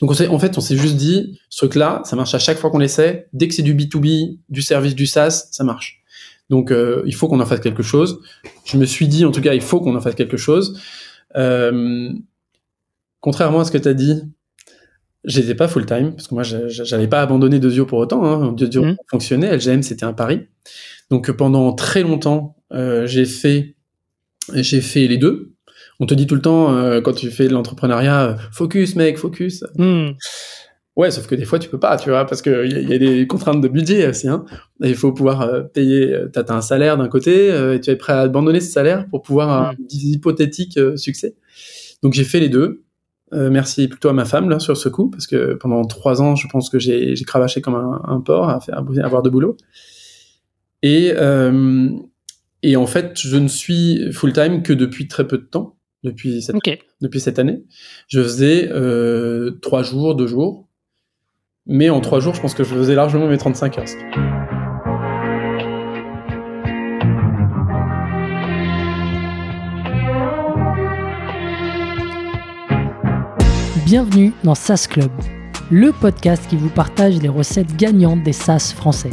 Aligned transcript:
Donc 0.00 0.10
en 0.10 0.38
fait, 0.38 0.58
on 0.58 0.60
s'est 0.60 0.76
juste 0.76 0.96
dit, 0.96 1.38
ce 1.48 1.58
truc-là, 1.58 2.02
ça 2.04 2.16
marche 2.16 2.34
à 2.34 2.38
chaque 2.38 2.58
fois 2.58 2.70
qu'on 2.70 2.78
l'essaie. 2.78 3.28
Dès 3.32 3.48
que 3.48 3.54
c'est 3.54 3.62
du 3.62 3.74
B2B, 3.74 4.38
du 4.48 4.62
service, 4.62 4.94
du 4.94 5.06
SaaS, 5.06 5.48
ça 5.50 5.64
marche. 5.64 6.02
Donc 6.50 6.70
euh, 6.70 7.02
il 7.06 7.14
faut 7.14 7.28
qu'on 7.28 7.40
en 7.40 7.46
fasse 7.46 7.60
quelque 7.60 7.82
chose. 7.82 8.20
Je 8.64 8.76
me 8.76 8.84
suis 8.84 9.08
dit, 9.08 9.24
en 9.24 9.32
tout 9.32 9.40
cas, 9.40 9.54
il 9.54 9.62
faut 9.62 9.80
qu'on 9.80 9.96
en 9.96 10.00
fasse 10.00 10.14
quelque 10.14 10.36
chose. 10.36 10.80
Euh, 11.36 12.12
contrairement 13.20 13.60
à 13.60 13.64
ce 13.64 13.70
que 13.72 13.78
tu 13.78 13.88
as 13.88 13.94
dit, 13.94 14.22
j'étais 15.24 15.54
pas 15.54 15.68
full 15.68 15.86
time 15.86 16.12
parce 16.12 16.28
que 16.28 16.34
moi, 16.34 16.42
j'avais 16.44 17.08
pas 17.08 17.22
abandonné 17.22 17.58
Dezio 17.58 17.86
pour 17.86 17.98
autant. 17.98 18.24
Hein. 18.24 18.52
Dezio 18.52 18.84
mmh. 18.84 18.96
fonctionnait, 19.10 19.56
LGM 19.56 19.82
c'était 19.82 20.04
un 20.04 20.12
pari. 20.12 20.46
Donc 21.10 21.30
pendant 21.32 21.72
très 21.72 22.02
longtemps, 22.02 22.56
euh, 22.72 23.06
j'ai 23.06 23.24
fait 23.24 23.76
j'ai 24.54 24.80
fait 24.80 25.06
les 25.08 25.18
deux. 25.18 25.55
On 26.00 26.06
te 26.06 26.14
dit 26.14 26.26
tout 26.26 26.34
le 26.34 26.42
temps 26.42 26.74
euh, 26.74 27.00
quand 27.00 27.12
tu 27.12 27.30
fais 27.30 27.48
de 27.48 27.52
l'entrepreneuriat, 27.52 28.36
focus 28.52 28.96
mec, 28.96 29.18
focus. 29.18 29.64
Mmh. 29.76 30.10
Ouais, 30.96 31.10
sauf 31.10 31.26
que 31.26 31.34
des 31.34 31.44
fois 31.44 31.58
tu 31.58 31.68
peux 31.68 31.78
pas, 31.78 31.96
tu 31.96 32.10
vois, 32.10 32.24
parce 32.24 32.40
qu'il 32.40 32.72
y, 32.72 32.90
y, 32.90 32.94
a 32.94 32.98
des 32.98 33.26
contraintes 33.26 33.60
de 33.60 33.68
budget 33.68 34.08
aussi. 34.08 34.28
Hein. 34.28 34.44
il 34.80 34.94
faut 34.94 35.12
pouvoir 35.12 35.42
euh, 35.42 35.62
payer. 35.62 36.12
Euh, 36.12 36.28
t'as 36.32 36.42
as 36.42 36.52
un 36.54 36.60
salaire 36.60 36.96
d'un 36.96 37.08
côté, 37.08 37.48
et 37.48 37.80
tu 37.80 37.90
es 37.90 37.96
prêt 37.96 38.12
à 38.12 38.20
abandonner 38.20 38.60
ce 38.60 38.70
salaire 38.70 39.06
pour 39.08 39.22
pouvoir 39.22 39.50
un 39.50 39.72
mmh. 39.72 39.76
hypothétique 39.90 40.78
succès. 40.96 41.34
Donc 42.02 42.14
j'ai 42.14 42.24
fait 42.24 42.40
les 42.40 42.48
deux. 42.48 42.84
merci 43.32 43.88
plutôt 43.88 44.08
à 44.08 44.12
ma 44.12 44.24
femme 44.24 44.48
là 44.50 44.58
sur 44.58 44.76
ce 44.76 44.88
coup, 44.88 45.10
parce 45.10 45.26
que 45.26 45.54
pendant 45.54 45.84
trois 45.84 46.20
ans, 46.22 46.36
je 46.36 46.46
pense 46.48 46.70
que 46.70 46.78
j'ai 46.78 47.14
cravaché 47.26 47.60
comme 47.60 47.74
un, 47.74 48.02
un 48.04 48.20
porc 48.20 48.48
à, 48.48 48.60
faire, 48.60 48.76
à 48.76 49.04
avoir 49.04 49.22
de 49.22 49.30
boulot. 49.30 49.56
Et 50.82 51.12
et 52.62 52.74
en 52.74 52.86
fait, 52.86 53.18
je 53.20 53.36
ne 53.36 53.48
suis 53.48 54.12
full-time 54.12 54.62
que 54.62 54.72
depuis 54.72 55.06
très 55.06 55.26
peu 55.26 55.38
de 55.38 55.44
temps, 55.44 55.75
depuis 56.06 56.40
cette, 56.40 56.56
depuis 57.00 57.20
cette 57.20 57.38
année. 57.38 57.64
Je 58.08 58.22
faisais 58.22 58.68
euh, 58.70 59.58
trois 59.60 59.82
jours, 59.82 60.14
deux 60.14 60.26
jours. 60.26 60.68
Mais 61.66 61.90
en 61.90 62.00
trois 62.00 62.20
jours, 62.20 62.34
je 62.34 62.40
pense 62.40 62.54
que 62.54 62.62
je 62.62 62.74
faisais 62.74 62.94
largement 62.94 63.26
mes 63.26 63.36
35 63.36 63.78
heures. 63.78 63.84
Bienvenue 73.84 74.32
dans 74.44 74.54
SaaS 74.54 74.86
Club, 74.88 75.10
le 75.70 75.92
podcast 75.92 76.44
qui 76.48 76.56
vous 76.56 76.68
partage 76.68 77.20
les 77.20 77.28
recettes 77.28 77.76
gagnantes 77.76 78.22
des 78.22 78.32
SaaS 78.32 78.72
français. 78.76 79.10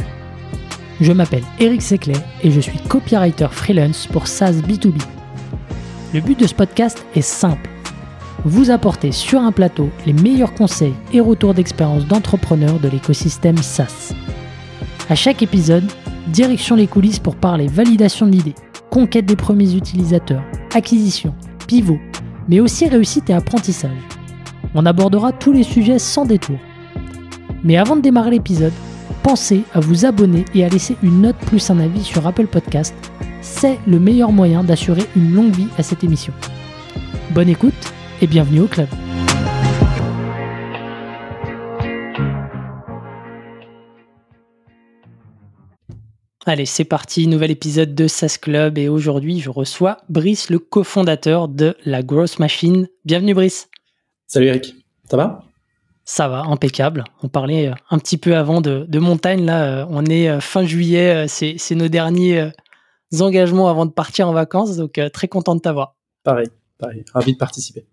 Je 1.00 1.12
m'appelle 1.12 1.44
Eric 1.58 1.82
Seclet 1.82 2.14
et 2.44 2.52
je 2.52 2.60
suis 2.60 2.78
copywriter 2.88 3.48
freelance 3.50 4.06
pour 4.06 4.28
SaaS 4.28 4.52
B2B. 4.52 5.00
Le 6.14 6.20
but 6.20 6.38
de 6.38 6.46
ce 6.46 6.54
podcast 6.54 7.04
est 7.16 7.22
simple. 7.22 7.68
Vous 8.44 8.70
apporter 8.70 9.10
sur 9.10 9.40
un 9.40 9.50
plateau 9.50 9.90
les 10.06 10.12
meilleurs 10.12 10.54
conseils 10.54 10.94
et 11.12 11.18
retours 11.18 11.54
d'expérience 11.54 12.06
d'entrepreneurs 12.06 12.78
de 12.78 12.88
l'écosystème 12.88 13.56
SaaS. 13.56 14.14
À 15.10 15.16
chaque 15.16 15.42
épisode, 15.42 15.90
direction 16.28 16.76
les 16.76 16.86
coulisses 16.86 17.18
pour 17.18 17.34
parler 17.34 17.66
validation 17.66 18.26
de 18.26 18.30
l'idée, 18.30 18.54
conquête 18.90 19.26
des 19.26 19.34
premiers 19.34 19.74
utilisateurs, 19.74 20.44
acquisition, 20.72 21.34
pivot, 21.66 21.98
mais 22.48 22.60
aussi 22.60 22.86
réussite 22.86 23.28
et 23.30 23.34
apprentissage. 23.34 23.90
On 24.76 24.86
abordera 24.86 25.32
tous 25.32 25.50
les 25.50 25.64
sujets 25.64 25.98
sans 25.98 26.26
détour. 26.26 26.58
Mais 27.64 27.76
avant 27.76 27.96
de 27.96 28.02
démarrer 28.02 28.30
l'épisode, 28.30 28.72
pensez 29.24 29.62
à 29.72 29.80
vous 29.80 30.04
abonner 30.04 30.44
et 30.54 30.64
à 30.64 30.68
laisser 30.68 30.96
une 31.02 31.22
note 31.22 31.38
plus 31.38 31.70
un 31.70 31.80
avis 31.80 32.04
sur 32.04 32.24
Apple 32.24 32.46
Podcast. 32.46 32.94
C'est 33.44 33.78
le 33.86 34.00
meilleur 34.00 34.32
moyen 34.32 34.64
d'assurer 34.64 35.02
une 35.14 35.34
longue 35.34 35.54
vie 35.54 35.68
à 35.76 35.82
cette 35.82 36.02
émission. 36.02 36.32
Bonne 37.32 37.50
écoute 37.50 37.74
et 38.22 38.26
bienvenue 38.26 38.60
au 38.60 38.66
club. 38.66 38.88
Allez, 46.46 46.64
c'est 46.64 46.84
parti, 46.84 47.26
nouvel 47.26 47.50
épisode 47.50 47.94
de 47.94 48.08
SAS 48.08 48.38
Club 48.38 48.78
et 48.78 48.88
aujourd'hui 48.88 49.40
je 49.40 49.50
reçois 49.50 49.98
Brice, 50.08 50.48
le 50.48 50.58
cofondateur 50.58 51.48
de 51.48 51.76
la 51.84 52.02
Growth 52.02 52.38
Machine. 52.38 52.88
Bienvenue 53.04 53.34
Brice. 53.34 53.68
Salut 54.26 54.46
Eric, 54.46 54.74
ça 55.10 55.18
va? 55.18 55.44
Ça 56.06 56.28
va, 56.28 56.42
impeccable. 56.42 57.04
On 57.22 57.28
parlait 57.28 57.68
euh, 57.68 57.74
un 57.90 57.98
petit 57.98 58.18
peu 58.18 58.36
avant 58.36 58.60
de, 58.60 58.98
montagne. 58.98 59.44
Là, 59.44 59.64
euh, 59.64 59.86
on 59.88 60.04
est 60.04 60.28
euh, 60.28 60.40
fin 60.40 60.64
juillet. 60.64 61.26
C'est 61.28 61.74
nos 61.74 61.88
derniers 61.88 62.50
engagements 63.20 63.68
avant 63.68 63.86
de 63.86 63.90
partir 63.90 64.28
en 64.28 64.32
vacances. 64.32 64.76
Donc, 64.76 65.00
très 65.12 65.28
content 65.28 65.54
de 65.54 65.60
t'avoir. 65.60 65.96
Pareil, 66.22 66.48
pareil. 66.78 67.04
Ravi 67.12 67.32
de 67.32 67.38
participer. 67.38 67.86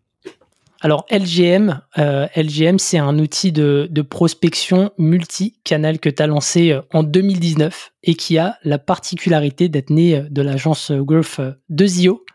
Alors, 0.84 1.06
LGM, 1.12 1.80
LGM 1.96 2.80
c'est 2.80 2.98
un 2.98 3.20
outil 3.20 3.52
de, 3.52 3.88
de 3.92 4.02
prospection 4.02 4.92
multi-canal 4.98 6.00
que 6.00 6.10
tu 6.10 6.24
as 6.24 6.28
lancé 6.28 6.80
en 6.92 7.04
2019 7.04 7.94
et 8.02 8.16
qui 8.16 8.40
a 8.40 8.58
la 8.64 8.80
particularité 8.80 9.70
d'être 9.70 9.92
né 9.92 10.24
de 10.32 10.42
l'agence 10.42 10.92
Growth 10.92 11.40
de 11.70 11.86
Zio 11.86 12.26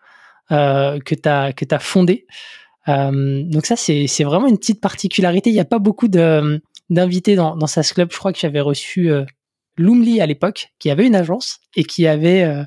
que 0.51 1.15
tu 1.15 1.29
as, 1.29 1.53
que 1.53 1.65
as 1.75 1.79
fondé. 1.81 2.27
Euh, 2.89 3.43
donc 3.45 3.67
ça, 3.67 3.77
c'est 3.77 4.25
vraiment 4.25 4.47
une 4.47 4.59
petite 4.59 4.81
particularité. 4.81 5.51
Il 5.51 5.55
n'y 5.55 5.61
a 5.61 5.65
pas 5.65 5.79
beaucoup 5.79 6.09
d'invités 6.09 7.35
dans, 7.35 7.57
dans 7.57 7.67
SAS 7.67 7.93
Club. 7.93 8.11
Je 8.13 8.19
crois 8.19 8.33
que 8.33 8.39
j'avais 8.39 8.61
reçu 8.61 9.11
euh, 9.11 9.25
Loomly 9.77 10.21
à 10.21 10.27
l'époque, 10.27 10.69
qui 10.79 10.91
avait 10.91 11.07
une 11.07 11.15
agence 11.15 11.59
et 11.75 11.85
qui 11.85 12.07
avait 12.07 12.45
euh, 12.45 12.63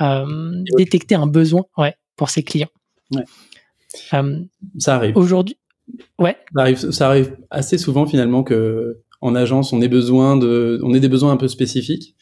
euh 0.00 0.62
détecté 0.76 1.14
un 1.14 1.26
besoin 1.26 1.64
ouais, 1.76 1.94
pour 2.16 2.30
ses 2.30 2.42
clients. 2.42 2.70
Ouais. 3.12 3.24
ça 4.78 4.96
arrive. 4.96 5.16
Aujourd'hui, 5.16 5.58
ouais. 6.18 6.36
Ça 6.54 6.62
arrive, 6.62 6.90
ça 6.90 7.08
arrive 7.08 7.36
assez 7.50 7.78
souvent 7.78 8.06
finalement 8.06 8.42
que 8.42 9.00
en 9.20 9.34
agence, 9.34 9.72
on 9.72 9.82
ait 9.82 9.88
besoin 9.88 10.36
de, 10.36 10.80
on 10.82 10.94
ait 10.94 11.00
des 11.00 11.08
besoins 11.08 11.32
un 11.32 11.36
peu 11.36 11.48
spécifiques 11.48 12.14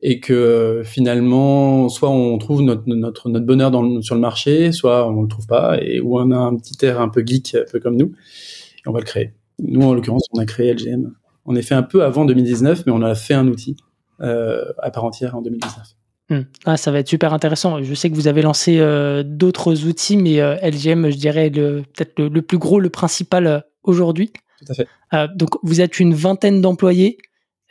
et 0.00 0.20
que 0.20 0.82
finalement, 0.84 1.88
soit 1.88 2.08
on 2.08 2.38
trouve 2.38 2.62
notre, 2.62 2.84
notre, 2.86 3.28
notre 3.28 3.46
bonheur 3.46 3.70
dans 3.70 4.00
sur 4.00 4.14
le 4.14 4.20
marché, 4.20 4.72
soit 4.72 5.08
on 5.08 5.22
le 5.22 5.28
trouve 5.28 5.46
pas, 5.46 5.78
et 5.82 6.00
où 6.00 6.18
on 6.18 6.30
a 6.30 6.36
un 6.36 6.56
petit 6.56 6.84
air 6.84 7.00
un 7.00 7.08
peu 7.08 7.24
geek, 7.26 7.56
un 7.56 7.70
peu 7.70 7.80
comme 7.80 7.96
nous, 7.96 8.06
et 8.06 8.88
on 8.88 8.92
va 8.92 9.00
le 9.00 9.04
créer. 9.04 9.32
Nous, 9.58 9.82
en 9.82 9.94
l'occurrence, 9.94 10.26
on 10.32 10.38
a 10.38 10.46
créé 10.46 10.72
LGM. 10.72 11.12
On 11.48 11.56
est 11.56 11.62
fait 11.62 11.74
un 11.74 11.82
peu 11.82 12.04
avant 12.04 12.26
2019, 12.26 12.84
mais 12.84 12.92
on 12.92 13.00
a 13.00 13.14
fait 13.14 13.32
un 13.32 13.48
outil 13.48 13.74
euh, 14.20 14.66
à 14.82 14.90
part 14.90 15.04
entière 15.04 15.34
en 15.34 15.40
2019. 15.40 15.86
Hmm. 16.28 16.42
Ah, 16.66 16.76
ça 16.76 16.92
va 16.92 16.98
être 16.98 17.08
super 17.08 17.32
intéressant. 17.32 17.82
Je 17.82 17.94
sais 17.94 18.10
que 18.10 18.14
vous 18.14 18.28
avez 18.28 18.42
lancé 18.42 18.80
euh, 18.80 19.22
d'autres 19.24 19.86
outils, 19.86 20.18
mais 20.18 20.40
euh, 20.40 20.56
LGM, 20.56 21.08
je 21.08 21.16
dirais, 21.16 21.50
peut-être 21.50 22.18
le, 22.18 22.28
le, 22.28 22.42
plus 22.42 22.58
gros, 22.58 22.80
le 22.80 22.90
principal 22.90 23.64
aujourd'hui. 23.82 24.30
Tout 24.58 24.72
à 24.72 24.74
fait. 24.74 24.88
donc, 25.36 25.50
vous 25.62 25.80
êtes 25.80 25.98
une 25.98 26.12
vingtaine 26.12 26.60
d'employés. 26.60 27.16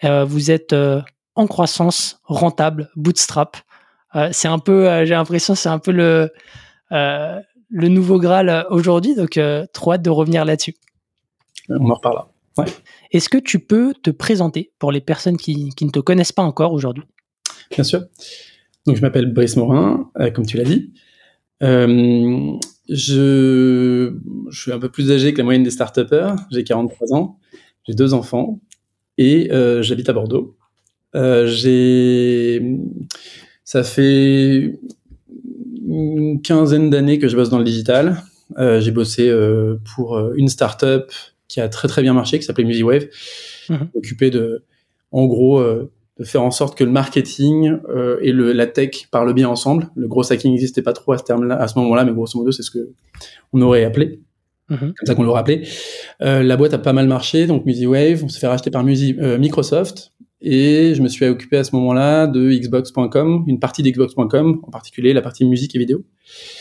vous 0.01 0.49
êtes 0.49 0.73
en 1.35 1.47
croissance, 1.47 2.19
rentable, 2.23 2.89
bootstrap. 2.95 3.57
C'est 4.31 4.47
un 4.47 4.57
peu, 4.57 5.05
j'ai 5.05 5.13
l'impression, 5.13 5.53
c'est 5.53 5.69
un 5.69 5.79
peu 5.79 5.91
le, 5.91 6.31
le 6.89 7.87
nouveau 7.89 8.17
Graal 8.19 8.65
aujourd'hui. 8.71 9.13
Donc, 9.13 9.39
trop 9.73 9.93
hâte 9.93 10.01
de 10.01 10.09
revenir 10.09 10.45
là-dessus. 10.45 10.73
On 11.69 11.91
en 11.91 11.95
reparlera. 11.95 12.31
Ouais. 12.57 12.65
Est-ce 13.11 13.29
que 13.29 13.37
tu 13.37 13.59
peux 13.59 13.93
te 14.01 14.09
présenter 14.09 14.71
pour 14.79 14.91
les 14.91 15.01
personnes 15.01 15.37
qui, 15.37 15.69
qui 15.75 15.85
ne 15.85 15.91
te 15.91 15.99
connaissent 15.99 16.31
pas 16.31 16.43
encore 16.43 16.73
aujourd'hui? 16.73 17.03
Bien 17.71 17.83
sûr. 17.83 18.01
Donc, 18.85 18.95
je 18.95 19.01
m'appelle 19.01 19.31
Brice 19.33 19.55
Morin, 19.57 20.09
comme 20.33 20.45
tu 20.45 20.57
l'as 20.57 20.63
dit. 20.63 20.93
je, 21.61 22.57
je, 22.89 24.59
suis 24.59 24.71
un 24.71 24.79
peu 24.79 24.89
plus 24.89 25.11
âgé 25.11 25.33
que 25.33 25.39
la 25.39 25.43
moyenne 25.43 25.63
des 25.63 25.71
start 25.71 25.99
J'ai 26.51 26.63
43 26.63 27.13
ans. 27.13 27.39
J'ai 27.87 27.93
deux 27.93 28.13
enfants 28.13 28.59
et 29.17 29.49
j'habite 29.81 30.09
à 30.09 30.13
Bordeaux. 30.13 30.57
Euh, 31.15 31.47
j'ai, 31.47 32.61
ça 33.63 33.83
fait 33.83 34.79
une 35.87 36.41
quinzaine 36.41 36.89
d'années 36.89 37.17
que 37.19 37.27
je 37.27 37.35
bosse 37.35 37.49
dans 37.49 37.57
le 37.57 37.63
digital. 37.63 38.23
Euh, 38.57 38.79
j'ai 38.79 38.91
bossé 38.91 39.29
euh, 39.29 39.77
pour 39.95 40.33
une 40.35 40.47
startup 40.47 41.11
qui 41.47 41.61
a 41.61 41.69
très 41.69 41.87
très 41.87 42.01
bien 42.01 42.13
marché, 42.13 42.39
qui 42.39 42.45
s'appelait 42.45 42.65
MusiWave, 42.65 43.07
mhm. 43.69 43.89
occupé 43.95 44.29
de, 44.29 44.63
en 45.11 45.25
gros, 45.25 45.63
de 45.63 46.23
faire 46.23 46.43
en 46.43 46.51
sorte 46.51 46.77
que 46.77 46.83
le 46.83 46.91
marketing 46.91 47.77
et 48.21 48.31
le, 48.31 48.51
la 48.51 48.67
tech 48.67 49.07
parlent 49.11 49.33
bien 49.33 49.47
ensemble. 49.47 49.89
Le 49.95 50.07
gros 50.07 50.31
hacking 50.31 50.51
n'existait 50.51 50.81
pas 50.81 50.93
trop 50.93 51.13
à 51.13 51.17
ce 51.17 51.23
terme-là, 51.23 51.55
à 51.55 51.67
ce 51.67 51.79
moment-là, 51.79 52.03
mais 52.03 52.11
grosso 52.11 52.37
modo, 52.37 52.51
c'est 52.51 52.63
ce 52.63 52.71
que 52.71 52.89
on 53.53 53.61
aurait 53.61 53.85
appelé. 53.85 54.19
Mhm. 54.69 54.77
Comme 54.79 55.05
ça 55.05 55.15
qu'on 55.15 55.23
l'aurait 55.23 55.39
appelé. 55.39 55.67
la 56.19 56.57
boîte 56.57 56.73
a 56.73 56.79
pas 56.79 56.93
mal 56.93 57.07
marché, 57.07 57.47
donc 57.47 57.65
MusiWave, 57.65 58.23
on 58.23 58.29
s'est 58.29 58.39
fait 58.39 58.47
racheter 58.47 58.71
par 58.71 58.83
Microsoft. 58.83 60.11
Et 60.41 60.93
je 60.93 61.01
me 61.01 61.07
suis 61.07 61.25
occupé 61.25 61.57
à 61.57 61.63
ce 61.63 61.75
moment-là 61.75 62.27
de 62.27 62.51
Xbox.com, 62.51 63.45
une 63.47 63.59
partie 63.59 63.81
d'Xbox.com, 63.81 64.59
en 64.61 64.69
particulier 64.69 65.13
la 65.13 65.21
partie 65.21 65.45
musique 65.45 65.75
et 65.75 65.79
vidéo. 65.79 66.03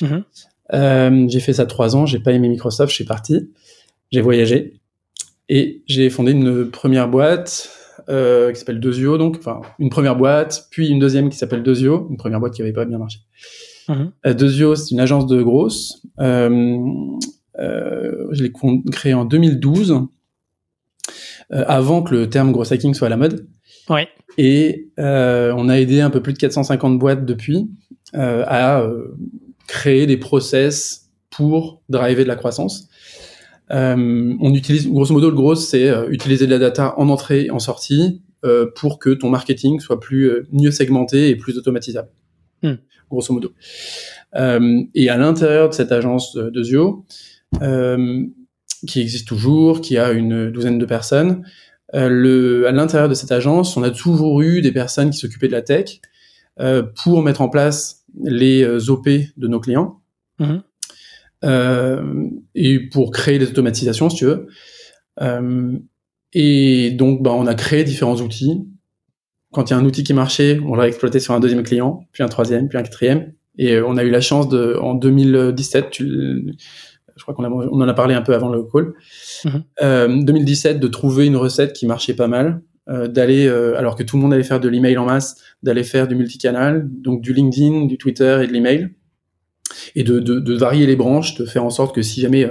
Mhm. 0.00 0.25
Euh, 0.73 1.27
j'ai 1.29 1.41
fait 1.41 1.53
ça 1.53 1.67
trois 1.67 1.94
ans, 1.94 2.06
j'ai 2.06 2.19
pas 2.19 2.32
aimé 2.32 2.49
Microsoft, 2.49 2.91
je 2.91 2.97
suis 2.97 3.05
parti, 3.05 3.50
j'ai 4.11 4.20
voyagé 4.20 4.81
et 5.49 5.82
j'ai 5.87 6.11
fondé 6.11 6.32
une 6.32 6.70
première 6.70 7.08
boîte 7.08 7.70
euh, 8.08 8.53
qui 8.53 8.58
s'appelle 8.58 8.81
Dezio, 8.81 9.19
donc 9.19 9.37
enfin 9.38 9.62
une 9.79 9.91
première 9.91 10.17
boîte, 10.17 10.69
puis 10.70 10.88
une 10.88 10.99
deuxième 10.99 11.29
qui 11.29 11.37
s'appelle 11.37 11.62
Dezio, 11.62 12.06
une 12.11 12.17
première 12.17 12.41
boîte 12.41 12.55
qui 12.55 12.62
avait 12.62 12.73
pas 12.73 12.85
bien 12.85 12.99
marché. 12.99 13.20
Dezio, 14.25 14.75
c'est 14.75 14.91
une 14.91 15.00
agence 15.00 15.26
de 15.26 15.43
grosses. 15.43 16.03
Euh, 16.20 16.79
je 17.58 18.43
l'ai 18.43 18.53
créé 18.91 19.14
en 19.14 19.25
2012, 19.25 20.03
avant 21.50 22.03
que 22.03 22.14
le 22.14 22.29
terme 22.29 22.50
gros 22.50 22.73
hacking 22.73 22.94
soit 22.94 23.06
à 23.06 23.11
la 23.11 23.17
mode. 23.17 23.47
Ouais. 23.88 24.08
Et 24.38 24.91
on 24.99 25.69
a 25.69 25.79
aidé 25.79 26.00
un 26.00 26.11
peu 26.11 26.20
plus 26.20 26.32
de 26.32 26.38
450 26.38 26.99
boîtes 26.99 27.25
depuis 27.25 27.69
à 28.12 28.85
créer 29.69 30.06
des 30.06 30.17
process 30.17 31.11
pour 31.31 31.82
driver 31.88 32.25
de 32.25 32.29
la 32.29 32.37
croissance. 32.37 32.88
Euh, 33.73 34.35
on 34.41 34.55
utilise, 34.55 34.89
grosso 34.89 35.13
modo, 35.13 35.31
le 35.31 35.37
gros, 35.37 35.55
c'est 35.55 35.89
euh, 35.89 36.09
utiliser 36.11 36.47
de 36.47 36.53
la 36.53 36.59
data 36.59 36.95
en 36.99 37.09
entrée, 37.09 37.51
en 37.51 37.59
sortie, 37.59 38.23
euh, 38.45 38.67
pour 38.75 38.99
que 38.99 39.11
ton 39.11 39.29
marketing 39.29 39.81
soit 39.81 39.99
plus 39.99 40.47
mieux 40.53 40.71
segmenté 40.71 41.31
et 41.31 41.37
plus 41.37 41.59
automatisable. 41.59 42.09
Hmm. 42.63 42.75
Grosso 43.11 43.33
modo. 43.33 43.53
et 44.35 45.09
à 45.09 45.17
l'intérieur 45.17 45.69
de 45.69 45.75
cette 45.75 45.93
agence 45.93 46.35
de, 46.35 46.63
Zio, 46.63 47.07
qui 48.87 49.01
existe 49.01 49.29
toujours, 49.29 49.81
qui 49.81 49.97
a 49.97 50.11
une 50.11 50.51
douzaine 50.51 50.79
de 50.79 50.87
personnes, 50.87 51.45
le, 51.93 52.67
à 52.67 52.73
l'intérieur 52.73 53.09
de 53.09 53.15
cette 53.15 53.31
agence, 53.31 53.77
on 53.77 53.83
a 53.85 53.91
toujours 53.91 54.43
eu 54.43 54.61
des 54.61 54.73
personnes 54.73 55.11
qui 55.11 55.19
s'occupaient 55.19 55.47
de 55.47 55.53
la 55.53 55.63
tech 55.63 56.01
pour 56.97 57.23
mettre 57.23 57.43
en 57.43 57.49
place 57.49 58.05
les 58.25 58.91
OP 58.91 59.09
de 59.09 59.49
nos 59.49 59.61
clients. 59.61 60.01
Hmm. 60.41 60.59
Euh, 61.44 62.29
et 62.55 62.81
pour 62.88 63.11
créer 63.11 63.38
des 63.38 63.49
automatisations, 63.49 64.09
si 64.11 64.17
tu 64.17 64.25
veux. 64.25 64.47
Euh, 65.21 65.79
et 66.33 66.91
donc, 66.93 67.23
bah, 67.23 67.33
on 67.33 67.47
a 67.47 67.55
créé 67.55 67.85
différents 67.85 68.17
outils. 68.17 68.67
Quand 69.53 69.71
il 69.71 69.73
y 69.73 69.75
a 69.75 69.79
un 69.79 69.85
outil 69.85 70.05
qui 70.05 70.12
marchait, 70.12 70.59
on 70.67 70.75
l'a 70.75 70.88
exploité 70.88 71.21
sur 71.21 71.35
un 71.35 71.41
deuxième 71.41 71.62
client, 71.62 72.06
puis 72.12 72.23
un 72.23 72.29
troisième, 72.29 72.69
puis 72.69 72.79
un 72.79 72.83
quatrième. 72.83 73.33
Et 73.59 73.75
euh, 73.75 73.87
on 73.87 73.97
a 73.97 74.05
eu 74.05 74.11
la 74.11 74.21
chance 74.21 74.49
de, 74.49 74.77
en 74.81 74.94
2017, 74.94 75.91
tu, 75.91 76.56
je 77.17 77.23
crois 77.23 77.35
qu'on 77.35 77.44
on 77.44 77.81
en 77.81 77.89
a 77.89 77.94
parlé 77.94 78.15
un 78.15 78.21
peu 78.21 78.35
avant 78.35 78.50
le 78.50 78.62
call, 78.65 78.93
mm 79.44 80.25
2017, 80.25 80.79
de 80.79 80.89
trouver 80.89 81.27
une 81.27 81.37
recette 81.37 81.73
qui 81.73 81.87
marchait 81.87 82.15
pas 82.15 82.29
mal, 82.29 82.61
euh, 82.91 83.09
d'aller, 83.09 83.49
alors 83.49 83.97
que 83.97 84.03
tout 84.03 84.17
le 84.17 84.23
monde 84.23 84.35
allait 84.35 84.43
faire 84.43 84.61
de 84.61 84.69
l'email 84.69 84.99
en 84.99 85.06
masse, 85.06 85.41
d'aller 85.62 85.85
faire 85.85 86.06
du 86.06 86.17
multicanal, 86.17 86.87
donc 86.91 87.23
du 87.23 87.32
LinkedIn, 87.32 87.87
du 87.87 87.97
Twitter 87.97 88.41
et 88.43 88.47
de 88.47 88.53
l'email 88.53 88.91
et 89.94 90.02
de, 90.02 90.20
de, 90.20 90.40
de, 90.40 90.55
varier 90.55 90.87
les 90.87 90.96
branches, 90.96 91.34
de 91.37 91.44
faire 91.44 91.64
en 91.64 91.70
sorte 91.70 91.94
que 91.94 92.02
si 92.02 92.20
jamais 92.20 92.44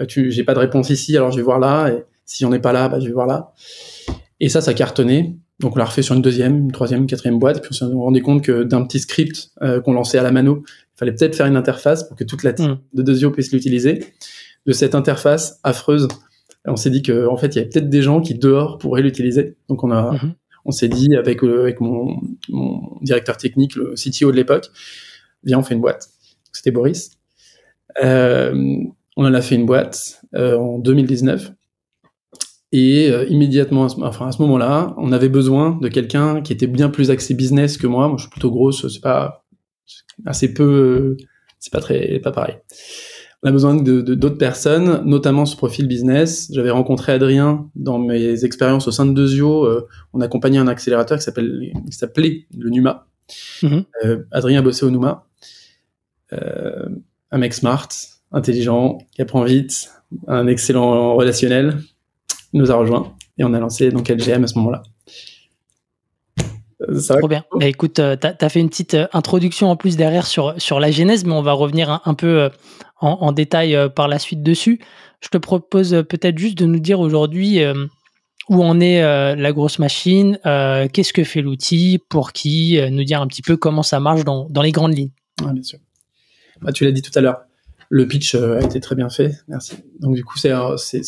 euh, 0.00 0.06
tu 0.06 0.30
j'ai 0.30 0.44
pas 0.44 0.54
de 0.54 0.58
réponse 0.58 0.90
ici, 0.90 1.16
alors 1.16 1.30
je 1.30 1.36
vais 1.36 1.42
voir 1.42 1.58
là, 1.58 1.88
et 1.88 2.04
si 2.24 2.44
on 2.44 2.50
n'est 2.50 2.60
pas 2.60 2.72
là, 2.72 2.88
bah, 2.88 3.00
je 3.00 3.06
vais 3.06 3.12
voir 3.12 3.26
là. 3.26 3.52
Et 4.40 4.48
ça, 4.48 4.60
ça 4.60 4.74
cartonnait. 4.74 5.36
Donc 5.60 5.76
on 5.76 5.78
l'a 5.78 5.84
refait 5.84 6.02
sur 6.02 6.16
une 6.16 6.22
deuxième, 6.22 6.64
une 6.64 6.72
troisième, 6.72 7.02
une 7.02 7.06
quatrième 7.06 7.38
boîte, 7.38 7.60
puis 7.62 7.68
on 7.70 7.74
s'est 7.74 7.84
rendu 7.84 8.22
compte 8.22 8.42
que 8.42 8.64
d'un 8.64 8.84
petit 8.84 8.98
script 8.98 9.52
euh, 9.62 9.80
qu'on 9.80 9.92
lançait 9.92 10.18
à 10.18 10.22
la 10.22 10.32
mano, 10.32 10.64
il 10.66 10.98
fallait 10.98 11.12
peut-être 11.12 11.36
faire 11.36 11.46
une 11.46 11.56
interface 11.56 12.04
pour 12.04 12.16
que 12.16 12.24
toute 12.24 12.42
la 12.42 12.52
team 12.52 12.72
mm. 12.72 12.78
de 12.94 13.02
Dezio 13.02 13.30
puisse 13.30 13.52
l'utiliser. 13.52 14.04
De 14.66 14.72
cette 14.72 14.94
interface 14.94 15.60
affreuse, 15.62 16.08
on 16.64 16.76
s'est 16.76 16.90
dit 16.90 17.02
que 17.02 17.28
en 17.28 17.36
fait 17.36 17.48
il 17.48 17.56
y 17.56 17.58
avait 17.60 17.68
peut-être 17.68 17.88
des 17.88 18.02
gens 18.02 18.20
qui 18.20 18.34
dehors 18.34 18.78
pourraient 18.78 19.02
l'utiliser. 19.02 19.56
Donc 19.68 19.84
on 19.84 19.92
a, 19.92 20.14
mm-hmm. 20.14 20.32
on 20.64 20.70
s'est 20.72 20.88
dit 20.88 21.14
avec 21.14 21.44
euh, 21.44 21.62
avec 21.62 21.80
mon, 21.80 22.16
mon 22.48 22.98
directeur 23.02 23.36
technique, 23.36 23.76
le 23.76 23.94
CTO 23.94 24.32
de 24.32 24.36
l'époque, 24.36 24.70
viens 25.44 25.58
on 25.60 25.62
fait 25.62 25.74
une 25.74 25.80
boîte 25.80 26.08
c'était 26.54 26.70
Boris. 26.70 27.10
Euh, 28.02 28.78
on 29.16 29.24
en 29.24 29.34
a 29.34 29.40
fait 29.40 29.54
une 29.54 29.66
boîte 29.66 30.20
euh, 30.34 30.56
en 30.56 30.78
2019. 30.78 31.52
Et 32.72 33.08
euh, 33.08 33.24
immédiatement, 33.26 33.86
enfin 34.02 34.28
à 34.28 34.32
ce 34.32 34.42
moment-là, 34.42 34.94
on 34.98 35.12
avait 35.12 35.28
besoin 35.28 35.78
de 35.80 35.88
quelqu'un 35.88 36.40
qui 36.42 36.52
était 36.52 36.66
bien 36.66 36.88
plus 36.88 37.10
axé 37.10 37.34
business 37.34 37.76
que 37.76 37.86
moi. 37.86 38.08
Moi, 38.08 38.16
je 38.16 38.22
suis 38.22 38.30
plutôt 38.30 38.50
grosse, 38.50 38.88
c'est 38.88 39.00
pas 39.00 39.44
assez 40.26 40.52
peu, 40.52 41.16
c'est 41.60 41.72
pas 41.72 41.80
très, 41.80 42.18
pas 42.18 42.32
pareil. 42.32 42.56
On 43.44 43.48
a 43.48 43.52
besoin 43.52 43.76
de 43.76 44.00
d'autres 44.00 44.38
personnes, 44.38 45.02
notamment 45.04 45.44
ce 45.44 45.54
profil 45.54 45.86
business. 45.86 46.50
J'avais 46.52 46.70
rencontré 46.70 47.12
Adrien 47.12 47.68
dans 47.76 47.98
mes 47.98 48.44
expériences 48.44 48.88
au 48.88 48.90
sein 48.90 49.04
de 49.06 49.12
Dezio. 49.12 49.68
on 50.14 50.20
accompagnait 50.20 50.58
un 50.58 50.66
accélérateur 50.66 51.18
qui 51.18 51.24
s'appelle, 51.24 51.72
qui 51.88 51.96
s'appelait 51.96 52.46
le 52.56 52.70
Numa. 52.70 53.06
Mm-hmm. 53.62 54.24
Adrien 54.32 54.62
bossait 54.62 54.86
au 54.86 54.90
Numa. 54.90 55.26
Euh, 56.32 56.88
un 57.30 57.38
mec 57.38 57.54
smart, 57.54 57.88
intelligent, 58.32 58.98
qui 59.12 59.22
apprend 59.22 59.42
vite, 59.42 59.90
un 60.28 60.46
excellent 60.46 61.14
relationnel, 61.14 61.78
nous 62.52 62.70
a 62.70 62.76
rejoint 62.76 63.14
et 63.38 63.44
on 63.44 63.52
a 63.52 63.58
lancé 63.58 63.90
donc 63.90 64.08
LGM 64.08 64.44
à 64.44 64.46
ce 64.46 64.58
moment-là. 64.58 64.82
Euh, 66.82 66.98
ça 66.98 67.16
Trop 67.16 67.28
bien. 67.28 67.44
Bah, 67.58 67.66
écoute, 67.66 67.98
euh, 67.98 68.16
tu 68.16 68.26
as, 68.26 68.48
fait 68.48 68.60
une 68.60 68.68
petite 68.68 68.96
introduction 69.12 69.70
en 69.70 69.76
plus 69.76 69.96
derrière 69.96 70.26
sur, 70.26 70.54
sur 70.58 70.78
la 70.78 70.90
genèse, 70.90 71.24
mais 71.24 71.32
on 71.32 71.42
va 71.42 71.52
revenir 71.52 72.00
un, 72.04 72.14
peu 72.14 72.50
en, 73.00 73.32
détail 73.32 73.76
par 73.94 74.06
la 74.08 74.18
suite 74.18 74.42
dessus. 74.42 74.80
Je 75.20 75.28
te 75.28 75.38
propose 75.38 76.04
peut-être 76.08 76.38
juste 76.38 76.58
de 76.58 76.66
nous 76.66 76.80
dire 76.80 77.00
aujourd'hui 77.00 77.60
où 78.48 78.62
en 78.62 78.78
est 78.80 79.00
la 79.00 79.52
grosse 79.52 79.78
machine, 79.78 80.38
qu'est-ce 80.44 81.12
que 81.12 81.24
fait 81.24 81.42
l'outil, 81.42 81.98
pour 82.08 82.32
qui, 82.32 82.78
nous 82.90 83.04
dire 83.04 83.20
un 83.20 83.26
petit 83.26 83.42
peu 83.42 83.56
comment 83.56 83.82
ça 83.82 83.98
marche 84.00 84.24
dans, 84.24 84.48
dans 84.50 84.62
les 84.62 84.72
grandes 84.72 84.96
lignes. 84.96 85.12
bien 85.40 85.62
sûr. 85.62 85.78
Bah, 86.62 86.72
tu 86.72 86.84
l'as 86.84 86.92
dit 86.92 87.02
tout 87.02 87.16
à 87.16 87.20
l'heure. 87.20 87.42
Le 87.90 88.06
pitch 88.06 88.34
euh, 88.34 88.58
a 88.58 88.62
été 88.62 88.80
très 88.80 88.94
bien 88.94 89.08
fait. 89.08 89.38
Merci. 89.48 89.74
Donc, 90.00 90.14
du 90.14 90.24
coup, 90.24 90.38
c'est 90.38 90.52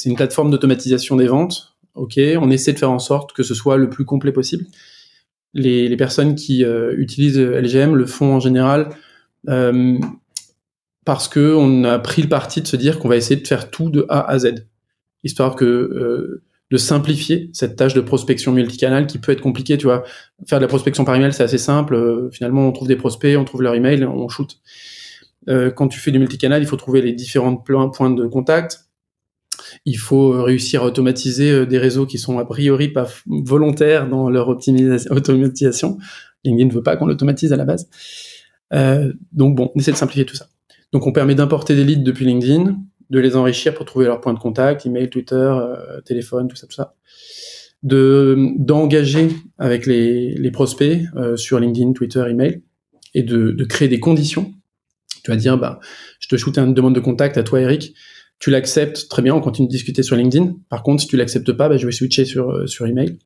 une 0.04 0.16
plateforme 0.16 0.50
d'automatisation 0.50 1.16
des 1.16 1.26
ventes. 1.26 1.74
OK. 1.94 2.18
On 2.38 2.50
essaie 2.50 2.72
de 2.72 2.78
faire 2.78 2.90
en 2.90 2.98
sorte 2.98 3.32
que 3.32 3.42
ce 3.42 3.54
soit 3.54 3.76
le 3.76 3.88
plus 3.88 4.04
complet 4.04 4.32
possible. 4.32 4.66
Les, 5.54 5.96
personnes 5.96 6.34
qui 6.34 6.64
euh, 6.64 6.94
utilisent 6.98 7.40
LGM 7.40 7.94
le 7.94 8.04
font 8.04 8.34
en 8.34 8.40
général 8.40 8.90
euh, 9.48 9.98
parce 11.06 11.28
que 11.28 11.54
on 11.54 11.84
a 11.84 11.98
pris 11.98 12.20
le 12.20 12.28
parti 12.28 12.60
de 12.60 12.66
se 12.66 12.76
dire 12.76 12.98
qu'on 12.98 13.08
va 13.08 13.16
essayer 13.16 13.40
de 13.40 13.46
faire 13.46 13.70
tout 13.70 13.88
de 13.88 14.04
A 14.10 14.28
à 14.28 14.38
Z, 14.38 14.66
histoire 15.24 15.56
que 15.56 16.42
de 16.70 16.76
simplifier 16.76 17.48
cette 17.54 17.76
tâche 17.76 17.94
de 17.94 18.00
prospection 18.02 18.52
multicanal 18.52 19.06
qui 19.06 19.18
peut 19.18 19.32
être 19.32 19.40
compliquée. 19.40 19.78
Tu 19.78 19.86
vois, 19.86 20.04
faire 20.46 20.58
de 20.58 20.64
la 20.64 20.68
prospection 20.68 21.04
par 21.04 21.14
email, 21.14 21.32
c'est 21.32 21.44
assez 21.44 21.58
simple. 21.58 22.28
finalement, 22.32 22.68
on 22.68 22.72
trouve 22.72 22.88
des 22.88 22.96
prospects, 22.96 23.36
on 23.38 23.44
trouve 23.44 23.62
leur 23.62 23.74
email, 23.74 24.04
on 24.04 24.28
shoot. 24.28 24.60
Euh, 25.48 25.70
quand 25.70 25.88
tu 25.88 25.98
fais 25.98 26.10
du 26.10 26.18
multicanal, 26.18 26.62
il 26.62 26.66
faut 26.66 26.76
trouver 26.76 27.02
les 27.02 27.12
différents 27.12 27.56
points 27.56 28.10
de 28.10 28.26
contact. 28.26 28.88
Il 29.84 29.98
faut 29.98 30.34
euh, 30.34 30.42
réussir 30.42 30.82
à 30.82 30.86
automatiser 30.86 31.50
euh, 31.50 31.66
des 31.66 31.78
réseaux 31.78 32.06
qui 32.06 32.18
sont 32.18 32.38
a 32.38 32.44
priori 32.44 32.88
pas 32.88 33.08
volontaires 33.26 34.08
dans 34.08 34.28
leur 34.28 34.48
automatisation. 35.10 35.98
LinkedIn 36.44 36.68
ne 36.68 36.72
veut 36.72 36.82
pas 36.82 36.96
qu'on 36.96 37.06
l'automatise 37.06 37.52
à 37.52 37.56
la 37.56 37.64
base. 37.64 37.88
donc 39.32 39.56
bon, 39.56 39.72
on 39.74 39.78
essaie 39.78 39.92
de 39.92 39.96
simplifier 39.96 40.26
tout 40.26 40.36
ça. 40.36 40.46
Donc 40.92 41.06
on 41.06 41.12
permet 41.12 41.34
d'importer 41.34 41.74
des 41.74 41.84
leads 41.84 42.04
depuis 42.04 42.24
LinkedIn, 42.24 42.76
de 43.10 43.18
les 43.18 43.36
enrichir 43.36 43.74
pour 43.74 43.84
trouver 43.84 44.06
leurs 44.06 44.20
points 44.20 44.34
de 44.34 44.38
contact, 44.38 44.86
email, 44.86 45.10
Twitter, 45.10 45.52
téléphone, 46.04 46.46
tout 46.46 46.54
ça, 46.54 46.66
tout 46.68 46.74
ça. 46.74 46.94
De 47.82 48.36
d'engager 48.58 49.28
avec 49.58 49.86
les, 49.86 50.34
les 50.34 50.50
prospects 50.52 51.00
sur 51.34 51.58
LinkedIn, 51.58 51.92
Twitter, 51.92 52.24
email, 52.28 52.62
et 53.12 53.24
de, 53.24 53.50
de 53.50 53.64
créer 53.64 53.88
des 53.88 53.98
conditions 53.98 54.54
tu 55.26 55.32
vas 55.32 55.36
dire, 55.36 55.58
bah, 55.58 55.80
je 56.20 56.28
te 56.28 56.36
shoote 56.36 56.56
une 56.58 56.72
demande 56.72 56.94
de 56.94 57.00
contact 57.00 57.36
à 57.36 57.42
toi, 57.42 57.60
Eric. 57.60 57.94
Tu 58.38 58.50
l'acceptes, 58.50 59.08
très 59.08 59.22
bien, 59.22 59.34
on 59.34 59.40
continue 59.40 59.66
de 59.66 59.72
discuter 59.72 60.04
sur 60.04 60.14
LinkedIn. 60.14 60.54
Par 60.68 60.84
contre, 60.84 61.02
si 61.02 61.08
tu 61.08 61.16
l'acceptes 61.16 61.52
pas, 61.52 61.68
bah, 61.68 61.76
je 61.76 61.84
vais 61.84 61.90
switcher 61.90 62.24
sur, 62.24 62.50
euh, 62.50 62.66
sur 62.66 62.86
email. 62.86 63.18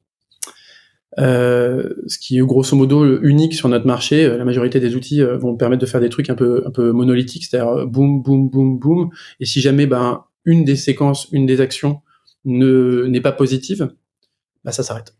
Euh, 1.19 1.91
ce 2.07 2.19
qui 2.19 2.39
est 2.39 2.41
grosso 2.41 2.75
modo 2.75 3.21
unique 3.21 3.53
sur 3.53 3.69
notre 3.69 3.87
marché. 3.87 4.27
La 4.29 4.47
majorité 4.47 4.81
des 4.81 4.95
outils 4.97 5.21
euh, 5.21 5.37
vont 5.37 5.57
permettre 5.57 5.83
de 5.83 5.87
faire 5.87 6.01
des 6.01 6.09
trucs 6.09 6.31
un 6.31 6.35
peu, 6.35 6.63
un 6.65 6.71
peu 6.71 6.91
monolithiques, 6.93 7.45
c'est-à-dire 7.45 7.87
boum, 7.87 8.23
boum, 8.23 8.49
boum, 8.49 8.79
boum. 8.79 9.11
Et 9.41 9.45
si 9.45 9.61
jamais 9.61 9.87
ben, 9.87 10.25
une 10.47 10.65
des 10.65 10.77
séquences, 10.77 11.29
une 11.33 11.45
des 11.45 11.61
actions 11.61 12.01
ne 12.47 13.05
n'est 13.09 13.21
pas 13.21 13.33
positive, 13.33 13.91
bah, 14.65 14.73
ça 14.73 14.83
s'arrête. 14.83 15.15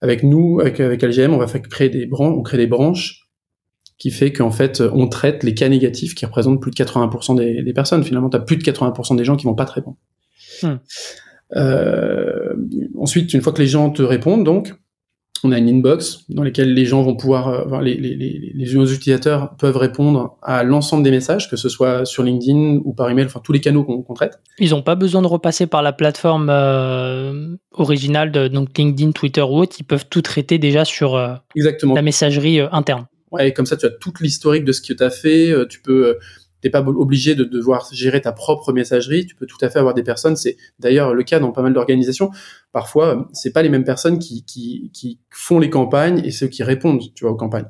Avec 0.00 0.22
nous, 0.22 0.60
avec, 0.60 0.80
avec 0.80 1.02
LGM, 1.02 1.34
on 1.34 1.38
va 1.38 1.48
faire 1.48 1.60
créer 1.60 1.90
des 1.90 2.06
branches, 2.06 2.34
on 2.34 2.42
crée 2.42 2.56
des 2.56 2.66
branches 2.66 3.27
qui 3.98 4.10
fait 4.10 4.32
qu'en 4.32 4.50
fait, 4.50 4.80
on 4.80 5.08
traite 5.08 5.42
les 5.42 5.54
cas 5.54 5.68
négatifs 5.68 6.14
qui 6.14 6.24
représentent 6.24 6.60
plus 6.60 6.70
de 6.70 6.76
80% 6.76 7.36
des, 7.36 7.62
des, 7.62 7.72
personnes. 7.72 8.04
Finalement, 8.04 8.30
tu 8.30 8.36
as 8.36 8.40
plus 8.40 8.56
de 8.56 8.62
80% 8.62 9.16
des 9.16 9.24
gens 9.24 9.36
qui 9.36 9.44
vont 9.44 9.54
pas 9.54 9.64
te 9.64 9.72
répondre. 9.72 9.96
Hmm. 10.62 10.76
Euh, 11.56 12.54
ensuite, 12.96 13.32
une 13.34 13.40
fois 13.40 13.52
que 13.52 13.60
les 13.60 13.66
gens 13.66 13.90
te 13.90 14.02
répondent, 14.02 14.44
donc, 14.44 14.74
on 15.44 15.52
a 15.52 15.58
une 15.58 15.68
inbox 15.68 16.24
dans 16.28 16.42
laquelle 16.42 16.74
les 16.74 16.84
gens 16.84 17.02
vont 17.02 17.14
pouvoir, 17.14 17.48
euh, 17.48 17.80
les, 17.80 17.94
les, 17.94 18.16
les, 18.16 18.52
les, 18.54 18.92
utilisateurs 18.92 19.54
peuvent 19.56 19.76
répondre 19.76 20.36
à 20.42 20.64
l'ensemble 20.64 21.04
des 21.04 21.10
messages, 21.10 21.48
que 21.48 21.56
ce 21.56 21.68
soit 21.68 22.04
sur 22.04 22.22
LinkedIn 22.22 22.80
ou 22.84 22.92
par 22.92 23.08
email, 23.08 23.26
enfin 23.26 23.40
tous 23.42 23.52
les 23.52 23.60
canaux 23.60 23.84
qu'on 23.84 24.14
traite. 24.14 24.40
Ils 24.58 24.70
n'ont 24.70 24.82
pas 24.82 24.96
besoin 24.96 25.22
de 25.22 25.26
repasser 25.26 25.66
par 25.66 25.82
la 25.82 25.92
plateforme 25.92 26.48
euh, 26.50 27.56
originale 27.72 28.32
de 28.32 28.48
donc 28.48 28.76
LinkedIn, 28.76 29.12
Twitter 29.12 29.42
ou 29.42 29.58
autre. 29.58 29.76
Ils 29.78 29.84
peuvent 29.84 30.06
tout 30.08 30.22
traiter 30.22 30.58
déjà 30.58 30.84
sur 30.84 31.14
euh, 31.14 31.34
Exactement. 31.54 31.94
la 31.94 32.02
messagerie 32.02 32.60
interne. 32.72 33.06
Ouais, 33.30 33.52
comme 33.52 33.66
ça, 33.66 33.76
tu 33.76 33.86
as 33.86 33.90
toute 33.90 34.20
l'historique 34.20 34.64
de 34.64 34.72
ce 34.72 34.80
que 34.80 34.92
tu 34.92 35.02
as 35.02 35.10
fait. 35.10 35.50
Euh, 35.50 35.66
tu 35.66 35.80
peux, 35.80 36.08
euh, 36.08 36.14
t'es 36.60 36.70
pas 36.70 36.80
obligé 36.80 37.34
de 37.34 37.44
devoir 37.44 37.88
gérer 37.92 38.20
ta 38.20 38.32
propre 38.32 38.72
messagerie. 38.72 39.26
Tu 39.26 39.34
peux 39.34 39.46
tout 39.46 39.58
à 39.60 39.68
fait 39.68 39.78
avoir 39.78 39.94
des 39.94 40.02
personnes. 40.02 40.36
C'est 40.36 40.56
d'ailleurs 40.78 41.14
le 41.14 41.22
cas 41.22 41.38
dans 41.38 41.52
pas 41.52 41.62
mal 41.62 41.72
d'organisations. 41.72 42.30
Parfois, 42.72 43.28
c'est 43.32 43.52
pas 43.52 43.62
les 43.62 43.68
mêmes 43.68 43.84
personnes 43.84 44.18
qui, 44.18 44.44
qui, 44.44 44.90
qui 44.92 45.20
font 45.30 45.58
les 45.58 45.70
campagnes 45.70 46.22
et 46.24 46.30
ceux 46.30 46.48
qui 46.48 46.62
répondent, 46.62 47.00
tu 47.14 47.24
vois, 47.24 47.32
aux 47.32 47.36
campagnes. 47.36 47.68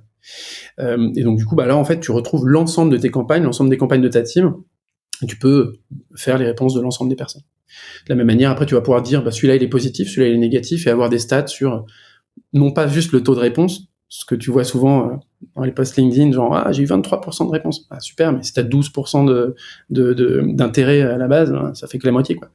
Euh, 0.78 1.10
et 1.16 1.22
donc 1.22 1.38
du 1.38 1.44
coup, 1.44 1.54
bah 1.54 1.66
là, 1.66 1.76
en 1.76 1.84
fait, 1.84 2.00
tu 2.00 2.10
retrouves 2.10 2.46
l'ensemble 2.46 2.92
de 2.92 2.98
tes 2.98 3.10
campagnes, 3.10 3.42
l'ensemble 3.42 3.70
des 3.70 3.78
campagnes 3.78 4.02
de 4.02 4.08
ta 4.08 4.22
team 4.22 4.54
Et 5.22 5.26
tu 5.26 5.38
peux 5.38 5.78
faire 6.14 6.38
les 6.38 6.44
réponses 6.44 6.74
de 6.74 6.80
l'ensemble 6.80 7.10
des 7.10 7.16
personnes. 7.16 7.42
De 8.06 8.10
la 8.10 8.14
même 8.14 8.26
manière, 8.26 8.50
après, 8.50 8.66
tu 8.66 8.74
vas 8.74 8.80
pouvoir 8.80 9.02
dire, 9.02 9.22
bah, 9.22 9.30
celui-là, 9.30 9.56
il 9.56 9.62
est 9.62 9.68
positif, 9.68 10.08
celui-là, 10.08 10.28
il 10.28 10.34
est 10.34 10.38
négatif, 10.38 10.86
et 10.86 10.90
avoir 10.90 11.08
des 11.10 11.18
stats 11.18 11.46
sur, 11.46 11.84
non 12.52 12.72
pas 12.72 12.88
juste 12.88 13.12
le 13.12 13.22
taux 13.22 13.34
de 13.34 13.40
réponse, 13.40 13.88
ce 14.08 14.24
que 14.24 14.34
tu 14.34 14.50
vois 14.50 14.64
souvent 14.64 15.10
euh, 15.10 15.16
dans 15.54 15.62
les 15.62 15.72
posts 15.72 15.96
LinkedIn, 15.96 16.32
genre, 16.32 16.54
ah, 16.54 16.72
j'ai 16.72 16.82
eu 16.82 16.86
23% 16.86 17.46
de 17.46 17.50
réponse. 17.50 17.86
Ah, 17.90 18.00
super, 18.00 18.32
mais 18.32 18.42
si 18.42 18.52
t'as 18.52 18.62
12% 18.62 19.26
de, 19.26 19.54
de, 19.90 20.44
d'intérêt 20.52 21.02
à 21.02 21.16
la 21.16 21.28
base, 21.28 21.52
hein, 21.52 21.72
ça 21.74 21.86
fait 21.86 21.98
que 21.98 22.06
la 22.06 22.12
moitié, 22.12 22.34
quoi. 22.34 22.48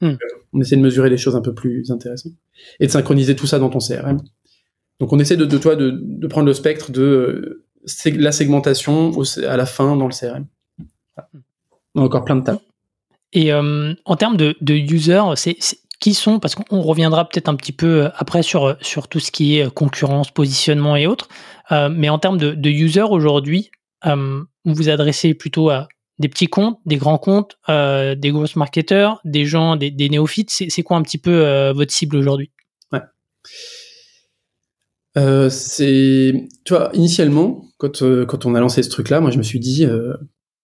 Hmm. 0.00 0.16
On 0.52 0.60
essaie 0.60 0.76
de 0.76 0.82
mesurer 0.82 1.10
les 1.10 1.18
choses 1.18 1.36
un 1.36 1.40
peu 1.40 1.54
plus 1.54 1.90
intéressantes. 1.90 2.32
Et 2.80 2.86
de 2.86 2.92
synchroniser 2.92 3.36
tout 3.36 3.46
ça 3.46 3.58
dans 3.58 3.70
ton 3.70 3.78
CRM. 3.78 4.18
Donc, 5.00 5.12
on 5.12 5.18
essaie 5.18 5.36
de, 5.36 5.44
de 5.44 5.58
toi 5.58 5.76
de, 5.76 5.98
de 6.02 6.26
prendre 6.26 6.46
le 6.46 6.54
spectre 6.54 6.90
de 6.90 7.02
euh, 7.02 7.64
la 8.16 8.32
segmentation 8.32 9.12
à 9.46 9.56
la 9.56 9.66
fin 9.66 9.96
dans 9.96 10.06
le 10.06 10.12
CRM. 10.12 10.46
On 11.94 12.02
a 12.02 12.04
encore 12.04 12.24
plein 12.24 12.36
de 12.36 12.44
tas. 12.44 12.60
Et 13.32 13.52
euh, 13.52 13.94
en 14.04 14.16
termes 14.16 14.36
de, 14.36 14.56
de 14.60 14.74
users, 14.74 15.22
c'est, 15.36 15.56
qui 16.00 16.14
sont, 16.14 16.38
parce 16.38 16.54
qu'on 16.54 16.80
reviendra 16.82 17.28
peut-être 17.28 17.48
un 17.48 17.56
petit 17.56 17.72
peu 17.72 18.04
euh, 18.04 18.08
après 18.16 18.42
sur, 18.42 18.76
sur 18.80 19.08
tout 19.08 19.20
ce 19.20 19.30
qui 19.30 19.58
est 19.58 19.72
concurrence, 19.72 20.30
positionnement 20.30 20.96
et 20.96 21.06
autres, 21.06 21.28
euh, 21.72 21.88
mais 21.88 22.08
en 22.08 22.18
termes 22.18 22.38
de, 22.38 22.68
users 22.68 23.10
aujourd'hui, 23.10 23.70
vous 24.04 24.44
vous 24.64 24.88
adressez 24.88 25.34
plutôt 25.34 25.70
à 25.70 25.88
des 26.18 26.28
petits 26.28 26.46
comptes, 26.46 26.78
des 26.86 26.96
grands 26.96 27.18
comptes, 27.18 27.58
des 27.68 28.30
gros 28.30 28.46
marketeurs, 28.56 29.20
des 29.24 29.44
gens, 29.44 29.76
des, 29.76 29.90
des 29.90 30.08
néophytes. 30.08 30.50
C'est, 30.50 30.82
quoi 30.82 30.96
un 30.96 31.02
petit 31.02 31.18
peu 31.18 31.70
votre 31.72 31.92
cible 31.92 32.16
aujourd'hui? 32.16 32.52
Ouais. 32.92 33.00
c'est, 35.50 36.48
tu 36.64 36.74
vois, 36.74 36.90
initialement, 36.94 37.64
quand, 37.78 38.02
quand 38.26 38.46
on 38.46 38.54
a 38.54 38.60
lancé 38.60 38.82
ce 38.82 38.90
truc-là, 38.90 39.20
moi 39.20 39.30
je 39.30 39.38
me 39.38 39.42
suis 39.42 39.60
dit, 39.60 39.86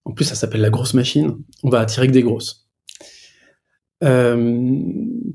en 0.04 0.12
plus, 0.12 0.24
ça 0.24 0.34
s'appelle 0.34 0.60
la 0.60 0.70
grosse 0.70 0.94
machine. 0.94 1.36
On 1.62 1.70
va 1.70 1.80
attirer 1.80 2.06
que 2.06 2.12
des 2.12 2.22
grosses. 2.22 2.68
Euh, 4.02 4.64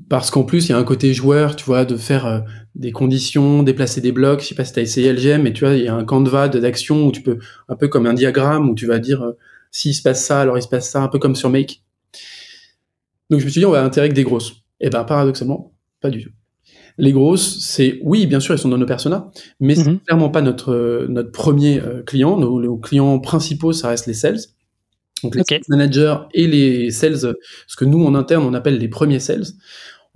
parce 0.08 0.30
qu'en 0.30 0.44
plus, 0.44 0.68
il 0.68 0.70
y 0.70 0.74
a 0.74 0.78
un 0.78 0.84
côté 0.84 1.12
joueur, 1.12 1.56
tu 1.56 1.64
vois, 1.64 1.84
de 1.84 1.96
faire 1.96 2.26
euh, 2.26 2.40
des 2.74 2.92
conditions, 2.92 3.62
déplacer 3.62 4.00
des 4.00 4.12
blocs. 4.12 4.40
Je 4.40 4.46
sais 4.46 4.54
pas 4.54 4.64
si 4.64 4.72
tu 4.72 4.78
as 4.78 4.82
essayé 4.82 5.12
LGM, 5.12 5.42
mais 5.42 5.52
tu 5.52 5.64
vois, 5.64 5.74
il 5.74 5.84
y 5.84 5.88
a 5.88 5.94
un 5.94 6.04
canevas 6.04 6.48
d'action 6.48 7.06
où 7.06 7.12
tu 7.12 7.22
peux, 7.22 7.38
un 7.68 7.76
peu 7.76 7.88
comme 7.88 8.06
un 8.06 8.14
diagramme, 8.14 8.70
où 8.70 8.74
tu 8.74 8.86
vas 8.86 8.98
dire, 8.98 9.22
euh, 9.22 9.32
s'il 9.70 9.94
se 9.94 10.02
passe 10.02 10.24
ça, 10.24 10.40
alors 10.40 10.56
il 10.56 10.62
se 10.62 10.68
passe 10.68 10.88
ça, 10.90 11.02
un 11.02 11.08
peu 11.08 11.18
comme 11.18 11.34
sur 11.34 11.50
Make. 11.50 11.82
Donc 13.30 13.40
je 13.40 13.44
me 13.44 13.50
suis 13.50 13.60
dit, 13.60 13.66
on 13.66 13.70
va 13.70 13.84
intégrer 13.84 14.08
que 14.08 14.14
des 14.14 14.24
grosses. 14.24 14.52
Et 14.80 14.86
eh 14.86 14.90
ben, 14.90 15.04
paradoxalement, 15.04 15.74
pas 16.00 16.08
du 16.08 16.24
tout. 16.24 16.30
Les 16.96 17.12
grosses, 17.12 17.60
c'est 17.60 18.00
oui, 18.02 18.26
bien 18.26 18.40
sûr, 18.40 18.54
elles 18.54 18.60
sont 18.60 18.68
dans 18.68 18.78
nos 18.78 18.86
personas, 18.86 19.30
mais 19.60 19.74
c'est 19.74 19.88
mhm. 19.88 20.00
clairement 20.00 20.30
pas 20.30 20.40
notre 20.40 21.06
notre 21.08 21.30
premier 21.30 21.80
client. 22.06 22.36
Nos, 22.36 22.60
nos, 22.60 22.76
clients 22.76 23.20
principaux, 23.20 23.72
ça 23.72 23.88
reste 23.88 24.06
les 24.06 24.14
sales. 24.14 24.38
Donc 25.22 25.34
les 25.34 25.60
managers 25.68 26.16
et 26.32 26.46
les 26.46 26.90
sales, 26.90 27.34
ce 27.66 27.76
que 27.76 27.84
nous 27.84 28.04
en 28.04 28.14
interne 28.14 28.44
on 28.44 28.54
appelle 28.54 28.78
les 28.78 28.88
premiers 28.88 29.20
sales. 29.20 29.44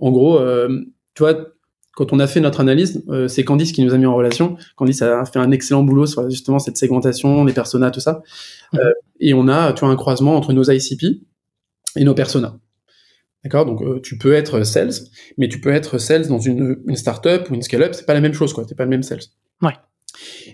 En 0.03 0.11
gros, 0.11 0.37
euh, 0.37 0.67
tu 1.13 1.23
vois, 1.23 1.33
quand 1.95 2.11
on 2.11 2.19
a 2.19 2.27
fait 2.27 2.41
notre 2.41 2.59
analyse, 2.59 3.05
euh, 3.07 3.29
c'est 3.29 3.45
Candice 3.45 3.71
qui 3.71 3.81
nous 3.85 3.93
a 3.93 3.97
mis 3.97 4.05
en 4.05 4.13
relation. 4.13 4.57
Candice 4.75 5.01
a 5.01 5.23
fait 5.23 5.39
un 5.39 5.49
excellent 5.51 5.81
boulot 5.81 6.05
sur 6.05 6.29
justement 6.29 6.59
cette 6.59 6.75
segmentation, 6.75 7.45
les 7.45 7.53
personas, 7.53 7.89
tout 7.89 8.01
ça. 8.01 8.21
Mhm. 8.73 8.79
Euh, 8.81 8.91
et 9.21 9.33
on 9.33 9.47
a, 9.47 9.71
tu 9.71 9.79
vois, 9.79 9.89
un 9.89 9.95
croisement 9.95 10.35
entre 10.35 10.51
nos 10.51 10.69
ICP 10.69 11.21
et 11.95 12.03
nos 12.03 12.13
personas. 12.13 12.59
D'accord? 13.45 13.65
Donc 13.65 13.81
euh, 13.81 14.01
tu 14.01 14.17
peux 14.17 14.33
être 14.33 14.63
sales, 14.63 14.91
mais 15.37 15.47
tu 15.47 15.61
peux 15.61 15.69
être 15.69 15.97
sales 15.99 16.27
dans 16.27 16.39
une, 16.39 16.83
une 16.85 16.97
startup 16.97 17.49
ou 17.49 17.53
une 17.53 17.61
scale-up, 17.61 17.93
c'est 17.93 18.05
pas 18.05 18.13
la 18.13 18.21
même 18.21 18.33
chose, 18.33 18.51
quoi. 18.51 18.65
C'est 18.67 18.75
pas 18.75 18.83
le 18.83 18.89
même 18.89 19.03
sales. 19.03 19.23
Ouais. 19.61 19.75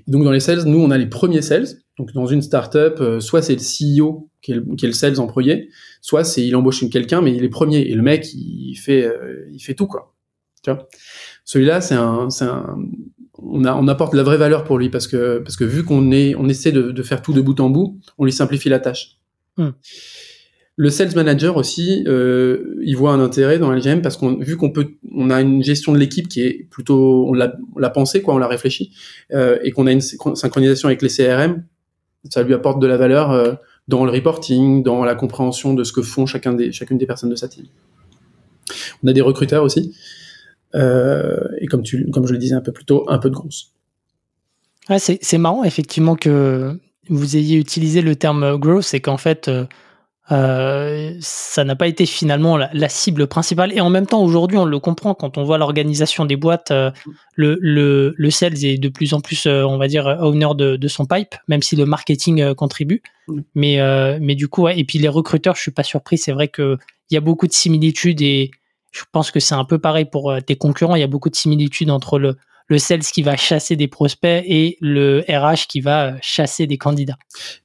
donc 0.05 0.23
dans 0.23 0.31
les 0.31 0.39
sales, 0.39 0.63
nous 0.65 0.79
on 0.79 0.91
a 0.91 0.97
les 0.99 1.07
premiers 1.07 1.41
sales. 1.41 1.65
Donc 1.97 2.13
dans 2.13 2.27
une 2.27 2.43
startup, 2.43 3.01
euh, 3.01 3.19
soit 3.19 3.41
c'est 3.41 3.55
le 3.55 3.61
CEO 3.61 4.28
qui 4.49 4.53
est 4.53 4.55
le, 4.55 4.75
qui 4.75 4.85
est 4.85 4.87
le 4.87 4.93
sales 4.93 5.15
premier, 5.27 5.69
soit 6.01 6.23
c'est 6.23 6.45
il 6.45 6.55
embauche 6.55 6.87
quelqu'un 6.89 7.21
mais 7.21 7.35
il 7.35 7.43
est 7.43 7.49
premier 7.49 7.79
et 7.79 7.93
le 7.93 8.01
mec 8.01 8.33
il 8.33 8.75
fait 8.75 9.05
euh, 9.05 9.47
il 9.53 9.59
fait 9.59 9.75
tout 9.75 9.87
quoi. 9.87 10.15
Tu 10.63 10.71
vois? 10.71 10.87
Celui-là 11.45 11.81
c'est 11.81 11.95
un 11.95 12.27
un 12.41 12.77
on, 13.41 13.63
a, 13.63 13.73
on 13.73 13.87
apporte 13.87 14.13
la 14.13 14.23
vraie 14.23 14.37
valeur 14.37 14.63
pour 14.63 14.77
lui 14.77 14.89
parce 14.89 15.07
que 15.07 15.39
parce 15.39 15.55
que 15.55 15.63
vu 15.63 15.83
qu'on 15.83 16.11
est 16.11 16.35
on 16.35 16.49
essaie 16.49 16.71
de, 16.71 16.91
de, 16.91 17.03
faire 17.03 17.21
tout 17.21 17.33
de 17.33 17.41
bout 17.41 17.59
en 17.59 17.69
bout, 17.69 17.99
on 18.17 18.25
lui 18.25 18.33
simplifie 18.33 18.69
la 18.69 18.79
tâche. 18.79 19.17
Hmm. 19.57 19.69
Le 20.75 20.89
sales 20.89 21.13
manager 21.13 21.57
aussi, 21.57 22.05
euh, 22.07 22.77
il 22.81 22.95
voit 22.95 23.11
un 23.11 23.19
intérêt 23.19 23.59
dans 23.59 23.69
LGM 23.69 24.01
parce 24.01 24.15
qu'on 24.15 24.37
vu 24.37 24.55
qu'on 24.55 24.71
peut, 24.71 24.91
on 25.13 25.29
a 25.29 25.41
une 25.41 25.61
gestion 25.61 25.91
de 25.91 25.97
l'équipe 25.97 26.29
qui 26.29 26.41
est 26.41 26.69
plutôt, 26.69 27.25
on 27.27 27.33
l'a, 27.33 27.53
on 27.75 27.79
l'a 27.79 27.89
pensé 27.89 28.21
quoi, 28.21 28.33
on 28.33 28.37
l'a 28.37 28.47
réfléchi, 28.47 28.93
euh, 29.33 29.59
et 29.61 29.71
qu'on 29.71 29.87
a 29.87 29.91
une 29.91 29.99
synchronisation 29.99 30.87
avec 30.87 31.01
les 31.01 31.09
CRM, 31.09 31.65
ça 32.29 32.43
lui 32.43 32.53
apporte 32.53 32.81
de 32.81 32.87
la 32.87 32.95
valeur 32.95 33.31
euh, 33.31 33.55
dans 33.89 34.05
le 34.05 34.11
reporting, 34.11 34.83
dans 34.83 35.03
la 35.03 35.15
compréhension 35.15 35.73
de 35.73 35.83
ce 35.83 35.91
que 35.91 36.03
font 36.03 36.25
chacun 36.25 36.53
des, 36.53 36.71
chacune 36.71 36.97
des 36.97 37.07
personnes 37.07 37.31
de 37.31 37.35
sa 37.35 37.47
team. 37.47 37.65
On 39.03 39.07
a 39.07 39.13
des 39.13 39.21
recruteurs 39.21 39.63
aussi, 39.63 39.95
euh, 40.75 41.39
et 41.59 41.65
comme 41.65 41.81
tu, 41.81 42.09
comme 42.11 42.27
je 42.27 42.33
le 42.33 42.37
disais 42.37 42.53
un 42.53 42.61
peu 42.61 42.71
plus 42.71 42.85
tôt, 42.85 43.05
un 43.07 43.17
peu 43.17 43.29
de 43.29 43.35
grosses. 43.35 43.73
C'est 44.97 45.37
marrant 45.37 45.63
effectivement 45.63 46.15
que 46.15 46.79
vous 47.09 47.35
ayez 47.35 47.57
utilisé 47.57 48.01
le 48.01 48.15
terme 48.15 48.57
growth, 48.57 48.83
c'est 48.83 48.99
qu'en 48.99 49.17
fait 49.17 49.47
euh, 49.47 49.65
euh, 50.31 51.15
ça 51.21 51.63
n'a 51.63 51.75
pas 51.75 51.87
été 51.87 52.05
finalement 52.05 52.57
la, 52.57 52.89
cible 52.89 53.27
principale. 53.27 53.73
Et 53.73 53.81
en 53.81 53.89
même 53.89 54.05
temps, 54.05 54.21
aujourd'hui, 54.21 54.57
on 54.57 54.65
le 54.65 54.79
comprend 54.79 55.15
quand 55.15 55.37
on 55.37 55.43
voit 55.43 55.57
l'organisation 55.57 56.25
des 56.25 56.35
boîtes. 56.35 56.71
Euh, 56.71 56.91
le, 57.35 57.57
le, 57.61 58.13
le, 58.15 58.29
sales 58.29 58.63
est 58.63 58.77
de 58.77 58.89
plus 58.89 59.13
en 59.13 59.21
plus, 59.21 59.45
euh, 59.47 59.63
on 59.63 59.77
va 59.77 59.87
dire, 59.87 60.05
owner 60.21 60.49
de, 60.55 60.75
de, 60.75 60.87
son 60.87 61.05
pipe, 61.05 61.35
même 61.47 61.63
si 61.63 61.75
le 61.75 61.85
marketing 61.85 62.53
contribue. 62.53 63.01
Mais, 63.55 63.79
mais 64.19 64.35
du 64.35 64.47
coup, 64.47 64.67
et 64.67 64.83
puis 64.83 64.97
les 64.97 65.07
recruteurs, 65.07 65.55
je 65.55 65.61
suis 65.61 65.71
pas 65.71 65.83
surpris. 65.83 66.17
C'est 66.17 66.31
vrai 66.31 66.47
qu'il 66.47 66.77
y 67.11 67.17
a 67.17 67.21
beaucoup 67.21 67.47
de 67.47 67.53
similitudes 67.53 68.21
et 68.21 68.51
je 68.91 69.03
pense 69.11 69.29
que 69.29 69.39
c'est 69.39 69.53
un 69.53 69.65
peu 69.65 69.77
pareil 69.77 70.05
pour 70.05 70.33
tes 70.45 70.55
concurrents. 70.55 70.95
Il 70.95 71.01
y 71.01 71.03
a 71.03 71.07
beaucoup 71.07 71.29
de 71.29 71.35
similitudes 71.35 71.91
entre 71.91 72.17
le, 72.17 72.37
le 72.69 72.77
sales 72.79 73.01
qui 73.01 73.21
va 73.21 73.35
chasser 73.35 73.75
des 73.75 73.87
prospects 73.87 74.43
et 74.47 74.77
le 74.81 75.23
RH 75.29 75.67
qui 75.67 75.79
va 75.79 76.15
chasser 76.21 76.65
des 76.65 76.79
candidats. 76.79 77.17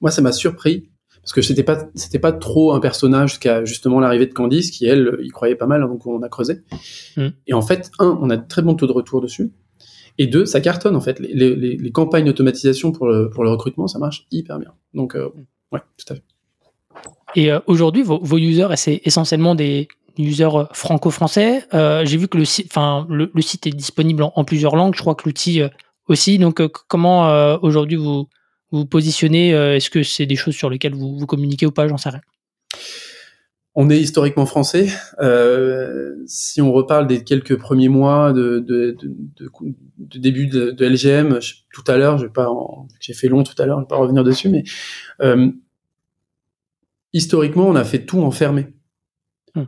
Moi, 0.02 0.10
ça 0.10 0.20
m'a 0.20 0.32
surpris 0.32 0.90
parce 1.24 1.32
que 1.32 1.40
c'était 1.40 1.62
pas 1.62 1.88
c'était 1.94 2.18
pas 2.18 2.32
trop 2.32 2.74
un 2.74 2.80
personnage 2.80 3.30
jusqu'à 3.30 3.64
justement 3.64 3.98
l'arrivée 3.98 4.26
de 4.26 4.34
Candice 4.34 4.70
qui 4.70 4.84
elle 4.84 5.16
y 5.22 5.30
croyait 5.30 5.54
pas 5.54 5.66
mal 5.66 5.80
donc 5.80 6.06
on 6.06 6.20
a 6.22 6.28
creusé. 6.28 6.60
Mm. 7.16 7.28
et 7.46 7.54
en 7.54 7.62
fait 7.62 7.90
un 7.98 8.18
on 8.20 8.28
a 8.28 8.36
de 8.36 8.46
très 8.46 8.60
bons 8.60 8.74
taux 8.74 8.86
de 8.86 8.92
retour 8.92 9.22
dessus. 9.22 9.50
Et 10.18 10.26
deux 10.26 10.44
ça 10.44 10.60
cartonne 10.60 10.94
en 10.96 11.00
fait. 11.00 11.18
Les, 11.18 11.32
les, 11.32 11.76
les 11.78 11.90
campagnes 11.92 12.26
d'automatisation 12.26 12.92
pour 12.92 13.06
le 13.06 13.30
pour 13.30 13.42
le 13.42 13.50
recrutement 13.50 13.86
ça 13.86 13.98
marche 13.98 14.26
hyper 14.30 14.58
bien. 14.58 14.72
Donc 14.92 15.16
euh, 15.16 15.30
ouais 15.72 15.80
tout 15.96 16.12
à 16.12 16.16
fait. 16.16 16.22
Et 17.36 17.50
euh, 17.50 17.58
aujourd'hui 17.66 18.02
vos, 18.02 18.20
vos 18.22 18.36
users 18.36 18.68
c'est 18.76 19.00
essentiellement 19.04 19.54
des 19.54 19.88
users 20.18 20.54
euh, 20.54 20.64
franco-français 20.74 21.66
j'ai 21.72 22.16
vu 22.18 22.28
que 22.28 22.36
le 22.36 22.44
site 22.44 22.66
enfin 22.70 23.06
le, 23.08 23.30
le, 23.32 23.42
site 23.42 23.66
est 23.66 23.70
disponible 23.70 24.24
en, 24.24 24.32
en, 24.36 24.44
plusieurs 24.44 24.76
langues. 24.76 24.94
Je 24.94 25.00
crois 25.00 25.14
que 25.14 25.22
l'outil 25.24 25.62
aussi. 26.06 26.38
Donc 26.38 26.60
comment 26.86 27.56
aujourd'hui 27.62 27.96
vous 27.96 28.28
vous 28.72 28.86
positionnez 28.86 29.54
euh, 29.54 29.76
Est-ce 29.76 29.90
que 29.90 30.02
c'est 30.02 30.26
des 30.26 30.36
choses 30.36 30.54
sur 30.54 30.70
lesquelles 30.70 30.94
vous, 30.94 31.18
vous 31.18 31.26
communiquez 31.26 31.66
ou 31.66 31.70
pas 31.70 31.88
J'en 31.88 31.96
sais 31.96 32.10
rien. 32.10 32.20
On 33.76 33.90
est 33.90 33.98
historiquement 33.98 34.46
français. 34.46 34.88
Euh, 35.20 36.14
si 36.26 36.62
on 36.62 36.72
reparle 36.72 37.08
des 37.08 37.24
quelques 37.24 37.58
premiers 37.58 37.88
mois 37.88 38.32
de, 38.32 38.60
de, 38.60 38.96
de, 39.02 39.50
de 39.98 40.18
début 40.18 40.46
de, 40.46 40.76
LGM, 40.78 41.40
tout 41.72 41.82
à 41.88 41.96
l'heure, 41.96 42.18
je 42.18 42.26
vais 42.26 42.32
pas, 42.32 42.48
j'ai 43.00 43.14
fait 43.14 43.26
long 43.26 43.42
tout 43.42 43.60
à 43.60 43.66
l'heure, 43.66 43.78
je 43.78 43.82
vais 43.82 43.88
pas 43.88 43.96
revenir 43.96 44.22
dessus, 44.22 44.48
mais 44.48 44.62
euh, 45.22 45.50
historiquement, 47.12 47.66
on 47.66 47.74
a 47.74 47.82
fait 47.82 48.06
tout 48.06 48.20
enfermé. 48.20 48.68
Hum. 49.56 49.66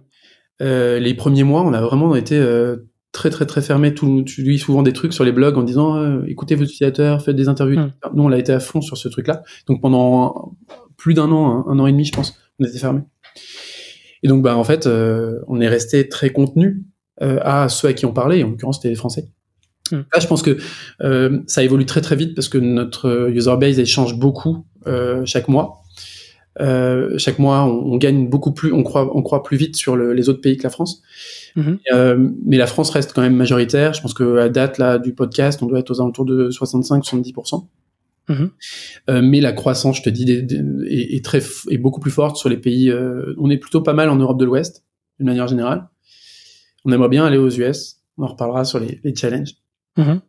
Euh, 0.63 1.01
les 1.01 1.15
premiers 1.15 1.45
mois, 1.45 1.63
on 1.63 1.73
a 1.73 1.81
vraiment 1.81 2.15
été 2.15 2.41
très 3.17 3.31
très 3.31 3.47
très 3.47 3.63
fermé. 3.63 3.95
Tout, 3.95 4.23
tu 4.25 4.43
lis 4.43 4.59
souvent 4.59 4.83
des 4.83 4.93
trucs 4.93 5.15
sur 5.15 5.25
les 5.25 5.33
blogs 5.33 5.57
en 5.57 5.63
disant 5.63 5.97
euh, 5.97 6.23
écoutez 6.29 6.55
vos 6.55 6.65
utilisateurs, 6.65 7.23
faites 7.23 7.35
des 7.35 7.49
interviews. 7.49 7.81
Hmm. 7.81 7.91
Nous, 8.15 8.23
on 8.23 8.31
a 8.31 8.39
été 8.39 8.53
à 8.53 8.61
fond 8.61 8.83
sur 8.83 8.99
ce 8.99 9.09
truc-là. 9.09 9.43
Donc 9.67 9.81
pendant 9.81 10.53
plus 10.97 11.15
d'un 11.15 11.31
an, 11.33 11.67
un, 11.67 11.79
an 11.79 11.87
et 11.87 11.93
demi, 11.93 12.05
je 12.05 12.13
pense, 12.13 12.39
on 12.61 12.65
était 12.65 12.79
fermé. 12.79 13.01
Et 14.23 14.29
donc, 14.29 14.43
bah 14.43 14.57
en 14.57 14.65
fait, 14.65 14.87
euh, 14.87 15.41
on 15.49 15.61
est 15.61 15.69
resté 15.69 16.09
très 16.09 16.31
contenu 16.31 16.85
euh, 17.23 17.39
à 17.43 17.69
ceux 17.69 17.89
à 17.89 17.93
qui 17.95 18.05
on 18.05 18.13
parlait. 18.13 18.43
En 18.45 18.51
l'occurrence, 18.51 18.77
c'était 18.77 18.91
les 18.91 18.97
Français. 18.97 19.29
Hmm. 19.91 20.03
Là, 20.13 20.21
je 20.21 20.27
pense 20.27 20.43
que 20.43 20.59
ça 21.47 21.63
évolue 21.63 21.87
très 21.87 22.03
très 22.03 22.17
vite 22.17 22.35
parce 22.35 22.49
que 22.49 22.59
notre 22.59 23.31
user 23.31 23.57
base 23.57 23.79
elle 23.79 23.87
change 23.87 24.19
beaucoup 24.19 24.67
chaque 25.25 25.49
mois. 25.49 25.83
Euh, 26.61 27.19
chaque 27.19 27.39
mois, 27.39 27.65
on, 27.65 27.93
on, 27.93 27.97
gagne 27.97 28.29
beaucoup 28.29 28.53
plus, 28.53 28.73
on 28.73 28.83
croit, 28.83 29.15
on 29.15 29.23
croit 29.23 29.43
plus 29.43 29.57
vite 29.57 29.77
sur 29.77 29.97
le, 29.97 30.13
les 30.13 30.29
autres 30.29 30.41
pays 30.41 30.57
que 30.57 30.63
la 30.63 30.71
France. 30.71 31.03
Mm-hmm. 31.57 31.79
Euh, 31.93 32.31
mais 32.45 32.57
la 32.57 32.67
France 32.67 32.91
reste 32.91 33.13
quand 33.13 33.23
même 33.23 33.37
majoritaire. 33.37 33.95
Je 33.95 34.01
pense 34.01 34.15
que 34.15 34.39
à 34.39 34.49
date 34.49 34.79
là 34.79 34.99
du 34.99 35.15
podcast, 35.15 35.63
on 35.63 35.67
doit 35.67 35.81
être 35.81 35.91
aux 35.91 36.01
alentours 36.01 36.25
de 36.25 36.51
65-70%. 36.51 37.67
Mm-hmm. 38.29 38.51
Euh, 39.11 39.23
mais 39.23 39.41
la 39.41 39.53
croissance, 39.53 39.99
je 39.99 40.03
te 40.03 40.11
dis, 40.11 40.31
est, 40.31 40.53
est, 40.91 41.25
très, 41.25 41.41
est 41.71 41.79
beaucoup 41.79 42.01
plus 42.01 42.11
forte 42.11 42.37
sur 42.37 42.49
les 42.49 42.57
pays. 42.57 42.91
Euh, 42.91 43.35
on 43.39 43.51
est 43.51 43.59
plutôt 43.59 43.83
pas 43.83 43.93
mal 43.93 44.09
en 44.09 44.17
Europe 44.17 44.39
de 44.39 44.45
l'Ouest, 44.45 44.85
d'une 45.19 45.29
manière 45.29 45.47
générale. 45.47 45.89
On 46.85 46.93
aimerait 46.93 47.09
bien 47.09 47.25
aller 47.25 47.39
aux 47.39 47.51
US. 47.51 47.99
On 48.19 48.25
en 48.25 48.29
reparlera 48.29 48.65
sur 48.65 48.81
les, 48.81 49.01
les 49.05 49.15
challenges. 49.15 49.55
Mm-hmm. 49.99 50.21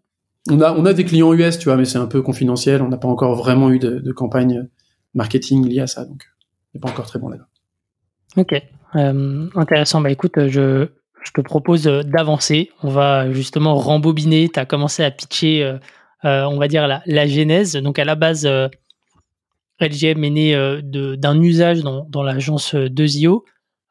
On 0.49 0.61
a, 0.61 0.73
on 0.73 0.85
a 0.85 0.93
des 0.93 1.03
clients 1.03 1.33
US, 1.33 1.57
tu 1.57 1.65
vois, 1.65 1.77
mais 1.77 1.85
c'est 1.85 1.97
un 1.97 2.05
peu 2.05 2.21
confidentiel. 2.21 2.81
On 2.81 2.89
n'a 2.89 2.97
pas 2.97 3.07
encore 3.07 3.35
vraiment 3.35 3.69
eu 3.69 3.79
de, 3.79 3.99
de 3.99 4.11
campagne 4.11 4.67
marketing 5.17 5.67
lié 5.67 5.81
à 5.81 5.87
ça, 5.87 6.05
donc 6.05 6.23
c'est 6.71 6.79
pas 6.79 6.89
encore 6.89 7.07
très 7.07 7.19
bon 7.19 7.29
là-bas. 7.29 7.47
Ok, 8.37 8.53
intéressant. 8.93 10.01
Bah 10.01 10.11
écoute, 10.11 10.47
je, 10.47 10.87
te 11.33 11.41
propose 11.41 11.83
d'avancer. 11.83 12.71
On 12.83 12.89
va 12.89 13.31
justement 13.31 13.75
rembobiner. 13.75 14.47
Tu 14.47 14.59
as 14.59 14.65
commencé 14.65 15.03
à 15.03 15.11
pitcher, 15.11 15.77
on 16.23 16.57
va 16.57 16.67
dire, 16.67 16.87
la, 16.87 17.27
genèse. 17.27 17.73
Donc 17.73 17.99
à 17.99 18.05
la 18.05 18.15
base, 18.15 18.47
LGM 19.79 20.23
est 20.23 20.29
né 20.29 20.81
d'un 21.17 21.41
usage 21.41 21.81
dans, 21.81 22.05
dans 22.05 22.23
l'agence 22.23 22.75
2IO. 22.75 23.43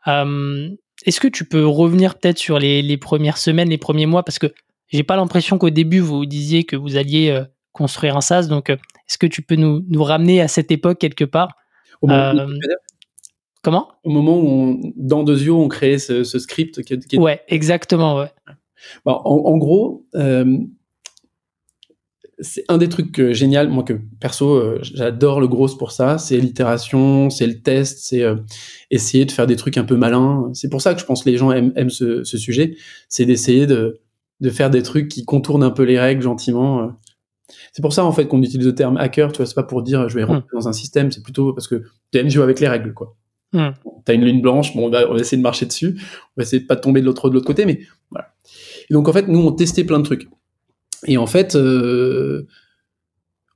Est-ce 0.06 1.21
que 1.21 1.28
tu 1.28 1.45
peux 1.45 1.66
revenir 1.66 2.14
peut-être 2.14 2.38
sur 2.38 2.59
les, 2.59 2.83
les, 2.83 2.97
premières 2.97 3.38
semaines, 3.38 3.68
les 3.68 3.78
premiers 3.78 4.06
mois? 4.06 4.23
Parce 4.23 4.38
que 4.38 4.54
j'ai 4.88 5.02
pas 5.02 5.16
l'impression 5.16 5.59
qu'au 5.59 5.71
début, 5.71 6.00
vous 6.00 6.25
disiez 6.25 6.64
que 6.64 6.76
vous 6.76 6.97
alliez 6.97 7.42
construire 7.76 8.16
un 8.16 8.21
SaaS. 8.21 8.47
Donc, 8.49 8.71
est-ce 8.71 9.18
que 9.18 9.26
tu 9.26 9.42
peux 9.42 9.56
nous, 9.56 9.85
nous, 9.88 10.02
ramener 10.02 10.40
à 10.40 10.49
cette 10.49 10.71
époque 10.71 10.99
quelque 10.99 11.25
part 11.25 11.56
Au 12.00 12.09
moment 12.09 12.47
Comment? 13.62 13.88
Au 14.04 14.11
moment 14.11 14.38
où, 14.38 14.47
on, 14.47 14.92
dans 14.95 15.25
Dosio, 15.25 15.61
on 15.61 15.66
créait 15.66 15.99
ce, 15.99 16.23
ce 16.23 16.38
script. 16.38 16.83
Qui, 16.83 17.00
qui 17.00 17.18
Ouais, 17.18 17.40
exactement. 17.49 18.16
Ouais. 18.16 18.30
Bon, 19.04 19.21
en, 19.25 19.52
en, 19.52 19.56
gros, 19.56 20.06
euh, 20.14 20.59
c'est 22.38 22.64
un 22.68 22.78
des 22.78 22.88
trucs 22.88 23.18
euh, 23.18 23.33
génial, 23.33 23.68
moi 23.68 23.83
que 23.83 23.95
perso, 24.21 24.54
euh, 24.54 24.78
j'adore 24.83 25.40
le 25.40 25.49
gros 25.49 25.68
pour 25.76 25.90
ça, 25.90 26.18
c'est 26.18 26.38
l'itération, 26.38 27.30
c'est 27.30 27.47
le 27.47 27.61
test, 27.61 27.99
c'est 28.02 28.23
euh, 28.23 28.37
essayer 28.90 29.25
de 29.25 29.33
faire 29.33 29.47
des 29.47 29.56
trucs 29.56 29.78
un 29.78 29.85
peu 29.85 29.97
malins. 29.97 30.50
C'est 30.52 30.68
pour 30.68 30.83
ça 30.83 30.95
que 30.95 31.00
je 31.00 31.06
pense 31.06 31.25
que 31.25 31.30
les 31.30 31.37
gens 31.37 31.50
aiment, 31.50 31.73
aiment 31.76 31.90
ce, 31.90 32.25
ce, 32.25 32.38
sujet, 32.38 32.76
c'est 33.09 33.25
d'essayer 33.25 33.66
de, 33.66 34.00
de 34.40 34.50
faire 34.50 34.71
des 34.71 34.83
trucs 34.83 35.09
qui 35.09 35.25
contournent 35.25 35.64
un 35.64 35.71
peu 35.71 35.83
les 35.83 35.99
règles 35.99 36.23
gentiment. 36.23 36.92
C'est 37.73 37.83
pour 37.83 37.93
ça 37.93 38.05
en 38.05 38.12
fait 38.12 38.26
qu'on 38.26 38.43
utilise 38.43 38.67
le 38.67 38.75
terme 38.75 38.97
hacker, 38.97 39.33
tu 39.33 39.38
vois, 39.38 39.47
c'est 39.47 39.55
pas 39.55 39.62
pour 39.62 39.83
dire 39.83 40.09
je 40.09 40.15
vais 40.15 40.25
rentrer 40.25 40.49
mmh. 40.53 40.59
dans 40.59 40.69
un 40.69 40.73
système, 40.73 41.11
c'est 41.12 41.23
plutôt 41.23 41.53
parce 41.53 41.69
que 41.69 41.83
tu 42.12 42.19
aimes 42.19 42.29
jouer 42.29 42.43
avec 42.43 42.61
les 42.61 42.69
règles, 42.69 42.93
quoi. 42.93 43.17
Mmh. 43.53 43.69
T'as 44.05 44.15
une 44.15 44.25
ligne 44.25 44.43
blanche, 44.43 44.75
bon, 44.75 44.87
on 44.87 44.91
va, 44.91 45.09
on 45.09 45.15
va, 45.15 45.21
essayer 45.21 45.37
de 45.37 45.43
marcher 45.43 45.67
dessus, 45.67 45.97
on 45.99 46.33
va 46.38 46.43
essayer 46.43 46.61
de 46.61 46.67
pas 46.67 46.76
tomber 46.76 47.00
de 47.00 47.07
l'autre 47.07 47.29
de 47.29 47.35
l'autre 47.35 47.47
côté, 47.47 47.65
mais 47.65 47.81
voilà. 48.11 48.35
Et 48.91 48.95
donc 48.95 49.09
en 49.09 49.12
fait, 49.12 49.29
nous 49.29 49.38
on 49.41 49.53
testait 49.53 49.85
plein 49.85 49.99
de 49.99 50.05
trucs. 50.05 50.29
Et 51.07 51.19
en 51.19 51.26
fait, 51.26 51.55
euh, 51.55 52.47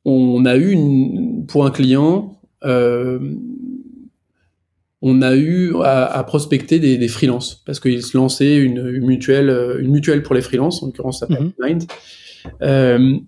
on 0.05 0.45
a 0.45 0.57
eu 0.57 0.71
une, 0.71 1.47
pour 1.47 1.67
un 1.67 1.71
client, 1.71 2.41
euh, 2.65 3.19
on 5.03 5.23
a 5.23 5.35
eu 5.35 5.75
à, 5.83 6.05
à 6.05 6.23
prospecter 6.25 6.79
des, 6.79 6.99
des 6.99 7.09
freelances 7.09 7.63
parce 7.67 7.81
qu'il 7.81 8.03
se 8.03 8.17
lançait 8.17 8.57
une, 8.57 8.87
une, 8.87 9.07
mutuelle, 9.07 9.79
une 9.81 9.91
mutuelle 9.91 10.23
pour 10.23 10.35
les 10.35 10.43
freelances, 10.43 10.83
en 10.83 10.87
l'occurrence 10.87 11.21
ça 11.21 11.27
s'appelle 11.27 11.47
mm 11.47 11.53
-hmm. 11.59 11.69
Mind. 11.69 11.85
Euh, 12.63 13.19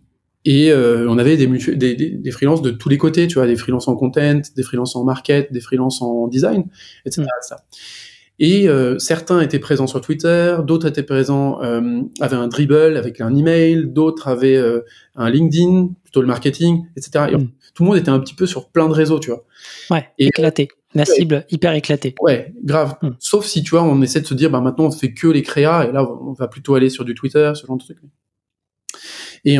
et 0.45 0.71
euh, 0.73 1.07
on 1.09 1.19
avait 1.19 1.37
des, 1.37 1.47
des, 1.47 1.95
des, 1.95 2.11
des 2.11 2.31
freelances 2.31 2.63
de 2.63 2.71
tous 2.71 2.89
les 2.89 2.99
côtés, 2.99 3.27
tu 3.29 3.35
vois, 3.35 3.47
des 3.47 3.57
freelances 3.57 3.89
en 3.89 3.95
content, 3.97 4.41
des 4.57 4.63
freelances 4.63 4.97
en 4.97 5.05
market, 5.05 5.53
des 5.53 5.61
freelances 5.61 6.03
en 6.03 6.27
design, 6.29 6.65
etc. 7.07 7.23
Mm. 7.23 7.55
Et 8.39 8.69
euh, 8.69 8.99
certains 8.99 9.41
étaient 9.41 9.61
présents 9.61 9.87
sur 9.87 10.01
Twitter, 10.01 10.57
d'autres 10.67 10.89
étaient 10.89 11.05
présents, 11.05 11.63
euh, 11.63 12.01
avaient 12.21 12.37
un 12.37 12.49
dribble 12.49 12.97
avec 12.97 13.21
un 13.21 13.37
email, 13.37 13.85
d'autres 13.87 14.27
avaient 14.27 14.57
euh, 14.57 14.81
un 15.15 15.31
LinkedIn, 15.31 15.91
plutôt 16.03 16.23
le 16.23 16.27
marketing, 16.27 16.87
etc. 16.97 17.27
Et 17.31 17.37
Mm. 17.37 17.49
tout 17.75 17.83
le 17.85 17.89
monde 17.91 17.99
était 17.99 18.09
un 18.11 18.19
petit 18.19 18.35
peu 18.35 18.47
sur 18.47 18.69
plein 18.71 18.89
de 18.89 18.95
réseaux, 18.95 19.21
tu 19.21 19.31
vois. 19.31 19.45
Ouais, 19.91 20.09
Et- 20.19 20.27
éclaté. 20.27 20.69
La 20.95 21.03
Ouais. 21.05 21.07
cible 21.07 21.47
hyper 21.51 21.73
éclatée. 21.75 22.15
Ouais, 22.21 22.53
grave. 22.65 22.97
Mm. 23.01 23.11
Sauf 23.19 23.47
si, 23.47 23.63
tu 23.63 23.71
vois, 23.71 23.83
on 23.85 24.03
essaie 24.03 24.21
de 24.21 24.27
se 24.27 24.35
dire, 24.35 24.51
bah 24.51 24.61
maintenant 24.61 24.87
on 24.87 24.91
fait 24.91 25.15
que 25.15 25.29
les 25.29 25.43
créas, 25.43 25.87
et 25.89 25.93
là 25.93 26.03
on 26.05 26.33
va 26.33 26.49
plutôt 26.49 26.75
aller 26.75 26.91
sur 26.91 27.05
du 27.05 27.15
Twitter, 27.15 27.53
ce 27.55 27.67
genre 27.67 27.77
de 27.79 27.83
trucs. 27.85 27.99
Et 29.45 29.59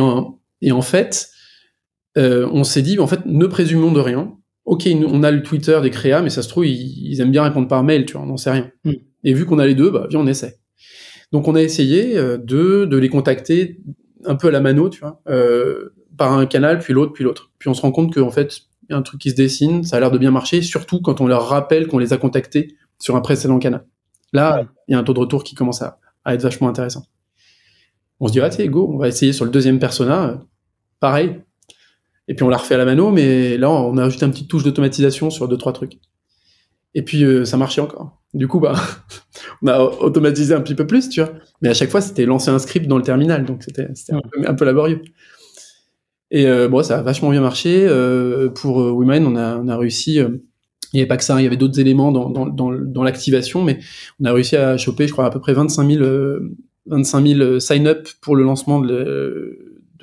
et 0.63 0.71
en 0.71 0.81
fait, 0.81 1.29
euh, 2.17 2.47
on 2.51 2.63
s'est 2.63 2.81
dit, 2.81 2.97
en 2.99 3.07
fait, 3.07 3.25
ne 3.25 3.45
présumons 3.45 3.91
de 3.91 3.99
rien. 3.99 4.35
Ok, 4.65 4.87
on 5.07 5.23
a 5.23 5.31
le 5.31 5.43
Twitter 5.43 5.77
des 5.81 5.89
créas, 5.89 6.21
mais 6.21 6.29
ça 6.29 6.41
se 6.41 6.47
trouve, 6.47 6.65
ils, 6.65 7.11
ils 7.11 7.19
aiment 7.21 7.31
bien 7.31 7.43
répondre 7.43 7.67
par 7.67 7.83
mail, 7.83 8.05
tu 8.05 8.13
vois, 8.13 8.21
on 8.21 8.27
n'en 8.27 8.37
sait 8.37 8.51
rien. 8.51 8.71
Mm. 8.85 8.91
Et 9.25 9.33
vu 9.33 9.45
qu'on 9.45 9.59
a 9.59 9.65
les 9.67 9.75
deux, 9.75 9.91
bah 9.91 10.07
viens, 10.09 10.19
on 10.21 10.27
essaie. 10.27 10.57
Donc 11.33 11.47
on 11.47 11.55
a 11.55 11.61
essayé 11.61 12.17
euh, 12.17 12.37
de, 12.37 12.85
de 12.85 12.97
les 12.97 13.09
contacter 13.09 13.81
un 14.25 14.35
peu 14.35 14.47
à 14.47 14.51
la 14.51 14.61
mano, 14.61 14.89
tu 14.89 15.01
vois, 15.01 15.21
euh, 15.27 15.89
par 16.17 16.31
un 16.31 16.45
canal, 16.45 16.79
puis 16.79 16.93
l'autre, 16.93 17.11
puis 17.11 17.23
l'autre. 17.25 17.51
Puis 17.59 17.69
on 17.69 17.73
se 17.73 17.81
rend 17.81 17.91
compte 17.91 18.13
qu'en 18.13 18.31
fait, 18.31 18.61
il 18.83 18.91
y 18.91 18.93
a 18.93 18.97
un 18.97 19.01
truc 19.01 19.19
qui 19.19 19.31
se 19.31 19.35
dessine, 19.35 19.83
ça 19.83 19.97
a 19.97 19.99
l'air 19.99 20.11
de 20.11 20.17
bien 20.17 20.31
marcher, 20.31 20.61
surtout 20.61 21.01
quand 21.01 21.19
on 21.19 21.27
leur 21.27 21.47
rappelle 21.47 21.87
qu'on 21.87 21.97
les 21.99 22.13
a 22.13 22.17
contactés 22.17 22.75
sur 22.99 23.15
un 23.15 23.21
précédent 23.21 23.59
canal. 23.59 23.85
Là, 24.31 24.59
Ouais. 24.59 24.65
il 24.87 24.91
y 24.93 24.95
a 24.95 24.99
un 24.99 25.03
taux 25.03 25.13
de 25.13 25.19
retour 25.19 25.43
qui 25.43 25.55
commence 25.55 25.81
à, 25.81 25.99
à 26.23 26.33
être 26.35 26.41
vachement 26.41 26.69
intéressant. 26.69 27.03
On 28.19 28.27
se 28.27 28.31
dit, 28.33 28.39
ah, 28.39 28.49
go, 28.67 28.89
on 28.93 28.97
va 28.97 29.09
essayer 29.09 29.33
sur 29.33 29.43
le 29.43 29.51
deuxième 29.51 29.79
persona, 29.79 30.39
pareil. 31.03 31.41
Et 32.29 32.33
puis 32.33 32.43
on 32.43 32.49
l'a 32.49 32.55
refait 32.55 32.75
à 32.75 32.77
la 32.77 32.85
mano, 32.85 33.11
mais 33.11 33.57
là, 33.57 33.69
on 33.69 33.97
a 33.97 34.05
ajouté 34.05 34.25
une 34.25 34.31
petite 34.31 34.49
touche 34.49 34.63
d'automatisation 34.63 35.29
sur 35.29 35.49
deux, 35.49 35.57
trois 35.57 35.73
trucs. 35.73 35.99
Et 36.95 37.01
puis 37.01 37.25
euh, 37.25 37.43
ça 37.43 37.57
marchait 37.57 37.81
encore. 37.81 38.21
Du 38.33 38.47
coup, 38.47 38.61
bah, 38.61 38.75
on 39.61 39.67
a 39.67 39.79
automatisé 39.81 40.53
un 40.53 40.61
petit 40.61 40.75
peu 40.75 40.87
plus, 40.87 41.09
tu 41.09 41.19
vois. 41.19 41.33
Mais 41.61 41.67
à 41.67 41.73
chaque 41.73 41.89
fois, 41.89 41.99
c'était 41.99 42.25
lancer 42.25 42.51
un 42.51 42.59
script 42.59 42.87
dans 42.87 42.95
le 42.95 43.03
terminal, 43.03 43.43
donc 43.43 43.63
c'était 43.63 43.89
un, 44.45 44.53
peu- 44.53 44.63
laborieux. 44.63 45.01
Et 46.31 46.47
euh, 46.47 46.69
bon, 46.69 46.81
ça 46.83 46.99
a 46.99 47.01
vachement 47.01 47.31
bien 47.31 47.41
marché. 47.41 47.85
Euh, 47.85 48.47
pour 48.47 48.77
Women, 48.77 49.27
on 49.27 49.35
a, 49.35 49.57
on 49.57 49.67
a 49.67 49.75
réussi. 49.75 50.19
il 50.19 50.39
n'y 50.93 51.01
avait 51.01 51.07
pas 51.07 51.17
que 51.17 51.25
ça, 51.25 51.37
il 51.41 51.43
y 51.43 51.47
avait 51.47 51.57
d'autres 51.57 51.81
éléments 51.81 52.13
dans, 52.13 52.29
dans, 52.29 53.03
l'activation, 53.03 53.61
mais 53.61 53.79
on 54.21 54.25
a 54.25 54.31
réussi 54.31 54.55
à 54.55 54.77
choper, 54.77 55.07
je 55.07 55.11
crois, 55.11 55.25
à 55.25 55.31
peu 55.31 55.41
près 55.41 55.51
25 55.51 55.85
000, 55.85 56.01
euh, 56.01 56.55
25 56.85 57.27
000 57.27 57.59
sign-up 57.59 58.07
pour 58.21 58.37
le 58.37 58.43
lancement 58.43 58.79
de 58.79 59.57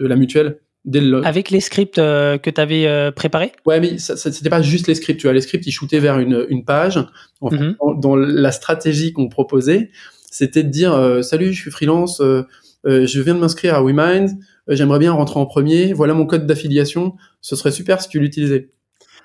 la 0.06 0.16
mutuelle. 0.16 0.58
Dès 0.86 1.00
le, 1.00 1.24
Avec 1.26 1.50
les 1.50 1.60
scripts 1.60 1.98
euh, 1.98 2.38
que 2.38 2.48
tu 2.48 2.60
avais 2.60 3.12
préparés? 3.12 3.52
Ouais, 3.66 3.80
mais 3.80 3.98
c'était 3.98 4.48
pas 4.48 4.62
juste 4.62 4.86
les 4.86 4.94
scripts. 4.94 5.20
Tu 5.20 5.26
vois, 5.26 5.34
les 5.34 5.42
scripts, 5.42 5.66
ils 5.66 5.72
shootaient 5.72 6.00
vers 6.00 6.18
une, 6.18 6.46
une 6.48 6.64
page. 6.64 6.98
Mhm. 7.42 7.76
dans, 7.80 7.94
dans 7.94 8.16
la 8.16 8.52
stratégie 8.52 9.12
qu'on 9.12 9.28
proposait, 9.28 9.90
c'était 10.30 10.62
de 10.62 10.68
dire 10.68 10.94
euh, 10.94 11.22
Salut, 11.22 11.52
je 11.52 11.60
suis 11.60 11.70
freelance, 11.70 12.20
euh, 12.20 12.46
euh, 12.86 13.06
je 13.06 13.20
viens 13.20 13.34
de 13.34 13.40
m'inscrire 13.40 13.74
à 13.74 13.82
WeMind, 13.82 14.30
euh, 14.30 14.76
j'aimerais 14.76 15.00
bien 15.00 15.12
rentrer 15.12 15.38
en 15.38 15.46
premier. 15.46 15.92
Voilà 15.92 16.14
mon 16.14 16.24
code 16.24 16.46
d'affiliation. 16.46 17.16
Ce 17.40 17.56
serait 17.56 17.72
super 17.72 18.00
si 18.00 18.08
tu 18.08 18.20
l'utilisais. 18.20 18.70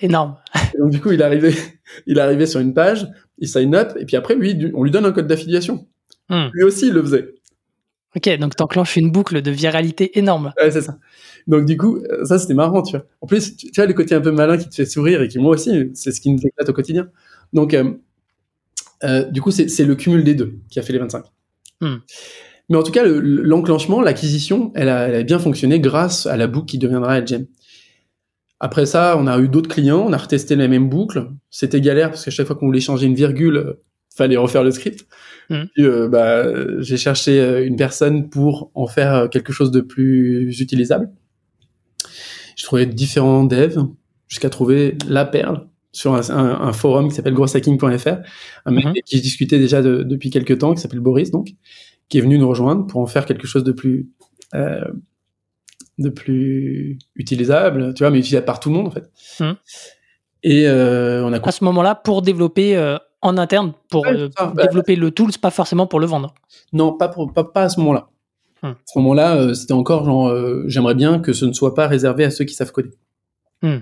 Énorme. 0.01 0.35
Et 0.73 0.77
donc 0.79 0.89
du 0.89 0.99
coup, 0.99 1.11
il 1.11 1.23
arrivait, 1.23 1.53
il 2.07 2.19
arrivait 2.19 2.47
sur 2.47 2.59
une 2.59 2.73
page, 2.73 3.07
il 3.37 3.47
sign 3.47 3.73
up, 3.75 3.93
et 3.97 4.05
puis 4.05 4.17
après, 4.17 4.35
lui, 4.35 4.71
on 4.73 4.83
lui 4.83 4.91
donne 4.91 5.05
un 5.05 5.11
code 5.11 5.27
d'affiliation. 5.27 5.87
Hmm. 6.27 6.47
Lui 6.53 6.63
aussi, 6.63 6.87
il 6.87 6.93
le 6.93 7.03
faisait. 7.03 7.34
Ok, 8.15 8.29
donc 8.37 8.55
t'enclenches 8.55 8.95
une 8.95 9.11
boucle 9.11 9.41
de 9.41 9.51
viralité 9.51 10.17
énorme. 10.17 10.53
Ouais, 10.61 10.71
c'est 10.71 10.81
ça. 10.81 10.97
Donc 11.47 11.65
du 11.65 11.77
coup, 11.77 11.97
euh, 11.97 12.25
ça 12.25 12.39
c'était 12.39 12.53
marrant, 12.53 12.81
tu 12.81 12.95
vois. 12.95 13.05
En 13.21 13.27
plus, 13.27 13.57
tu, 13.57 13.69
vois 13.75 13.85
le 13.85 13.93
côté 13.93 14.15
un 14.15 14.21
peu 14.21 14.31
malin 14.31 14.57
qui 14.57 14.69
te 14.69 14.75
fait 14.75 14.85
sourire 14.85 15.21
et 15.21 15.27
qui 15.27 15.37
moi 15.37 15.51
aussi, 15.51 15.91
c'est 15.93 16.11
ce 16.11 16.21
qui 16.21 16.31
nous 16.31 16.39
éclate 16.39 16.69
au 16.69 16.73
quotidien. 16.73 17.07
Donc 17.53 17.73
euh, 17.73 17.93
euh, 19.03 19.23
du 19.25 19.41
coup, 19.41 19.51
c'est 19.51 19.83
le 19.83 19.95
cumul 19.95 20.23
des 20.23 20.33
deux 20.33 20.59
qui 20.69 20.79
a 20.79 20.81
fait 20.81 20.93
les 20.93 20.99
25. 20.99 21.25
Hmm. 21.81 21.97
Mais 22.69 22.77
en 22.77 22.83
tout 22.83 22.91
cas, 22.91 23.03
le- 23.03 23.19
l'enclenchement, 23.19 24.01
l'acquisition, 24.01 24.71
elle 24.75 24.89
a, 24.89 25.07
elle 25.07 25.15
a 25.15 25.23
bien 25.23 25.37
fonctionné 25.37 25.79
grâce 25.79 26.25
à 26.25 26.37
la 26.37 26.47
boucle 26.47 26.65
qui 26.65 26.77
deviendra 26.79 27.19
LGM. 27.19 27.45
Après 28.59 28.85
ça, 28.85 29.17
on 29.19 29.27
a 29.27 29.37
eu 29.39 29.49
d'autres 29.49 29.69
clients, 29.69 30.05
on 30.07 30.13
a 30.13 30.17
retesté 30.17 30.55
la 30.55 30.67
même 30.67 30.89
boucle. 30.89 31.29
C'était 31.51 31.81
galère 31.81 32.09
parce 32.09 32.23
qu'à 32.23 32.31
chaque 32.31 32.47
fois 32.47 32.55
qu'on 32.55 32.65
voulait 32.65 32.79
changer 32.79 33.05
une 33.05 33.13
virgule, 33.13 33.75
fallait 34.15 34.37
refaire 34.37 34.63
le 34.63 34.71
script. 34.71 35.05
Puis, 35.75 35.85
euh, 35.85 36.07
bah, 36.07 36.45
j'ai 36.81 36.97
cherché 36.97 37.39
euh, 37.39 37.65
une 37.65 37.75
personne 37.75 38.29
pour 38.29 38.71
en 38.73 38.87
faire 38.87 39.13
euh, 39.13 39.27
quelque 39.27 39.53
chose 39.53 39.69
de 39.71 39.81
plus 39.81 40.59
utilisable. 40.59 41.09
Je 42.55 42.63
trouvais 42.63 42.85
différents 42.85 43.43
devs 43.43 43.77
jusqu'à 44.27 44.49
trouver 44.49 44.97
la 45.07 45.25
perle 45.25 45.67
sur 45.91 46.13
un, 46.15 46.29
un- 46.29 46.61
un 46.61 46.73
forum 46.73 47.09
qui 47.09 47.15
s'appelle 47.15 47.33
grosshacking.fr, 47.33 48.17
un 48.65 48.71
mec 48.71 48.85
avec 48.85 49.03
qui 49.05 49.17
je 49.17 49.21
discutais 49.21 49.59
déjà 49.59 49.81
de- 49.81 50.03
depuis 50.03 50.29
quelques 50.29 50.57
temps, 50.57 50.73
qui 50.73 50.81
s'appelle 50.81 50.99
Boris, 50.99 51.31
donc, 51.31 51.49
qui 52.09 52.17
est 52.17 52.21
venu 52.21 52.37
nous 52.37 52.49
rejoindre 52.49 52.85
pour 52.87 53.01
en 53.01 53.05
faire 53.05 53.25
quelque 53.25 53.47
chose 53.47 53.63
de 53.63 53.71
plus, 53.71 54.09
euh, 54.55 54.83
de 55.97 56.09
plus 56.09 56.97
utilisable, 57.15 57.93
tu 57.93 58.03
vois, 58.03 58.09
mais 58.09 58.19
utilisable 58.19 58.45
par 58.45 58.59
tout 58.59 58.69
le 58.69 58.75
monde, 58.75 58.87
en 58.87 58.91
fait. 58.91 59.09
Mhm. 59.39 59.55
Et 60.43 60.67
euh, 60.67 61.23
on 61.25 61.33
a 61.33 61.39
À 61.47 61.51
ce 61.51 61.63
moment-là, 61.63 61.95
pour 61.95 62.21
développer 62.21 62.75
euh, 62.77 62.97
en 63.25 63.37
interne, 63.37 63.73
pour 63.89 64.07
euh. 64.07 64.29
Bah, 64.37 64.53
développer 64.55 64.95
le 64.95 65.11
tool, 65.11 65.31
c'est 65.31 65.41
pas 65.41 65.51
forcément 65.51 65.87
pour 65.87 65.99
le 65.99 66.05
vendre. 66.05 66.33
Non, 66.73 66.93
pas, 66.93 67.09
pour, 67.09 67.31
pas, 67.33 67.43
pas 67.43 67.63
à 67.63 67.69
ce 67.69 67.79
moment-là. 67.79 68.07
Hmm. 68.61 68.67
À 68.67 68.75
ce 68.85 68.99
moment-là, 68.99 69.35
euh, 69.35 69.53
c'était 69.53 69.73
encore 69.73 70.05
genre, 70.05 70.29
euh, 70.29 70.63
j'aimerais 70.67 70.95
bien 70.95 71.19
que 71.19 71.33
ce 71.33 71.45
ne 71.45 71.53
soit 71.53 71.73
pas 71.73 71.87
réservé 71.87 72.23
à 72.23 72.31
ceux 72.31 72.45
qui 72.45 72.53
savent 72.53 72.71
coder. 72.71 72.91
Hmm. 73.61 73.79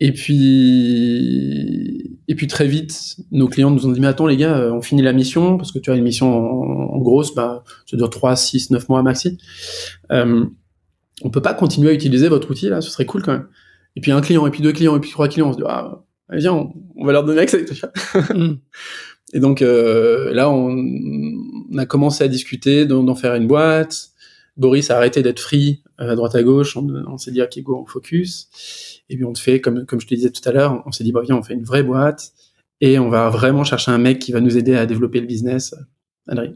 Et 0.00 0.12
puis, 0.12 2.18
et 2.26 2.34
puis 2.34 2.46
très 2.46 2.66
vite, 2.66 3.16
nos 3.30 3.46
clients 3.46 3.70
nous 3.70 3.86
ont 3.86 3.92
dit, 3.92 4.00
mais 4.00 4.08
attends 4.08 4.26
les 4.26 4.36
gars, 4.36 4.72
on 4.72 4.82
finit 4.82 5.02
la 5.02 5.12
mission, 5.12 5.56
parce 5.56 5.70
que 5.70 5.78
tu 5.78 5.92
as 5.92 5.94
une 5.94 6.02
mission 6.02 6.34
en, 6.34 6.94
en 6.94 6.98
grosse, 6.98 7.34
bah, 7.34 7.62
ça 7.86 7.96
dure 7.96 8.10
3, 8.10 8.36
6, 8.36 8.70
9 8.70 8.88
mois 8.88 9.02
maxi. 9.02 9.38
Euh, 10.10 10.44
on 11.22 11.30
peut 11.30 11.42
pas 11.42 11.54
continuer 11.54 11.90
à 11.90 11.92
utiliser 11.92 12.28
votre 12.28 12.50
outil 12.50 12.68
là, 12.68 12.80
ce 12.80 12.90
serait 12.90 13.06
cool 13.06 13.22
quand 13.22 13.32
même. 13.32 13.48
Et 13.94 14.00
puis 14.00 14.10
un 14.10 14.20
client, 14.20 14.46
et 14.46 14.50
puis 14.50 14.62
deux 14.62 14.72
clients, 14.72 14.96
et 14.96 15.00
puis 15.00 15.10
trois 15.10 15.28
clients, 15.28 15.50
on 15.50 15.52
se 15.52 15.58
dit, 15.58 15.64
ah, 15.66 16.02
viens, 16.38 16.54
on, 16.54 16.72
on 16.96 17.04
va 17.04 17.12
leur 17.12 17.24
donner 17.24 17.40
accès. 17.40 17.64
Hmm. 18.34 18.54
Et 19.34 19.40
donc 19.40 19.62
euh, 19.62 20.32
là, 20.34 20.50
on, 20.50 20.76
on 21.70 21.78
a 21.78 21.86
commencé 21.86 22.22
à 22.22 22.28
discuter 22.28 22.84
d'en 22.86 23.14
faire 23.14 23.34
une 23.34 23.46
boîte. 23.46 24.10
Boris 24.58 24.90
a 24.90 24.98
arrêté 24.98 25.22
d'être 25.22 25.40
free 25.40 25.82
euh, 26.00 26.10
à 26.10 26.14
droite 26.14 26.34
à 26.34 26.42
gauche. 26.42 26.76
On, 26.76 26.86
on 27.06 27.16
s'est 27.16 27.30
dit, 27.30 27.40
ok, 27.40 27.62
go, 27.62 27.80
on 27.82 27.86
focus. 27.86 28.48
Et 29.08 29.16
puis 29.16 29.24
on 29.24 29.32
te 29.32 29.38
fait, 29.38 29.60
comme, 29.60 29.86
comme 29.86 30.00
je 30.00 30.06
te 30.06 30.14
disais 30.14 30.30
tout 30.30 30.46
à 30.46 30.52
l'heure, 30.52 30.82
on 30.84 30.92
s'est 30.92 31.04
dit, 31.04 31.12
bah 31.12 31.22
viens, 31.24 31.36
on 31.36 31.42
fait 31.42 31.54
une 31.54 31.64
vraie 31.64 31.82
boîte. 31.82 32.32
et 32.82 32.98
on 32.98 33.08
va 33.08 33.30
vraiment 33.30 33.64
chercher 33.64 33.92
un 33.92 33.98
mec 33.98 34.18
qui 34.18 34.32
va 34.32 34.40
nous 34.40 34.58
aider 34.58 34.74
à 34.74 34.84
développer 34.84 35.20
le 35.20 35.26
business. 35.26 35.74
Adrien. 36.28 36.54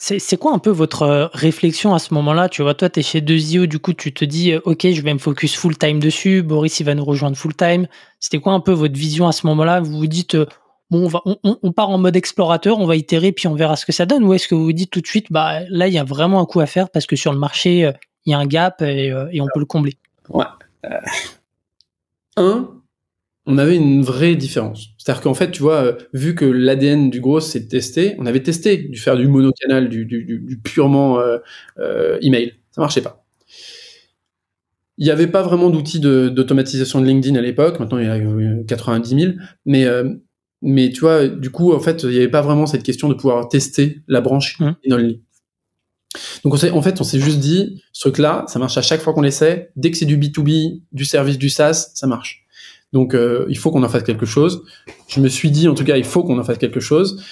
C'est 0.00 0.36
quoi 0.36 0.52
un 0.52 0.60
peu 0.60 0.70
votre 0.70 1.02
euh, 1.02 1.26
réflexion 1.32 1.92
à 1.92 1.98
ce 1.98 2.14
moment-là 2.14 2.48
Tu 2.48 2.62
vois, 2.62 2.74
toi, 2.74 2.88
tu 2.88 3.00
es 3.00 3.02
chez 3.02 3.20
2IO, 3.20 3.66
du 3.66 3.80
coup, 3.80 3.92
tu 3.92 4.14
te 4.14 4.24
dis, 4.24 4.52
euh, 4.52 4.60
OK, 4.64 4.86
je 4.88 5.02
vais 5.02 5.12
me 5.12 5.18
focus 5.18 5.56
full-time 5.56 5.98
dessus, 5.98 6.42
Boris, 6.42 6.78
il 6.78 6.84
va 6.84 6.94
nous 6.94 7.04
rejoindre 7.04 7.36
full-time. 7.36 7.88
C'était 8.20 8.38
quoi 8.38 8.52
un 8.52 8.60
peu 8.60 8.70
votre 8.70 8.94
vision 8.94 9.26
à 9.26 9.32
ce 9.32 9.44
moment-là? 9.48 9.80
Vous 9.80 9.98
vous 9.98 10.06
dites, 10.06 10.36
euh, 10.36 10.46
bon, 10.88 11.06
on, 11.06 11.08
va, 11.08 11.20
on, 11.42 11.72
part 11.72 11.90
en 11.90 11.98
mode 11.98 12.14
explorateur, 12.14 12.78
on 12.78 12.86
va 12.86 12.94
itérer, 12.94 13.32
puis 13.32 13.48
on 13.48 13.54
verra 13.54 13.74
ce 13.74 13.84
que 13.84 13.92
ça 13.92 14.06
donne 14.06 14.22
Ou 14.22 14.34
est-ce 14.34 14.46
que 14.46 14.54
vous 14.54 14.66
vous 14.66 14.72
dites 14.72 14.92
tout 14.92 15.00
de 15.00 15.06
suite, 15.06 15.26
bah 15.30 15.62
là, 15.68 15.88
il 15.88 15.94
y 15.94 15.98
a 15.98 16.04
vraiment 16.04 16.40
un 16.40 16.46
coup 16.46 16.60
à 16.60 16.66
faire 16.66 16.90
parce 16.90 17.06
que 17.06 17.16
sur 17.16 17.32
le 17.32 17.38
marché, 17.40 17.90
il 18.24 18.30
y 18.30 18.34
a 18.34 18.38
un 18.38 18.46
gap 18.46 18.80
et, 18.82 19.12
et 19.32 19.40
on 19.40 19.48
peut 19.52 19.60
le 19.60 19.66
combler? 19.66 19.98
Ouais. 20.28 20.44
Un, 22.36 22.68
on 23.48 23.56
avait 23.56 23.76
une 23.76 24.02
vraie 24.02 24.36
différence. 24.36 24.90
C'est-à-dire 24.98 25.22
qu'en 25.22 25.34
fait, 25.34 25.50
tu 25.50 25.62
vois, 25.62 25.82
euh, 25.82 25.92
vu 26.12 26.34
que 26.34 26.44
l'ADN 26.44 27.08
du 27.08 27.20
gros 27.20 27.40
c'est 27.40 27.66
testé, 27.66 28.14
on 28.18 28.26
avait 28.26 28.42
testé 28.42 28.76
du 28.76 28.98
faire 28.98 29.16
du 29.16 29.26
monocanal, 29.26 29.88
du, 29.88 30.04
du, 30.04 30.60
purement 30.62 31.18
euh, 31.18 31.38
euh, 31.78 32.18
email. 32.20 32.52
Ça 32.72 32.82
marchait 32.82 33.00
pas. 33.00 33.24
Il 34.98 35.04
n'y 35.04 35.10
avait 35.10 35.28
pas 35.28 35.42
vraiment 35.42 35.70
d'outils 35.70 36.00
d'automatisation 36.00 37.00
de, 37.00 37.06
LinkedIn 37.06 37.36
à 37.36 37.40
l'époque. 37.40 37.80
Maintenant, 37.80 37.98
il 37.98 38.04
y 38.04 38.08
a 38.08 38.64
90 38.66 39.20
000. 39.20 39.32
Mais, 39.64 39.86
mais 40.60 40.90
tu 40.90 41.00
vois, 41.00 41.28
du 41.28 41.50
coup, 41.50 41.72
en 41.72 41.78
fait, 41.78 42.02
il 42.02 42.10
n'y 42.10 42.16
avait 42.16 42.28
pas 42.28 42.42
vraiment 42.42 42.66
cette 42.66 42.82
question 42.82 43.08
de 43.08 43.14
pouvoir 43.14 43.48
tester 43.48 44.02
la 44.08 44.20
branche 44.20 44.58
mmh. 44.58 44.92
only. 44.92 45.22
Donc 46.42 46.54
en 46.54 46.82
fait, 46.82 47.00
on 47.00 47.04
s'est 47.04 47.20
juste 47.20 47.38
dit, 47.38 47.80
ce 47.92 48.00
truc-là, 48.00 48.44
ça 48.48 48.58
marche 48.58 48.76
à 48.76 48.82
chaque 48.82 49.00
fois 49.00 49.14
qu'on 49.14 49.22
l'essaie. 49.22 49.70
Dès 49.76 49.92
que 49.92 49.96
c'est 49.96 50.04
du 50.04 50.18
B2B, 50.18 50.82
du 50.90 51.04
service, 51.04 51.38
du 51.38 51.48
SaaS, 51.48 51.92
ça 51.94 52.08
marche. 52.08 52.47
Donc 52.92 53.14
euh, 53.14 53.44
il 53.48 53.58
faut 53.58 53.70
qu'on 53.70 53.82
en 53.82 53.88
fasse 53.88 54.02
quelque 54.02 54.26
chose. 54.26 54.64
Je 55.08 55.20
me 55.20 55.28
suis 55.28 55.50
dit, 55.50 55.68
en 55.68 55.74
tout 55.74 55.84
cas, 55.84 55.96
il 55.96 56.04
faut 56.04 56.22
qu'on 56.22 56.38
en 56.38 56.44
fasse 56.44 56.58
quelque 56.58 56.80
chose. 56.80 57.22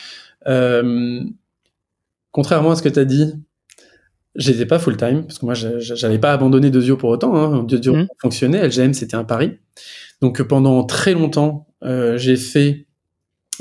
Euh, 0.46 1.20
contrairement 2.30 2.72
à 2.72 2.76
ce 2.76 2.82
que 2.82 2.88
tu 2.88 2.98
as 2.98 3.04
dit, 3.04 3.34
j'étais 4.34 4.66
pas 4.66 4.78
full 4.78 4.96
time 4.96 5.22
parce 5.24 5.38
que 5.38 5.46
moi, 5.46 5.54
j'avais 5.54 6.18
pas 6.18 6.32
abandonné 6.32 6.70
Dezio 6.70 6.96
pour 6.96 7.10
autant. 7.10 7.34
Hein. 7.34 7.64
Dezio 7.64 7.94
mmh. 7.94 8.06
fonctionnait, 8.20 8.66
LGM 8.66 8.92
c'était 8.92 9.16
un 9.16 9.24
pari. 9.24 9.58
Donc 10.20 10.42
pendant 10.42 10.84
très 10.84 11.14
longtemps, 11.14 11.66
euh, 11.82 12.16
j'ai 12.18 12.36
fait 12.36 12.86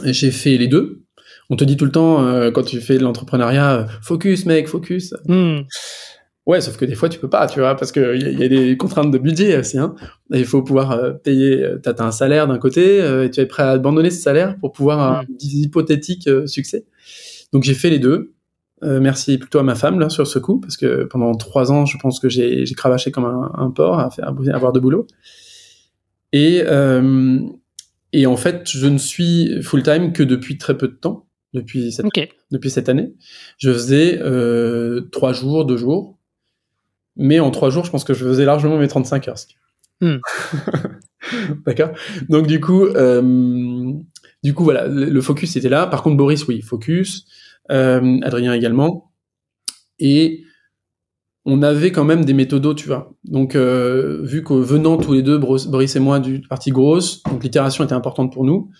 j'ai 0.03 0.31
fait 0.31 0.57
les 0.57 0.67
deux. 0.67 1.03
On 1.49 1.55
te 1.55 1.63
dit 1.63 1.77
tout 1.77 1.85
le 1.85 1.91
temps 1.91 2.25
euh, 2.25 2.51
quand 2.51 2.63
tu 2.63 2.81
fais 2.81 2.97
de 2.97 3.03
l'entrepreneuriat, 3.03 3.87
focus 4.01 4.45
mec, 4.45 4.67
focus. 4.67 5.13
Mmh. 5.25 5.61
Ouais, 6.45 6.61
sauf 6.61 6.77
que 6.77 6.85
des 6.85 6.93
fois 6.93 7.09
tu 7.09 7.17
peux 7.17 7.29
pas, 7.29 7.47
tu 7.47 7.59
vois, 7.59 7.75
parce 7.75 7.91
qu'il 7.91 8.21
y, 8.21 8.39
y, 8.39 8.43
a 8.43 8.47
des 8.47 8.77
contraintes 8.77 9.09
de 9.09 9.17
budget 9.17 9.57
aussi. 9.57 9.79
Hein. 9.79 9.95
il 10.29 10.45
faut 10.45 10.61
pouvoir 10.61 10.91
euh, 10.91 11.11
payer. 11.11 11.63
Euh, 11.63 11.79
t'as 11.81 11.93
as 11.93 12.03
un 12.03 12.11
salaire 12.11 12.47
d'un 12.47 12.59
côté, 12.59 13.01
euh, 13.01 13.25
et 13.25 13.31
tu 13.31 13.39
es 13.41 13.47
prêt 13.47 13.63
à 13.63 13.71
abandonner 13.71 14.11
ce 14.11 14.21
salaire 14.21 14.55
pour 14.59 14.71
pouvoir 14.71 14.99
un 14.99 15.23
mm. 15.23 15.37
hypothétique 15.39 16.29
succès. 16.45 16.85
Donc 17.51 17.63
j'ai 17.63 17.73
fait 17.73 17.89
les 17.89 17.99
deux. 17.99 18.33
merci 18.83 19.39
plutôt 19.39 19.57
à 19.57 19.63
ma 19.63 19.73
femme 19.73 19.99
là 19.99 20.09
sur 20.09 20.27
ce 20.27 20.37
coup, 20.37 20.59
parce 20.59 20.77
que 20.77 21.05
pendant 21.05 21.33
trois 21.33 21.71
ans, 21.71 21.87
je 21.87 21.97
pense 21.97 22.19
que 22.19 22.29
j'ai 22.29 22.63
cravaché 22.77 23.09
comme 23.09 23.25
un, 23.25 23.51
un, 23.55 23.71
porc 23.71 23.99
à, 23.99 24.11
faire, 24.11 24.25
à 24.27 24.55
avoir 24.55 24.71
de 24.71 24.79
boulot. 24.79 25.07
Et 26.31 26.63
et 28.13 28.27
en 28.27 28.37
fait, 28.37 28.69
je 28.69 28.87
ne 28.87 28.97
suis 28.97 29.61
full 29.63 29.83
time 29.83 30.13
que 30.13 30.23
depuis 30.23 30.57
très 30.57 30.77
peu 30.77 30.87
de 30.87 30.93
temps, 30.93 31.27
depuis 31.53 31.91
cette, 31.91 32.05
depuis 32.51 32.69
cette 32.69 32.87
année. 32.87 33.13
Je 33.57 33.73
faisais 33.73 34.19
trois 35.11 35.33
jours, 35.33 35.65
deux 35.65 35.77
jours 35.77 36.14
mais 37.15 37.39
en 37.39 37.51
trois 37.51 37.69
jours, 37.69 37.85
je 37.85 37.91
pense 37.91 38.03
que 38.03 38.13
je 38.13 38.25
faisais 38.25 38.45
largement 38.45 38.77
mes 38.77 38.87
35 38.87 39.27
heures. 39.27 39.35
Hmm. 40.01 40.17
D'accord 41.65 41.89
Donc 42.29 42.47
du 42.47 42.59
coup, 42.59 42.83
euh, 42.85 43.93
du 44.43 44.53
coup 44.53 44.63
voilà, 44.63 44.87
le 44.87 45.21
focus 45.21 45.55
était 45.55 45.69
là. 45.69 45.87
Par 45.87 46.03
contre, 46.03 46.17
Boris, 46.17 46.47
oui, 46.47 46.61
focus. 46.61 47.25
Euh, 47.71 48.19
Adrien 48.21 48.53
également. 48.53 49.11
Et 49.99 50.43
on 51.45 51.61
avait 51.61 51.91
quand 51.91 52.03
même 52.03 52.25
des 52.25 52.33
méthodos, 52.33 52.73
tu 52.73 52.87
vois. 52.87 53.13
Donc, 53.23 53.55
euh, 53.55 54.21
vu 54.23 54.43
que 54.43 54.53
venant 54.53 54.97
tous 54.97 55.13
les 55.13 55.21
deux, 55.21 55.37
Boris 55.37 55.95
et 55.95 55.99
moi, 55.99 56.19
du 56.19 56.41
parti 56.41 56.71
grosse, 56.71 57.21
donc 57.23 57.43
l'itération 57.43 57.83
était 57.83 57.93
importante 57.93 58.33
pour 58.33 58.45
nous. 58.45 58.71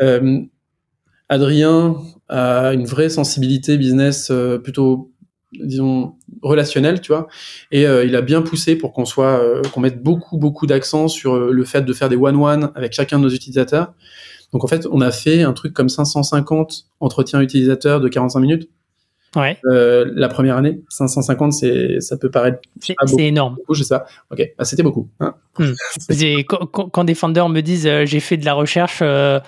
Euh, 0.00 0.40
Adrien 1.28 1.96
a 2.28 2.72
une 2.72 2.84
vraie 2.84 3.08
sensibilité 3.08 3.76
business 3.78 4.32
plutôt 4.62 5.11
disons 5.52 6.14
relationnel, 6.42 7.00
tu 7.00 7.12
vois. 7.12 7.28
Et 7.70 7.86
euh, 7.86 8.04
il 8.04 8.16
a 8.16 8.22
bien 8.22 8.42
poussé 8.42 8.76
pour 8.76 8.92
qu'on 8.92 9.04
soit, 9.04 9.40
euh, 9.40 9.62
qu'on 9.72 9.80
mette 9.80 10.02
beaucoup 10.02 10.38
beaucoup 10.38 10.66
d'accent 10.66 11.08
sur 11.08 11.34
euh, 11.34 11.50
le 11.52 11.64
fait 11.64 11.82
de 11.82 11.92
faire 11.92 12.08
des 12.08 12.16
one-one 12.16 12.70
avec 12.74 12.92
chacun 12.92 13.18
de 13.18 13.24
nos 13.24 13.30
utilisateurs. 13.30 13.92
Donc 14.52 14.64
en 14.64 14.66
fait, 14.66 14.86
on 14.90 15.00
a 15.00 15.10
fait 15.10 15.42
un 15.42 15.52
truc 15.52 15.72
comme 15.72 15.88
550 15.88 16.86
entretiens 17.00 17.40
utilisateurs 17.40 18.00
de 18.00 18.08
45 18.08 18.40
minutes. 18.40 18.68
Ouais. 19.34 19.58
la 19.64 20.28
première 20.28 20.58
année, 20.58 20.82
550, 20.90 21.54
c'est, 21.54 22.00
ça 22.00 22.18
peut 22.18 22.30
paraître. 22.30 22.58
C'est, 22.80 22.94
énorme. 23.18 23.54
Beaucoup, 23.54 23.74
c'est 23.74 23.84
ça. 23.84 24.04
Ok, 24.30 24.42
bah, 24.58 24.66
c'était 24.66 24.82
beaucoup. 24.82 25.08
Hein. 25.20 25.34
Hmm. 25.58 25.72
quand, 26.46 26.66
quand, 26.66 27.04
des 27.04 27.14
founders 27.14 27.48
me 27.48 27.62
disent 27.62 27.88
j'ai 28.04 28.20
fait 28.20 28.36
de 28.36 28.44
la 28.44 28.52
recherche, 28.52 29.00
la 29.00 29.42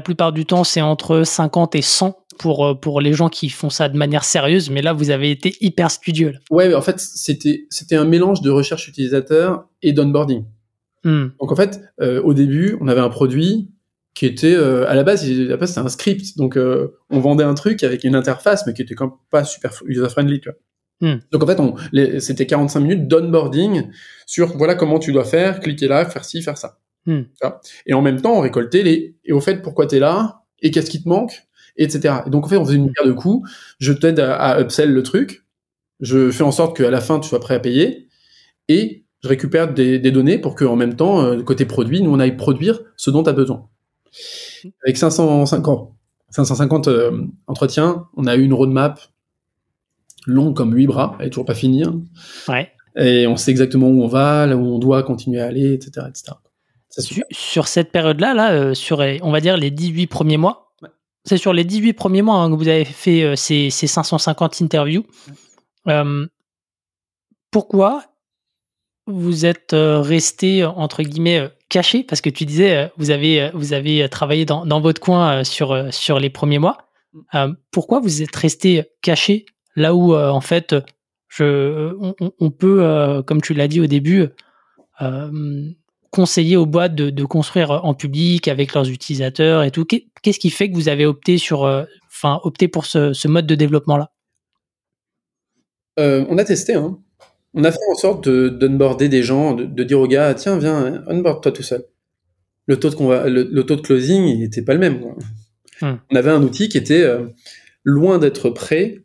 plupart 0.00 0.32
du 0.32 0.46
temps, 0.46 0.62
c'est 0.62 0.82
entre 0.82 1.24
50 1.24 1.74
et 1.74 1.82
100 1.82 2.16
pour, 2.38 2.66
euh, 2.66 2.74
pour 2.74 3.00
les 3.00 3.12
gens 3.12 3.28
qui 3.28 3.48
font 3.48 3.70
ça 3.70 3.88
de 3.88 3.96
manière 3.96 4.24
sérieuse, 4.24 4.70
mais 4.70 4.82
là, 4.82 4.92
vous 4.92 5.10
avez 5.10 5.30
été 5.30 5.54
hyper 5.60 5.90
studieux. 5.90 6.34
Ouais, 6.50 6.74
en 6.74 6.82
fait, 6.82 7.00
c'était, 7.00 7.66
c'était 7.70 7.96
un 7.96 8.04
mélange 8.04 8.40
de 8.40 8.50
recherche 8.50 8.88
utilisateur 8.88 9.68
et 9.82 9.92
d'onboarding. 9.92 10.44
Hmm. 11.04 11.28
Donc, 11.40 11.52
en 11.52 11.56
fait, 11.56 11.80
euh, 12.00 12.22
au 12.22 12.34
début, 12.34 12.76
on 12.80 12.88
avait 12.88 13.00
un 13.00 13.08
produit 13.08 13.70
qui 14.14 14.26
était, 14.26 14.54
euh, 14.54 14.88
à 14.88 14.94
la 14.94 15.04
base, 15.04 15.28
base 15.28 15.68
c'était 15.68 15.80
un 15.80 15.88
script. 15.88 16.36
Donc, 16.36 16.58
on 16.58 17.20
vendait 17.20 17.44
un 17.44 17.54
truc 17.54 17.82
avec 17.82 18.04
une 18.04 18.14
interface, 18.14 18.66
mais 18.66 18.72
qui 18.72 18.82
était 18.82 18.94
quand 18.94 19.06
même 19.06 19.16
pas 19.30 19.44
super 19.44 19.72
user-friendly, 19.86 20.40
tu 20.40 20.48
vois. 20.48 20.58
Hmm. 21.00 21.18
Donc 21.30 21.42
en 21.42 21.46
fait, 21.46 22.20
c'était 22.20 22.46
45 22.46 22.80
minutes 22.80 23.08
d'onboarding 23.08 23.90
sur 24.24 24.56
voilà 24.56 24.74
comment 24.74 24.98
tu 24.98 25.12
dois 25.12 25.24
faire, 25.24 25.60
cliquer 25.60 25.88
là, 25.88 26.06
faire 26.06 26.24
ci, 26.24 26.40
faire 26.40 26.56
ça. 26.56 26.78
Hmm. 27.04 27.22
Et 27.86 27.94
en 27.94 28.02
même 28.02 28.20
temps, 28.20 28.38
on 28.38 28.40
récoltait 28.40 28.82
les 28.82 29.16
et 29.24 29.32
au 29.32 29.40
fait 29.40 29.60
pourquoi 29.62 29.86
tu 29.86 29.96
es 29.96 29.98
là 29.98 30.42
et 30.60 30.70
qu'est-ce 30.70 30.90
qui 30.90 31.02
te 31.02 31.08
manque 31.08 31.46
etc. 31.78 32.16
Et 32.26 32.30
donc 32.30 32.46
en 32.46 32.48
fait, 32.48 32.56
on 32.56 32.64
faisait 32.64 32.76
une 32.76 32.92
paire 32.92 33.06
de 33.06 33.12
coups. 33.12 33.48
Je 33.78 33.92
t'aide 33.92 34.20
à, 34.20 34.60
upsell 34.60 34.92
le 34.92 35.02
truc. 35.02 35.44
Je 36.00 36.30
fais 36.30 36.44
en 36.44 36.52
sorte 36.52 36.76
qu'à 36.76 36.90
la 36.90 37.00
fin, 37.00 37.20
tu 37.20 37.28
sois 37.28 37.40
prêt 37.40 37.54
à 37.54 37.60
payer. 37.60 38.08
Et 38.68 39.04
je 39.22 39.28
récupère 39.28 39.72
des, 39.72 39.98
données 39.98 40.38
pour 40.38 40.54
qu'en 40.54 40.76
même 40.76 40.94
temps, 40.94 41.22
euh, 41.22 41.42
côté 41.42 41.64
produit, 41.64 42.02
nous, 42.02 42.12
on 42.12 42.20
aille 42.20 42.36
produire 42.36 42.80
ce 42.96 43.10
dont 43.10 43.22
tu 43.22 43.30
as 43.30 43.32
besoin. 43.32 43.68
Avec 44.84 44.96
550, 44.96 45.92
550 46.30 46.88
euh, 46.88 47.26
entretiens, 47.46 48.06
on 48.16 48.26
a 48.26 48.36
eu 48.36 48.42
une 48.42 48.54
roadmap 48.54 49.00
longue 50.26 50.54
comme 50.54 50.74
huit 50.74 50.86
bras, 50.86 51.16
elle 51.18 51.28
est 51.28 51.30
toujours 51.30 51.44
pas 51.44 51.54
finie. 51.54 51.84
Hein. 51.84 52.00
Ouais. 52.48 52.70
Et 52.96 53.26
on 53.26 53.36
sait 53.36 53.50
exactement 53.50 53.88
où 53.88 54.02
on 54.02 54.06
va, 54.06 54.46
là 54.46 54.56
où 54.56 54.64
on 54.64 54.78
doit 54.78 55.02
continuer 55.02 55.40
à 55.40 55.46
aller, 55.46 55.74
etc. 55.74 56.06
etc. 56.08 56.32
Sur, 57.30 57.68
cette 57.68 57.92
période-là, 57.92 58.32
là, 58.32 58.52
euh, 58.52 58.74
sur, 58.74 59.04
on 59.22 59.30
va 59.30 59.40
dire, 59.40 59.56
les 59.56 59.70
18 59.70 60.06
premiers 60.06 60.38
mois, 60.38 60.65
c'est 61.26 61.38
sur 61.38 61.52
les 61.52 61.64
18 61.64 61.92
premiers 61.94 62.22
mois 62.22 62.36
hein, 62.36 62.50
que 62.50 62.56
vous 62.56 62.68
avez 62.68 62.84
fait 62.84 63.22
euh, 63.22 63.36
ces, 63.36 63.70
550 63.70 64.62
interviews. 64.62 65.04
Euh, 65.88 66.26
pourquoi 67.50 68.04
vous 69.06 69.44
êtes 69.44 69.72
euh, 69.72 70.00
resté, 70.00 70.64
entre 70.64 71.02
guillemets, 71.02 71.50
caché? 71.68 72.04
Parce 72.04 72.20
que 72.20 72.30
tu 72.30 72.44
disais, 72.44 72.92
vous 72.96 73.10
avez, 73.10 73.50
vous 73.54 73.72
avez 73.72 74.08
travaillé 74.08 74.44
dans, 74.44 74.80
votre 74.80 75.00
coin 75.00 75.44
sur, 75.44 75.92
sur 75.92 76.18
les 76.20 76.30
premiers 76.30 76.58
mois. 76.58 76.78
pourquoi 77.72 78.00
vous 78.00 78.22
êtes 78.22 78.34
resté 78.34 78.84
caché 79.02 79.46
là 79.74 79.94
où, 79.94 80.14
en 80.14 80.40
fait, 80.40 80.74
je, 81.28 81.92
on 82.38 82.50
peut, 82.50 83.22
comme 83.26 83.40
tu 83.40 83.54
l'as 83.54 83.68
dit 83.68 83.80
au 83.80 83.86
début, 83.86 84.28
conseiller 86.10 86.56
aux 86.56 86.66
boîtes 86.66 86.94
de, 86.94 87.24
construire 87.24 87.70
en 87.70 87.94
public 87.94 88.48
avec 88.48 88.74
leurs 88.74 88.88
utilisateurs 88.88 89.62
et 89.62 89.70
tout. 89.70 89.84
Qu'est-ce 89.84 90.38
qui 90.38 90.50
fait 90.50 90.70
que 90.70 90.74
vous 90.74 90.88
avez 90.88 91.06
opté 91.06 91.38
sur, 91.38 91.64
euh, 91.64 91.84
enfin, 92.08 92.40
opté 92.44 92.68
pour 92.68 92.86
ce, 92.86 93.28
mode 93.28 93.46
de 93.46 93.54
développement-là? 93.54 94.10
Euh, 95.98 96.24
On 96.28 96.38
a 96.38 96.44
testé. 96.44 96.74
Hein. 96.74 96.98
On 97.54 97.64
a 97.64 97.72
fait 97.72 97.78
en 97.90 97.94
sorte 97.94 98.28
d'onboarder 98.28 99.08
des 99.08 99.22
gens, 99.22 99.54
de, 99.54 99.84
dire 99.84 99.98
aux 99.98 100.06
gars, 100.06 100.34
tiens, 100.34 100.58
viens, 100.58 101.02
onboard 101.06 101.42
toi 101.42 101.52
tout 101.52 101.62
seul. 101.62 101.84
Le 102.66 102.78
taux 102.78 102.90
de, 102.90 103.28
le, 103.28 103.62
taux 103.62 103.76
de 103.76 103.80
closing, 103.80 104.24
il 104.24 104.40
n'était 104.40 104.62
pas 104.62 104.74
le 104.74 104.80
même. 104.80 105.00
Hmm. 105.80 105.94
On 106.10 106.16
avait 106.16 106.30
un 106.30 106.42
outil 106.42 106.68
qui 106.68 106.76
était 106.78 107.02
euh, 107.02 107.26
loin 107.84 108.18
d'être 108.18 108.50
prêt 108.50 109.04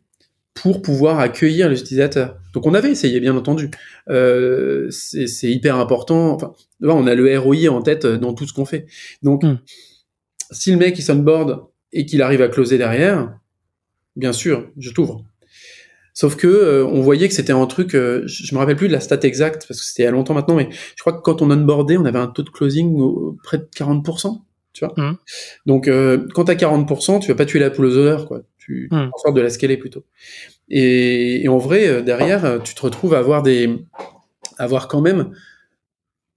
pour 0.54 0.82
pouvoir 0.82 1.18
accueillir 1.18 1.68
les 1.68 1.80
utilisateurs. 1.80 2.36
Donc 2.52 2.66
on 2.66 2.74
avait 2.74 2.90
essayé, 2.90 3.20
bien 3.20 3.36
entendu. 3.36 3.70
Euh, 4.08 4.90
c'est 4.90 5.50
hyper 5.50 5.76
important. 5.76 6.34
Enfin, 6.34 6.52
on 6.80 7.06
a 7.06 7.14
le 7.14 7.38
ROI 7.38 7.68
en 7.68 7.82
tête 7.82 8.04
euh, 8.04 8.18
dans 8.18 8.34
tout 8.34 8.46
ce 8.46 8.52
qu'on 8.52 8.64
fait. 8.64 8.86
Donc, 9.22 9.44
hmm. 9.44 9.58
si 10.50 10.70
le 10.70 10.76
mec 10.76 10.98
il 10.98 11.02
s'onboard 11.02 11.66
et 11.92 12.06
qu'il 12.06 12.22
arrive 12.22 12.42
à 12.42 12.48
closer 12.48 12.78
derrière, 12.78 13.38
bien 14.16 14.32
sûr, 14.32 14.70
je 14.78 14.90
t'ouvre. 14.90 15.24
Sauf 16.14 16.36
que 16.36 16.46
euh, 16.46 16.86
on 16.86 17.00
voyait 17.00 17.28
que 17.28 17.34
c'était 17.34 17.52
un 17.52 17.66
truc, 17.66 17.94
euh, 17.94 18.22
je 18.26 18.54
me 18.54 18.60
rappelle 18.60 18.76
plus 18.76 18.88
de 18.88 18.92
la 18.92 19.00
stat 19.00 19.20
exacte 19.22 19.64
parce 19.66 19.80
que 19.80 19.86
c'était 19.86 20.02
il 20.02 20.06
y 20.06 20.08
a 20.08 20.10
longtemps 20.10 20.34
maintenant, 20.34 20.56
mais 20.56 20.68
je 20.70 21.00
crois 21.00 21.14
que 21.14 21.22
quand 21.22 21.40
on 21.40 21.50
onboardait, 21.50 21.96
on 21.96 22.04
avait 22.04 22.18
un 22.18 22.26
taux 22.26 22.42
de 22.42 22.50
closing 22.50 23.00
près 23.42 23.58
de 23.58 23.68
40%. 23.74 24.42
Tu 24.74 24.86
vois 24.86 24.94
mmh. 24.96 25.18
Donc, 25.66 25.88
euh, 25.88 26.26
quand 26.34 26.44
tu 26.44 26.50
as 26.50 26.54
40%, 26.54 27.20
tu 27.20 27.28
vas 27.28 27.34
pas 27.34 27.44
tuer 27.44 27.58
la 27.58 27.70
poule 27.70 27.86
aux 27.86 27.96
odeurs, 27.96 28.26
quoi. 28.26 28.42
Tu, 28.58 28.88
en 28.92 29.10
sorte 29.18 29.34
de 29.34 29.40
la 29.40 29.50
scaler 29.50 29.76
plutôt. 29.76 30.04
Et, 30.68 31.46
en 31.48 31.58
vrai, 31.58 31.86
euh, 31.86 32.02
derrière, 32.02 32.62
tu 32.62 32.74
te 32.74 32.82
retrouves 32.82 33.14
à 33.14 33.18
avoir 33.18 33.42
des, 33.42 33.84
avoir 34.58 34.88
quand 34.88 35.00
même, 35.00 35.32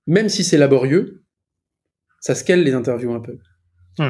même 0.07 0.29
si 0.29 0.43
c'est 0.43 0.57
laborieux, 0.57 1.23
ça 2.19 2.35
scale 2.35 2.63
les 2.63 2.73
interviews 2.73 3.13
un 3.13 3.19
peu. 3.19 3.37
Mmh. 3.99 4.09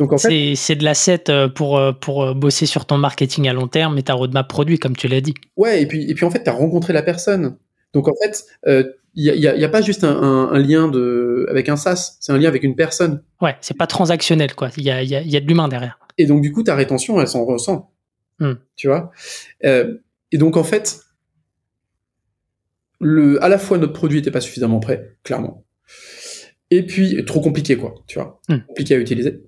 Donc 0.00 0.12
en 0.12 0.18
fait, 0.18 0.54
c'est 0.56 0.74
de 0.74 0.82
l'asset 0.82 1.24
pour, 1.54 1.80
pour 2.00 2.34
bosser 2.34 2.66
sur 2.66 2.84
ton 2.84 2.98
marketing 2.98 3.48
à 3.48 3.52
long 3.52 3.68
terme 3.68 3.96
et 3.96 4.02
ta 4.02 4.14
roadmap 4.14 4.48
produit, 4.48 4.80
comme 4.80 4.96
tu 4.96 5.06
l'as 5.06 5.20
dit. 5.20 5.34
Ouais, 5.56 5.82
et 5.82 5.86
puis, 5.86 6.10
et 6.10 6.14
puis 6.14 6.24
en 6.24 6.30
fait, 6.30 6.42
tu 6.42 6.50
as 6.50 6.52
rencontré 6.52 6.92
la 6.92 7.02
personne. 7.02 7.56
Donc 7.92 8.08
en 8.08 8.14
fait, 8.20 8.44
il 9.16 9.32
n'y 9.32 9.46
a, 9.46 9.56
y 9.56 9.64
a, 9.64 9.68
pas 9.68 9.80
juste 9.80 10.02
un, 10.04 10.48
un, 10.52 10.58
lien 10.58 10.88
de, 10.88 11.46
avec 11.48 11.68
un 11.68 11.76
SaaS, 11.76 12.16
c'est 12.20 12.32
un 12.32 12.38
lien 12.38 12.48
avec 12.48 12.64
une 12.64 12.74
personne. 12.74 13.22
Ouais, 13.40 13.56
c'est 13.60 13.76
pas 13.76 13.86
transactionnel, 13.86 14.54
quoi. 14.54 14.70
Il 14.76 14.82
y 14.82 14.90
a, 14.90 15.02
y, 15.02 15.14
a, 15.14 15.22
y 15.22 15.36
a, 15.36 15.40
de 15.40 15.46
l'humain 15.46 15.68
derrière. 15.68 15.98
Et 16.18 16.26
donc, 16.26 16.40
du 16.42 16.52
coup, 16.52 16.62
ta 16.64 16.74
rétention, 16.74 17.20
elle 17.20 17.28
s'en 17.28 17.44
ressent. 17.44 17.92
Hmm. 18.38 18.54
Tu 18.76 18.88
vois? 18.88 19.12
Euh, 19.64 19.98
Et 20.32 20.38
donc, 20.38 20.56
en 20.56 20.64
fait, 20.64 21.00
le, 23.00 23.42
à 23.42 23.48
la 23.48 23.58
fois, 23.58 23.78
notre 23.78 23.92
produit 23.92 24.18
n'était 24.18 24.30
pas 24.30 24.40
suffisamment 24.40 24.80
prêt, 24.80 25.16
clairement. 25.22 25.64
Et 26.70 26.84
puis, 26.84 27.24
trop 27.24 27.40
compliqué, 27.40 27.76
quoi. 27.76 27.94
Tu 28.06 28.18
vois? 28.18 28.40
Hmm. 28.48 28.58
Compliqué 28.68 28.94
à 28.94 28.98
utiliser. 28.98 29.42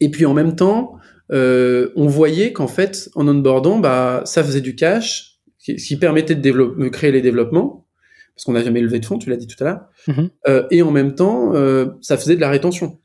Et 0.00 0.10
puis, 0.10 0.26
en 0.26 0.34
même 0.34 0.56
temps, 0.56 0.96
euh, 1.32 1.90
on 1.96 2.06
voyait 2.06 2.52
qu'en 2.52 2.68
fait, 2.68 3.10
en 3.14 3.26
onboardant, 3.28 3.78
bah, 3.78 4.22
ça 4.24 4.42
faisait 4.44 4.60
du 4.60 4.74
cash, 4.74 5.40
ce 5.58 5.72
qui 5.72 5.96
permettait 5.96 6.34
de, 6.34 6.88
créer 6.88 7.12
les 7.12 7.22
développements 7.22 7.86
parce 8.34 8.44
qu'on 8.44 8.52
n'a 8.52 8.64
jamais 8.64 8.80
levé 8.80 8.98
de 8.98 9.04
fonds, 9.04 9.18
tu 9.18 9.30
l'as 9.30 9.36
dit 9.36 9.46
tout 9.46 9.62
à 9.62 9.66
l'heure. 9.68 9.80
Mhm. 10.08 10.30
Euh, 10.48 10.66
et 10.70 10.82
en 10.82 10.90
même 10.90 11.14
temps, 11.14 11.54
euh, 11.54 11.86
ça 12.00 12.16
faisait 12.16 12.34
de 12.34 12.40
la 12.40 12.48
rétention. 12.48 12.98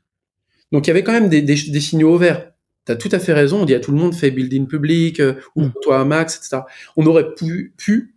Donc 0.72 0.86
il 0.86 0.88
y 0.88 0.90
avait 0.90 1.02
quand 1.02 1.12
même 1.12 1.28
des, 1.28 1.42
des, 1.42 1.54
des 1.54 1.80
signaux 1.80 2.14
ouverts. 2.14 2.52
Tu 2.88 2.92
as 2.92 2.96
tout 2.96 3.10
à 3.12 3.18
fait 3.18 3.34
raison, 3.34 3.62
on 3.62 3.64
dit 3.66 3.74
à 3.74 3.80
tout 3.80 3.92
le 3.92 3.98
monde, 3.98 4.14
fais 4.14 4.30
building 4.30 4.66
public, 4.66 5.20
euh, 5.20 5.34
mhm. 5.56 5.64
ouvre-toi 5.64 6.00
à 6.00 6.04
max, 6.06 6.36
etc. 6.38 6.62
On 6.96 7.04
aurait 7.04 7.34
pu, 7.34 7.74
pu, 7.76 8.14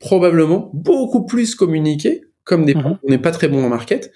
probablement 0.00 0.70
beaucoup 0.74 1.24
plus 1.24 1.54
communiquer 1.54 2.22
comme 2.42 2.64
des 2.64 2.74
mhm. 2.74 2.98
on 3.04 3.10
n'est 3.10 3.18
pas 3.18 3.30
très 3.30 3.46
bon 3.46 3.62
en 3.62 3.68
market. 3.68 4.10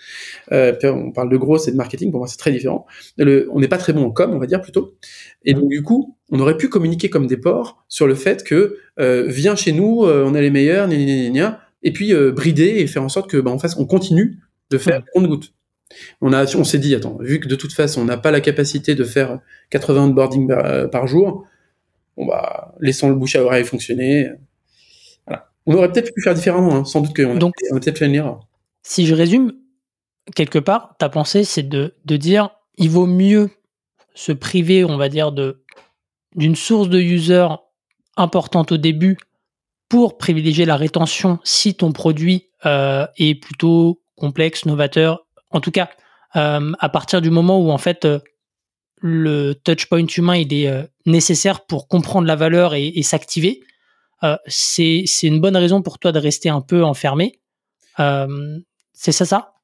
Euh, 0.50 0.74
on 0.84 1.12
parle 1.12 1.28
de 1.28 1.36
gros, 1.36 1.58
c'est 1.58 1.70
de 1.70 1.76
marketing. 1.76 2.10
Pour 2.10 2.18
moi, 2.18 2.26
c'est 2.26 2.38
très 2.38 2.50
différent. 2.50 2.86
Le, 3.16 3.48
on 3.52 3.60
n'est 3.60 3.68
pas 3.68 3.78
très 3.78 3.92
bon 3.92 4.06
en 4.06 4.10
com, 4.10 4.32
on 4.34 4.38
va 4.38 4.46
dire 4.46 4.60
plutôt. 4.60 4.96
Et 5.44 5.54
donc 5.54 5.68
du 5.68 5.82
coup, 5.82 6.16
on 6.30 6.40
aurait 6.40 6.56
pu 6.56 6.68
communiquer 6.68 7.10
comme 7.10 7.26
des 7.26 7.36
porcs 7.36 7.84
sur 7.88 8.08
le 8.08 8.14
fait 8.14 8.42
que 8.42 8.78
euh, 8.98 9.26
viens 9.28 9.54
chez 9.54 9.72
nous, 9.72 10.04
euh, 10.04 10.24
on 10.26 10.34
est 10.34 10.40
les 10.40 10.50
meilleurs, 10.50 10.88
gna, 10.88 10.96
gna, 10.96 11.30
gna, 11.30 11.60
et 11.84 11.92
puis 11.92 12.14
brider 12.32 12.78
et 12.78 12.86
faire 12.86 13.02
en 13.02 13.08
sorte 13.08 13.30
que 13.30 13.36
bah, 13.36 13.50
en 13.50 13.58
face 13.58 13.76
on 13.76 13.84
continue 13.84 14.38
de 14.70 14.78
faire 14.78 15.02
compte-goutte. 15.12 15.52
On 16.20 16.32
a, 16.32 16.44
on 16.56 16.64
s'est 16.64 16.78
dit, 16.78 16.94
attends, 16.94 17.16
vu 17.20 17.40
que 17.40 17.48
de 17.48 17.56
toute 17.56 17.72
façon 17.72 18.02
on 18.02 18.04
n'a 18.04 18.16
pas 18.16 18.30
la 18.30 18.40
capacité 18.40 18.94
de 18.94 19.04
faire 19.04 19.40
80 19.70 20.04
onboarding 20.06 20.48
par, 20.48 20.64
euh, 20.64 20.86
par 20.86 21.06
jour, 21.06 21.46
bon 22.16 22.26
bah 22.26 22.74
laissons 22.80 23.08
le 23.08 23.14
bouche 23.14 23.36
à 23.36 23.42
oreille 23.42 23.64
fonctionner. 23.64 24.30
Voilà. 25.26 25.50
On 25.66 25.74
aurait 25.74 25.90
peut-être 25.92 26.14
pu 26.14 26.22
faire 26.22 26.34
différemment, 26.34 26.76
hein, 26.76 26.84
sans 26.84 27.00
doute 27.00 27.14
qu'on 27.14 27.36
Donc, 27.36 27.54
a, 27.70 27.78
peut-être 27.78 27.98
fait 27.98 28.06
une 28.06 28.14
erreur. 28.14 28.46
Si 28.82 29.06
je 29.06 29.14
résume, 29.14 29.52
quelque 30.34 30.58
part, 30.58 30.96
ta 30.98 31.08
pensée 31.08 31.44
c'est 31.44 31.68
de, 31.68 31.94
de 32.04 32.16
dire, 32.16 32.50
il 32.76 32.90
vaut 32.90 33.06
mieux 33.06 33.50
se 34.14 34.32
priver, 34.32 34.84
on 34.84 34.96
va 34.96 35.08
dire, 35.08 35.32
de 35.32 35.62
d'une 36.34 36.56
source 36.56 36.88
de 36.88 36.98
user 36.98 37.46
importante 38.16 38.72
au 38.72 38.76
début 38.76 39.18
pour 39.88 40.16
privilégier 40.16 40.64
la 40.64 40.76
rétention 40.76 41.38
si 41.44 41.74
ton 41.74 41.92
produit 41.92 42.48
euh, 42.64 43.06
est 43.18 43.34
plutôt 43.34 44.00
complexe, 44.16 44.64
novateur. 44.64 45.26
En 45.52 45.60
tout 45.60 45.70
cas, 45.70 45.90
euh, 46.36 46.72
à 46.78 46.88
partir 46.88 47.20
du 47.20 47.30
moment 47.30 47.60
où 47.60 47.70
en 47.70 47.78
fait 47.78 48.04
euh, 48.04 48.18
le 49.00 49.52
touchpoint 49.52 50.06
humain 50.06 50.36
il 50.36 50.52
est 50.52 50.88
nécessaire 51.06 51.66
pour 51.66 51.88
comprendre 51.88 52.26
la 52.26 52.36
valeur 52.36 52.74
et, 52.74 53.02
s'activer, 53.02 53.60
c'est 54.46 55.04
une 55.22 55.40
bonne 55.40 55.56
raison 55.56 55.82
pour 55.82 55.98
toi 55.98 56.12
de 56.12 56.20
rester 56.20 56.48
un 56.48 56.60
peu 56.60 56.84
enfermé. 56.84 57.40
c'est 57.98 59.12
ça 59.12 59.24
ça? 59.24 59.54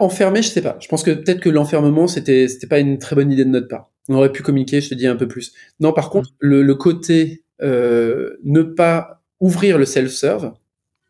Enfermé, 0.00 0.42
je 0.42 0.48
sais 0.48 0.60
pas. 0.60 0.76
Je 0.80 0.88
pense 0.88 1.02
que 1.02 1.10
peut-être 1.12 1.40
que 1.40 1.48
l'enfermement 1.48 2.06
c'était 2.06 2.46
c'était 2.46 2.66
pas 2.66 2.78
une 2.78 2.98
très 2.98 3.16
bonne 3.16 3.32
idée 3.32 3.46
de 3.46 3.50
notre 3.50 3.68
part. 3.68 3.90
On 4.10 4.16
aurait 4.16 4.32
pu 4.32 4.42
communiquer, 4.42 4.82
je 4.82 4.90
te 4.90 4.94
dis 4.94 5.06
un 5.06 5.16
peu 5.16 5.26
plus. 5.26 5.54
Non, 5.80 5.94
par 5.94 6.10
contre, 6.10 6.28
mmh. 6.28 6.36
le, 6.40 6.62
le, 6.62 6.74
côté 6.74 7.42
ne 7.62 8.62
pas 8.62 9.22
ouvrir 9.40 9.78
le 9.78 9.86
self-serve, 9.86 10.52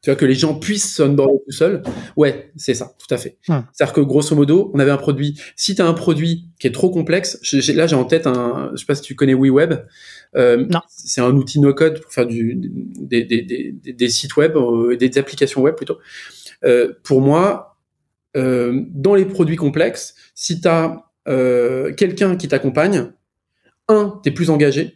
tu 0.04 0.10
vois, 0.10 0.16
que 0.16 0.26
les 0.26 0.34
gens 0.34 0.54
puissent 0.54 1.00
onboarder 1.00 1.38
tout 1.46 1.50
seuls. 1.52 1.82
Ouais, 2.14 2.52
c'est 2.56 2.74
ça, 2.74 2.94
tout 2.98 3.12
à 3.12 3.16
fait. 3.16 3.38
C'est-à-dire 3.72 3.94
que 3.94 4.02
grosso 4.02 4.36
modo, 4.36 4.70
on 4.74 4.78
avait 4.78 4.90
un 4.90 4.98
produit. 4.98 5.40
Si 5.56 5.74
tu 5.74 5.80
as 5.80 5.86
un 5.86 5.94
produit 5.94 6.50
qui 6.58 6.66
est 6.66 6.72
trop 6.72 6.90
complexe, 6.90 7.40
là 7.70 7.86
j'ai 7.86 7.96
en 7.96 8.04
tête 8.04 8.26
un, 8.26 8.70
je 8.74 8.80
sais 8.80 8.84
pas 8.84 8.94
si 8.94 9.00
tu 9.00 9.14
connais 9.14 9.32
WeWeb. 9.32 9.72
Euh, 10.36 10.68
c'est 10.88 11.22
un 11.22 11.30
outil 11.30 11.58
no-code 11.58 12.02
pour 12.02 12.12
faire 12.12 12.26
du, 12.26 12.54
des, 12.54 13.24
des, 13.24 13.40
des, 13.40 13.72
des 13.72 14.08
sites 14.10 14.36
web, 14.36 14.56
euh, 14.56 14.94
des 14.94 15.16
applications 15.16 15.62
web 15.62 15.74
plutôt. 15.74 15.96
Euh, 16.64 16.92
pour 17.02 17.22
moi, 17.22 17.78
euh, 18.36 18.82
dans 18.90 19.14
les 19.14 19.24
produits 19.24 19.56
complexes, 19.56 20.14
si 20.34 20.60
tu 20.60 20.68
as 20.68 21.00
quelqu'un 21.96 22.36
qui 22.36 22.46
t'accompagne, 22.48 23.10
un, 23.88 24.20
tu 24.22 24.28
es 24.28 24.32
plus 24.32 24.50
engagé. 24.50 24.92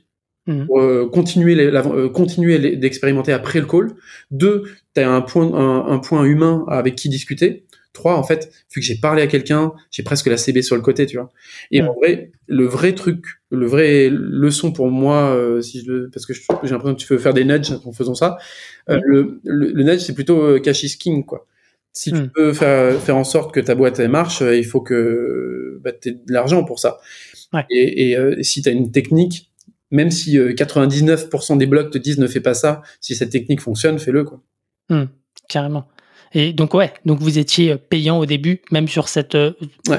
Pour 0.67 0.81
euh, 0.81 1.09
continuer, 1.13 1.55
les, 1.55 1.67
euh, 1.67 2.09
continuer 2.09 2.77
d'expérimenter 2.77 3.33
après 3.33 3.61
le 3.61 3.67
call. 3.67 3.91
Deux, 4.31 4.65
tu 4.95 5.01
as 5.01 5.11
un 5.11 5.21
point, 5.21 5.53
un, 5.53 5.99
point 5.99 6.25
humain 6.25 6.65
avec 6.69 6.97
qui 6.97 7.09
discuter. 7.09 7.65
Trois, 7.93 8.17
en 8.17 8.23
fait, 8.23 8.51
vu 8.73 8.81
que 8.81 8.87
j'ai 8.87 8.95
parlé 8.97 9.23
à 9.23 9.27
quelqu'un, 9.27 9.73
j'ai 9.91 10.03
presque 10.03 10.27
la 10.27 10.37
CB 10.37 10.63
sur 10.63 10.77
le 10.77 10.83
côté, 10.83 11.07
tu 11.07 11.17
vois. 11.17 11.31
Et 11.71 11.83
en 11.83 11.93
vrai, 11.95 12.31
le 12.47 12.65
vrai 12.65 12.95
truc, 12.95 13.25
le 13.51 13.67
vrai 13.67 14.09
leçon 14.11 14.73
pour 14.73 14.89
moi, 14.89 15.35
euh, 15.35 15.61
si 15.61 15.85
je, 15.85 16.07
parce 16.07 16.25
que 16.25 16.33
j'ai 16.33 16.71
l'impression 16.71 16.95
que 16.95 17.01
tu 17.01 17.13
veux 17.13 17.19
faire 17.19 17.35
des 17.35 17.45
nudges 17.45 17.73
en 17.85 17.93
faisant 17.93 18.15
ça, 18.15 18.39
le, 18.87 19.41
le, 19.45 19.83
nudge, 19.83 20.01
c'est 20.01 20.15
plutôt 20.15 20.61
cash 20.61 20.83
is 20.85 20.97
king, 20.97 21.25
quoi. 21.25 21.47
Si 21.93 22.13
tu 22.13 22.29
peux 22.29 22.53
faire, 22.53 22.95
faire 23.01 23.17
en 23.17 23.25
sorte 23.25 23.53
que 23.53 23.59
ta 23.59 23.75
boîte 23.75 23.99
elle 23.99 24.11
marche, 24.11 24.41
il 24.41 24.65
faut 24.65 24.81
que 24.81 25.81
bah, 25.83 25.91
tu 25.91 26.11
aies 26.11 26.13
de 26.13 26.33
l'argent 26.33 26.65
pour 26.65 26.79
ça. 26.79 27.01
Et, 27.71 28.13
et 28.13 28.43
si 28.45 28.63
tu 28.63 28.69
as 28.69 28.73
une 28.73 28.93
technique, 28.93 29.49
même 29.91 30.11
si 30.11 30.39
99% 30.39 31.53
euh, 31.53 31.57
des 31.57 31.67
blogs 31.67 31.91
te 31.91 31.99
disent 31.99 32.19
ne 32.19 32.27
fais 32.27 32.41
pas 32.41 32.55
ça, 32.55 32.83
si 33.01 33.15
cette 33.15 33.31
technique 33.31 33.61
fonctionne, 33.61 33.99
fais-le 33.99 34.25
quoi. 34.25 34.43
Hmm, 34.89 35.05
carrément. 35.49 35.89
Et 36.33 36.53
donc 36.53 36.75
ouais, 36.75 36.93
donc 37.07 37.21
vous 37.21 37.39
étiez 37.39 37.73
euh, 37.73 37.77
payant 37.77 38.19
au 38.19 38.27
début, 38.27 38.61
même 38.71 38.89
sur 38.89 39.09
cette. 39.09 39.35
Euh, 39.35 39.53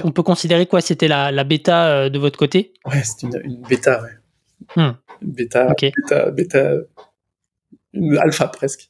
on 0.04 0.12
peut 0.12 0.24
considérer 0.24 0.66
quoi? 0.66 0.82
C'était 0.82 1.08
la, 1.08 1.32
la 1.32 1.44
bêta 1.44 2.10
de 2.10 2.20
votre 2.20 2.38
côté? 2.38 2.74
Ouais, 2.86 3.02
c'était 3.04 3.38
une, 3.38 3.52
une, 3.52 3.62
bêta, 3.62 4.04
ouais. 4.04 4.10
Hmm. 4.76 4.92
Bêta, 5.22 5.74
bêta, 5.74 6.32
bêta, 6.32 6.74
une 7.94 8.18
alpha 8.18 8.48
presque. 8.48 8.89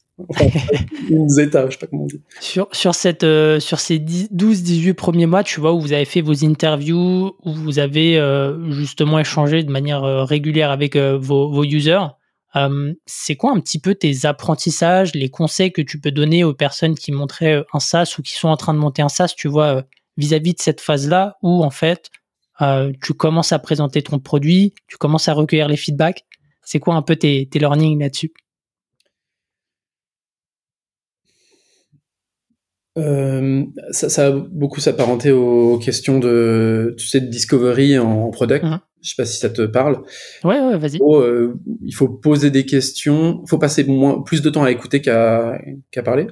Une 1.09 1.29
zeta, 1.29 1.65
je 1.69 1.71
sais 1.71 1.77
pas 1.77 1.87
comment 1.87 2.03
on 2.03 2.07
dit. 2.07 2.21
Sur, 2.39 2.67
sur, 2.71 2.95
cette, 2.95 3.23
euh, 3.23 3.59
sur 3.59 3.79
ces 3.79 3.99
12-18 3.99 4.93
premiers 4.93 5.25
mois, 5.25 5.43
tu 5.43 5.59
vois, 5.59 5.73
où 5.73 5.79
vous 5.79 5.93
avez 5.93 6.05
fait 6.05 6.21
vos 6.21 6.45
interviews, 6.45 7.35
où 7.43 7.53
vous 7.53 7.79
avez 7.79 8.17
euh, 8.17 8.71
justement 8.71 9.19
échangé 9.19 9.63
de 9.63 9.71
manière 9.71 10.03
euh, 10.03 10.23
régulière 10.23 10.71
avec 10.71 10.95
vos, 10.97 11.49
vos, 11.49 11.63
users, 11.63 12.07
c'est 13.05 13.35
quoi 13.35 13.51
un 13.51 13.59
petit 13.59 13.79
peu 13.79 13.95
tes 13.95 14.25
apprentissages, 14.25 15.13
les 15.13 15.29
conseils 15.29 15.71
que 15.71 15.81
tu 15.81 15.99
peux 15.99 16.11
donner 16.11 16.43
aux 16.43 16.53
personnes 16.53 16.95
qui 16.95 17.11
montraient 17.11 17.63
un 17.73 17.79
SaaS 17.79 18.15
ou 18.17 18.21
qui 18.21 18.33
sont 18.33 18.49
en 18.49 18.57
train 18.57 18.73
de 18.73 18.79
monter 18.79 19.01
un 19.01 19.09
SaaS, 19.09 19.33
tu 19.37 19.47
vois, 19.47 19.83
vis-à-vis 20.17 20.53
de 20.53 20.59
cette 20.59 20.81
phase-là 20.81 21.37
où 21.43 21.63
en 21.63 21.69
fait, 21.69 22.09
tu 23.01 23.13
commences 23.13 23.51
à 23.51 23.59
présenter 23.59 24.01
ton 24.01 24.19
produit, 24.19 24.73
tu 24.87 24.97
commences 24.97 25.27
à 25.27 25.33
recueillir 25.33 25.67
les 25.67 25.77
feedbacks? 25.77 26.25
C'est 26.63 26.79
quoi 26.79 26.95
un 26.95 27.01
peu 27.01 27.15
tes, 27.15 27.47
tes 27.47 27.59
learnings 27.59 27.99
là-dessus? 27.99 28.31
Euh, 32.97 33.65
ça, 33.91 34.09
ça, 34.09 34.27
a 34.27 34.31
beaucoup 34.31 34.79
s'apparenté 34.79 35.31
aux 35.31 35.77
questions 35.77 36.19
de, 36.19 36.95
tu 36.97 37.07
sais, 37.07 37.21
de 37.21 37.27
discovery 37.27 37.97
en 37.97 38.29
product. 38.29 38.65
Mhm. 38.65 38.79
Je 39.01 39.09
sais 39.09 39.15
pas 39.15 39.25
si 39.25 39.39
ça 39.39 39.49
te 39.49 39.61
parle. 39.61 40.01
Ouais, 40.43 40.59
ouais, 40.59 40.77
vas-y. 40.77 40.99
Euh, 41.01 41.53
il 41.85 41.93
faut 41.93 42.09
poser 42.09 42.51
des 42.51 42.65
questions. 42.65 43.41
Il 43.45 43.49
faut 43.49 43.57
passer 43.57 43.83
moins, 43.85 44.21
plus 44.21 44.41
de 44.41 44.49
temps 44.49 44.63
à 44.63 44.71
écouter 44.71 45.01
qu'à 45.01 45.61
qu'à 45.91 46.03
parler. 46.03 46.27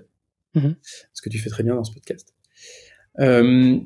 Mhm. 0.56 0.76
Ce 1.14 1.22
que 1.22 1.30
tu 1.30 1.40
fais 1.40 1.50
très 1.50 1.64
bien 1.64 1.76
dans 1.76 1.84
ce 1.84 1.94
podcast. 1.94 2.34
Euh, 3.20 3.78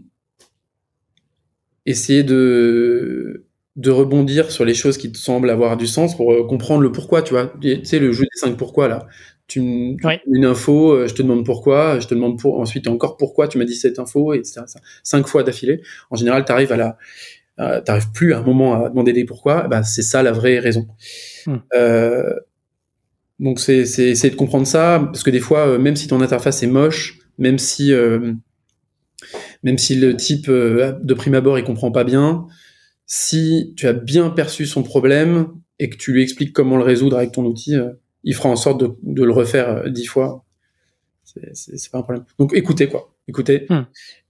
essayer 1.86 2.24
de 2.24 3.46
de 3.78 3.90
rebondir 3.90 4.52
sur 4.52 4.66
les 4.66 4.74
choses 4.74 4.98
qui 4.98 5.12
te 5.12 5.18
semblent 5.18 5.50
avoir 5.50 5.78
du 5.78 5.88
sens 5.88 6.16
pour 6.16 6.34
euh, 6.34 6.46
comprendre 6.46 6.82
le 6.82 6.92
pourquoi, 6.92 7.22
tu 7.22 7.34
vois. 7.34 7.54
Tu 7.62 7.86
sais, 7.86 8.00
le 8.00 8.12
jeu 8.12 8.24
des 8.24 8.40
cinq 8.40 8.58
pourquoi, 8.58 8.88
là 8.88 9.08
tu 9.52 9.98
une 10.28 10.46
info, 10.46 10.94
euh, 10.94 11.08
je 11.08 11.14
te 11.14 11.22
demande 11.22 11.46
pourquoi, 11.46 12.00
je 12.00 12.08
te 12.08 12.16
demande 12.16 12.40
pour, 12.40 12.60
ensuite 12.60 12.88
encore 12.88 13.18
pourquoi 13.18 13.48
tu 13.48 13.58
m'as 13.58 13.66
dit 13.66 13.76
cette 13.76 14.00
info, 14.00 14.34
etc. 14.34 14.62
Cinq 15.04 15.28
fois 15.28 15.44
d'affilée. 15.44 15.82
En 16.10 16.16
général, 16.16 16.46
tu 16.46 16.52
arrives 16.52 16.72
à 16.72 16.78
la, 16.78 16.98
euh, 17.60 17.82
t'arrives 17.82 18.12
plus 18.12 18.34
à 18.34 18.40
un 18.40 18.44
moment 18.44 18.84
à 18.84 18.90
demander 18.90 19.14
des 19.14 19.26
pourquoi. 19.26 19.68
Bah, 19.68 19.84
c'est 19.84 20.02
ça 20.02 20.24
la 20.24 20.32
vraie 20.32 20.60
raison. 20.60 20.88
Hmm. 21.46 21.58
Euh, 21.74 22.34
donc 23.40 23.60
c'est 23.60 23.86
c'est 23.86 24.06
essayer 24.06 24.30
de 24.30 24.36
comprendre 24.36 24.68
ça 24.68 25.00
parce 25.06 25.24
que 25.24 25.30
des 25.30 25.40
fois, 25.40 25.68
euh, 25.68 25.80
même 25.80 25.96
si 25.96 26.08
ton 26.08 26.22
interface 26.22 26.64
est 26.64 26.68
moche, 26.68 27.20
même 27.38 27.58
si 27.58 27.92
même 29.64 29.78
si 29.78 29.96
le 29.96 30.16
type 30.16 30.50
de 30.50 31.14
prime 31.14 31.36
abord 31.36 31.60
il 31.60 31.64
comprend 31.64 31.92
pas 31.92 32.04
bien, 32.04 32.48
si 33.06 33.74
tu 33.76 33.88
as 33.88 33.94
bien 33.94 34.30
perçu 34.30 34.66
son 34.66 34.84
problème 34.84 35.48
et 35.80 35.90
que 35.90 35.98
tu 35.98 36.14
lui 36.14 36.24
expliques 36.24 36.54
comment 36.54 36.78
le 36.78 36.84
résoudre 36.84 37.18
avec 37.18 37.32
ton 37.32 37.44
outil, 37.46 37.76
il 38.24 38.36
fera 38.36 38.50
en 38.50 38.56
sorte 38.56 38.80
de, 38.82 38.96
de 39.04 39.24
le 39.24 39.32
refaire 39.32 39.90
dix 39.90 40.06
fois. 40.06 40.46
C'est 41.24 41.92
pas 41.92 42.00
un 42.00 42.02
problème. 42.02 42.26
Donc 42.40 42.54
écoutez 42.54 42.88
quoi, 42.88 43.14
écoutez. 43.28 43.66
Hmm. 43.70 43.84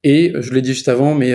Et 0.03 0.33
je 0.39 0.53
l'ai 0.53 0.61
dit 0.61 0.73
juste 0.73 0.89
avant, 0.89 1.15
mais 1.15 1.33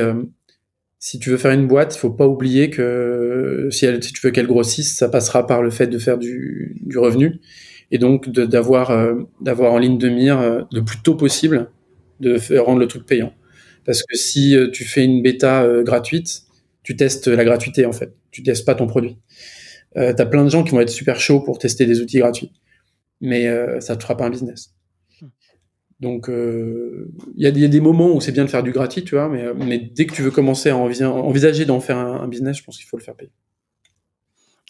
si 0.98 1.18
tu 1.18 1.30
veux 1.30 1.36
faire 1.36 1.52
une 1.52 1.66
boîte, 1.66 1.94
il 1.94 1.98
faut 1.98 2.10
pas 2.10 2.26
oublier 2.26 2.70
que 2.70 3.68
si, 3.70 3.86
elle, 3.86 4.02
si 4.02 4.12
tu 4.12 4.26
veux 4.26 4.32
qu'elle 4.32 4.46
grossisse, 4.46 4.96
ça 4.96 5.08
passera 5.08 5.46
par 5.46 5.62
le 5.62 5.70
fait 5.70 5.86
de 5.86 5.98
faire 5.98 6.18
du, 6.18 6.76
du 6.82 6.98
revenu 6.98 7.40
et 7.90 7.98
donc 7.98 8.28
d'avoir 8.30 8.90
euh, 8.90 9.14
d'avoir 9.40 9.72
en 9.72 9.78
ligne 9.78 9.98
de 9.98 10.08
mire 10.08 10.40
euh, 10.40 10.62
le 10.72 10.84
plus 10.84 11.00
tôt 11.02 11.14
possible 11.14 11.70
de 12.20 12.38
faire, 12.38 12.64
rendre 12.64 12.80
le 12.80 12.88
truc 12.88 13.06
payant. 13.06 13.32
Parce 13.84 14.02
que 14.02 14.16
si 14.16 14.56
euh, 14.56 14.70
tu 14.70 14.84
fais 14.84 15.04
une 15.04 15.22
bêta 15.22 15.66
gratuite, 15.82 16.42
tu 16.82 16.96
testes 16.96 17.28
la 17.28 17.44
gratuité 17.44 17.86
en 17.86 17.92
fait, 17.92 18.12
tu 18.30 18.42
testes 18.42 18.64
pas 18.64 18.74
ton 18.74 18.86
produit. 18.86 19.16
Euh, 19.96 20.12
T'as 20.12 20.26
plein 20.26 20.44
de 20.44 20.50
gens 20.50 20.62
qui 20.62 20.72
vont 20.72 20.80
être 20.80 20.90
super 20.90 21.20
chauds 21.20 21.40
pour 21.40 21.58
tester 21.58 21.86
des 21.86 22.00
outils 22.00 22.18
gratuits, 22.18 22.52
mais 23.20 23.46
euh, 23.46 23.80
ça 23.80 23.96
te 23.96 24.02
fera 24.02 24.16
pas 24.16 24.26
un 24.26 24.30
business. 24.30 24.72
Donc, 25.98 26.26
il 26.28 26.34
euh, 26.34 27.10
y, 27.36 27.46
a, 27.46 27.50
y, 27.50 27.64
a, 27.64 27.68
des 27.68 27.80
moments 27.80 28.14
où 28.14 28.20
c'est 28.20 28.32
bien 28.32 28.44
de 28.44 28.50
faire 28.50 28.62
du 28.62 28.70
gratuit, 28.70 29.02
tu 29.02 29.14
vois, 29.14 29.30
mais, 29.30 29.54
mais 29.54 29.78
dès 29.78 30.04
que 30.04 30.14
tu 30.14 30.20
veux 30.20 30.30
commencer 30.30 30.68
à 30.68 30.76
envisager 30.76 31.64
d'en 31.64 31.80
faire 31.80 31.96
un, 31.96 32.20
un, 32.20 32.28
business, 32.28 32.58
je 32.58 32.64
pense 32.64 32.76
qu'il 32.76 32.86
faut 32.86 32.98
le 32.98 33.02
faire 33.02 33.14
payer. 33.14 33.32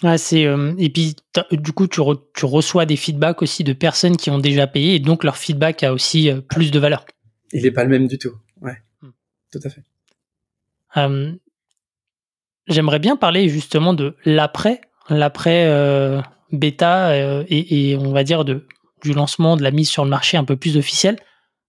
Ouais, 0.03 0.19
c'est 0.19 0.45
euh, 0.45 0.75
et 0.77 0.91
puis 0.91 1.17
du 1.53 1.73
coup 1.73 1.87
tu, 1.87 2.03
re, 2.03 2.23
tu, 2.35 2.45
reçois 2.45 2.85
des 2.85 2.97
feedbacks 2.97 3.41
aussi 3.41 3.65
de 3.65 3.73
personnes 3.73 4.19
qui 4.19 4.29
ont 4.29 4.39
déjà 4.39 4.67
payé 4.67 4.97
et 4.97 4.99
donc 4.99 5.25
leur 5.25 5.39
feedback 5.39 5.83
a 5.85 5.93
aussi 5.95 6.31
euh, 6.31 6.43
plus 6.43 6.71
de 6.71 6.79
valeur. 6.79 7.07
Il 7.53 7.63
n'est 7.63 7.71
pas 7.71 7.83
le 7.83 7.89
même 7.89 8.07
du 8.07 8.19
tout. 8.19 8.35
Ouais, 8.61 8.77
hmm. 9.01 9.09
tout 9.51 9.61
à 9.65 9.71
fait. 9.71 9.83
Euh, 10.99 11.33
J'aimerais 12.69 12.99
bien 12.99 13.17
parler 13.17 13.49
justement 13.49 13.95
de 13.95 14.17
l'après, 14.25 14.81
l'après 15.09 15.67
euh, 15.67 16.21
bêta 16.53 17.17
et, 17.49 17.91
et, 17.91 17.97
on 17.97 18.13
va 18.13 18.25
dire 18.25 18.45
de 18.45 18.67
du 19.05 19.13
lancement, 19.13 19.57
de 19.57 19.63
la 19.63 19.71
mise 19.71 19.89
sur 19.89 20.05
le 20.05 20.11
marché 20.11 20.37
un 20.37 20.45
peu 20.45 20.57
plus 20.57 20.77
officielle. 20.77 21.19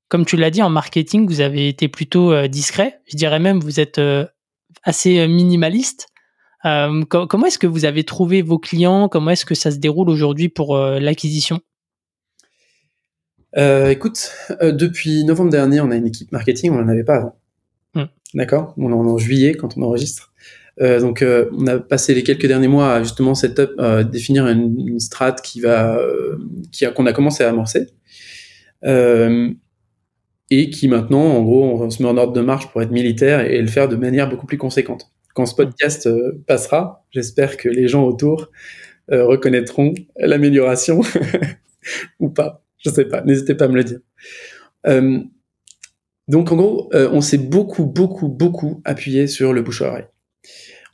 Comme 0.09 0.25
tu 0.25 0.37
l'as 0.37 0.49
dit 0.49 0.63
en 0.63 0.69
marketing, 0.69 1.27
vous 1.27 1.41
avez 1.41 1.67
été 1.67 1.87
plutôt 1.87 2.47
discret. 2.47 3.01
Je 3.05 3.17
dirais 3.17 3.39
même 3.39 3.59
vous 3.59 3.79
êtes 3.79 3.99
assez 4.83 5.27
minimaliste. 5.27 6.07
Euh, 6.65 7.03
comment 7.05 7.45
est-ce 7.45 7.59
que 7.59 7.67
vous 7.67 7.85
avez 7.85 8.03
trouvé 8.03 8.41
vos 8.41 8.59
clients? 8.59 9.09
Comment 9.09 9.31
est-ce 9.31 9.45
que 9.45 9.55
ça 9.55 9.71
se 9.71 9.77
déroule 9.77 10.09
aujourd'hui 10.09 10.49
pour 10.49 10.75
euh, 10.75 10.99
l'acquisition? 10.99 11.61
Euh, 13.57 13.89
Écoute, 13.89 14.31
depuis 14.61 15.23
novembre 15.23 15.51
dernier, 15.51 15.81
on 15.81 15.91
a 15.91 15.95
une 15.95 16.07
équipe 16.07 16.31
marketing, 16.31 16.71
on 16.71 16.81
n'en 16.81 16.87
avait 16.89 17.03
pas 17.03 17.15
avant. 17.15 17.39
Hmm. 17.93 18.09
D'accord? 18.33 18.73
On 18.77 18.89
est 18.89 18.93
en 18.93 19.17
juillet 19.17 19.53
quand 19.53 19.77
on 19.77 19.83
enregistre. 19.83 20.33
Donc, 20.79 21.23
on 21.23 21.67
a 21.67 21.79
passé 21.79 22.13
les 22.13 22.23
quelques 22.23 22.45
derniers 22.45 22.67
mois 22.67 22.93
à 22.93 23.03
justement 23.03 23.33
setup, 23.33 23.71
définir 24.11 24.47
une, 24.47 24.87
une 24.87 24.99
strat 24.99 25.33
qui 25.33 25.59
va, 25.59 25.99
qui 26.71 26.85
a, 26.85 26.91
qu'on 26.91 27.07
a 27.07 27.13
commencé 27.13 27.43
à 27.43 27.49
amorcer, 27.49 27.87
et 30.49 30.69
qui 30.69 30.87
maintenant, 30.87 31.23
en 31.23 31.41
gros, 31.41 31.81
on 31.81 31.89
se 31.89 32.03
met 32.03 32.09
en 32.09 32.17
ordre 32.17 32.33
de 32.33 32.41
marche 32.41 32.67
pour 32.71 32.81
être 32.81 32.91
militaire 32.91 33.41
et 33.41 33.59
le 33.59 33.67
faire 33.67 33.87
de 33.87 33.95
manière 33.95 34.29
beaucoup 34.29 34.45
plus 34.45 34.59
conséquente 34.59 35.11
quand 35.37 35.45
ce 35.45 35.53
podcast 35.53 36.07
euh, 36.07 36.43
passera, 36.47 37.05
j'espère 37.11 37.57
que 37.57 37.69
les 37.69 37.87
gens 37.87 38.03
autour 38.05 38.49
euh, 39.11 39.23
reconnaîtront 39.23 39.93
l'amélioration 40.15 41.01
ou 42.19 42.29
pas. 42.29 42.65
Je 42.79 42.89
sais 42.89 43.05
pas. 43.05 43.21
N'hésitez 43.21 43.53
pas 43.53 43.65
à 43.65 43.67
me 43.67 43.75
le 43.75 43.83
dire. 43.83 43.99
Euh, 44.87 45.19
donc 46.27 46.51
en 46.51 46.55
gros, 46.55 46.89
on 46.91 47.21
s'est 47.21 47.37
beaucoup, 47.37 47.85
beaucoup, 47.85 48.29
beaucoup 48.29 48.81
appuyé 48.83 49.27
sur 49.27 49.53
le 49.53 49.61
bouche 49.61 49.83
à 49.83 49.89
oreille. 49.89 50.07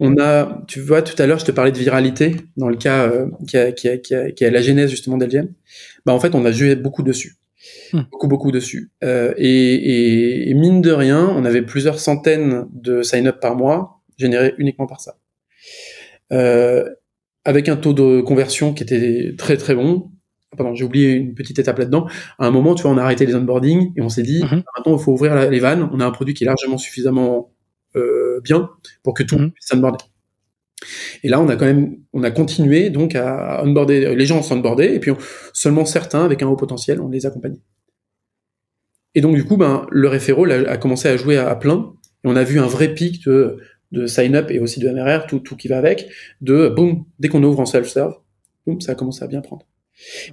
On 0.05 0.17
a, 0.19 0.61
tu 0.67 0.81
vois, 0.81 1.01
tout 1.01 1.19
à 1.21 1.25
l'heure, 1.25 1.39
je 1.39 1.45
te 1.45 1.51
parlais 1.51 1.71
de 1.71 1.77
viralité 1.77 2.35
dans 2.57 2.67
le 2.67 2.75
cas 2.75 3.09
qui, 3.47 3.57
a, 3.57 3.71
qui, 3.71 3.87
a, 3.87 3.97
qui, 3.97 4.13
a, 4.13 4.31
qui, 4.31 4.43
a, 4.43 4.51
la 4.51 4.61
genèse 4.61 4.89
justement 4.89 5.17
d'LGM. 5.17 5.47
Bah 6.05 6.13
en 6.13 6.19
fait, 6.19 6.35
on 6.35 6.43
a 6.43 6.51
joué 6.51 6.75
beaucoup 6.75 7.03
dessus, 7.03 7.37
hmm. 7.93 8.01
beaucoup, 8.11 8.27
beaucoup 8.27 8.51
dessus. 8.51 8.91
Et, 9.01 9.05
et, 9.37 10.49
et, 10.49 10.53
mine 10.53 10.81
de 10.81 10.91
rien, 10.91 11.25
on 11.29 11.45
avait 11.45 11.61
plusieurs 11.61 11.99
centaines 11.99 12.65
de 12.73 13.01
sign-up 13.01 13.39
par 13.39 13.55
mois 13.55 14.01
généré 14.17 14.53
uniquement 14.57 14.87
par 14.87 14.99
ça. 14.99 15.15
Euh, 16.31 16.87
avec 17.45 17.67
un 17.67 17.75
taux 17.75 17.93
de 17.93 18.21
conversion 18.21 18.73
qui 18.73 18.83
était 18.83 19.35
très 19.37 19.57
très 19.57 19.75
bon. 19.75 20.11
Pardon, 20.55 20.75
j'ai 20.75 20.85
oublié 20.85 21.11
une 21.11 21.33
petite 21.33 21.59
étape 21.59 21.79
là-dedans. 21.79 22.07
À 22.37 22.45
un 22.45 22.51
moment, 22.51 22.75
tu 22.75 22.83
vois, 22.83 22.91
on 22.91 22.97
a 22.97 23.03
arrêté 23.03 23.25
les 23.25 23.35
onboarding 23.35 23.91
et 23.97 24.01
on 24.01 24.09
s'est 24.09 24.23
dit, 24.23 24.43
mhm. 24.43 24.63
maintenant, 24.77 24.97
il 24.97 25.03
faut 25.03 25.11
ouvrir 25.11 25.49
les 25.49 25.59
vannes. 25.59 25.89
On 25.91 25.99
a 25.99 26.05
un 26.05 26.11
produit 26.11 26.33
qui 26.33 26.43
est 26.43 26.47
largement 26.47 26.77
suffisamment 26.77 27.35
euh, 27.35 27.52
bien 28.43 28.69
pour 29.03 29.13
que 29.13 29.23
tout 29.23 29.35
le 29.35 29.41
monde 29.41 29.53
puisse 29.53 29.71
onboarder. 29.73 30.05
Et 31.23 31.29
là, 31.29 31.39
on 31.39 31.47
a 31.47 31.55
quand 31.55 31.65
même, 31.65 31.97
on 32.11 32.23
a 32.23 32.31
continué 32.31 32.89
donc 32.89 33.15
à 33.15 33.63
onboarder. 33.63 34.15
Les 34.15 34.25
gens 34.25 34.41
s'onboardaient 34.41 34.95
et 34.95 34.99
puis 34.99 35.11
seulement 35.53 35.85
certains 35.85 36.25
avec 36.25 36.41
un 36.43 36.47
haut 36.47 36.55
potentiel, 36.55 36.99
on 36.99 37.09
les 37.09 37.25
accompagnait. 37.25 37.61
Et 39.15 39.21
donc 39.21 39.35
du 39.35 39.45
coup, 39.45 39.57
ben 39.57 39.85
le 39.91 40.07
référent 40.07 40.49
a, 40.49 40.77
commencé 40.77 41.07
à 41.07 41.17
jouer 41.17 41.37
à, 41.37 41.49
à 41.49 41.55
plein. 41.55 41.93
Et 42.23 42.27
on 42.27 42.35
a 42.35 42.43
vu 42.43 42.59
un 42.59 42.67
vrai 42.67 42.93
pic 42.93 43.25
de 43.25 43.57
de 43.93 44.07
sign-up 44.07 44.49
et 44.49 44.59
aussi 44.59 44.79
de 44.79 44.89
MRR, 44.89 45.27
tout, 45.27 45.39
tout 45.39 45.55
qui 45.55 45.67
va 45.67 45.77
avec, 45.77 46.09
de 46.41 46.67
boum, 46.67 47.05
dès 47.19 47.29
qu'on 47.29 47.43
ouvre 47.43 47.59
en 47.59 47.65
self-serve, 47.65 48.15
boum, 48.65 48.81
ça 48.81 48.93
a 48.93 48.95
commencé 48.95 49.23
à 49.23 49.27
bien 49.27 49.41
prendre. 49.41 49.65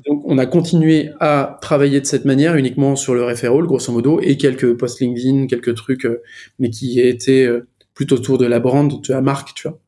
Donc, 0.06 0.22
on 0.26 0.38
a 0.38 0.46
continué 0.46 1.10
à 1.20 1.58
travailler 1.60 2.00
de 2.00 2.06
cette 2.06 2.24
manière 2.24 2.56
uniquement 2.56 2.96
sur 2.96 3.14
le 3.14 3.24
referral, 3.24 3.64
grosso 3.64 3.92
modo, 3.92 4.20
et 4.20 4.36
quelques 4.36 4.76
posts 4.76 5.00
LinkedIn, 5.00 5.46
quelques 5.46 5.74
trucs, 5.74 6.06
euh, 6.06 6.22
mais 6.58 6.70
qui 6.70 7.00
étaient 7.00 7.44
euh, 7.46 7.68
plutôt 7.94 8.16
autour 8.16 8.38
de 8.38 8.46
la 8.46 8.60
brand, 8.60 8.90
de 8.90 9.12
la 9.12 9.20
marque, 9.20 9.54
tu 9.54 9.68
vois. 9.68 9.80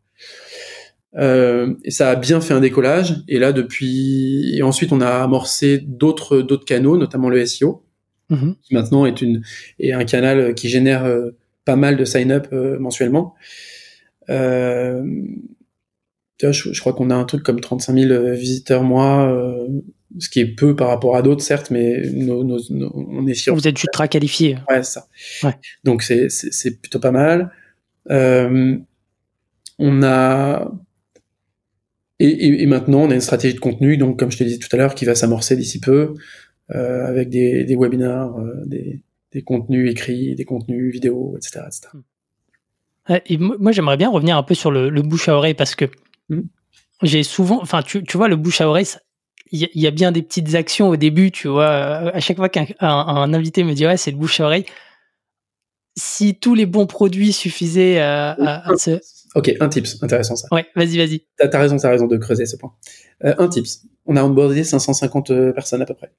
Euh, 1.17 1.75
et 1.85 1.91
ça 1.91 2.11
a 2.11 2.17
bien 2.17 2.41
fait 2.41 2.55
un 2.55 2.61
décollage. 2.61 3.23
Et 3.29 3.39
là, 3.39 3.53
depuis, 3.53 4.57
et 4.57 4.63
ensuite, 4.63 4.93
on 4.93 5.01
a 5.01 5.23
amorcé 5.23 5.79
d'autres 5.79 6.41
d'autres 6.41 6.65
canaux, 6.65 6.97
notamment 6.97 7.29
le 7.29 7.45
SEO, 7.45 7.85
mm-hmm. 8.31 8.55
qui 8.63 8.75
maintenant 8.75 9.05
est 9.05 9.21
une 9.21 9.43
est 9.79 9.93
un 9.93 10.05
canal 10.05 10.55
qui 10.55 10.69
génère 10.69 11.05
pas 11.65 11.77
mal 11.77 11.97
de 11.97 12.05
sign-up 12.05 12.49
euh, 14.31 15.03
je, 16.51 16.73
je, 16.73 16.81
crois 16.81 16.93
qu'on 16.93 17.11
a 17.11 17.15
un 17.15 17.25
truc 17.25 17.43
comme 17.43 17.61
35 17.61 17.95
000 17.95 18.11
euh, 18.11 18.33
visiteurs 18.33 18.83
mois, 18.83 19.31
euh, 19.33 19.69
ce 20.19 20.29
qui 20.29 20.41
est 20.41 20.47
peu 20.47 20.75
par 20.75 20.89
rapport 20.89 21.17
à 21.17 21.23
d'autres, 21.23 21.43
certes, 21.43 21.71
mais 21.71 22.03
nos, 22.13 22.43
nos, 22.43 22.59
on 22.95 23.27
est 23.27 23.35
sûr. 23.35 23.55
Vous 23.55 23.69
êtes 23.69 23.81
ultra 23.83 24.09
qualifié. 24.09 24.59
Ouais, 24.69 24.83
ça. 24.83 25.07
Ouais. 25.45 25.55
Donc 25.85 26.03
c'est 26.03 26.81
plutôt 26.81 26.99
pas 26.99 27.13
mal. 27.13 27.53
Euh, 28.11 28.77
on 29.79 30.03
a 30.03 30.73
et, 32.19 32.27
et, 32.27 32.63
et, 32.63 32.67
maintenant 32.67 33.03
on 33.03 33.11
a 33.11 33.15
une 33.15 33.21
stratégie 33.21 33.55
de 33.55 33.61
contenu, 33.61 33.97
donc 33.97 34.19
comme 34.19 34.33
je 34.33 34.39
te 34.39 34.45
disais 34.45 34.59
tout 34.59 34.69
à 34.73 34.77
l'heure, 34.77 34.95
qui 34.95 35.05
va 35.05 35.15
s'amorcer 35.15 35.57
d'ici 35.57 35.81
peu, 35.81 36.15
euh, 36.75 37.07
avec 37.07 37.29
des, 37.29 37.65
des 37.65 37.77
webinars, 37.77 38.35
des, 38.67 39.03
des 39.33 39.43
contenus 39.43 39.91
écrits, 39.91 40.35
des 40.35 40.45
contenus 40.45 40.93
vidéo, 40.93 41.37
etc. 41.37 41.61
Et 43.27 43.37
moi, 43.39 43.73
j'aimerais 43.73 43.97
bien 43.97 44.11
revenir 44.11 44.37
un 44.37 44.43
peu 44.43 44.55
sur 44.55 44.71
le, 44.71 44.91
bouche 45.03 45.29
à 45.29 45.37
oreille 45.37 45.55
parce 45.55 45.75
que. 45.75 45.87
J'ai 47.03 47.23
souvent, 47.23 47.61
enfin, 47.63 47.83
tu, 47.83 48.03
tu, 48.05 48.17
vois, 48.17 48.29
le 48.29 48.37
bouche 48.37 48.61
à 48.61 48.69
oreille, 48.69 48.87
il 49.51 49.69
y, 49.75 49.87
a 49.87 49.91
bien 49.91 50.13
des 50.13 50.23
petites 50.23 50.55
actions 50.55 50.89
au 50.89 50.97
début, 50.97 51.31
tu 51.31 51.49
vois. 51.49 51.69
À 51.69 52.21
chaque 52.21 52.39
fois 52.39 52.49
qu'un 52.49 52.67
un, 52.81 53.35
invité 53.35 53.65
me 53.65 53.75
dit, 53.75 53.87
ouais, 53.87 53.99
c'est 53.99 54.11
le 54.11 54.17
bouche 54.17 54.41
à 54.41 54.47
oreille, 54.47 54.65
si 55.97 56.35
tous 56.37 56.55
les 56.55 56.65
bons 56.65 56.87
produits 56.87 57.33
suffisaient 57.33 57.99
à, 58.01 58.33
à, 58.33 58.77
ce... 58.79 58.99
Ok, 59.35 59.53
un 59.61 59.69
tips, 59.69 60.03
intéressant 60.03 60.37
ça. 60.37 60.49
Ouais, 60.53 60.67
vas-y, 60.75 60.97
vas-y. 60.97 61.25
T'as 61.37 61.49
as 61.53 61.59
raison, 61.61 61.77
t'as 61.77 61.91
raison 61.91 62.07
de 62.07 62.17
creuser 62.17 62.47
ce 62.47 62.57
point. 62.57 62.73
Euh, 63.25 63.35
un 63.39 63.49
tips, 63.49 63.85
on 64.07 64.17
a 64.17 64.25
onboardé 64.25 64.65
550 64.65 65.31
euh, 65.31 65.53
personnes 65.53 65.83
à 65.83 65.87
peu 65.87 65.95
près. 65.95 66.13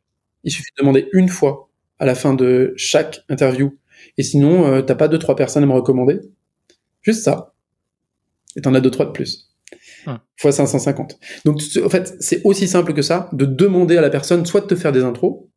Il 0.43 0.51
suffit 0.51 0.71
de 0.77 0.81
demander 0.81 1.09
une 1.13 1.29
fois 1.29 1.69
à 1.99 2.05
la 2.05 2.15
fin 2.15 2.33
de 2.33 2.73
chaque 2.75 3.23
interview. 3.29 3.77
Et 4.17 4.23
sinon, 4.23 4.65
euh, 4.67 4.81
t'as 4.81 4.95
pas 4.95 5.07
deux 5.07 5.19
trois 5.19 5.35
personnes 5.35 5.63
à 5.63 5.65
me 5.65 5.73
recommander. 5.73 6.19
Juste 7.01 7.23
ça. 7.23 7.53
Et 8.55 8.61
t'en 8.61 8.73
as 8.73 8.81
deux 8.81 8.91
trois 8.91 9.05
de 9.05 9.11
plus. 9.11 9.52
Fois 10.37 10.51
550. 10.51 11.19
Donc 11.45 11.61
en 11.83 11.89
fait, 11.89 12.15
c'est 12.19 12.41
aussi 12.43 12.67
simple 12.67 12.93
que 12.93 13.01
ça 13.01 13.29
de 13.33 13.45
demander 13.45 13.97
à 13.97 14.01
la 14.01 14.09
personne 14.09 14.45
soit 14.45 14.61
de 14.61 14.67
te 14.67 14.75
faire 14.75 14.91
des 14.91 15.03
intros, 15.03 15.47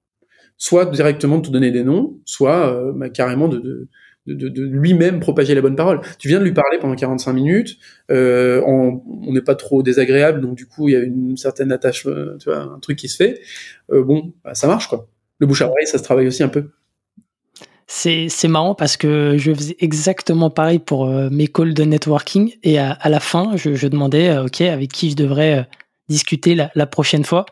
soit 0.56 0.86
directement 0.86 1.38
de 1.38 1.46
te 1.46 1.50
donner 1.50 1.70
des 1.70 1.84
noms, 1.84 2.18
soit 2.24 2.72
euh, 2.72 2.92
bah, 2.94 3.10
carrément 3.10 3.48
de, 3.48 3.88
lui-même 4.26 5.20
propager 5.20 5.54
la 5.54 5.60
bonne 5.60 5.76
parole. 5.76 6.00
Tu 6.18 6.26
viens 6.26 6.40
de 6.40 6.44
lui 6.44 6.52
parler 6.52 6.78
pendant 6.80 6.96
45 6.96 7.32
minutes, 7.32 7.76
euh, 8.10 8.60
on 8.66 9.00
n'est 9.32 9.40
pas 9.40 9.54
trop 9.54 9.84
désagréable, 9.84 10.40
donc 10.40 10.56
du 10.56 10.66
coup 10.66 10.88
il 10.88 10.92
y 10.92 10.96
a 10.96 11.00
une 11.00 11.36
certaine 11.36 11.70
attache, 11.70 12.06
euh, 12.06 12.36
tu 12.40 12.50
vois, 12.50 12.58
un 12.58 12.80
truc 12.80 12.98
qui 12.98 13.08
se 13.08 13.16
fait. 13.16 13.40
Bon, 13.88 14.32
bah, 14.42 14.54
ça 14.54 14.66
marche 14.66 14.88
quoi 14.88 15.08
le 15.38 15.46
bouche 15.46 15.62
à 15.62 15.68
oreille, 15.68 15.86
ça 15.86 15.98
se 15.98 16.02
travaille 16.02 16.26
aussi 16.26 16.42
un 16.42 16.48
peu. 16.48 16.70
C'est, 17.88 18.48
marrant 18.48 18.74
parce 18.74 18.96
que 18.96 19.36
je 19.38 19.54
faisais 19.54 19.76
exactement 19.78 20.50
pareil 20.50 20.80
pour 20.80 21.06
euh, 21.06 21.28
mes 21.30 21.46
calls 21.46 21.72
de 21.72 21.84
networking 21.84 22.52
et 22.64 22.78
à, 22.78 22.98
la 23.08 23.20
fin, 23.20 23.56
je, 23.56 23.86
demandais, 23.86 24.28
euh, 24.28 24.46
OK, 24.46 24.60
avec 24.60 24.90
qui 24.90 25.10
je 25.10 25.16
devrais 25.16 25.58
euh, 25.60 25.62
discuter 26.08 26.56
la, 26.56 26.86
prochaine 26.86 27.24
fois. 27.24 27.46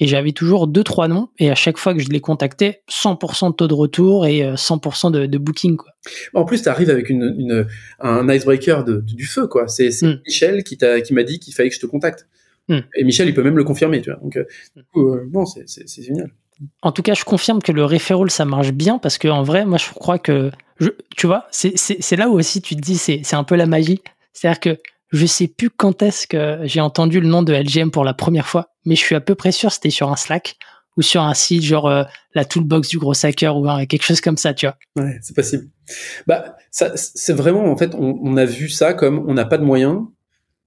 et 0.00 0.06
j'avais 0.06 0.32
toujours 0.32 0.66
deux 0.66 0.82
trois 0.82 1.08
noms 1.08 1.28
et 1.38 1.50
à 1.50 1.54
chaque 1.54 1.76
fois 1.76 1.92
que 1.92 2.00
je 2.00 2.08
les 2.08 2.20
contactais 2.20 2.82
100% 2.90 3.50
de 3.50 3.54
taux 3.54 3.68
de 3.68 3.74
retour 3.74 4.26
et 4.26 4.42
100% 4.54 5.10
de, 5.10 5.26
de, 5.26 5.38
booking 5.38 5.76
quoi. 5.76 5.90
En 6.34 6.44
plus 6.44 6.62
tu 6.62 6.68
arrives 6.68 6.90
avec 6.90 7.08
une, 7.08 7.34
une, 7.38 7.66
un 8.00 8.28
icebreaker 8.28 8.84
de, 8.84 9.00
du 9.00 9.26
feu 9.26 9.46
quoi. 9.46 9.68
C'est 9.68 9.90
mm. 10.02 10.20
Michel 10.26 10.62
qui 10.64 10.78
m'a 11.12 11.22
dit 11.22 11.38
qu'il 11.38 11.54
fallait 11.54 11.70
que 11.70 11.74
je 11.74 11.80
te 11.80 11.86
contacte. 11.86 12.26
Mm. 12.68 12.78
Et 12.96 13.04
Michel 13.04 13.28
il 13.28 13.34
peut 13.34 13.42
même 13.42 13.56
le 13.56 13.64
confirmer 13.64 14.02
tu 14.02 14.10
vois. 14.10 14.20
Donc 14.20 14.36
euh, 14.36 15.24
bon 15.28 15.46
c'est 15.46 16.02
génial. 16.02 16.30
En 16.82 16.92
tout 16.92 17.02
cas, 17.02 17.14
je 17.14 17.24
confirme 17.24 17.60
que 17.60 17.72
le 17.72 17.84
referral, 17.84 18.30
ça 18.30 18.44
marche 18.44 18.72
bien 18.72 18.98
parce 18.98 19.18
que 19.18 19.28
en 19.28 19.42
vrai, 19.42 19.66
moi, 19.66 19.78
je 19.78 19.90
crois 19.90 20.18
que, 20.18 20.50
tu 21.16 21.26
vois, 21.26 21.46
c'est 21.50 22.16
là 22.16 22.28
où 22.28 22.38
aussi 22.38 22.62
tu 22.62 22.76
te 22.76 22.80
dis, 22.80 22.96
c'est 22.96 23.34
un 23.34 23.44
peu 23.44 23.56
la 23.56 23.66
magie. 23.66 24.00
C'est-à-dire 24.32 24.60
que 24.60 24.78
je 25.12 25.26
sais 25.26 25.48
plus 25.48 25.70
quand 25.70 26.02
est-ce 26.02 26.26
que 26.26 26.60
j'ai 26.64 26.80
entendu 26.80 27.20
le 27.20 27.28
nom 27.28 27.42
de 27.42 27.52
LGM 27.52 27.90
pour 27.90 28.04
la 28.04 28.14
première 28.14 28.46
fois, 28.46 28.70
mais 28.84 28.96
je 28.96 29.00
suis 29.00 29.14
à 29.14 29.20
peu 29.20 29.34
près 29.34 29.52
sûr 29.52 29.70
c'était 29.70 29.90
sur 29.90 30.10
un 30.10 30.16
Slack 30.16 30.56
ou 30.96 31.02
sur 31.02 31.22
un 31.22 31.34
site 31.34 31.62
genre 31.62 31.86
euh, 31.88 32.04
la 32.34 32.44
toolbox 32.44 32.88
du 32.88 32.98
gros 32.98 33.12
hacker 33.24 33.56
ou 33.56 33.66
quelque 33.86 34.02
chose 34.02 34.20
comme 34.20 34.36
ça, 34.36 34.54
tu 34.54 34.66
vois. 34.66 34.76
Ouais, 34.96 35.18
c'est 35.22 35.34
possible. 35.34 35.68
Bah, 36.26 36.56
ça, 36.70 36.92
c'est 36.96 37.34
vraiment 37.34 37.64
en 37.66 37.76
fait, 37.76 37.94
on, 37.94 38.36
a 38.36 38.44
vu 38.44 38.68
ça 38.68 38.94
comme 38.94 39.24
on 39.28 39.34
n'a 39.34 39.44
pas 39.44 39.58
de 39.58 39.64
moyens, 39.64 40.00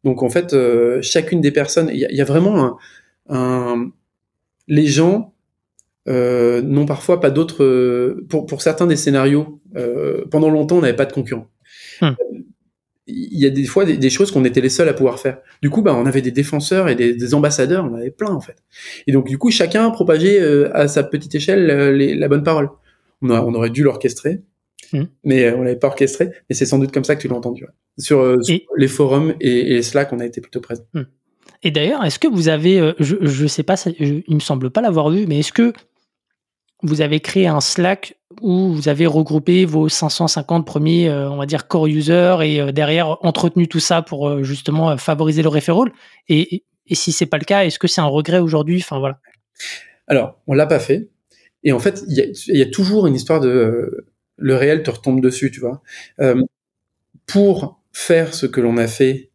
donc 0.03 0.23
en 0.23 0.29
fait, 0.29 0.53
euh, 0.53 1.01
chacune 1.01 1.41
des 1.41 1.51
personnes, 1.51 1.89
il 1.91 1.99
y, 1.99 2.21
a 2.21 2.25
vraiment 2.25 2.77
un, 3.27 3.91
les 4.67 4.87
gens 4.87 5.33
euh, 6.09 6.61
n'ont 6.61 6.85
parfois 6.85 7.19
pas 7.19 7.29
d'autres. 7.29 8.17
pour 8.29 8.45
pour 8.45 8.61
certains 8.61 8.87
des 8.87 8.95
scénarios, 8.95 9.61
pendant 10.31 10.49
longtemps, 10.49 10.77
on 10.77 10.81
n'avait 10.81 10.95
pas 10.95 11.05
de 11.05 11.13
concurrents. 11.13 11.47
Hmm 12.01 12.13
il 13.09 13.39
y 13.39 13.45
a 13.45 13.49
des 13.49 13.65
fois 13.65 13.85
des, 13.85 14.09
choses 14.09 14.31
qu'on 14.31 14.45
était 14.45 14.61
les 14.61 14.69
seuls 14.69 14.87
à 14.87 14.93
pouvoir 14.93 15.19
faire. 15.19 15.39
Du 15.61 15.69
coup, 15.69 15.81
bah, 15.81 15.95
on 15.95 16.05
avait 16.05 16.21
des 16.21 16.31
défenseurs 16.31 16.89
et 16.89 16.95
des, 16.95 17.33
ambassadeurs, 17.33 17.87
on 17.89 17.95
avait 17.95 18.11
plein 18.11 18.29
en 18.29 18.39
fait. 18.39 18.57
Et 19.07 19.11
donc, 19.11 19.27
du 19.27 19.37
coup, 19.37 19.51
chacun 19.51 19.89
propageait 19.89 20.39
euh, 20.39 20.75
à 20.75 20.87
sa 20.87 21.03
petite 21.03 21.33
échelle 21.35 21.69
euh, 21.69 22.15
la 22.15 22.27
bonne 22.27 22.43
parole. 22.43 22.69
On, 23.21 23.29
on 23.31 23.53
aurait 23.53 23.69
dû 23.69 23.83
l'orchestrer, 23.83 24.43
mmh. 24.93 25.03
mais 25.23 25.45
euh, 25.45 25.57
on 25.57 25.63
l'avait 25.63 25.79
pas 25.79 25.87
orchestré. 25.87 26.29
Et 26.49 26.53
c'est 26.53 26.65
sans 26.65 26.79
doute 26.79 26.91
comme 26.91 27.03
ça 27.03 27.15
que 27.15 27.21
tu 27.21 27.27
l'as 27.27 27.35
entendu. 27.35 27.65
Sur, 27.97 28.37
les 28.77 28.87
forums 28.87 29.33
et, 29.41 29.75
et, 29.75 29.81
Slack, 29.81 30.13
on 30.13 30.19
a 30.19 30.25
été 30.25 30.39
plutôt 30.41 30.61
présents. 30.61 30.87
Mmh. 30.93 31.01
Et 31.63 31.71
d'ailleurs, 31.71 32.05
est-ce 32.05 32.19
que 32.19 32.27
vous 32.27 32.47
avez, 32.47 32.93
je, 32.99 33.17
je 33.21 33.47
sais 33.47 33.63
pas, 33.63 33.75
il 33.99 34.23
me 34.29 34.39
semble 34.39 34.69
pas 34.69 34.81
l'avoir 34.81 35.09
vu, 35.09 35.25
mais 35.27 35.39
est-ce 35.39 35.51
que 35.51 35.73
vous 36.81 37.01
avez 37.01 37.19
créé 37.19 37.47
un 37.47 37.61
Slack 37.61 38.15
où 38.41 38.73
vous 38.73 38.87
avez 38.87 39.05
regroupé 39.05 39.65
vos 39.65 39.89
550 39.89 40.65
premiers, 40.65 41.09
euh, 41.09 41.29
on 41.29 41.37
va 41.37 41.45
dire, 41.45 41.67
core 41.67 41.87
users 41.87 42.37
et 42.43 42.61
euh, 42.61 42.71
derrière 42.71 43.17
entretenu 43.25 43.67
tout 43.67 43.79
ça 43.79 44.01
pour 44.01 44.29
euh, 44.29 44.43
justement 44.43 44.95
favoriser 44.97 45.41
le 45.41 45.49
referral. 45.49 45.91
Et, 46.27 46.63
et 46.87 46.95
si 46.95 47.11
c'est 47.11 47.25
pas 47.25 47.37
le 47.37 47.43
cas, 47.43 47.65
est-ce 47.65 47.79
que 47.79 47.87
c'est 47.87 48.01
un 48.01 48.05
regret 48.05 48.39
aujourd'hui? 48.39 48.79
Enfin 48.79 48.99
voilà. 48.99 49.19
Alors, 50.07 50.39
on 50.47 50.53
l'a 50.53 50.67
pas 50.67 50.79
fait. 50.79 51.09
Et 51.63 51.73
en 51.73 51.79
fait, 51.79 52.03
il 52.07 52.17
y, 52.17 52.57
y 52.57 52.61
a, 52.61 52.65
toujours 52.65 53.07
une 53.07 53.15
histoire 53.15 53.41
de 53.41 54.07
le 54.37 54.55
réel 54.55 54.83
te 54.83 54.89
retombe 54.89 55.19
dessus, 55.19 55.51
tu 55.51 55.59
vois. 55.59 55.81
pour 57.25 57.81
faire 57.91 58.33
ce 58.33 58.45
que 58.45 58.61
l'on 58.61 58.77
a 58.77 58.87
fait 58.87 59.28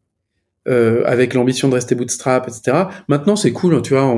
euh, 0.68 1.02
avec 1.04 1.34
l'ambition 1.34 1.68
de 1.68 1.74
rester 1.74 1.94
bootstrap, 1.94 2.48
etc. 2.48 2.86
Maintenant, 3.08 3.36
c'est 3.36 3.52
cool, 3.52 3.80
tu 3.82 3.94
vois, 3.94 4.14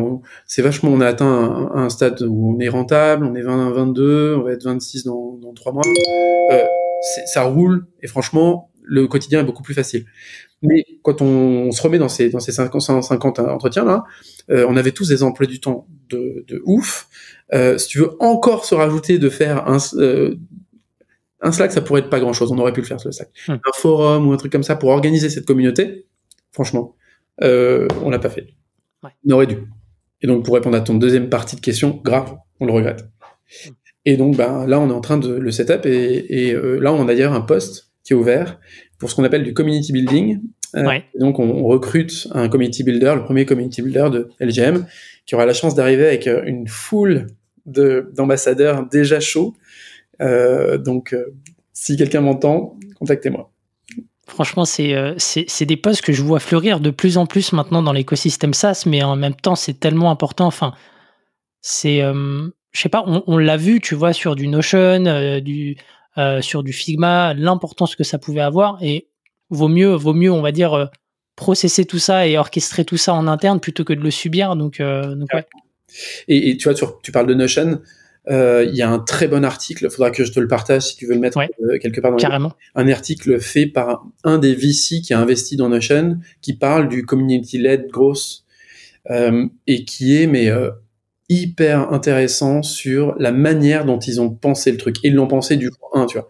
c'est 0.47 0.63
vachement, 0.63 0.91
on 0.91 1.01
a 1.01 1.07
atteint 1.07 1.71
un, 1.75 1.89
stade 1.89 2.23
où 2.23 2.55
on 2.55 2.61
est 2.61 2.69
rentable, 2.69 3.27
on 3.27 3.35
est 3.35 3.43
20, 3.43 3.73
22, 3.73 4.37
on 4.39 4.43
va 4.43 4.53
être 4.53 4.65
26 4.65 5.05
dans, 5.05 5.39
dans 5.41 5.53
3 5.55 5.73
mois. 5.73 5.83
Euh, 6.53 6.65
ça 7.27 7.43
roule, 7.43 7.87
et 8.03 8.07
franchement, 8.07 8.71
le 8.83 9.07
quotidien 9.07 9.41
est 9.41 9.45
beaucoup 9.45 9.63
plus 9.63 9.75
facile. 9.75 10.07
Mais 10.63 10.85
quand 11.03 11.21
on, 11.21 11.71
se 11.71 11.83
remet 11.83 11.99
dans 11.99 12.09
ces, 12.09 12.31
dans 12.31 12.41
ces 12.41 12.53
550 12.53 13.41
entretiens 13.41 13.85
là, 13.85 14.05
euh, 14.51 14.65
on 14.69 14.77
avait 14.77 14.93
tous 14.93 15.09
des 15.09 15.23
emplois 15.23 15.47
du 15.47 15.61
temps 15.61 15.87
de, 16.09 16.45
de 16.49 16.63
ouf. 16.65 17.09
Euh, 17.53 17.77
si 17.79 17.89
tu 17.89 17.99
veux 17.99 18.13
encore 18.21 18.65
se 18.65 18.75
rajouter 18.75 19.19
de 19.19 19.29
faire 19.29 19.69
un, 19.69 19.79
euh, 19.95 20.37
un 21.41 21.53
Slack, 21.53 21.73
ça 21.73 21.83
pourrait 21.83 22.01
être 22.01 22.11
pas 22.11 22.21
grand 22.21 22.33
chose. 22.33 22.51
On 22.53 22.59
aurait 22.59 22.73
pu 22.73 22.81
le 22.81 22.87
faire 22.87 23.01
sur 23.01 23.09
le 23.09 23.13
Slack. 23.13 23.31
Hmm. 23.49 23.53
Un 23.53 23.73
forum 23.75 24.29
ou 24.29 24.33
un 24.33 24.37
truc 24.37 24.51
comme 24.51 24.63
ça 24.63 24.77
pour 24.77 24.91
organiser 24.91 25.29
cette 25.29 25.47
communauté 25.47 26.07
franchement. 26.57 26.95
Euh, 27.43 27.87
on 28.03 28.09
l'a 28.09 28.19
pas 28.19 28.31
fait. 28.31 28.47
On 29.05 29.31
aurait 29.31 29.47
dû. 29.47 29.59
Et 30.23 30.27
donc, 30.27 30.47
pour 30.47 30.55
répondre 30.55 30.75
à 30.77 30.81
ton 30.81 30.95
deuxième 30.95 31.29
partie 31.29 31.55
de 31.55 31.61
question, 31.61 32.01
grave, 32.03 32.35
on 32.61 32.67
le 32.67 32.73
regrette. 32.73 33.05
Et 34.07 34.17
donc, 34.17 34.37
ben, 34.37 34.67
là, 34.67 34.81
on 34.81 34.89
est 34.89 34.93
en 34.93 35.03
train 35.03 35.19
de 35.19 35.35
le 35.35 35.51
setup 35.51 35.85
et, 35.85 36.47
et 36.47 36.55
euh, 36.55 36.79
là, 36.79 36.95
on 36.95 37.03
a 37.03 37.05
d'ailleurs 37.05 37.35
un 37.35 37.43
poste 37.43 37.91
qui 38.05 38.15
est 38.15 38.17
ouvert 38.17 38.59
pour 38.99 39.11
ce 39.11 39.15
qu'on 39.15 39.25
appelle 39.25 39.43
du 39.43 39.53
community 39.53 39.93
building. 39.93 40.41
Euh, 40.77 40.99
donc, 41.21 41.39
on, 41.39 41.65
recrute 41.65 42.27
un 42.33 42.49
community 42.49 42.83
builder, 42.83 43.13
le 43.17 43.25
premier 43.25 43.45
community 43.45 43.83
builder 43.83 44.09
de 44.11 44.31
LGM, 44.41 44.87
qui 45.27 45.35
aura 45.35 45.45
la 45.45 45.53
chance 45.53 45.75
d'arriver 45.75 46.07
avec 46.07 46.27
une 46.27 46.67
foule 46.69 47.27
d'ambassadeurs 47.67 48.89
déjà 48.89 49.21
chauds. 49.21 49.55
donc, 50.19 51.15
si 51.75 51.97
quelqu'un 51.99 52.23
m'entend, 52.23 52.79
contactez-moi. 52.99 53.53
Franchement, 54.27 54.65
euh, 54.81 55.15
c'est 55.19 55.67
des 55.67 55.77
postes 55.77 56.03
que 56.03 56.13
je 56.13 56.23
vois 56.23 56.41
fleurir 56.41 56.81
de 56.81 56.91
plus 56.91 57.17
en 57.17 57.27
plus 57.27 57.53
maintenant 57.53 57.81
dans 57.81 57.93
l'écosystème 57.93 58.55
SaaS, 58.55 58.83
mais 58.85 59.03
en 59.03 59.15
même 59.15 59.37
temps, 59.37 59.55
c'est 59.55 59.79
tellement 59.79 60.11
important. 60.11 60.47
Enfin, 60.47 60.75
c'est, 61.61 62.03
euh, 62.03 62.49
je 62.73 62.81
sais 62.81 62.89
pas, 62.89 63.05
on, 63.07 63.39
l'a 63.39 63.57
vu, 63.57 63.81
tu 63.81 63.95
vois, 63.95 64.13
sur 64.13 64.35
du 64.35 64.49
Notion, 64.49 65.07
euh, 65.07 65.41
du, 65.41 65.77
sur 66.41 66.65
du 66.65 66.73
Figma, 66.73 67.35
l'importance 67.35 67.95
que 67.95 68.03
ça 68.03 68.19
pouvait 68.19 68.41
avoir. 68.41 68.79
Et 68.83 69.07
vaut 69.51 69.69
mieux, 69.69 69.95
vaut 69.95 70.15
mieux, 70.15 70.33
on 70.33 70.43
va 70.43 70.51
dire, 70.51 70.91
processer 71.37 71.85
tout 71.85 72.01
ça 72.01 72.27
et 72.27 72.37
orchestrer 72.37 72.85
tout 72.85 72.97
ça 72.97 73.15
en 73.15 73.29
interne 73.29 73.61
plutôt 73.61 73.85
que 73.85 73.93
de 73.93 74.01
le 74.01 74.11
subir. 74.11 74.57
Donc, 74.57 74.83
donc 74.83 75.29
ouais. 75.33 75.47
Et, 76.27 76.57
tu 76.57 76.65
vois, 76.65 76.75
tu, 76.75 76.85
tu 77.03 77.13
parles 77.13 77.29
de 77.29 77.35
Notion. 77.35 77.81
Euh, 78.29 78.65
il 78.69 78.75
y 78.75 78.83
a 78.83 78.91
un 78.91 78.99
très 78.99 79.29
bon 79.29 79.45
article, 79.45 79.85
il 79.85 79.91
faudra 79.91 80.11
que 80.11 80.25
je 80.25 80.33
te 80.33 80.41
le 80.41 80.49
partage 80.49 80.83
si 80.83 80.97
tu 80.97 81.07
veux 81.07 81.15
le 81.15 81.21
mettre 81.21 81.39
euh, 81.39 81.79
quelque 81.79 82.01
part 82.01 82.11
dans 82.11 82.17
Carrément. 82.17 82.53
Un 82.75 82.89
article 82.89 83.39
fait 83.41 83.67
par 83.67 84.05
un 84.25 84.39
des 84.39 84.55
VC 84.55 85.01
qui 85.01 85.15
a 85.15 85.21
investi 85.21 85.57
dans 85.57 85.69
Notion, 85.69 86.19
qui 86.41 86.55
parle 86.55 86.89
du 86.89 87.05
community-led 87.05 87.87
growth 87.89 88.45
euh, 89.11 89.47
et 89.69 89.85
qui 89.85 90.21
est 90.21 90.27
mais 90.27 90.51
hyper 91.29 91.93
intéressant 91.93 92.63
sur 92.63 93.15
la 93.19 93.31
manière 93.31 93.85
dont 93.85 93.99
ils 93.99 94.21
ont 94.21 94.31
pensé 94.31 94.73
le 94.73 94.79
truc. 94.79 94.97
Ils 95.05 95.15
l'ont 95.15 95.29
pensé 95.29 95.57
du 95.57 95.67
jour 95.67 95.91
1, 95.95 96.07
tu 96.07 96.19
vois. 96.19 96.29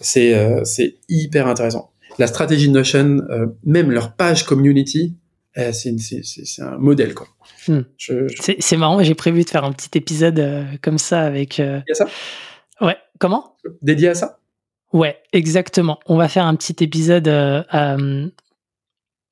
C'est 0.00 0.34
c'est 0.64 0.96
hyper 1.08 1.46
intéressant. 1.46 1.92
La 2.18 2.26
stratégie 2.26 2.68
de 2.68 2.72
Notion, 2.72 3.18
même 3.64 3.92
leur 3.92 4.16
page 4.16 4.44
community, 4.44 5.14
c'est 5.54 6.62
un 6.62 6.78
modèle 6.78 7.14
quoi. 7.14 7.28
Hmm. 7.68 7.82
C'est 8.58 8.76
marrant, 8.76 9.02
j'ai 9.02 9.14
prévu 9.14 9.44
de 9.44 9.50
faire 9.50 9.64
un 9.64 9.72
petit 9.72 9.90
épisode 9.96 10.38
euh, 10.38 10.64
comme 10.82 10.98
ça 10.98 11.20
avec. 11.20 11.60
Euh... 11.60 11.78
Dédié 11.78 11.92
à 11.92 11.94
ça? 11.94 12.06
Ouais, 12.80 12.96
comment? 13.18 13.56
Dédié 13.82 14.08
à 14.08 14.14
ça? 14.14 14.38
Ouais, 14.92 15.18
exactement. 15.32 15.98
On 16.06 16.16
va 16.16 16.28
faire 16.28 16.46
un 16.46 16.54
petit 16.56 16.82
épisode 16.82 17.28
euh, 17.28 17.62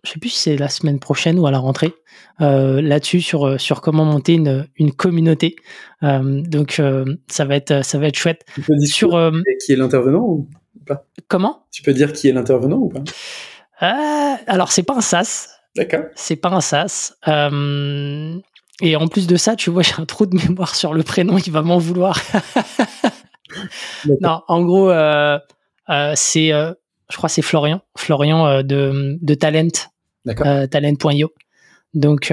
je 0.05 0.13
sais 0.13 0.21
plus 0.21 0.29
si 0.29 0.39
c'est 0.39 0.57
la 0.57 0.69
semaine 0.69 1.01
prochaine 1.01 1.39
ou 1.39 1.47
à 1.47 1.51
la 1.51 1.59
rentrée, 1.59 1.93
euh, 2.41 2.81
là-dessus 2.81 3.23
sur 3.23 3.61
sur 3.61 3.81
comment 3.81 4.05
monter 4.05 4.35
une, 4.35 4.69
une 4.77 4.93
communauté. 4.93 5.57
donc 6.03 6.81
ça 7.29 7.45
va 7.45 7.57
être 7.57 7.85
ça 7.85 7.99
va 7.99 8.07
être 8.07 8.19
chouette. 8.19 8.45
Tu 8.55 8.61
peux 8.61 8.77
dire 8.77 8.89
sur 8.89 9.33
qui 9.65 9.73
est 9.73 9.77
l'intervenant 9.77 10.21
ou 10.21 10.49
pas? 10.87 11.07
Comment? 11.27 11.67
Tu 11.73 11.83
peux 11.83 11.95
dire 11.95 12.13
qui 12.13 12.29
est 12.29 12.33
l'intervenant 12.33 12.77
ou 12.77 12.89
pas? 12.91 13.03
Alors 14.47 14.71
c'est 14.71 14.85
pas 14.85 14.95
un 14.95 15.01
SaaS, 15.01 15.56
D'accord. 15.77 16.05
C'est 16.15 16.37
pas 16.37 16.49
un 16.49 16.61
sas. 16.61 17.17
Euh, 17.29 18.39
et 18.81 18.97
en 18.97 19.09
plus 19.09 19.27
de 19.27 19.37
ça, 19.37 19.57
tu 19.57 19.71
vois, 19.71 19.83
j'ai 19.85 19.95
un 19.99 20.07
trou 20.07 20.27
de 20.27 20.37
mémoire 20.37 20.75
sur 20.75 20.95
le 20.95 21.03
prénom, 21.03 21.39
il 21.39 21.53
va 21.53 21.63
m'en 21.63 21.79
vouloir. 21.79 22.19
non, 24.21 24.43
en 24.49 24.65
gros, 24.65 24.91
euh, 24.91 25.39
euh, 25.91 26.13
c'est, 26.17 26.49
je 26.49 27.17
crois, 27.17 27.29
c'est 27.29 27.43
Florian, 27.43 27.81
Florian 27.97 28.63
de, 28.63 29.19
de 29.21 29.35
Talent, 29.35 29.69
talent.io. 30.25 31.33
Donc, 31.95 32.33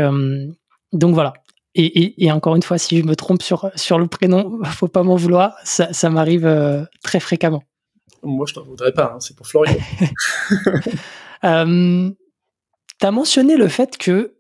donc 0.93 1.13
voilà. 1.13 1.33
Et, 1.75 2.23
et, 2.23 2.31
encore 2.31 2.55
une 2.55 2.61
fois, 2.61 2.77
si 2.77 2.99
je 2.99 3.03
me 3.03 3.15
trompe 3.15 3.41
sur, 3.41 3.71
sur 3.75 3.97
le 3.97 4.05
prénom, 4.05 4.59
faut 4.65 4.87
pas 4.87 5.01
m'en 5.03 5.15
vouloir. 5.15 5.55
Ça, 5.63 5.91
ça 5.91 6.09
m'arrive 6.09 6.87
très 7.03 7.19
fréquemment. 7.19 7.63
Moi, 8.21 8.45
je 8.47 8.53
t'en 8.53 8.63
voudrais 8.63 8.93
pas. 8.93 9.13
Hein, 9.15 9.19
c'est 9.19 9.35
pour 9.35 9.47
Florian. 9.47 9.75
Tu 13.03 13.07
as 13.07 13.11
mentionné 13.11 13.57
le 13.57 13.67
fait 13.67 13.97
que 13.97 14.35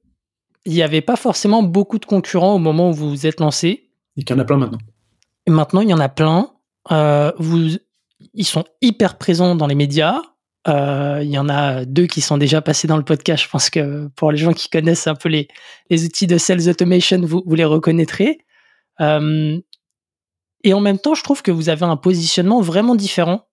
il 0.63 0.71
n'y 0.71 0.83
avait 0.83 1.01
pas 1.01 1.17
forcément 1.17 1.63
beaucoup 1.63 1.99
de 1.99 2.05
concurrents 2.05 2.55
au 2.55 2.59
moment 2.59 2.91
où 2.91 2.93
vous 2.93 3.09
vous 3.09 3.27
êtes 3.27 3.41
lancé. 3.41 3.89
Et 4.15 4.23
qu'il 4.23 4.33
y 4.33 4.39
en 4.39 4.41
a 4.41 4.45
plein 4.45 4.55
maintenant. 4.55 4.77
Et 5.45 5.51
maintenant, 5.51 5.81
il 5.81 5.89
y 5.89 5.93
en 5.93 5.99
a 5.99 6.07
plein. 6.07 6.53
Euh, 6.89 7.33
vous, 7.39 7.71
ils 8.33 8.45
sont 8.45 8.63
hyper 8.81 9.17
présents 9.17 9.55
dans 9.55 9.67
les 9.67 9.75
médias. 9.75 10.21
Euh, 10.69 11.19
il 11.21 11.29
y 11.29 11.37
en 11.37 11.49
a 11.49 11.83
deux 11.83 12.07
qui 12.07 12.21
sont 12.21 12.37
déjà 12.37 12.61
passés 12.61 12.87
dans 12.87 12.95
le 12.95 13.03
podcast. 13.03 13.43
Je 13.43 13.49
pense 13.49 13.69
que 13.69 14.07
pour 14.15 14.31
les 14.31 14.37
gens 14.37 14.53
qui 14.53 14.69
connaissent 14.69 15.07
un 15.07 15.15
peu 15.15 15.27
les, 15.27 15.49
les 15.89 16.05
outils 16.05 16.27
de 16.27 16.37
sales 16.37 16.69
automation, 16.69 17.19
vous, 17.19 17.43
vous 17.45 17.55
les 17.55 17.65
reconnaîtrez. 17.65 18.45
Euh, 19.01 19.59
et 20.63 20.73
en 20.73 20.79
même 20.79 20.99
temps, 20.99 21.15
je 21.15 21.23
trouve 21.23 21.41
que 21.41 21.51
vous 21.51 21.67
avez 21.67 21.83
un 21.83 21.97
positionnement 21.97 22.61
vraiment 22.61 22.95
différent. 22.95 23.45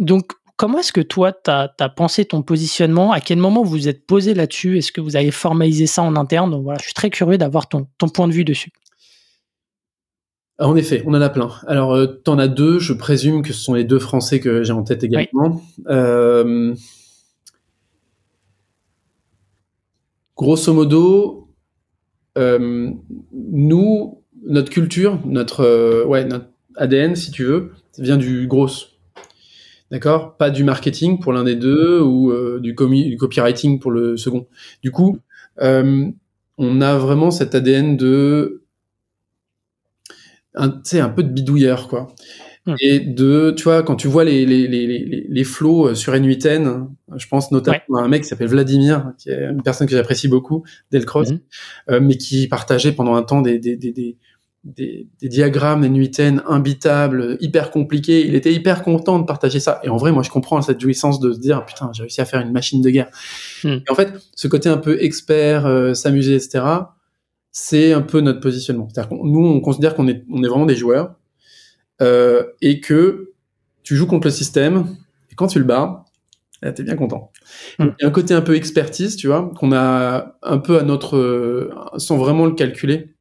donc, 0.00 0.32
comment 0.60 0.80
est-ce 0.80 0.92
que 0.92 1.00
toi, 1.00 1.32
tu 1.32 1.50
as, 1.50 1.88
pensé 1.96 2.26
ton 2.26 2.42
positionnement? 2.42 3.12
À 3.12 3.20
quel 3.20 3.38
moment 3.38 3.62
vous 3.62 3.70
vous 3.70 3.88
êtes 3.88 4.06
posé 4.06 4.34
là-dessus? 4.34 4.76
Est-ce 4.76 4.92
que 4.92 5.00
vous 5.00 5.16
avez 5.16 5.30
formalisé 5.30 5.86
ça 5.86 6.02
en 6.02 6.16
interne? 6.16 6.50
Donc 6.50 6.64
voilà, 6.64 6.76
je 6.80 6.84
suis 6.84 6.92
très 6.92 7.08
curieux 7.08 7.38
d'avoir 7.38 7.66
ton, 7.66 7.86
ton 7.96 8.10
point 8.10 8.28
de 8.28 8.34
vue 8.34 8.44
dessus. 8.44 8.70
En 10.58 10.76
effet, 10.76 11.02
on 11.06 11.14
en 11.14 11.20
a 11.22 11.30
plein. 11.30 11.48
Alors, 11.66 11.94
euh, 11.94 12.20
tu 12.22 12.30
en 12.30 12.38
as 12.38 12.46
deux, 12.46 12.78
je 12.78 12.92
présume 12.92 13.40
que 13.40 13.54
ce 13.54 13.60
sont 13.62 13.72
les 13.72 13.84
deux 13.84 13.98
Français 13.98 14.38
que 14.38 14.62
j'ai 14.62 14.74
en 14.74 14.82
tête 14.82 15.02
également. 15.02 15.62
Euh, 15.88 16.74
grosso 20.36 20.74
modo, 20.74 21.48
euh, 22.36 22.90
nous, 23.32 24.22
notre 24.44 24.68
culture, 24.68 25.18
notre, 25.24 26.04
ouais, 26.04 26.26
notre 26.26 26.50
ADN, 26.76 27.16
si 27.16 27.30
tu 27.30 27.44
veux, 27.44 27.72
vient 27.96 28.18
du 28.18 28.46
gros. 28.46 28.89
D'accord? 29.90 30.36
Pas 30.36 30.50
du 30.50 30.64
marketing 30.64 31.18
pour 31.18 31.32
l'un 31.32 31.44
des 31.44 31.56
deux 31.56 32.00
ou 32.00 32.32
du, 32.60 32.74
du, 32.74 33.16
copywriting 33.16 33.80
pour 33.80 33.90
le 33.90 34.16
second. 34.16 34.46
Du 34.82 34.92
coup, 34.92 35.18
on 35.58 36.80
a 36.80 36.96
vraiment 36.96 37.30
cet 37.30 37.54
ADN 37.54 37.96
de 37.96 38.62
un, 40.54 40.82
un 40.92 41.08
peu 41.08 41.22
de 41.22 41.32
bidouilleur, 41.32 41.88
quoi. 41.88 42.08
Hmm. 42.66 42.74
Et 42.80 43.00
de, 43.00 43.54
tu 43.56 43.64
vois, 43.64 43.82
quand 43.82 43.96
tu 43.96 44.06
vois 44.06 44.24
les, 44.24 44.44
les, 44.44 44.68
les, 44.68 45.26
les, 45.26 45.44
flots 45.44 45.88
euh, 45.88 45.94
sur 45.94 46.12
N8N, 46.12 46.88
je 47.16 47.26
pense 47.26 47.50
notamment 47.52 47.78
à 47.96 48.02
un 48.02 48.08
mec 48.08 48.22
qui 48.22 48.28
s'appelle 48.28 48.48
Vladimir, 48.48 49.14
qui 49.16 49.30
est 49.30 49.44
une 49.44 49.62
personne 49.62 49.86
que 49.86 49.96
j'apprécie 49.96 50.28
beaucoup, 50.28 50.64
Delcross, 50.90 51.30
euh, 51.88 52.00
mais 52.02 52.18
qui 52.18 52.48
partageait 52.48 52.92
pendant 52.92 53.14
un 53.14 53.22
temps 53.22 53.40
des, 53.40 53.58
des, 53.58 53.76
des, 53.76 53.92
des, 53.92 54.18
des, 54.64 55.08
des 55.20 55.28
diagrammes 55.28 55.84
N8N 55.84 56.42
imbitables, 56.46 57.38
hyper 57.40 57.70
compliqués. 57.70 58.26
Il 58.26 58.34
était 58.34 58.52
hyper 58.52 58.82
content 58.82 59.18
de 59.18 59.24
partager 59.24 59.60
ça. 59.60 59.80
Et 59.84 59.88
en 59.88 59.96
vrai, 59.96 60.12
moi, 60.12 60.22
je 60.22 60.30
comprends 60.30 60.60
cette 60.60 60.80
jouissance 60.80 61.20
de 61.20 61.32
se 61.32 61.38
dire, 61.38 61.64
putain, 61.64 61.90
j'ai 61.92 62.02
réussi 62.02 62.20
à 62.20 62.24
faire 62.24 62.40
une 62.40 62.52
machine 62.52 62.82
de 62.82 62.90
guerre. 62.90 63.08
Hmm. 63.64 63.78
Et 63.86 63.90
en 63.90 63.94
fait, 63.94 64.12
ce 64.34 64.48
côté 64.48 64.68
un 64.68 64.76
peu 64.76 65.02
expert, 65.02 65.66
euh, 65.66 65.94
s'amuser, 65.94 66.34
etc., 66.34 66.64
c'est 67.52 67.92
un 67.92 68.02
peu 68.02 68.20
notre 68.20 68.40
positionnement. 68.40 68.88
C'est-à-dire 68.92 69.16
nous, 69.24 69.44
on 69.44 69.60
considère 69.60 69.94
qu'on 69.94 70.06
est, 70.06 70.24
on 70.30 70.42
est 70.44 70.48
vraiment 70.48 70.66
des 70.66 70.76
joueurs 70.76 71.16
euh, 72.00 72.44
et 72.60 72.80
que 72.80 73.32
tu 73.82 73.96
joues 73.96 74.06
contre 74.06 74.28
le 74.28 74.32
système 74.32 74.96
et 75.32 75.34
quand 75.34 75.48
tu 75.48 75.58
le 75.58 75.64
bats, 75.64 76.04
eh, 76.62 76.72
t'es 76.72 76.82
bien 76.82 76.94
content. 76.94 77.32
Hmm. 77.78 77.88
Il 77.98 78.02
y 78.02 78.04
a 78.04 78.08
un 78.08 78.12
côté 78.12 78.34
un 78.34 78.42
peu 78.42 78.54
expertise, 78.54 79.16
tu 79.16 79.26
vois, 79.26 79.50
qu'on 79.56 79.72
a 79.72 80.36
un 80.42 80.58
peu 80.58 80.78
à 80.78 80.82
notre, 80.82 81.16
euh, 81.16 81.74
sans 81.96 82.18
vraiment 82.18 82.46
le 82.46 82.52
calculer, 82.52 83.14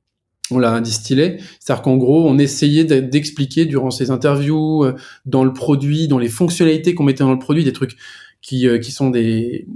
on 0.51 0.59
l'a 0.59 0.79
distillé. 0.81 1.37
C'est-à-dire 1.59 1.81
qu'en 1.81 1.97
gros, 1.97 2.27
on 2.27 2.37
essayait 2.37 2.83
d'expliquer 2.83 3.65
durant 3.65 3.91
ces 3.91 4.11
interviews, 4.11 4.83
euh, 4.83 4.95
dans 5.25 5.43
le 5.43 5.53
produit, 5.53 6.07
dans 6.07 6.17
les 6.17 6.29
fonctionnalités 6.29 6.95
qu'on 6.95 7.03
mettait 7.03 7.23
dans 7.23 7.33
le 7.33 7.39
produit, 7.39 7.63
des 7.63 7.73
trucs 7.73 7.97
qui, 8.41 8.67
euh, 8.67 8.79
qui 8.79 8.91
sont 8.91 9.09
des 9.09 9.67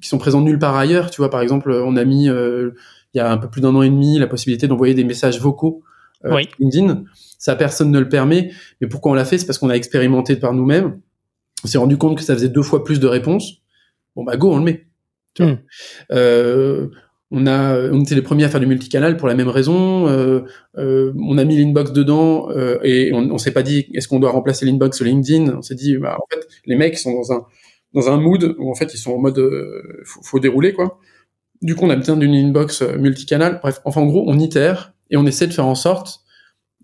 qui 0.00 0.08
sont 0.08 0.18
présents 0.18 0.40
nulle 0.40 0.58
part 0.58 0.74
ailleurs. 0.74 1.10
Tu 1.10 1.20
vois, 1.20 1.30
par 1.30 1.40
exemple, 1.40 1.70
on 1.70 1.96
a 1.96 2.04
mis 2.04 2.24
il 2.26 2.72
y 3.14 3.20
a 3.20 3.30
un 3.30 3.36
peu 3.36 3.48
plus 3.48 3.60
d'un 3.60 3.72
an 3.76 3.82
et 3.82 3.90
demi 3.90 4.18
la 4.18 4.26
possibilité 4.26 4.66
d'envoyer 4.66 4.94
des 4.94 5.04
messages 5.04 5.40
vocaux 5.40 5.84
euh, 6.24 6.42
LinkedIn. 6.58 7.04
Ça, 7.38 7.56
personne 7.56 7.90
ne 7.90 7.98
le 7.98 8.08
permet. 8.08 8.52
Mais 8.80 8.86
pourquoi 8.86 9.12
on 9.12 9.14
l'a 9.14 9.24
fait? 9.24 9.38
C'est 9.38 9.46
parce 9.46 9.58
qu'on 9.58 9.70
a 9.70 9.74
expérimenté 9.74 10.36
par 10.36 10.52
nous-mêmes. 10.52 11.00
On 11.64 11.68
s'est 11.68 11.78
rendu 11.78 11.96
compte 11.96 12.16
que 12.16 12.24
ça 12.24 12.34
faisait 12.34 12.48
deux 12.48 12.62
fois 12.62 12.84
plus 12.84 13.00
de 13.00 13.06
réponses. 13.06 13.62
Bon, 14.16 14.24
bah, 14.24 14.36
go, 14.36 14.52
on 14.52 14.58
le 14.58 14.64
met. 14.64 14.86
Tu 15.34 15.42
vois. 15.42 15.52
Hmm. 15.52 15.58
Euh, 16.12 16.88
on 17.32 17.46
a, 17.46 17.90
on 17.90 18.02
était 18.02 18.14
les 18.14 18.22
premiers 18.22 18.44
à 18.44 18.48
faire 18.48 18.60
du 18.60 18.66
multicanal 18.66 19.16
pour 19.16 19.26
la 19.26 19.34
même 19.34 19.48
raison. 19.48 20.06
Euh, 20.06 20.42
euh, 20.76 21.12
on 21.16 21.38
a 21.38 21.44
mis 21.44 21.56
l'inbox 21.56 21.92
dedans 21.92 22.50
euh, 22.50 22.78
et 22.82 23.12
on, 23.14 23.30
on 23.30 23.38
s'est 23.38 23.52
pas 23.52 23.62
dit 23.62 23.86
est-ce 23.94 24.06
qu'on 24.06 24.20
doit 24.20 24.30
remplacer 24.30 24.66
l'inbox 24.66 24.98
sur 24.98 25.06
LinkedIn? 25.06 25.56
On 25.56 25.62
s'est 25.62 25.74
dit 25.74 25.96
bah, 25.96 26.18
en 26.20 26.26
fait 26.32 26.46
les 26.66 26.76
mecs 26.76 26.98
sont 26.98 27.14
dans 27.14 27.32
un 27.32 27.46
dans 27.94 28.10
un 28.10 28.18
mood 28.18 28.54
où 28.58 28.70
en 28.70 28.74
fait 28.74 28.92
ils 28.94 28.98
sont 28.98 29.12
en 29.12 29.18
mode 29.18 29.38
euh, 29.38 30.02
faut, 30.04 30.22
faut, 30.22 30.38
dérouler 30.38 30.72
quoi. 30.72 31.00
Du 31.62 31.76
coup, 31.76 31.84
on 31.84 31.90
a 31.90 31.96
besoin 31.96 32.16
d'une 32.16 32.34
inbox 32.34 32.82
euh, 32.82 32.98
multicanal. 32.98 33.60
Bref, 33.62 33.80
enfin, 33.84 34.00
en 34.00 34.06
gros, 34.06 34.24
on 34.26 34.38
itère 34.38 34.94
et 35.10 35.16
on 35.16 35.24
essaie 35.26 35.46
de 35.46 35.52
faire 35.52 35.66
en 35.66 35.76
sorte 35.76 36.20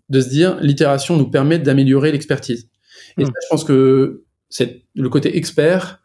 de 0.09 0.20
se 0.20 0.28
dire, 0.28 0.59
l'itération 0.61 1.16
nous 1.16 1.28
permet 1.28 1.59
d'améliorer 1.59 2.12
l'expertise. 2.12 2.70
Et 3.18 3.24
hmm. 3.24 3.26
je 3.26 3.49
pense 3.51 3.64
que 3.64 4.24
c'est 4.49 4.84
le 4.94 5.09
côté 5.09 5.36
expert, 5.36 6.01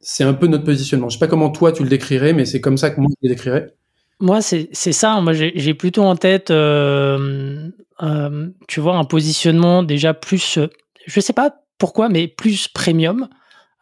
c'est 0.00 0.24
un 0.24 0.34
peu 0.34 0.48
notre 0.48 0.64
positionnement. 0.64 1.08
Je 1.08 1.14
sais 1.14 1.24
pas 1.24 1.28
comment 1.28 1.50
toi 1.50 1.72
tu 1.72 1.82
le 1.82 1.88
décrirais, 1.88 2.32
mais 2.32 2.44
c'est 2.44 2.60
comme 2.60 2.76
ça 2.76 2.90
que 2.90 3.00
moi 3.00 3.08
je 3.10 3.28
le 3.28 3.34
décrirais. 3.34 3.74
Moi, 4.20 4.40
c'est 4.42 4.72
ça. 4.72 5.20
Moi, 5.20 5.32
j'ai 5.32 5.74
plutôt 5.74 6.02
en 6.02 6.16
tête, 6.16 6.50
euh, 6.50 7.70
euh, 8.02 8.48
tu 8.66 8.80
vois, 8.80 8.96
un 8.96 9.04
positionnement 9.04 9.82
déjà 9.82 10.14
plus, 10.14 10.58
je 11.06 11.20
sais 11.20 11.32
pas 11.32 11.54
pourquoi, 11.78 12.08
mais 12.08 12.26
plus 12.28 12.68
premium 12.68 13.28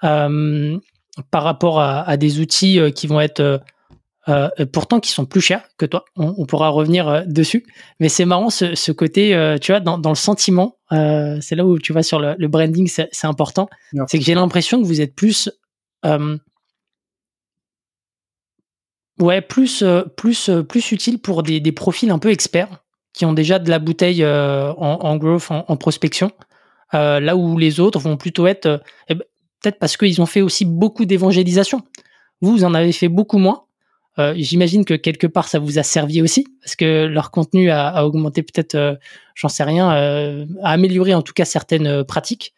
par 0.02 1.42
rapport 1.42 1.80
à, 1.80 2.02
à, 2.02 2.16
des 2.18 2.40
outils 2.40 2.78
qui 2.94 3.06
vont 3.06 3.20
être 3.20 3.62
euh, 4.28 4.48
pourtant 4.72 4.98
qui 4.98 5.10
sont 5.12 5.24
plus 5.24 5.40
chers 5.40 5.62
que 5.78 5.86
toi. 5.86 6.04
On, 6.16 6.46
pourra 6.46 6.68
revenir 6.68 7.08
euh, 7.08 7.22
dessus. 7.26 7.64
Mais 8.00 8.08
c'est 8.08 8.24
marrant 8.24 8.50
ce, 8.50 8.90
côté, 8.90 9.34
euh, 9.34 9.56
tu 9.58 9.70
vois, 9.70 9.80
dans, 9.80 9.96
le 9.96 10.16
sentiment. 10.16 10.78
c'est 10.90 11.54
là 11.54 11.64
où 11.64 11.78
tu 11.78 11.92
vois 11.92 12.02
sur 12.02 12.18
le, 12.18 12.48
branding, 12.48 12.88
c'est 12.88 13.24
important. 13.24 13.68
C'est 14.08 14.18
que 14.18 14.24
j'ai 14.24 14.34
l'impression 14.34 14.80
que 14.80 14.86
vous 14.86 15.00
êtes 15.00 15.14
plus, 15.14 15.48
ouais, 19.20 19.40
plus, 19.40 19.84
plus, 20.16 20.50
plus 20.68 20.92
utile 20.92 21.18
pour 21.18 21.42
des, 21.42 21.72
profils 21.72 22.10
un 22.10 22.18
peu 22.18 22.30
experts 22.30 22.84
qui 23.12 23.24
ont 23.24 23.32
déjà 23.32 23.58
de 23.58 23.70
la 23.70 23.78
bouteille 23.78 24.24
en, 24.26 25.16
growth, 25.16 25.48
en, 25.50 25.76
prospection. 25.76 26.30
là 26.92 27.36
où 27.36 27.58
les 27.58 27.80
autres 27.80 27.98
vont 27.98 28.16
plutôt 28.16 28.46
être, 28.46 28.82
eh 29.08 29.14
ben, 29.14 29.24
peut-être 29.62 29.78
parce 29.78 29.96
qu'ils 29.96 30.20
ont 30.20 30.26
fait 30.26 30.42
aussi 30.42 30.64
beaucoup 30.64 31.04
d'évangélisation. 31.04 31.82
Vous, 32.40 32.52
vous 32.52 32.64
en 32.64 32.74
avez 32.74 32.92
fait 32.92 33.08
beaucoup 33.08 33.38
moins. 33.38 33.64
Euh, 34.18 34.34
j'imagine 34.36 34.84
que 34.84 34.94
quelque 34.94 35.26
part 35.26 35.46
ça 35.46 35.58
vous 35.58 35.78
a 35.78 35.82
servi 35.82 36.22
aussi 36.22 36.46
parce 36.62 36.74
que 36.74 37.04
leur 37.04 37.30
contenu 37.30 37.70
a, 37.70 38.06
augmenté 38.06 38.42
peut-être, 38.42 38.74
euh, 38.74 38.94
j'en 39.34 39.48
sais 39.48 39.64
rien, 39.64 39.92
euh, 39.94 40.46
a 40.62 40.70
amélioré 40.70 41.14
en 41.14 41.20
tout 41.20 41.34
cas 41.34 41.44
certaines 41.44 42.04
pratiques. 42.04 42.54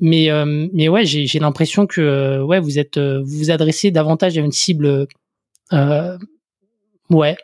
mais 0.00 0.28
mais 0.72 0.88
ouais, 0.88 1.04
j'ai 1.06 1.38
l'impression 1.38 1.86
que 1.86 2.42
ouais 2.42 2.60
vous 2.60 2.78
êtes 2.78 2.98
vous 2.98 3.38
vous 3.38 3.50
adressez 3.50 3.90
davantage 3.90 4.36
à 4.36 4.40
une 4.40 4.52
cible 4.52 5.06
ouais 7.10 7.36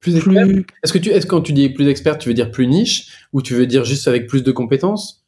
plus, 0.00 0.20
plus... 0.20 0.64
Est-ce 0.82 0.92
que 0.92 0.98
tu 0.98 1.10
est-ce 1.10 1.26
quand 1.26 1.42
tu 1.42 1.52
dis 1.52 1.68
plus 1.68 1.88
expert, 1.88 2.18
tu 2.18 2.28
veux 2.28 2.34
dire 2.34 2.50
plus 2.50 2.66
niche 2.66 3.08
ou 3.32 3.42
tu 3.42 3.54
veux 3.54 3.66
dire 3.66 3.84
juste 3.84 4.08
avec 4.08 4.26
plus 4.26 4.42
de 4.42 4.52
compétences? 4.52 5.24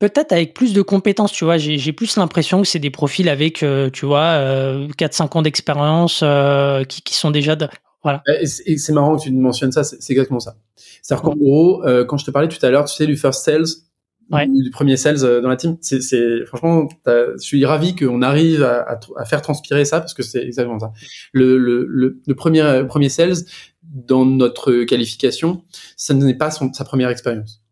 Peut-être 0.00 0.32
avec 0.32 0.54
plus 0.54 0.72
de 0.72 0.82
compétences, 0.82 1.32
tu 1.32 1.44
vois. 1.44 1.56
J'ai 1.56 1.92
plus 1.92 2.16
l'impression 2.16 2.60
que 2.60 2.66
c'est 2.66 2.80
des 2.80 2.90
profils 2.90 3.28
avec, 3.28 3.62
euh, 3.62 3.90
tu 3.90 4.06
vois, 4.06 4.34
euh, 4.34 4.88
4-5 4.98 5.38
ans 5.38 5.42
d'expérience 5.42 6.20
euh, 6.22 6.84
qui, 6.84 7.00
qui, 7.00 7.14
sont 7.14 7.30
déjà. 7.30 7.56
De... 7.56 7.68
Voilà. 8.02 8.22
Et 8.26 8.76
c'est 8.76 8.92
marrant 8.92 9.16
que 9.16 9.22
tu 9.22 9.32
mentionnes 9.32 9.72
ça, 9.72 9.84
c'est 9.84 10.10
exactement 10.10 10.40
ça. 10.40 10.56
C'est-à-dire 11.00 11.22
qu'en 11.22 11.36
gros, 11.36 11.84
euh, 11.86 12.04
quand 12.04 12.18
je 12.18 12.26
te 12.26 12.30
parlais 12.30 12.48
tout 12.48 12.64
à 12.66 12.70
l'heure, 12.70 12.84
tu 12.84 12.94
sais, 12.94 13.06
du 13.06 13.16
first 13.16 13.44
sales, 13.44 13.64
du, 14.30 14.70
premier 14.70 14.96
sales 14.96 15.20
dans 15.42 15.48
la 15.48 15.56
team, 15.56 15.76
c'est 15.80 16.44
franchement, 16.46 16.88
je 17.06 17.36
suis 17.38 17.64
ravi 17.64 17.94
qu'on 17.94 18.22
arrive 18.22 18.62
à, 18.62 18.98
à, 19.16 19.24
faire 19.24 19.42
transpirer 19.42 19.84
ça 19.84 20.00
parce 20.00 20.14
que 20.14 20.22
c'est 20.22 20.42
exactement 20.42 20.78
ça. 20.78 20.92
Le, 21.32 21.58
le, 21.58 22.20
le, 22.26 22.34
premier, 22.34 22.84
premier 22.88 23.08
sales, 23.08 23.36
dans 23.82 24.24
notre 24.24 24.84
qualification, 24.84 25.62
ça 25.96 26.14
n'est 26.14 26.36
pas 26.36 26.50
son, 26.50 26.72
sa 26.72 26.84
première 26.84 27.10
expérience. 27.10 27.64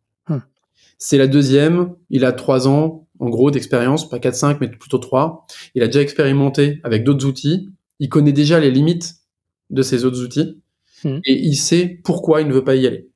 C'est 1.04 1.18
la 1.18 1.26
deuxième. 1.26 1.96
Il 2.10 2.24
a 2.24 2.30
trois 2.30 2.68
ans, 2.68 3.08
en 3.18 3.28
gros, 3.28 3.50
d'expérience, 3.50 4.08
pas 4.08 4.18
4-5, 4.18 4.58
mais 4.60 4.68
plutôt 4.68 4.98
trois. 4.98 5.46
Il 5.74 5.82
a 5.82 5.86
déjà 5.86 6.00
expérimenté 6.00 6.80
avec 6.84 7.02
d'autres 7.02 7.26
outils. 7.26 7.70
Il 7.98 8.08
connaît 8.08 8.32
déjà 8.32 8.60
les 8.60 8.70
limites 8.70 9.16
de 9.70 9.82
ces 9.82 10.04
autres 10.04 10.22
outils. 10.22 10.62
Hmm. 11.02 11.18
Et 11.24 11.34
il 11.44 11.56
sait 11.56 12.00
pourquoi 12.04 12.40
il 12.40 12.46
ne 12.46 12.52
veut 12.52 12.62
pas 12.62 12.76
y 12.76 12.86
aller. 12.86 13.10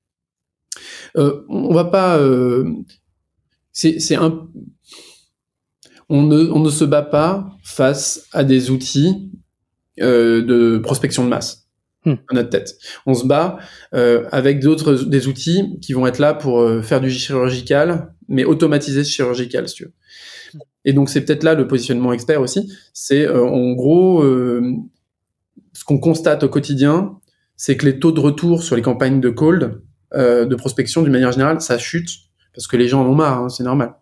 Euh, 1.17 1.45
on 1.49 1.73
va 1.73 1.85
pas... 1.85 2.19
Euh, 2.19 2.65
c'est 3.77 4.17
un... 4.17 4.49
On 6.09 6.23
ne, 6.23 6.51
on 6.51 6.61
ne 6.61 6.71
se 6.71 6.85
bat 6.85 7.03
pas 7.03 7.51
face 7.65 8.27
à 8.33 8.45
des 8.45 8.71
outils 8.71 9.31
euh, 10.01 10.41
de 10.43 10.79
prospection 10.79 11.25
de 11.25 11.29
masse. 11.29 11.67
Hmm. 12.07 12.15
notre 12.31 12.51
tête. 12.51 12.79
On 13.05 13.15
se 13.15 13.27
bat 13.27 13.59
euh, 13.93 14.29
avec 14.31 14.61
d'autres 14.61 14.95
des 14.95 15.27
outils 15.27 15.77
qui 15.83 15.93
vont 15.93 16.07
être 16.07 16.21
là 16.21 16.35
pour 16.35 16.61
euh, 16.61 16.81
faire 16.81 17.01
du 17.01 17.11
chirurgical, 17.11 18.15
mais 18.29 18.45
automatiser 18.45 19.03
ce 19.03 19.11
chirurgical, 19.11 19.69
si 19.69 19.75
tu 19.75 19.85
veux. 19.87 19.93
Et 20.85 20.93
donc 20.93 21.09
c'est 21.11 21.23
peut-être 21.23 21.43
là 21.43 21.55
le 21.55 21.67
positionnement 21.67 22.13
expert 22.13 22.41
aussi. 22.41 22.73
C'est 22.93 23.27
euh, 23.27 23.45
en 23.45 23.73
gros 23.73 24.23
ce 24.23 25.85
qu'on 25.85 25.99
constate 25.99 26.45
au 26.45 26.49
quotidien, 26.49 27.19
c'est 27.57 27.77
que 27.77 27.87
les 27.87 27.99
taux 27.99 28.13
de 28.13 28.21
retour 28.21 28.63
sur 28.63 28.77
les 28.77 28.83
campagnes 28.83 29.21
de 29.21 29.29
cold, 29.29 29.83
de 30.15 30.55
prospection 30.55 31.03
d'une 31.03 31.13
manière 31.13 31.33
générale, 31.33 31.61
ça 31.61 31.77
chute 31.77 32.09
parce 32.57 32.67
que 32.67 32.77
les 32.77 32.89
gens 32.89 33.03
en 33.03 33.07
ont 33.07 33.15
marre, 33.15 33.43
hein, 33.43 33.49
c'est 33.49 33.63
normal. 33.63 33.95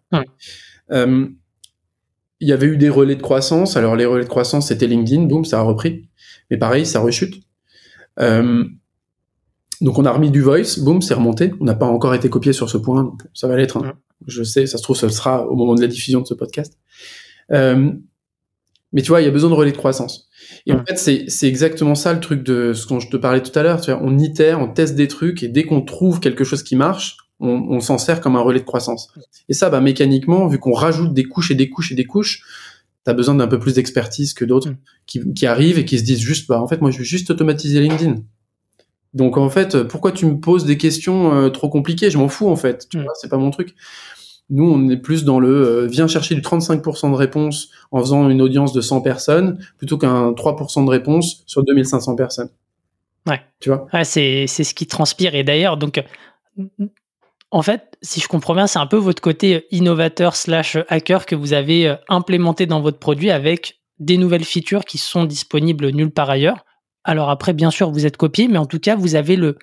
il 2.40 2.48
y 2.48 2.52
avait 2.52 2.66
eu 2.66 2.76
des 2.76 2.88
relais 2.88 3.16
de 3.16 3.22
croissance. 3.22 3.76
Alors 3.76 3.96
les 3.96 4.06
relais 4.06 4.24
de 4.24 4.28
croissance, 4.28 4.68
c'était 4.68 4.86
LinkedIn, 4.86 5.24
boum, 5.24 5.44
ça 5.44 5.58
a 5.58 5.62
repris. 5.62 6.08
Mais 6.50 6.56
pareil, 6.56 6.86
ça 6.86 7.00
rechute. 7.00 7.42
Euh, 8.20 8.64
donc 9.80 9.98
on 9.98 10.04
a 10.04 10.12
remis 10.12 10.30
du 10.30 10.40
voice, 10.40 10.78
boum, 10.78 11.02
c'est 11.02 11.14
remonté. 11.14 11.52
On 11.60 11.64
n'a 11.64 11.74
pas 11.74 11.86
encore 11.86 12.14
été 12.14 12.30
copié 12.30 12.52
sur 12.52 12.70
ce 12.70 12.78
point, 12.78 13.02
donc 13.02 13.22
ça 13.34 13.48
va 13.48 13.56
l'être. 13.56 13.76
hein. 13.78 13.94
Je 14.26 14.42
sais, 14.42 14.66
ça 14.66 14.78
se 14.78 14.82
trouve, 14.82 14.96
ça 14.96 15.06
le 15.06 15.12
sera 15.12 15.46
au 15.46 15.56
moment 15.56 15.74
de 15.74 15.80
la 15.80 15.88
diffusion 15.88 16.20
de 16.20 16.26
ce 16.26 16.34
podcast. 16.34 16.78
Euh, 17.50 17.90
mais 18.92 19.02
tu 19.02 19.08
vois, 19.08 19.20
il 19.20 19.24
y 19.24 19.28
a 19.28 19.32
besoin 19.32 19.50
de 19.50 19.54
relais 19.54 19.72
de 19.72 19.76
croissance. 19.76 20.30
Et 20.66 20.72
en 20.72 20.84
fait, 20.84 20.96
c'est 21.28 21.48
exactement 21.48 21.96
ça 21.96 22.12
le 22.12 22.20
truc 22.20 22.44
de 22.44 22.72
ce 22.72 22.86
dont 22.86 23.00
je 23.00 23.08
te 23.10 23.16
parlais 23.16 23.42
tout 23.42 23.56
à 23.58 23.62
l'heure. 23.62 23.80
On 24.02 24.18
itère, 24.18 24.60
on 24.60 24.68
teste 24.68 24.94
des 24.94 25.08
trucs, 25.08 25.42
et 25.42 25.48
dès 25.48 25.64
qu'on 25.64 25.82
trouve 25.82 26.20
quelque 26.20 26.44
chose 26.44 26.62
qui 26.62 26.76
marche, 26.76 27.16
on, 27.40 27.48
on 27.70 27.80
s'en 27.80 27.98
sert 27.98 28.20
comme 28.20 28.36
un 28.36 28.40
relais 28.40 28.60
de 28.60 28.64
croissance. 28.64 29.12
Et 29.48 29.52
ça, 29.54 29.70
bah, 29.70 29.80
mécaniquement, 29.80 30.46
vu 30.46 30.58
qu'on 30.58 30.72
rajoute 30.72 31.12
des 31.14 31.24
couches 31.24 31.50
et 31.50 31.54
des 31.54 31.68
couches 31.68 31.92
et 31.92 31.94
des 31.94 32.04
couches, 32.04 32.42
t'as 33.04 33.12
besoin 33.14 33.34
d'un 33.34 33.46
peu 33.48 33.58
plus 33.58 33.74
d'expertise 33.74 34.32
que 34.34 34.44
d'autres 34.44 34.70
Mm. 34.70 34.76
qui, 35.06 35.34
qui 35.34 35.46
arrivent 35.46 35.78
et 35.78 35.84
qui 35.84 35.98
se 35.98 36.04
disent 36.04 36.20
juste, 36.20 36.48
bah, 36.48 36.60
en 36.62 36.66
fait, 36.68 36.80
moi, 36.80 36.90
je 36.90 36.98
veux 36.98 37.04
juste 37.04 37.30
automatiser 37.30 37.80
LinkedIn. 37.80 38.16
Donc, 39.12 39.36
en 39.36 39.48
fait, 39.50 39.82
pourquoi 39.84 40.10
tu 40.12 40.26
me 40.26 40.38
poses 40.40 40.64
des 40.64 40.76
questions 40.78 41.32
euh, 41.34 41.48
trop 41.50 41.68
compliquées? 41.68 42.10
Je 42.10 42.18
m'en 42.18 42.28
fous, 42.28 42.48
en 42.48 42.56
fait. 42.56 42.88
Tu 42.88 42.98
Mm. 42.98 43.02
vois, 43.04 43.12
c'est 43.20 43.28
pas 43.28 43.36
mon 43.36 43.50
truc. 43.50 43.74
Nous, 44.50 44.64
on 44.70 44.88
est 44.90 44.96
plus 44.98 45.24
dans 45.24 45.40
le 45.40 45.48
euh, 45.48 45.86
viens 45.86 46.06
chercher 46.06 46.34
du 46.34 46.42
35% 46.42 47.10
de 47.10 47.16
réponses 47.16 47.70
en 47.92 48.00
faisant 48.00 48.28
une 48.28 48.42
audience 48.42 48.72
de 48.74 48.80
100 48.82 49.00
personnes 49.00 49.58
plutôt 49.78 49.96
qu'un 49.98 50.32
3% 50.32 50.84
de 50.84 50.90
réponses 50.90 51.42
sur 51.46 51.62
2500 51.64 52.14
personnes. 52.14 52.50
Ouais. 53.26 53.40
Tu 53.60 53.70
vois? 53.70 53.86
Ouais, 53.94 54.04
c'est 54.04 54.44
c'est 54.46 54.64
ce 54.64 54.74
qui 54.74 54.86
transpire. 54.86 55.34
Et 55.34 55.44
d'ailleurs, 55.44 55.78
donc, 55.78 55.96
euh, 56.58 56.62
en 57.54 57.62
fait, 57.62 57.96
si 58.02 58.18
je 58.18 58.26
comprends 58.26 58.52
bien, 58.52 58.66
c'est 58.66 58.80
un 58.80 58.86
peu 58.88 58.96
votre 58.96 59.22
côté 59.22 59.68
innovateur 59.70 60.34
slash 60.34 60.76
hacker 60.88 61.24
que 61.24 61.36
vous 61.36 61.52
avez 61.52 61.86
euh, 61.86 61.94
implémenté 62.08 62.66
dans 62.66 62.80
votre 62.80 62.98
produit 62.98 63.30
avec 63.30 63.80
des 64.00 64.18
nouvelles 64.18 64.44
features 64.44 64.84
qui 64.84 64.98
sont 64.98 65.24
disponibles 65.24 65.90
nulle 65.90 66.10
part 66.10 66.30
ailleurs. 66.30 66.64
Alors 67.04 67.30
après, 67.30 67.52
bien 67.52 67.70
sûr, 67.70 67.92
vous 67.92 68.06
êtes 68.06 68.16
copié, 68.16 68.48
mais 68.48 68.58
en 68.58 68.66
tout 68.66 68.80
cas, 68.80 68.96
vous 68.96 69.14
avez 69.14 69.36
le, 69.36 69.56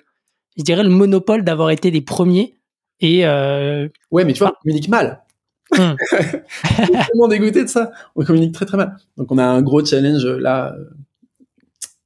je 0.56 0.62
dirais, 0.62 0.84
le 0.84 0.88
monopole 0.88 1.44
d'avoir 1.44 1.68
été 1.70 1.90
les 1.90 2.00
premiers. 2.00 2.54
Et 3.00 3.26
euh, 3.26 3.88
Ouais, 4.10 4.24
mais 4.24 4.32
tu 4.32 4.38
vois, 4.38 4.54
on 4.56 4.62
communique 4.62 4.88
mal. 4.88 5.22
On 5.78 5.78
est 5.78 7.06
tellement 7.06 7.28
dégoûté 7.28 7.62
de 7.62 7.68
ça. 7.68 7.92
On 8.16 8.24
communique 8.24 8.54
très 8.54 8.64
très 8.64 8.78
mal. 8.78 8.96
Donc 9.18 9.30
on 9.30 9.36
a 9.36 9.44
un 9.44 9.60
gros 9.60 9.84
challenge 9.84 10.24
euh, 10.24 10.38
là, 10.38 10.74
euh, 10.74 10.84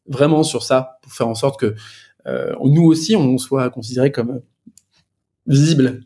vraiment 0.09 0.43
sur 0.43 0.65
ça, 0.65 0.99
pour 1.03 1.13
faire 1.13 1.29
en 1.29 1.37
sorte 1.37 1.61
que 1.61 1.77
euh, 2.27 2.55
nous 2.65 2.85
aussi, 2.85 3.15
on 3.15 3.39
soit 3.39 3.71
considéré 3.71 4.11
comme 4.11 4.41
visible. 5.47 6.03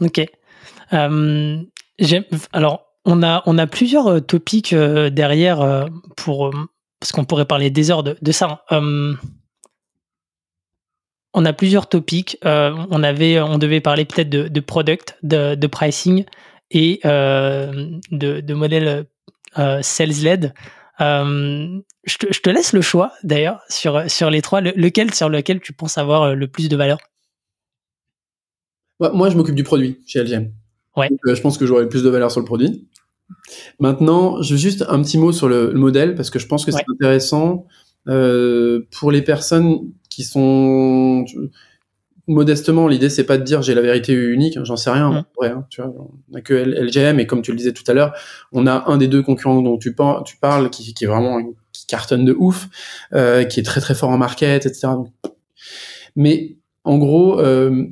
Ok. 0.00 0.20
Euh, 0.92 1.62
alors, 2.52 2.86
on 3.04 3.22
a, 3.22 3.42
on 3.46 3.58
a 3.58 3.66
plusieurs 3.66 4.06
euh, 4.08 4.20
topics 4.20 4.72
euh, 4.72 5.10
derrière 5.10 5.86
pour. 6.16 6.50
parce 6.98 7.12
qu'on 7.12 7.24
pourrait 7.24 7.46
parler 7.46 7.70
des 7.70 7.90
heures 7.90 8.02
de, 8.02 8.16
de 8.20 8.32
ça. 8.32 8.64
hein. 8.70 9.14
On 11.32 11.44
a 11.44 11.52
plusieurs 11.52 11.88
topics. 11.88 12.38
On, 12.42 13.02
avait, 13.04 13.40
on 13.40 13.56
devait 13.58 13.80
parler 13.80 14.04
peut-être 14.04 14.28
de, 14.28 14.48
de 14.48 14.60
product, 14.60 15.16
de, 15.22 15.54
de 15.54 15.66
pricing 15.68 16.24
et 16.72 17.00
de, 17.04 18.00
de 18.40 18.54
modèle 18.54 19.06
sales-led. 19.80 20.52
Je, 20.98 22.16
te, 22.18 22.32
je 22.32 22.40
te 22.40 22.50
laisse 22.50 22.72
le 22.72 22.80
choix 22.80 23.12
d'ailleurs 23.22 23.60
sur, 23.68 24.10
sur 24.10 24.28
les 24.28 24.42
trois. 24.42 24.60
Le- 24.60 24.72
lequel 24.74 25.14
sur 25.14 25.28
lequel 25.28 25.60
tu 25.60 25.72
penses 25.72 25.98
avoir 25.98 26.34
le 26.34 26.48
plus 26.48 26.68
de 26.68 26.76
valeur? 26.76 26.98
Moi, 29.00 29.10
moi, 29.12 29.30
je 29.30 29.36
m'occupe 29.36 29.54
du 29.54 29.64
produit 29.64 29.98
chez 30.06 30.20
LGM. 30.22 30.50
Ouais. 30.96 31.08
Donc, 31.08 31.18
euh, 31.26 31.34
je 31.34 31.40
pense 31.40 31.56
que 31.58 31.66
j'aurai 31.66 31.82
le 31.82 31.88
plus 31.88 32.02
de 32.02 32.08
valeur 32.10 32.30
sur 32.30 32.40
le 32.40 32.46
produit. 32.46 32.86
Maintenant, 33.78 34.42
je 34.42 34.52
veux 34.54 34.58
juste 34.58 34.84
un 34.88 35.00
petit 35.02 35.16
mot 35.18 35.32
sur 35.32 35.48
le, 35.48 35.72
le 35.72 35.78
modèle 35.78 36.14
parce 36.14 36.30
que 36.30 36.38
je 36.38 36.46
pense 36.46 36.64
que 36.64 36.70
Ouais. 36.72 36.78
c'est 36.86 36.92
intéressant 36.92 37.66
euh, 38.08 38.86
pour 38.98 39.10
les 39.12 39.22
personnes 39.22 39.90
qui 40.10 40.24
sont 40.24 41.24
modestement. 42.26 42.88
L'idée, 42.88 43.08
c'est 43.08 43.24
pas 43.24 43.38
de 43.38 43.42
dire 43.44 43.62
j'ai 43.62 43.74
la 43.74 43.80
vérité 43.82 44.12
unique. 44.12 44.56
hein, 44.56 44.64
J'en 44.64 44.76
sais 44.76 44.90
rien. 44.90 45.10
Mm. 45.10 45.16
en 45.16 45.24
vrai, 45.38 45.48
hein, 45.50 45.66
tu 45.70 45.80
vois, 45.80 45.92
on 46.32 46.36
a 46.36 46.40
que 46.40 46.54
LGM 46.54 47.20
et 47.20 47.26
comme 47.26 47.42
tu 47.42 47.50
le 47.52 47.56
disais 47.56 47.72
tout 47.72 47.84
à 47.86 47.94
l'heure, 47.94 48.12
on 48.52 48.66
a 48.66 48.84
un 48.90 48.96
des 48.98 49.08
deux 49.08 49.22
concurrents 49.22 49.62
dont 49.62 49.78
tu, 49.78 49.94
par- 49.94 50.24
tu 50.24 50.36
parles 50.36 50.70
qui, 50.70 50.92
qui 50.94 51.04
est 51.04 51.08
vraiment 51.08 51.40
qui 51.72 51.86
cartonne 51.86 52.24
de 52.24 52.34
ouf, 52.38 52.68
euh, 53.14 53.44
qui 53.44 53.60
est 53.60 53.64
très 53.64 53.80
très 53.80 53.94
fort 53.94 54.10
en 54.10 54.18
market, 54.18 54.66
etc. 54.66 54.88
Donc, 54.88 55.08
mais 56.16 56.56
en 56.84 56.98
gros, 56.98 57.38
euh, 57.40 57.86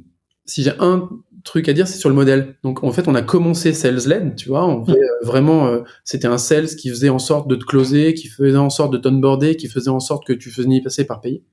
si 0.48 0.62
j'ai 0.64 0.72
un 0.80 1.08
truc 1.44 1.68
à 1.68 1.72
dire, 1.72 1.86
c'est 1.86 1.98
sur 1.98 2.08
le 2.08 2.14
modèle. 2.14 2.56
Donc 2.64 2.82
en 2.82 2.90
fait, 2.90 3.06
on 3.06 3.14
a 3.14 3.22
commencé 3.22 3.72
sales-led, 3.72 4.34
tu 4.36 4.48
vois, 4.48 4.66
on 4.66 4.84
faisait, 4.84 4.98
euh, 4.98 5.24
vraiment, 5.26 5.68
euh, 5.68 5.80
c'était 6.04 6.26
un 6.26 6.36
sales 6.38 6.66
qui 6.66 6.88
faisait 6.90 7.08
en 7.08 7.18
sorte 7.20 7.48
de 7.48 7.54
te 7.54 7.64
closer, 7.64 8.14
qui 8.14 8.26
faisait 8.28 8.56
en 8.56 8.70
sorte 8.70 8.92
de 8.92 8.98
t'onboarder, 8.98 9.56
qui 9.56 9.68
faisait 9.68 9.90
en 9.90 10.00
sorte 10.00 10.26
que 10.26 10.32
tu 10.32 10.50
faisais 10.50 10.80
passer 10.82 11.04
par 11.06 11.20
payer. 11.20 11.44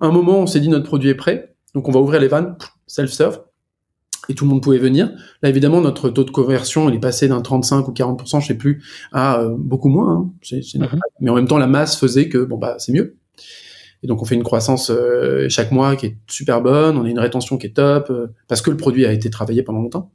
À 0.00 0.06
un 0.06 0.10
moment, 0.10 0.40
on 0.40 0.46
s'est 0.46 0.60
dit 0.60 0.68
notre 0.68 0.84
produit 0.86 1.10
est 1.10 1.14
prêt, 1.14 1.54
donc 1.74 1.88
on 1.88 1.92
va 1.92 2.00
ouvrir 2.00 2.20
les 2.20 2.28
vannes, 2.28 2.56
self-serve, 2.86 3.40
et 4.28 4.34
tout 4.34 4.44
le 4.44 4.50
monde 4.50 4.62
pouvait 4.62 4.78
venir. 4.78 5.10
Là, 5.42 5.48
évidemment, 5.48 5.80
notre 5.80 6.10
taux 6.10 6.24
de 6.24 6.30
conversion, 6.30 6.88
il 6.90 6.96
est 6.96 7.00
passé 7.00 7.28
d'un 7.28 7.40
35 7.40 7.88
ou 7.88 7.92
40%, 7.92 8.40
je 8.40 8.46
sais 8.48 8.54
plus, 8.54 8.82
à 9.12 9.40
euh, 9.40 9.54
beaucoup 9.56 9.88
moins. 9.88 10.12
hein. 10.12 10.30
Normal. 10.78 11.00
Mais 11.20 11.30
en 11.30 11.34
même 11.34 11.48
temps, 11.48 11.58
la 11.58 11.66
masse 11.66 11.98
faisait 11.98 12.28
que 12.28 12.38
bon 12.38 12.58
bah 12.58 12.76
c'est 12.78 12.92
mieux. 12.92 13.16
Et 14.02 14.06
donc 14.06 14.22
on 14.22 14.24
fait 14.24 14.34
une 14.34 14.44
croissance 14.44 14.90
euh, 14.90 15.48
chaque 15.48 15.72
mois 15.72 15.96
qui 15.96 16.06
est 16.06 16.16
super 16.28 16.60
bonne, 16.60 16.96
on 16.96 17.04
a 17.04 17.08
une 17.08 17.18
rétention 17.18 17.58
qui 17.58 17.66
est 17.66 17.76
top 17.76 18.10
euh, 18.10 18.28
parce 18.46 18.62
que 18.62 18.70
le 18.70 18.76
produit 18.76 19.06
a 19.06 19.12
été 19.12 19.28
travaillé 19.30 19.62
pendant 19.62 19.80
longtemps. 19.80 20.12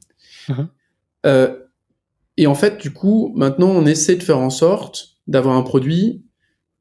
Mhm. 0.48 0.68
Euh, 1.26 1.56
et 2.36 2.46
en 2.46 2.54
fait, 2.54 2.80
du 2.80 2.92
coup, 2.92 3.32
maintenant 3.36 3.68
on 3.68 3.86
essaie 3.86 4.16
de 4.16 4.22
faire 4.22 4.38
en 4.38 4.50
sorte 4.50 5.16
d'avoir 5.26 5.56
un 5.56 5.62
produit. 5.62 6.24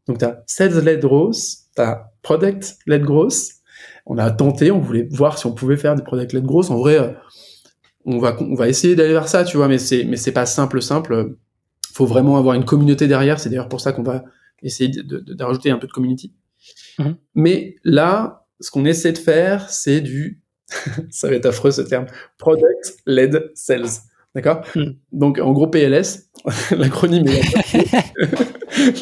Donc 0.07 0.19
tu 0.19 0.25
as 0.25 0.43
sales-led 0.47 1.01
growth, 1.01 1.37
tu 1.75 1.81
as 1.81 2.11
product-led 2.21 3.03
growth. 3.03 3.35
On 4.05 4.17
a 4.17 4.31
tenté, 4.31 4.71
on 4.71 4.79
voulait 4.79 5.07
voir 5.11 5.37
si 5.37 5.45
on 5.45 5.53
pouvait 5.53 5.77
faire 5.77 5.95
des 5.95 6.03
product-led 6.03 6.43
growth. 6.43 6.71
En 6.71 6.77
vrai, 6.77 6.99
euh, 6.99 7.11
on 8.05 8.17
va 8.17 8.35
on 8.41 8.55
va 8.55 8.67
essayer 8.67 8.95
d'aller 8.95 9.13
vers 9.13 9.27
ça, 9.27 9.43
tu 9.43 9.57
vois, 9.57 9.67
mais 9.67 9.77
c'est 9.77 10.03
mais 10.03 10.17
c'est 10.17 10.31
pas 10.31 10.45
simple 10.45 10.81
simple. 10.81 11.35
Faut 11.93 12.05
vraiment 12.05 12.37
avoir 12.37 12.55
une 12.55 12.65
communauté 12.65 13.07
derrière. 13.07 13.39
C'est 13.39 13.49
d'ailleurs 13.49 13.69
pour 13.69 13.81
ça 13.81 13.93
qu'on 13.93 14.03
va 14.03 14.23
essayer 14.61 14.89
de, 14.89 15.01
de, 15.01 15.33
de 15.33 15.43
rajouter 15.43 15.69
un 15.69 15.77
peu 15.77 15.87
de 15.87 15.91
community. 15.91 16.33
Mhm. 16.99 17.16
Mais 17.36 17.76
là, 17.84 18.45
ce 18.59 18.72
qu'on 18.72 18.86
essaie 18.86 19.11
de 19.11 19.18
faire, 19.18 19.70
c'est 19.70 20.01
du, 20.01 20.41
ça 21.09 21.28
va 21.30 21.36
être 21.36 21.45
affreux 21.45 21.72
ce 21.72 21.82
terme, 21.82 22.05
product 22.38 22.97
led 23.05 23.51
sales. 23.55 23.88
D'accord? 24.36 24.61
Mhm. 24.76 24.95
Donc 25.11 25.38
en 25.39 25.51
gros 25.51 25.68
PLS, 25.68 26.30
l'acronyme 26.76 27.28
est 27.28 27.39
un 27.39 27.61
peu, 27.86 28.26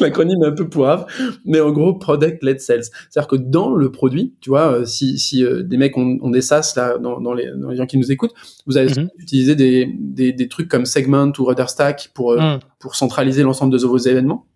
l'acronyme 0.04 0.42
est 0.42 0.46
un 0.48 0.52
peu 0.52 0.68
pourrave, 0.68 1.06
mais 1.46 1.58
en 1.58 1.70
gros 1.72 1.94
product 1.94 2.42
led 2.42 2.60
sales. 2.60 2.82
C'est-à-dire 3.08 3.28
que 3.28 3.36
dans 3.36 3.74
le 3.74 3.90
produit, 3.90 4.34
tu 4.42 4.50
vois, 4.50 4.72
euh, 4.80 4.84
si, 4.84 5.18
si 5.18 5.42
euh, 5.42 5.62
des 5.62 5.78
mecs 5.78 5.96
ont, 5.96 6.18
ont 6.20 6.28
des 6.30 6.42
SaaS 6.42 6.74
là 6.76 6.98
dans, 6.98 7.18
dans, 7.18 7.32
les, 7.32 7.50
dans 7.56 7.70
les 7.70 7.76
gens 7.76 7.86
qui 7.86 7.96
nous 7.96 8.12
écoutent, 8.12 8.34
vous 8.66 8.76
allez 8.76 8.92
Mhm. 9.00 9.08
utiliser 9.18 9.54
des, 9.54 9.88
des, 9.98 10.34
des 10.34 10.48
trucs 10.48 10.68
comme 10.68 10.84
Segment 10.84 11.32
ou 11.38 11.44
RudderStack 11.44 12.10
pour 12.14 12.32
euh, 12.32 12.38
Hmm. 12.56 12.58
pour 12.78 12.94
centraliser 12.96 13.42
l'ensemble 13.42 13.72
de 13.72 13.86
vos 13.86 13.96
événements 13.96 14.46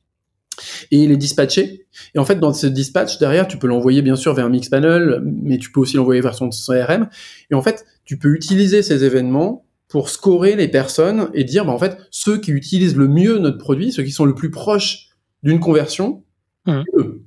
et 0.91 1.07
les 1.07 1.17
dispatcher. 1.17 1.87
Et 2.15 2.19
en 2.19 2.25
fait, 2.25 2.39
dans 2.39 2.53
ce 2.53 2.67
dispatch, 2.67 3.19
derrière, 3.19 3.49
tu 3.49 3.59
peux 3.59 3.67
l'envoyer 3.67 4.03
bien 4.03 4.17
sûr 4.17 4.35
vers 4.35 4.49
Mixpanel, 4.49 5.23
mais 5.25 5.59
tu 5.59 5.71
peux 5.73 5.81
aussi 5.81 5.97
l'envoyer 5.97 6.21
vers 6.21 6.35
son 6.35 6.51
CRM. 6.51 7.09
Et 7.51 7.55
en 7.55 7.63
fait, 7.63 7.85
tu 8.05 8.19
peux 8.19 8.35
utiliser 8.35 8.83
ces 8.83 9.05
événements 9.05 9.65
pour 9.89 10.11
scorer 10.11 10.57
les 10.57 10.69
personnes 10.69 11.31
et 11.35 11.45
dire, 11.45 11.65
bah, 11.65 11.73
en 11.73 11.79
fait, 11.79 11.99
ceux 12.11 12.39
qui 12.39 12.51
utilisent 12.51 12.97
le 12.97 13.09
mieux 13.09 13.39
notre 13.39 13.59
produit, 13.59 13.93
ceux 13.93 14.03
qui 14.03 14.11
sont 14.11 14.25
le 14.25 14.35
plus 14.35 14.51
proches 14.51 15.11
d'une 15.43 15.61
conversion, 15.61 16.25
c'est 16.67 16.83
eux. 16.99 17.23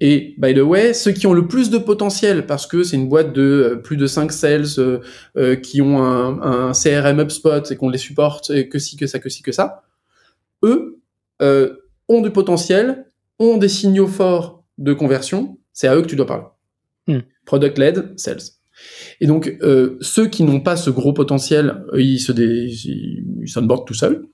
Et 0.00 0.36
by 0.38 0.54
the 0.54 0.58
way, 0.58 0.94
ceux 0.94 1.10
qui 1.10 1.26
ont 1.26 1.32
le 1.32 1.48
plus 1.48 1.70
de 1.70 1.78
potentiel, 1.78 2.46
parce 2.46 2.68
que 2.68 2.84
c'est 2.84 2.96
une 2.96 3.08
boîte 3.08 3.32
de 3.32 3.42
euh, 3.42 3.76
plus 3.76 3.96
de 3.96 4.06
5 4.06 4.30
sales 4.30 4.64
euh, 4.78 5.00
euh, 5.36 5.56
qui 5.56 5.82
ont 5.82 6.00
un, 6.00 6.40
un 6.40 6.72
CRM 6.72 7.18
HubSpot 7.18 7.68
et 7.68 7.76
qu'on 7.76 7.88
les 7.88 7.98
supporte, 7.98 8.50
et 8.50 8.68
que 8.68 8.78
si, 8.78 8.96
que 8.96 9.08
ça, 9.08 9.18
que 9.18 9.28
si, 9.28 9.42
que 9.42 9.50
ça, 9.50 9.82
eux 10.62 10.98
euh, 11.42 11.76
ont 12.08 12.20
du 12.20 12.30
potentiel, 12.30 13.06
ont 13.38 13.56
des 13.56 13.68
signaux 13.68 14.06
forts 14.06 14.64
de 14.78 14.92
conversion, 14.92 15.58
c'est 15.72 15.88
à 15.88 15.96
eux 15.96 16.02
que 16.02 16.06
tu 16.06 16.16
dois 16.16 16.26
parler. 16.26 16.44
Hmm. 17.06 17.20
Product-led 17.44 18.14
sales. 18.16 18.42
Et 19.20 19.26
donc, 19.26 19.56
euh, 19.62 19.96
ceux 20.00 20.28
qui 20.28 20.44
n'ont 20.44 20.60
pas 20.60 20.76
ce 20.76 20.90
gros 20.90 21.12
potentiel, 21.12 21.84
euh, 21.92 22.00
ils 22.00 22.20
se 22.20 22.32
dé... 22.32 22.68
ils 22.84 23.48
s'onboardent 23.48 23.86
tout 23.86 23.94
seuls. 23.94 24.24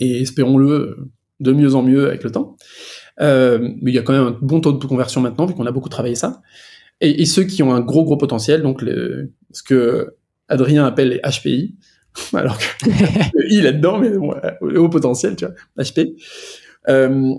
Et 0.00 0.20
espérons-le 0.20 1.10
de 1.40 1.52
mieux 1.52 1.74
en 1.74 1.82
mieux 1.82 2.06
avec 2.06 2.24
le 2.24 2.30
temps. 2.30 2.56
Euh, 3.20 3.58
mais 3.80 3.92
il 3.92 3.94
y 3.94 3.98
a 3.98 4.02
quand 4.02 4.12
même 4.12 4.26
un 4.26 4.38
bon 4.42 4.60
taux 4.60 4.72
de 4.72 4.84
conversion 4.84 5.20
maintenant, 5.20 5.46
vu 5.46 5.54
qu'on 5.54 5.66
a 5.66 5.72
beaucoup 5.72 5.88
travaillé 5.88 6.14
ça. 6.14 6.42
Et, 7.00 7.22
et 7.22 7.26
ceux 7.26 7.44
qui 7.44 7.62
ont 7.62 7.72
un 7.72 7.80
gros 7.80 8.04
gros 8.04 8.16
potentiel, 8.16 8.62
donc 8.62 8.82
le, 8.82 9.32
ce 9.52 9.62
que 9.62 10.14
Adrien 10.48 10.84
appelle 10.84 11.08
les 11.10 11.20
HPI, 11.20 11.76
alors 12.34 12.58
que 12.58 12.64
le 13.34 13.52
I 13.52 13.60
là-dedans, 13.60 13.98
mais 13.98 14.10
bon, 14.10 14.34
le 14.62 14.80
haut 14.80 14.88
potentiel, 14.88 15.36
tu 15.36 15.46
vois, 15.46 15.54
HP. 15.82 16.14
Euh, 16.88 17.34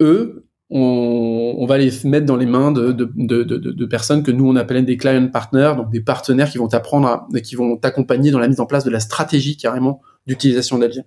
eux, 0.00 0.44
on, 0.70 1.54
on 1.58 1.66
va 1.66 1.78
les 1.78 1.90
mettre 2.04 2.26
dans 2.26 2.36
les 2.36 2.46
mains 2.46 2.72
de, 2.72 2.92
de, 2.92 3.10
de, 3.16 3.42
de, 3.42 3.56
de 3.56 3.86
personnes 3.86 4.22
que 4.22 4.30
nous 4.30 4.46
on 4.46 4.56
appelle 4.56 4.84
des 4.84 4.96
client 4.96 5.28
partners, 5.28 5.72
donc 5.76 5.90
des 5.90 6.00
partenaires 6.00 6.50
qui 6.50 6.58
vont 6.58 6.68
t'apprendre, 6.68 7.08
à- 7.08 7.40
qui 7.40 7.54
vont 7.54 7.76
t'accompagner 7.76 8.30
dans 8.30 8.38
la 8.38 8.48
mise 8.48 8.60
en 8.60 8.66
place 8.66 8.84
de 8.84 8.90
la 8.90 9.00
stratégie 9.00 9.56
carrément 9.56 10.00
d'utilisation 10.26 10.78
d'Algien. 10.78 11.04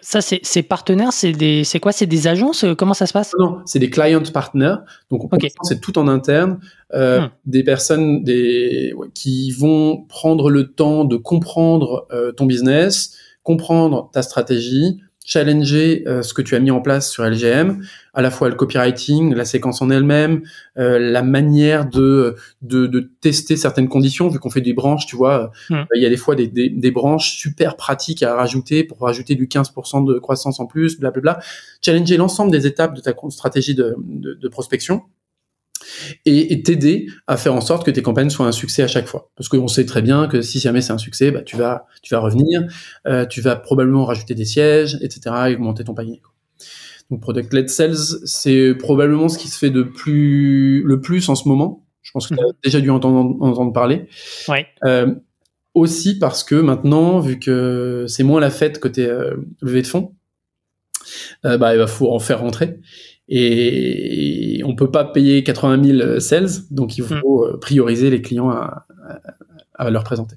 ça, 0.00 0.20
c'est 0.20 0.62
partenaires, 0.64 1.12
c'est 1.12 1.30
des, 1.32 1.62
c'est 1.62 1.78
quoi? 1.78 1.92
C'est 1.92 2.06
des 2.06 2.26
agences? 2.26 2.64
Comment 2.76 2.94
ça 2.94 3.06
se 3.06 3.12
passe? 3.12 3.32
Non, 3.38 3.60
c'est 3.66 3.78
des 3.78 3.88
client 3.88 4.22
partners. 4.32 4.76
Donc, 5.10 5.30
c'est 5.62 5.80
tout 5.80 5.96
en 5.96 6.08
interne. 6.08 6.58
Euh, 6.94 7.20
hmm. 7.20 7.30
Des 7.46 7.62
personnes 7.62 8.24
des, 8.24 8.92
qui 9.14 9.52
vont 9.52 10.04
prendre 10.08 10.50
le 10.50 10.72
temps 10.72 11.04
de 11.04 11.16
comprendre 11.16 12.08
ton 12.36 12.46
business, 12.46 13.16
comprendre 13.44 14.10
ta 14.12 14.22
stratégie, 14.22 15.00
challenger 15.24 16.04
euh, 16.06 16.22
ce 16.22 16.34
que 16.34 16.42
tu 16.42 16.54
as 16.54 16.60
mis 16.60 16.70
en 16.70 16.80
place 16.80 17.10
sur 17.10 17.24
LGM, 17.24 17.82
à 18.14 18.22
la 18.22 18.30
fois 18.30 18.48
le 18.48 18.54
copywriting, 18.54 19.34
la 19.34 19.44
séquence 19.44 19.80
en 19.80 19.90
elle-même, 19.90 20.42
euh, 20.78 20.98
la 20.98 21.22
manière 21.22 21.88
de, 21.88 22.36
de, 22.60 22.86
de 22.86 23.10
tester 23.20 23.56
certaines 23.56 23.88
conditions, 23.88 24.28
vu 24.28 24.38
qu'on 24.38 24.50
fait 24.50 24.60
des 24.60 24.74
branches, 24.74 25.06
tu 25.06 25.16
vois, 25.16 25.50
hmm. 25.70 25.74
euh, 25.74 25.84
il 25.94 26.02
y 26.02 26.06
a 26.06 26.10
des 26.10 26.16
fois 26.16 26.34
des, 26.34 26.48
des, 26.48 26.68
des, 26.68 26.90
branches 26.90 27.36
super 27.36 27.76
pratiques 27.76 28.22
à 28.22 28.34
rajouter 28.34 28.84
pour 28.84 29.00
rajouter 29.00 29.34
du 29.34 29.46
15% 29.46 30.06
de 30.06 30.18
croissance 30.18 30.60
en 30.60 30.66
plus, 30.66 30.98
blablabla. 30.98 31.40
Challenger 31.80 32.16
l'ensemble 32.16 32.50
des 32.50 32.66
étapes 32.66 32.94
de 32.94 33.00
ta 33.00 33.12
stratégie 33.30 33.74
de, 33.74 33.94
de, 33.98 34.34
de 34.34 34.48
prospection 34.48 35.02
et 36.24 36.62
t'aider 36.62 37.06
à 37.26 37.36
faire 37.36 37.54
en 37.54 37.60
sorte 37.60 37.84
que 37.84 37.90
tes 37.90 38.02
campagnes 38.02 38.30
soient 38.30 38.46
un 38.46 38.52
succès 38.52 38.82
à 38.82 38.88
chaque 38.88 39.06
fois. 39.06 39.30
Parce 39.36 39.48
qu'on 39.48 39.68
sait 39.68 39.86
très 39.86 40.02
bien 40.02 40.28
que 40.28 40.42
si 40.42 40.58
jamais 40.60 40.80
c'est 40.80 40.92
un 40.92 40.98
succès, 40.98 41.30
bah, 41.30 41.42
tu 41.42 41.56
vas 41.56 41.86
tu 42.02 42.14
vas 42.14 42.20
revenir, 42.20 42.62
euh, 43.06 43.26
tu 43.26 43.40
vas 43.40 43.56
probablement 43.56 44.04
rajouter 44.04 44.34
des 44.34 44.44
sièges, 44.44 44.98
etc. 45.02 45.20
et 45.48 45.54
augmenter 45.54 45.84
ton 45.84 45.94
panier. 45.94 46.22
Donc 47.10 47.20
product 47.20 47.52
led 47.52 47.68
sales, 47.68 47.96
c'est 48.24 48.74
probablement 48.74 49.28
ce 49.28 49.38
qui 49.38 49.48
se 49.48 49.58
fait 49.58 49.70
de 49.70 49.82
plus 49.82 50.82
le 50.82 51.00
plus 51.00 51.28
en 51.28 51.34
ce 51.34 51.48
moment. 51.48 51.84
Je 52.02 52.10
pense 52.12 52.28
que 52.28 52.34
tu 52.34 52.40
as 52.40 52.46
mhm. 52.46 52.52
déjà 52.64 52.80
dû 52.80 52.90
entendre, 52.90 53.36
entendre 53.42 53.72
parler. 53.72 54.06
Ouais. 54.48 54.66
Euh, 54.84 55.14
aussi 55.74 56.18
parce 56.18 56.44
que 56.44 56.54
maintenant, 56.54 57.20
vu 57.20 57.38
que 57.38 58.04
c'est 58.08 58.24
moins 58.24 58.40
la 58.40 58.50
fête 58.50 58.78
côté 58.78 59.06
euh, 59.06 59.36
levée 59.60 59.82
de 59.82 59.86
fonds, 59.86 60.14
euh, 61.44 61.58
bah, 61.58 61.74
il 61.74 61.78
va 61.78 61.86
faut 61.86 62.12
en 62.12 62.18
faire 62.18 62.40
rentrer 62.40 62.78
et 63.34 64.60
on 64.66 64.74
peut 64.74 64.90
pas 64.90 65.04
payer 65.04 65.42
80 65.42 65.84
000 65.84 66.20
sales, 66.20 66.50
donc 66.70 66.98
il 66.98 67.04
faut 67.04 67.46
hmm. 67.46 67.60
prioriser 67.60 68.10
les 68.10 68.20
clients 68.20 68.50
à, 68.50 68.86
leur 69.90 70.04
présenter. 70.04 70.36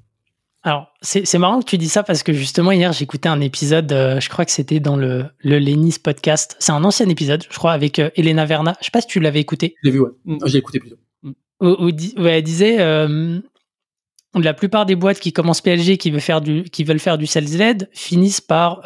Alors, 0.64 0.88
c'est 1.02 1.38
marrant 1.38 1.60
que 1.60 1.66
tu 1.66 1.78
dis 1.78 1.90
ça 1.90 2.04
parce 2.04 2.24
que 2.24 2.32
justement, 2.32 2.72
hier, 2.72 2.94
j'écoutais 2.94 3.28
un 3.28 3.42
épisode, 3.42 3.92
euh, 3.92 4.20
je 4.22 4.30
crois 4.30 4.46
que 4.46 4.52
c'était 4.52 4.80
dans 4.80 4.96
le, 4.96 5.26
le 5.40 5.60
Lénis 5.60 5.98
podcast. 6.02 6.56
C'est 6.60 6.72
un 6.72 6.84
ancien 6.86 7.08
épisode, 7.10 7.44
je 7.52 7.58
crois, 7.58 7.74
avec 7.74 8.00
euh, 8.00 8.10
Elena 8.16 8.46
Verna. 8.46 8.76
Je 8.80 8.86
sais 8.86 8.92
pas 8.92 9.02
si 9.02 9.08
tu 9.08 9.20
l'avais 9.20 9.42
écouté. 9.42 9.76
J'ai 9.84 9.92
vu, 9.92 10.00
ouais. 10.00 10.10
Mm, 10.24 10.38
j'ai 10.46 10.58
écouté 10.58 10.80
plutôt. 10.80 10.96
Mm. 11.22 11.32
Où, 11.60 12.26
elle 12.26 12.44
disait 12.44 12.80
euh, 12.80 13.40
la 14.34 14.54
plupart 14.54 14.86
des 14.86 14.96
boîtes 14.96 15.20
qui 15.20 15.34
commencent 15.34 15.62
PLG, 15.62 15.98
qui 15.98 16.12
veulent 16.12 16.22
faire 16.22 16.42
du, 16.42 16.64
qui 16.64 16.86
veulent 16.86 17.00
faire 17.00 17.18
du 17.18 17.28
sales 17.28 17.58
led, 17.58 17.90
finissent 17.92 18.42
par 18.42 18.82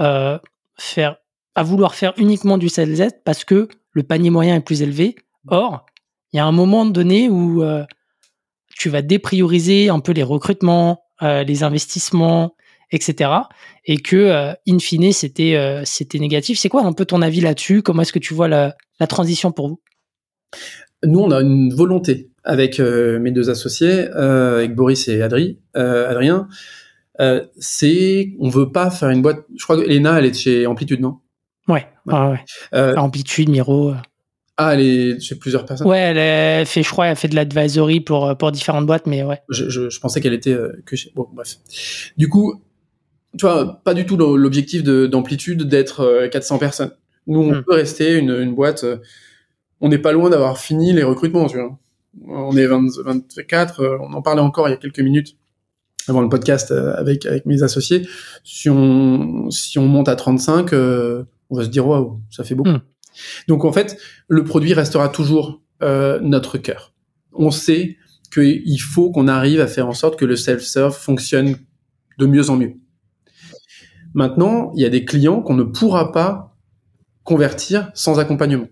faire, 0.77 1.17
à 1.55 1.63
vouloir 1.63 1.93
faire 1.93 2.13
uniquement 2.17 2.57
du 2.57 2.69
sales 2.69 2.89
led 2.89 3.21
parce 3.23 3.45
que 3.45 3.69
le 3.91 4.03
panier 4.03 4.29
moyen 4.29 4.55
est 4.55 4.61
plus 4.61 4.81
élevé. 4.81 5.15
Or, 5.47 5.85
il 6.31 6.37
y 6.37 6.39
a 6.39 6.45
un 6.45 6.51
moment 6.51 6.85
donné 6.85 7.29
où 7.29 7.63
euh, 7.63 7.83
tu 8.75 8.89
vas 8.89 9.01
déprioriser 9.01 9.89
un 9.89 9.99
peu 9.99 10.11
les 10.11 10.23
recrutements, 10.23 11.03
euh, 11.23 11.43
les 11.43 11.63
investissements, 11.63 12.55
etc. 12.91 13.31
Et 13.85 13.97
que, 13.97 14.15
euh, 14.15 14.53
in 14.67 14.79
fine, 14.79 15.11
c'était 15.11 15.79
négatif. 16.19 16.59
C'est 16.59 16.69
quoi 16.69 16.83
un 16.83 16.93
peu 16.93 17.05
ton 17.05 17.21
avis 17.21 17.41
là-dessus? 17.41 17.81
Comment 17.81 18.03
est-ce 18.03 18.13
que 18.13 18.19
tu 18.19 18.33
vois 18.33 18.47
la, 18.47 18.75
transition 19.07 19.51
pour 19.51 19.69
vous? 19.69 19.81
Nous, 21.05 21.19
on 21.19 21.31
a 21.31 21.41
une 21.41 21.73
volonté 21.73 22.29
avec 22.43 22.79
mes 22.79 23.31
deux 23.31 23.49
associés, 23.49 24.07
avec 24.07 24.75
Boris 24.75 25.07
et 25.07 25.21
Adri, 25.21 25.59
Adrien. 25.73 26.47
c'est, 27.57 28.33
on 28.39 28.49
veut 28.49 28.71
pas 28.71 28.89
faire 28.91 29.09
une 29.09 29.21
boîte. 29.21 29.45
Je 29.55 29.63
crois 29.63 29.77
que 29.77 29.87
Elena, 29.89 30.19
elle 30.19 30.25
est 30.25 30.33
chez 30.33 30.67
Amplitude, 30.67 30.99
non? 30.99 31.19
Ouais, 31.69 31.85
ouais. 32.07 32.43
Euh, 32.73 32.95
Amplitude, 32.95 33.49
Miro. 33.49 33.91
Euh. 33.91 33.95
Ah, 34.57 34.73
elle 34.73 34.81
est 34.81 35.19
chez 35.21 35.35
plusieurs 35.35 35.65
personnes 35.65 35.87
Ouais, 35.87 35.99
elle 35.99 36.65
fait, 36.65 36.83
je 36.83 36.89
crois, 36.89 37.07
elle 37.07 37.15
fait 37.15 37.29
de 37.29 37.35
l'advisory 37.35 38.01
pour, 38.01 38.27
euh, 38.27 38.35
pour 38.35 38.51
différentes 38.51 38.85
boîtes, 38.85 39.07
mais 39.07 39.23
ouais. 39.23 39.39
Je, 39.49 39.69
je, 39.69 39.99
pensais 39.99 40.19
qu'elle 40.19 40.33
était 40.33 40.57
que 40.85 40.95
chez. 40.97 41.11
Bon, 41.15 41.27
bref. 41.31 41.57
Du 42.17 42.27
coup, 42.27 42.61
tu 43.37 43.45
vois, 43.45 43.81
pas 43.85 43.93
du 43.93 44.05
tout 44.05 44.17
l'objectif 44.17 44.83
d'amplitude 44.83 45.63
d'être 45.63 46.27
400 46.31 46.57
personnes. 46.57 46.91
Nous, 47.27 47.39
on 47.39 47.53
hmm. 47.53 47.63
peut 47.63 47.75
rester 47.75 48.17
une, 48.17 48.31
une 48.31 48.55
boîte. 48.55 48.83
on 49.79 49.87
n'est 49.87 49.99
pas 49.99 50.11
loin 50.11 50.29
d'avoir 50.29 50.57
fini 50.57 50.91
les 50.91 51.03
recrutements, 51.03 51.45
tu 51.47 51.57
vois. 51.57 51.77
On 52.27 52.57
est 52.57 52.65
24, 52.65 53.99
on 54.01 54.13
en 54.13 54.21
parlait 54.21 54.41
encore 54.41 54.67
il 54.67 54.71
y 54.71 54.73
a 54.73 54.77
quelques 54.77 54.99
minutes 54.99 55.37
avant 56.07 56.21
le 56.21 56.27
podcast 56.27 56.71
avec, 56.71 57.27
avec 57.27 57.45
mes 57.45 57.61
associés. 57.61 58.07
Si 58.43 58.67
on, 58.67 59.51
si 59.51 59.77
on 59.77 59.85
monte 59.85 60.09
à 60.09 60.15
35, 60.15 60.71
on 61.49 61.57
va 61.57 61.63
se 61.63 61.69
dire 61.69 61.87
waouh, 61.87 62.21
ça 62.29 62.43
fait 62.43 62.55
beaucoup. 62.55 62.69
Hmm. 62.69 62.81
Donc 63.47 63.65
en 63.65 63.71
fait, 63.71 63.97
le 64.27 64.43
produit 64.43 64.73
restera 64.73 65.09
toujours 65.09 65.61
euh, 65.81 66.19
notre 66.21 66.57
cœur. 66.57 66.93
On 67.33 67.51
sait 67.51 67.97
qu'il 68.31 68.81
faut 68.81 69.11
qu'on 69.11 69.27
arrive 69.27 69.59
à 69.59 69.67
faire 69.67 69.87
en 69.87 69.93
sorte 69.93 70.19
que 70.19 70.25
le 70.25 70.35
self-serve 70.35 70.95
fonctionne 70.95 71.55
de 72.17 72.25
mieux 72.25 72.49
en 72.49 72.57
mieux. 72.57 72.73
Maintenant, 74.13 74.71
il 74.75 74.81
y 74.81 74.85
a 74.85 74.89
des 74.89 75.05
clients 75.05 75.41
qu'on 75.41 75.53
ne 75.53 75.63
pourra 75.63 76.11
pas 76.11 76.55
convertir 77.23 77.91
sans 77.93 78.19
accompagnement. 78.19 78.67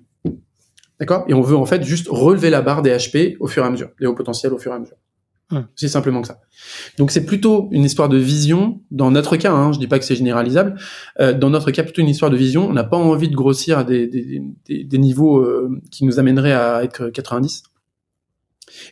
D'accord? 0.99 1.25
Et 1.27 1.33
on 1.33 1.41
veut 1.41 1.55
en 1.55 1.65
fait 1.65 1.83
juste 1.83 2.07
relever 2.09 2.49
la 2.49 2.61
barre 2.61 2.81
des 2.81 2.91
HP 2.91 3.37
au 3.39 3.47
fur 3.47 3.63
et 3.63 3.67
à 3.67 3.69
mesure, 3.69 3.89
les 3.99 4.07
hauts 4.07 4.15
potentiels 4.15 4.53
au 4.53 4.57
fur 4.57 4.71
et 4.71 4.75
à 4.75 4.79
mesure. 4.79 4.97
C'est 5.75 5.87
simplement 5.87 6.21
que 6.21 6.27
ça. 6.27 6.41
Donc 6.97 7.11
c'est 7.11 7.25
plutôt 7.25 7.69
une 7.71 7.85
histoire 7.85 8.09
de 8.09 8.17
vision. 8.17 8.81
Dans 8.91 9.11
notre 9.11 9.37
cas, 9.37 9.53
hein, 9.53 9.71
je 9.71 9.79
dis 9.79 9.87
pas 9.87 9.97
que 9.97 10.03
c'est 10.03 10.15
généralisable. 10.15 10.75
Euh, 11.19 11.33
dans 11.33 11.49
notre 11.49 11.71
cas, 11.71 11.83
plutôt 11.83 12.01
une 12.01 12.09
histoire 12.09 12.29
de 12.29 12.35
vision. 12.35 12.67
On 12.67 12.73
n'a 12.73 12.83
pas 12.83 12.97
envie 12.97 13.29
de 13.29 13.35
grossir 13.35 13.77
à 13.77 13.83
des, 13.83 14.07
des, 14.07 14.41
des, 14.65 14.83
des 14.83 14.97
niveaux 14.97 15.39
euh, 15.39 15.81
qui 15.89 16.05
nous 16.05 16.19
amèneraient 16.19 16.53
à 16.53 16.83
être 16.83 17.09
90. 17.09 17.63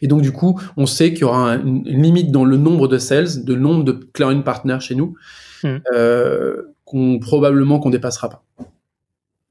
Et 0.01 0.07
donc 0.07 0.21
du 0.21 0.31
coup, 0.31 0.59
on 0.77 0.85
sait 0.85 1.11
qu'il 1.11 1.21
y 1.21 1.25
aura 1.25 1.55
une, 1.55 1.83
limite 1.83 2.31
dans 2.31 2.45
le 2.45 2.55
nombre 2.55 2.87
de 2.87 2.97
sales, 2.97 3.43
de 3.43 3.55
nombre 3.55 3.83
de 3.83 3.91
client 3.91 4.41
partners 4.41 4.79
chez 4.79 4.95
nous, 4.95 5.15
hmm. 5.63 5.77
euh, 5.93 6.61
qu'on 6.85 7.19
probablement 7.19 7.79
qu'on 7.79 7.89
dépassera 7.89 8.29
pas. 8.29 8.43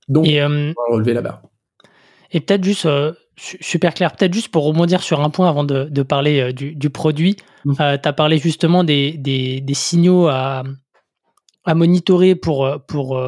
Donc, 0.08 0.26
et, 0.26 0.42
on 0.42 0.48
va 0.48 0.94
relever 0.94 1.12
la 1.12 1.22
barre. 1.22 1.42
Et 2.30 2.40
peut-être 2.40 2.64
juste 2.64 2.88
Super 3.36 3.94
clair. 3.94 4.14
Peut-être 4.14 4.32
juste 4.32 4.48
pour 4.48 4.64
rebondir 4.64 5.02
sur 5.02 5.20
un 5.20 5.30
point 5.30 5.48
avant 5.48 5.64
de, 5.64 6.02
parler 6.02 6.40
euh, 6.40 6.52
du, 6.52 6.90
produit. 6.90 7.36
Mmh. 7.64 7.72
Euh, 7.80 7.98
tu 8.00 8.08
as 8.08 8.12
parlé 8.12 8.38
justement 8.38 8.84
des, 8.84 9.12
des, 9.12 9.74
signaux 9.74 10.28
à, 10.28 10.62
à, 11.64 11.74
monitorer 11.74 12.36
pour, 12.36 12.64
euh, 12.64 12.78
pour, 12.86 13.20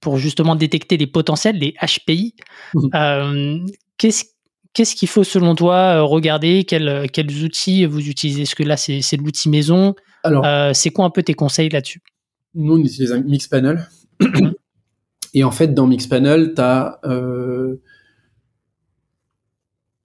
pour 0.00 0.18
justement 0.18 0.54
détecter 0.54 0.96
les 0.96 1.08
potentiels, 1.08 1.58
les 1.58 1.74
HPI. 1.82 2.34
Mmh. 2.74 3.66
Qu'est-ce 3.98 4.24
Qu'est-ce 4.74 4.96
qu'il 4.96 5.08
faut 5.08 5.22
selon 5.22 5.54
toi 5.54 6.00
regarder? 6.00 6.64
Quels, 6.64 7.10
quels 7.12 7.44
outils 7.44 7.84
vous 7.84 8.08
utilisez? 8.08 8.42
Est-ce 8.42 8.54
que 8.54 8.62
là, 8.62 8.78
c'est 8.78 9.16
l'outil 9.18 9.50
maison? 9.50 9.94
C'est 10.72 10.90
quoi 10.90 11.04
un 11.04 11.10
peu 11.10 11.22
tes 11.22 11.34
conseils 11.34 11.68
là-dessus? 11.68 12.00
Nous, 12.54 12.72
on 12.72 12.78
utilise 12.78 13.12
un 13.12 13.20
Mixpanel. 13.20 13.86
Mmh. 14.18 14.52
Et 15.34 15.44
en 15.44 15.50
fait, 15.50 15.74
dans 15.74 15.86
Mixpanel, 15.86 16.54
tu 16.54 16.62
as 16.62 17.00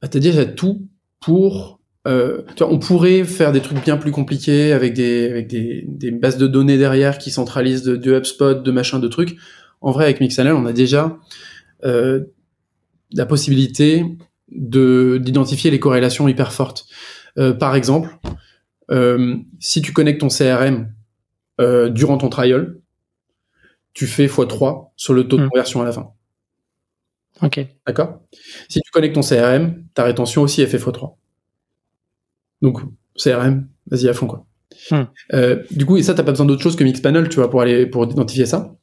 bah, 0.02 0.08
t'as 0.08 0.20
déjà 0.20 0.46
tout 0.46 0.88
pour. 1.20 1.80
Euh, 2.08 2.44
tu 2.56 2.64
vois, 2.64 2.72
on 2.72 2.80
pourrait 2.80 3.24
faire 3.24 3.52
des 3.52 3.60
trucs 3.60 3.84
bien 3.84 3.98
plus 3.98 4.12
compliqués 4.12 4.72
avec 4.72 4.94
des 4.94 5.30
avec 5.30 5.48
des, 5.48 5.84
des 5.88 6.12
bases 6.12 6.38
de 6.38 6.48
données 6.48 6.78
derrière 6.78 7.18
qui 7.18 7.32
centralisent 7.32 7.84
de, 7.84 7.96
de 7.96 8.18
HubSpot, 8.18 8.56
de 8.56 8.72
machin, 8.72 9.00
de 9.00 9.08
trucs. 9.08 9.38
En 9.82 9.92
vrai, 9.92 10.06
avec 10.06 10.22
Mixpanel, 10.22 10.54
on 10.54 10.66
a 10.66 10.74
déjà 10.74 11.18
euh, 11.84 12.22
la 13.12 13.26
possibilité 13.26 14.06
de 14.50 15.20
d'identifier 15.22 15.72
les 15.72 15.80
corrélations 15.80 16.28
hyper 16.28 16.54
fortes. 16.54 16.86
Euh, 17.38 17.54
par 17.54 17.76
exemple, 17.76 18.18
euh, 18.92 19.36
si 19.60 19.82
tu 19.82 19.94
connectes 19.94 20.22
ton 20.22 20.30
CRM 20.30 20.92
euh, 21.60 21.90
durant 21.90 22.18
ton 22.18 22.30
trial, 22.30 22.78
tu 23.94 24.08
fais 24.08 24.28
x3 24.28 24.90
sur 24.96 25.14
le 25.14 25.28
taux 25.28 25.38
de 25.38 25.46
hmm. 25.46 25.50
conversion 25.50 25.82
à 25.82 25.86
la 25.86 25.92
fin. 25.92 26.12
Ok. 27.42 27.66
D'accord? 27.86 28.22
Si 28.70 28.82
tu 28.82 28.92
connectes 28.92 29.16
ton 29.16 29.22
CRM, 29.22 29.84
ta 29.94 30.04
rétention 30.04 30.42
aussi 30.42 30.62
est 30.62 30.68
fait 30.68 30.78
x3. 30.78 31.16
Donc, 32.62 32.80
CRM, 33.16 33.68
vas-y 33.90 34.10
à 34.10 34.14
fond, 34.14 34.28
quoi. 34.28 34.46
Hmm. 34.92 35.04
Euh, 35.34 35.64
du 35.72 35.86
coup, 35.86 35.98
et 35.98 36.04
ça, 36.04 36.14
t'as 36.14 36.24
pas 36.24 36.32
besoin 36.32 36.46
d'autre 36.46 36.62
chose 36.62 36.76
que 36.76 36.84
Mixpanel, 36.84 37.30
tu 37.30 37.36
vois, 37.36 37.50
pour 37.50 37.62
aller, 37.62 37.86
pour 37.86 38.06
identifier 38.06 38.46
ça. 38.46 38.76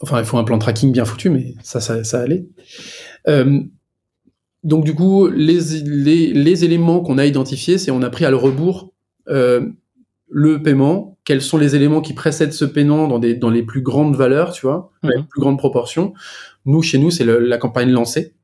Enfin, 0.00 0.18
il 0.18 0.24
faut 0.24 0.36
un 0.36 0.44
plan 0.44 0.56
de 0.56 0.62
tracking 0.62 0.92
bien 0.92 1.04
foutu, 1.04 1.30
mais 1.30 1.54
ça, 1.62 1.80
ça, 1.80 2.04
ça 2.04 2.20
allait. 2.20 2.46
Euh, 3.28 3.60
donc, 4.62 4.84
du 4.84 4.94
coup, 4.94 5.28
les, 5.28 5.60
les, 5.84 6.32
les 6.32 6.64
éléments 6.64 7.00
qu'on 7.00 7.18
a 7.18 7.26
identifiés, 7.26 7.78
c'est 7.78 7.90
on 7.90 8.02
a 8.02 8.10
pris 8.10 8.24
à 8.24 8.30
le 8.30 8.36
rebours 8.36 8.92
euh, 9.28 9.68
le 10.28 10.62
paiement, 10.62 11.13
quels 11.24 11.42
sont 11.42 11.58
les 11.58 11.74
éléments 11.74 12.00
qui 12.00 12.12
précèdent 12.12 12.52
ce 12.52 12.64
paiement 12.64 13.08
dans, 13.08 13.18
des, 13.18 13.34
dans 13.34 13.50
les 13.50 13.62
plus 13.62 13.80
grandes 13.80 14.16
valeurs, 14.16 14.52
tu 14.52 14.66
vois, 14.66 14.92
les 15.02 15.18
hmm. 15.18 15.26
plus 15.26 15.40
grandes 15.40 15.58
proportions. 15.58 16.14
Nous, 16.66 16.82
chez 16.82 16.98
nous, 16.98 17.10
c'est 17.10 17.24
la 17.24 17.58
campagne 17.58 17.90
lancée. 17.90 18.34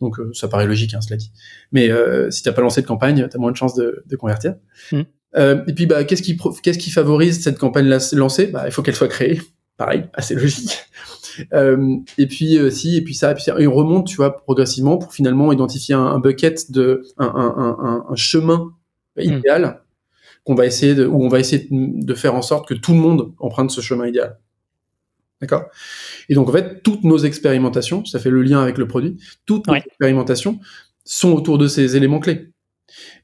Donc, 0.00 0.18
euh, 0.18 0.32
ça 0.34 0.48
paraît 0.48 0.66
logique, 0.66 0.94
hein, 0.94 1.00
cela 1.00 1.16
dit. 1.16 1.30
Mais 1.70 1.90
euh, 1.90 2.30
si 2.30 2.42
t'as 2.42 2.52
pas 2.52 2.62
lancé 2.62 2.82
de 2.82 2.86
campagne, 2.86 3.28
tu 3.30 3.36
as 3.36 3.38
moins 3.38 3.52
de 3.52 3.56
chances 3.56 3.74
de, 3.74 4.02
de 4.04 4.16
convertir. 4.16 4.56
Mm. 4.90 5.02
Euh, 5.36 5.64
et 5.66 5.72
puis, 5.72 5.86
bah, 5.86 6.02
qu'est-ce 6.04 6.22
qui, 6.22 6.36
qu'est-ce 6.62 6.78
qui 6.78 6.90
favorise 6.90 7.40
cette 7.40 7.58
campagne 7.58 7.88
lancée? 8.12 8.48
Bah, 8.48 8.64
Il 8.66 8.72
faut 8.72 8.82
qu'elle 8.82 8.96
soit 8.96 9.08
créée 9.08 9.40
pareil, 9.76 10.04
assez 10.14 10.34
logique. 10.34 10.78
Euh, 11.54 11.96
et 12.18 12.26
puis 12.26 12.58
euh, 12.58 12.68
si, 12.68 12.98
et 12.98 13.00
puis 13.00 13.14
ça, 13.14 13.30
et 13.30 13.34
puis 13.34 13.42
ça, 13.42 13.58
et 13.58 13.66
on 13.66 13.72
remonte, 13.72 14.06
tu 14.06 14.16
vois, 14.16 14.36
progressivement 14.36 14.98
pour 14.98 15.14
finalement 15.14 15.50
identifier 15.50 15.94
un, 15.94 16.04
un 16.04 16.18
bucket 16.18 16.70
de 16.70 17.04
un, 17.16 17.24
un, 17.24 17.56
un, 17.56 18.04
un 18.06 18.14
chemin 18.14 18.74
idéal 19.16 19.81
qu'on 20.44 20.54
va 20.54 20.66
essayer 20.66 20.94
de, 20.94 21.06
où 21.06 21.22
on 21.24 21.28
va 21.28 21.38
essayer 21.40 21.68
de, 21.70 22.14
faire 22.14 22.34
en 22.34 22.42
sorte 22.42 22.68
que 22.68 22.74
tout 22.74 22.92
le 22.92 22.98
monde 22.98 23.32
emprunte 23.38 23.70
ce 23.70 23.80
chemin 23.80 24.06
idéal. 24.06 24.38
D'accord? 25.40 25.64
Et 26.28 26.34
donc, 26.34 26.48
en 26.48 26.52
fait, 26.52 26.82
toutes 26.82 27.04
nos 27.04 27.18
expérimentations, 27.18 28.04
ça 28.04 28.18
fait 28.18 28.30
le 28.30 28.42
lien 28.42 28.60
avec 28.62 28.78
le 28.78 28.86
produit, 28.86 29.16
toutes 29.46 29.66
nos 29.66 29.74
expérimentations 29.74 30.60
sont 31.04 31.32
autour 31.32 31.58
de 31.58 31.66
ces 31.66 31.96
éléments 31.96 32.20
clés. 32.20 32.50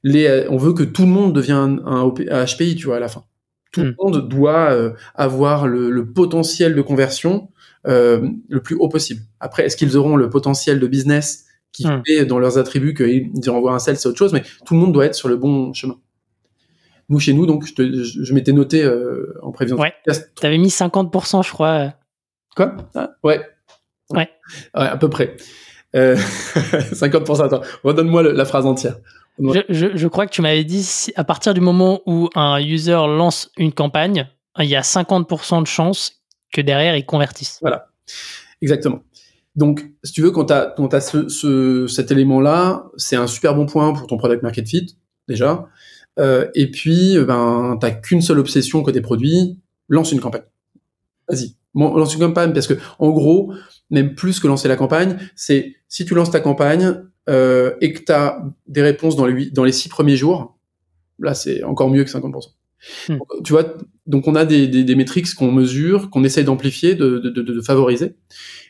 Les, 0.02 0.26
euh, 0.26 0.46
on 0.50 0.56
veut 0.56 0.72
que 0.72 0.82
tout 0.82 1.02
le 1.02 1.08
monde 1.08 1.32
devienne 1.34 1.80
un, 1.84 2.08
HPI, 2.08 2.76
tu 2.76 2.86
vois, 2.86 2.96
à 2.96 3.00
la 3.00 3.08
fin. 3.08 3.24
Tout 3.70 3.82
le 3.82 3.90
Hmm. 3.90 3.94
monde 3.98 4.28
doit 4.28 4.72
euh, 4.72 4.92
avoir 5.14 5.68
le, 5.68 5.90
le 5.90 6.10
potentiel 6.10 6.74
de 6.74 6.82
conversion 6.82 7.50
euh, 7.86 8.28
le 8.48 8.62
plus 8.62 8.74
haut 8.76 8.88
possible. 8.88 9.20
Après, 9.40 9.64
est-ce 9.66 9.76
qu'ils 9.76 9.96
auront 9.96 10.16
le 10.16 10.30
potentiel 10.30 10.80
de 10.80 10.86
business 10.86 11.44
qui 11.70 11.86
Hmm. 11.86 12.00
fait 12.06 12.24
dans 12.26 12.38
leurs 12.38 12.58
attributs 12.58 12.94
qu'ils 12.94 13.30
ils 13.34 13.50
envoient 13.50 13.74
un 13.74 13.78
sel, 13.78 13.96
c'est 13.96 14.08
autre 14.08 14.18
chose, 14.18 14.32
mais 14.32 14.42
tout 14.66 14.74
le 14.74 14.80
monde 14.80 14.92
doit 14.92 15.04
être 15.06 15.14
sur 15.14 15.28
le 15.28 15.36
bon 15.36 15.72
chemin. 15.74 15.96
Nous, 17.08 17.18
chez 17.20 17.32
nous, 17.32 17.46
donc, 17.46 17.66
je, 17.66 17.74
te- 17.74 18.02
je, 18.04 18.22
je 18.22 18.34
m'étais 18.34 18.52
noté 18.52 18.82
euh, 18.82 19.38
en 19.42 19.50
prévision. 19.52 19.78
Ouais. 19.78 19.94
T'avais 20.40 20.58
mis 20.58 20.68
50%, 20.68 21.44
je 21.46 21.50
crois. 21.52 21.94
Quoi? 22.56 22.76
Ah, 22.94 23.10
Ouais. 23.22 23.40
Ouais. 24.10 24.28
Ouais, 24.74 24.86
à 24.86 24.96
peu 24.96 25.08
près. 25.08 25.36
Euh, 25.96 26.16
50%. 26.92 27.44
Attends, 27.44 27.62
redonne-moi 27.84 28.22
la 28.22 28.44
phrase 28.44 28.66
entière. 28.66 28.96
Je, 29.38 29.60
je, 29.68 29.86
je 29.96 30.08
crois 30.08 30.26
que 30.26 30.32
tu 30.32 30.42
m'avais 30.42 30.64
dit, 30.64 30.82
si- 30.82 31.12
à 31.16 31.24
partir 31.24 31.54
du 31.54 31.60
moment 31.60 32.00
où 32.06 32.28
un 32.34 32.58
user 32.60 32.92
lance 32.92 33.50
une 33.56 33.72
campagne, 33.72 34.26
il 34.58 34.66
y 34.66 34.74
a 34.76 34.80
50% 34.82 35.62
de 35.62 35.66
chances 35.66 36.20
que 36.52 36.60
derrière, 36.60 36.96
il 36.96 37.06
convertisse. 37.06 37.60
Exactement. 38.60 39.00
Donc, 39.54 39.84
si 40.04 40.12
tu 40.12 40.22
veux, 40.22 40.30
quand 40.30 40.46
tu 40.46 40.52
as, 40.52 40.74
quand 40.76 41.00
ce, 41.00 41.28
ce, 41.28 41.86
cet 41.86 42.10
élément-là, 42.10 42.84
c'est 42.96 43.16
un 43.16 43.26
super 43.26 43.54
bon 43.54 43.66
point 43.66 43.92
pour 43.92 44.06
ton 44.06 44.16
product 44.16 44.42
market 44.42 44.66
fit, 44.68 44.96
déjà. 45.28 45.66
Euh, 46.18 46.48
et 46.54 46.70
puis, 46.70 47.16
euh, 47.16 47.24
ben, 47.24 47.78
t'as 47.80 47.90
qu'une 47.90 48.22
seule 48.22 48.38
obsession 48.38 48.82
côté 48.82 49.00
produit, 49.00 49.58
lance 49.88 50.12
une 50.12 50.20
campagne. 50.20 50.42
Vas-y, 51.28 51.54
bon, 51.74 51.94
lance 51.96 52.14
une 52.14 52.20
campagne 52.20 52.52
parce 52.52 52.66
que, 52.66 52.74
en 52.98 53.10
gros, 53.10 53.52
même 53.90 54.14
plus 54.14 54.40
que 54.40 54.48
lancer 54.48 54.68
la 54.68 54.76
campagne, 54.76 55.18
c'est 55.36 55.74
si 55.88 56.04
tu 56.04 56.14
lances 56.14 56.30
ta 56.30 56.40
campagne 56.40 57.02
euh, 57.28 57.74
et 57.80 57.92
que 57.92 58.00
tu 58.02 58.12
as 58.12 58.42
des 58.66 58.82
réponses 58.82 59.16
dans 59.16 59.26
les, 59.26 59.32
huit- 59.32 59.52
dans 59.54 59.64
les 59.64 59.72
six 59.72 59.88
premiers 59.88 60.16
jours, 60.16 60.58
là, 61.18 61.34
c'est 61.34 61.62
encore 61.64 61.90
mieux 61.90 62.04
que 62.04 62.10
50%. 62.10 62.48
Hmm. 63.08 63.16
Donc, 63.18 63.28
tu 63.44 63.52
vois, 63.52 63.76
donc 64.06 64.26
on 64.28 64.34
a 64.36 64.44
des, 64.44 64.66
des, 64.68 64.84
des 64.84 64.94
métriques 64.94 65.34
qu'on 65.34 65.50
mesure, 65.52 66.10
qu'on 66.10 66.24
essaye 66.24 66.44
d'amplifier, 66.44 66.94
de, 66.94 67.18
de, 67.18 67.28
de, 67.30 67.42
de 67.42 67.60
favoriser. 67.60 68.16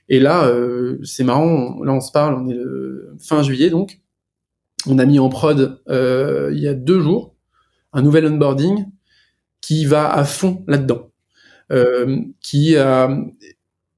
Et 0.08 0.18
là, 0.18 0.46
euh, 0.48 0.98
c'est 1.04 1.24
marrant, 1.24 1.76
on- 1.78 1.82
là 1.82 1.92
on 1.92 2.00
se 2.00 2.10
parle, 2.10 2.34
on 2.34 2.48
est 2.48 2.54
le 2.54 3.14
fin 3.20 3.42
juillet 3.42 3.70
donc. 3.70 4.00
On 4.86 4.98
a 4.98 5.04
mis 5.04 5.18
en 5.18 5.28
prod 5.28 5.80
euh, 5.88 6.50
il 6.54 6.60
y 6.60 6.68
a 6.68 6.72
deux 6.74 7.00
jours 7.00 7.34
un 7.92 8.02
nouvel 8.02 8.26
onboarding 8.26 8.86
qui 9.60 9.84
va 9.84 10.12
à 10.12 10.24
fond 10.24 10.64
là-dedans. 10.66 11.10
Euh, 11.70 12.20
qui 12.40 12.76
a, 12.76 13.10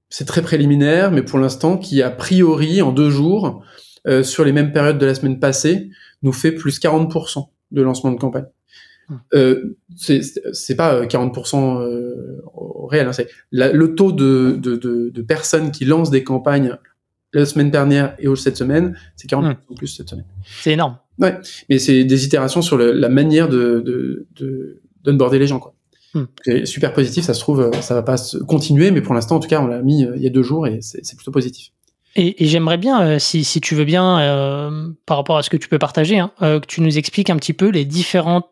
c'est 0.08 0.24
très 0.24 0.42
préliminaire, 0.42 1.12
mais 1.12 1.22
pour 1.22 1.38
l'instant, 1.38 1.78
qui 1.78 2.02
a 2.02 2.10
priori 2.10 2.82
en 2.82 2.92
deux 2.92 3.10
jours, 3.10 3.62
euh, 4.06 4.22
sur 4.22 4.44
les 4.44 4.52
mêmes 4.52 4.72
périodes 4.72 4.98
de 4.98 5.06
la 5.06 5.14
semaine 5.14 5.38
passée, 5.38 5.90
nous 6.22 6.32
fait 6.32 6.52
plus 6.52 6.80
40% 6.80 7.48
de 7.70 7.82
lancement 7.82 8.10
de 8.10 8.18
campagne. 8.18 8.46
Hmm. 9.08 9.16
Euh, 9.34 9.76
c'est 9.96 10.76
pas 10.76 10.94
euh, 10.94 11.06
40% 11.06 11.80
euh, 11.80 12.42
au 12.54 12.86
réel, 12.86 13.06
hein, 13.06 13.12
c'est 13.12 13.28
le 13.50 13.94
taux 13.94 14.12
de, 14.12 14.58
de, 14.60 14.76
de, 14.76 15.10
de 15.10 15.22
personnes 15.22 15.70
qui 15.70 15.84
lancent 15.84 16.10
des 16.10 16.24
campagnes 16.24 16.76
la 17.32 17.46
semaine 17.46 17.70
dernière 17.70 18.16
et 18.18 18.26
cette 18.34 18.56
semaine, 18.56 18.96
c'est 19.14 19.30
40% 19.30 19.54
Hmm. 19.54 19.74
plus 19.76 19.86
cette 19.86 20.08
semaine. 20.08 20.24
C'est 20.44 20.72
énorme. 20.72 20.98
Mais 21.68 21.78
c'est 21.78 22.04
des 22.04 22.24
itérations 22.24 22.62
sur 22.62 22.76
le- 22.76 22.92
la 22.92 23.08
manière 23.08 23.48
de 23.48 23.80
de- 23.84 24.26
de- 24.36 24.80
d'onboarder 25.04 25.38
les 25.38 25.46
gens, 25.46 25.58
quoi. 25.60 25.74
Hmm. 26.14 26.24
C'est 26.44 26.66
super 26.66 26.92
positif, 26.92 27.24
ça 27.24 27.34
se 27.34 27.40
trouve, 27.40 27.70
ça 27.80 27.94
va 27.94 28.02
pas 28.02 28.16
se 28.16 28.36
continuer, 28.38 28.90
mais 28.90 29.00
pour 29.00 29.14
l'instant, 29.14 29.36
en 29.36 29.40
tout 29.40 29.48
cas, 29.48 29.60
on 29.60 29.68
l'a 29.68 29.80
mis 29.80 30.04
euh, 30.04 30.14
il 30.16 30.22
y 30.22 30.26
a 30.26 30.30
deux 30.30 30.42
jours 30.42 30.66
et 30.66 30.78
c'est 30.80 31.14
plutôt 31.16 31.30
positif. 31.30 31.68
Et, 32.16 32.42
et 32.42 32.48
j'aimerais 32.48 32.78
bien, 32.78 33.00
euh, 33.02 33.18
si, 33.20 33.44
si 33.44 33.60
tu 33.60 33.76
veux 33.76 33.84
bien, 33.84 34.18
euh, 34.18 34.88
par 35.06 35.16
rapport 35.18 35.36
à 35.38 35.42
ce 35.44 35.50
que 35.50 35.56
tu 35.56 35.68
peux 35.68 35.78
partager, 35.78 36.18
hein, 36.18 36.32
euh, 36.42 36.58
que 36.58 36.66
tu 36.66 36.80
nous 36.80 36.98
expliques 36.98 37.30
un 37.30 37.36
petit 37.36 37.52
peu 37.52 37.68
les 37.68 37.84
différentes 37.84 38.48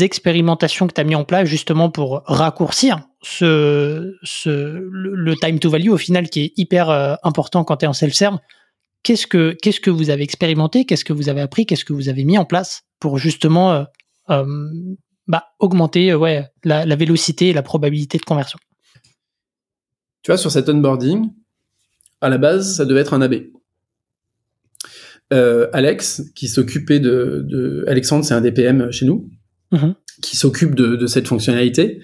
expérimentations 0.00 0.86
que 0.86 0.94
tu 0.94 1.00
as 1.00 1.04
mis 1.04 1.14
en 1.14 1.24
place 1.24 1.46
justement 1.48 1.90
pour 1.90 2.22
raccourcir 2.26 3.00
ce, 3.22 4.14
ce, 4.22 4.48
le, 4.90 5.14
le 5.14 5.36
time 5.36 5.58
to 5.58 5.70
value 5.70 5.90
au 5.90 5.98
final 5.98 6.28
qui 6.30 6.40
est 6.44 6.52
hyper 6.56 6.88
important 7.22 7.64
quand 7.64 7.76
tu 7.78 7.84
es 7.84 7.88
en 7.88 7.92
self-serve. 7.92 8.38
Qu'est-ce 9.02 9.26
que, 9.26 9.56
qu'est-ce 9.60 9.80
que 9.80 9.90
vous 9.90 10.10
avez 10.10 10.22
expérimenté? 10.22 10.84
Qu'est-ce 10.84 11.04
que 11.04 11.12
vous 11.12 11.28
avez 11.28 11.40
appris? 11.40 11.66
Qu'est-ce 11.66 11.84
que 11.84 11.92
vous 11.92 12.08
avez 12.08 12.24
mis 12.24 12.38
en 12.38 12.44
place 12.44 12.82
pour 13.00 13.18
justement 13.18 13.72
euh, 13.72 13.84
euh, 14.30 14.44
bah, 15.26 15.46
augmenter 15.58 16.12
euh, 16.12 16.18
ouais, 16.18 16.44
la, 16.64 16.86
la 16.86 16.96
vélocité 16.96 17.48
et 17.48 17.52
la 17.52 17.62
probabilité 17.62 18.18
de 18.18 18.24
conversion? 18.24 18.58
Tu 20.22 20.30
vois, 20.30 20.38
sur 20.38 20.52
cet 20.52 20.68
onboarding, 20.68 21.30
à 22.20 22.28
la 22.28 22.38
base, 22.38 22.76
ça 22.76 22.84
devait 22.84 23.00
être 23.00 23.14
un 23.14 23.22
AB. 23.22 23.34
Euh, 25.32 25.68
Alex, 25.72 26.22
qui 26.34 26.46
s'occupait 26.46 27.00
de, 27.00 27.42
de 27.48 27.84
Alexandre, 27.88 28.24
c'est 28.24 28.34
un 28.34 28.40
DPM 28.40 28.90
chez 28.92 29.06
nous, 29.06 29.28
Mhm. 29.72 29.94
qui 30.22 30.36
s'occupe 30.36 30.74
de, 30.74 30.96
de 30.96 31.06
cette 31.06 31.26
fonctionnalité, 31.26 32.00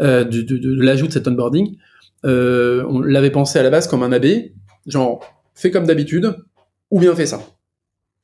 euh, 0.00 0.24
de, 0.24 0.40
de, 0.40 0.56
de 0.56 0.80
l'ajout 0.82 1.06
de 1.06 1.12
cet 1.12 1.28
onboarding. 1.28 1.76
Euh, 2.24 2.82
on 2.88 3.00
l'avait 3.00 3.30
pensé 3.30 3.58
à 3.58 3.62
la 3.62 3.68
base 3.68 3.86
comme 3.86 4.02
un 4.02 4.10
AB, 4.12 4.24
genre 4.86 5.22
fais 5.54 5.70
comme 5.70 5.86
d'habitude, 5.86 6.36
ou 6.90 7.00
bien 7.00 7.14
fais 7.14 7.26
ça. 7.26 7.40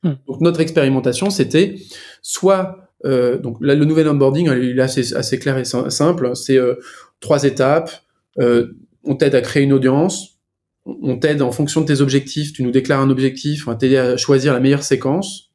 Hmm. 0.03 0.13
Donc 0.27 0.41
notre 0.41 0.59
expérimentation, 0.59 1.29
c'était 1.29 1.75
soit 2.21 2.89
euh, 3.05 3.37
donc 3.37 3.57
là, 3.61 3.75
le 3.75 3.85
nouvel 3.85 4.07
onboarding, 4.07 4.51
il 4.61 4.77
est 4.77 4.81
assez, 4.81 5.13
assez 5.15 5.39
clair 5.39 5.57
et 5.57 5.65
sim- 5.65 5.89
simple. 5.89 6.35
C'est 6.35 6.57
euh, 6.57 6.75
trois 7.19 7.43
étapes. 7.43 7.91
Euh, 8.39 8.73
on 9.03 9.15
t'aide 9.15 9.35
à 9.35 9.41
créer 9.41 9.63
une 9.63 9.73
audience. 9.73 10.39
On 10.85 11.17
t'aide 11.17 11.41
en 11.41 11.51
fonction 11.51 11.81
de 11.81 11.85
tes 11.85 12.01
objectifs. 12.01 12.53
Tu 12.53 12.63
nous 12.63 12.71
déclares 12.71 13.01
un 13.01 13.09
objectif. 13.09 13.67
On 13.67 13.71
va 13.71 13.77
t'aider 13.77 13.97
à 13.97 14.17
choisir 14.17 14.53
la 14.53 14.59
meilleure 14.59 14.83
séquence. 14.83 15.51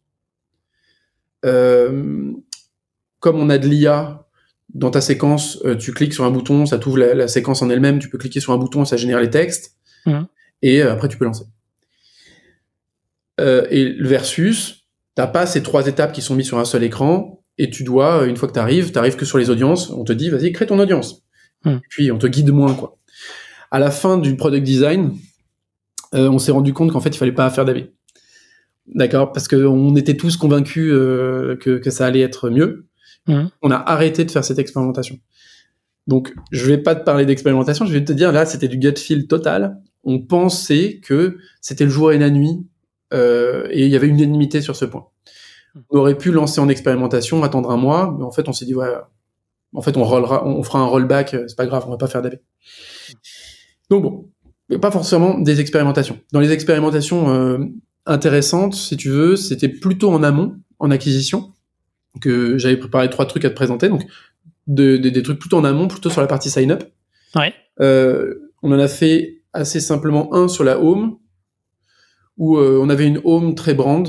Euh, 1.45 2.33
comme 3.21 3.39
on 3.39 3.51
a 3.51 3.59
de 3.59 3.69
l'IA 3.69 4.27
dans 4.73 4.91
ta 4.91 5.01
séquence, 5.01 5.63
tu 5.79 5.93
cliques 5.93 6.15
sur 6.15 6.25
un 6.25 6.31
bouton, 6.31 6.67
ça 6.67 6.79
t'ouvre 6.79 6.99
la, 6.99 7.15
la 7.15 7.29
séquence 7.29 7.63
en 7.63 7.71
elle-même. 7.71 7.99
Tu 7.99 8.09
peux 8.09 8.19
cliquer 8.19 8.41
sur 8.41 8.53
un 8.53 8.59
bouton, 8.59 8.85
ça 8.85 8.97
génère 8.97 9.21
les 9.21 9.31
textes. 9.31 9.77
Mhm. 10.07 10.27
Et 10.63 10.83
après, 10.83 11.09
tu 11.09 11.17
peux 11.17 11.25
lancer. 11.25 11.45
Euh, 13.41 13.67
et 13.71 13.85
le 13.85 14.09
versus, 14.09 14.87
t'as 15.15 15.27
pas 15.27 15.47
ces 15.47 15.63
trois 15.63 15.87
étapes 15.87 16.13
qui 16.13 16.23
sont 16.23 16.35
mises 16.35 16.47
sur 16.47 16.59
un 16.59 16.65
seul 16.65 16.83
écran. 16.83 17.43
Et 17.59 17.71
tu 17.71 17.85
dois, 17.85 18.23
euh, 18.23 18.27
une 18.27 18.37
fois 18.37 18.49
que 18.49 18.55
tu 18.55 18.59
arrives, 18.59 18.93
tu 18.93 18.99
arrives 18.99 19.17
que 19.17 19.25
sur 19.25 19.39
les 19.39 19.51
audiences. 19.51 19.91
On 19.91 20.05
te 20.05 20.13
dit, 20.13 20.31
vas-y, 20.31 20.53
crée 20.53 20.67
ton 20.67 20.79
audience. 20.79 21.23
Et 21.67 21.79
puis, 21.89 22.13
on 22.13 22.19
te 22.19 22.27
guide 22.27 22.51
moins, 22.51 22.75
quoi. 22.75 22.99
À 23.71 23.79
la 23.79 23.91
fin 23.91 24.19
du 24.19 24.37
product 24.37 24.65
design, 24.65 25.17
euh, 26.15 26.29
on 26.29 26.39
s'est 26.39 26.53
rendu 26.53 26.73
compte 26.73 26.93
qu'en 26.93 27.01
fait, 27.01 27.11
il 27.11 27.17
fallait 27.17 27.33
pas 27.33 27.49
faire 27.51 27.65
d'AB. 27.65 27.89
D'accord? 28.87 29.33
Parce 29.33 29.49
qu'on 29.49 29.97
était 29.97 30.17
tous 30.17 30.37
convaincus 30.37 30.93
euh, 30.93 31.57
que, 31.57 31.79
que 31.79 31.91
ça 31.91 32.07
allait 32.07 32.21
être 32.21 32.51
mieux. 32.51 32.87
Mhm. 33.27 33.51
On 33.63 33.71
a 33.71 33.77
arrêté 33.77 34.25
de 34.25 34.31
faire 34.31 34.45
cette 34.45 34.59
expérimentation. 34.59 35.19
Donc, 36.07 36.35
je 36.53 36.67
vais 36.67 36.79
pas 36.79 36.95
te 36.95 37.03
parler 37.03 37.25
d'expérimentation, 37.25 37.87
je 37.87 37.93
vais 37.93 38.05
te 38.05 38.13
dire, 38.13 38.31
là, 38.31 38.45
c'était 38.45 38.69
du 38.69 38.77
gut 38.77 38.99
feel 38.99 39.27
total. 39.27 39.79
On 40.03 40.21
pensait 40.21 41.01
que 41.03 41.39
c'était 41.63 41.85
le 41.85 41.91
jour 41.91 42.13
et 42.13 42.19
la 42.19 42.29
nuit, 42.29 42.67
euh, 43.13 43.67
et 43.71 43.85
il 43.85 43.91
y 43.91 43.97
avait 43.97 44.09
une 44.09 44.17
unanimité 44.19 44.61
sur 44.61 44.77
ce 44.77 44.85
point. 44.85 45.07
On 45.91 45.99
aurait 45.99 46.17
pu 46.17 46.31
lancer 46.31 46.61
en 46.61 46.69
expérimentation, 46.69 47.43
attendre 47.43 47.71
un 47.71 47.77
mois, 47.77 48.15
mais 48.17 48.25
en 48.25 48.31
fait, 48.33 48.49
on 48.49 48.53
s'est 48.53 48.65
dit, 48.65 48.75
ouais, 48.75 48.89
en 49.75 49.83
fait, 49.83 49.97
on, 49.97 50.05
rollera, 50.05 50.47
on 50.47 50.63
fera 50.63 50.79
un 50.81 50.87
rollback, 50.87 51.35
euh, 51.35 51.45
c'est 51.49 51.57
pas 51.57 51.67
grave, 51.67 51.85
on 51.87 51.91
va 51.91 51.97
pas 51.97 52.07
faire 52.07 52.23
d'AB. 52.23 52.37
Donc 53.91 54.03
bon, 54.03 54.31
mais 54.69 54.79
pas 54.79 54.91
forcément 54.91 55.39
des 55.39 55.61
expérimentations. 55.61 56.19
Dans 56.33 56.41
les 56.41 56.53
expérimentations 56.53 57.29
euh, 57.35 57.59
intéressantes, 58.07 58.75
si 58.75 58.97
tu 58.97 59.11
veux, 59.11 59.37
c'était 59.37 59.69
plutôt 59.69 60.11
en 60.11 60.23
amont, 60.23 60.57
en 60.79 60.91
acquisition, 60.91 61.53
que 62.21 62.57
j'avais 62.59 62.77
préparé 62.77 63.11
trois 63.11 63.27
trucs 63.27 63.45
à 63.45 63.51
te 63.51 63.55
présenter. 63.55 63.89
Donc, 63.89 64.03
de- 64.67 64.97
de- 64.97 65.11
des 65.11 65.23
trucs 65.23 65.39
plutôt 65.39 65.59
en 65.59 65.65
amont, 65.65 65.89
plutôt 65.89 66.09
sur 66.11 66.21
la 66.21 66.27
partie 66.27 66.51
sign-up. 66.51 66.85
Ouais. 67.35 67.53
Euh, 67.81 68.53
on 68.63 68.71
en 68.73 68.79
a 68.79 68.89
fait 68.89 69.43
assez 69.53 69.81
simplement 69.81 70.33
un 70.35 70.49
sur 70.49 70.63
la 70.65 70.79
home, 70.81 71.19
où 72.37 72.57
euh, 72.57 72.81
on 72.83 72.89
avait 72.89 73.07
une 73.07 73.21
home 73.25 73.55
très 73.55 73.75
brand 73.75 74.09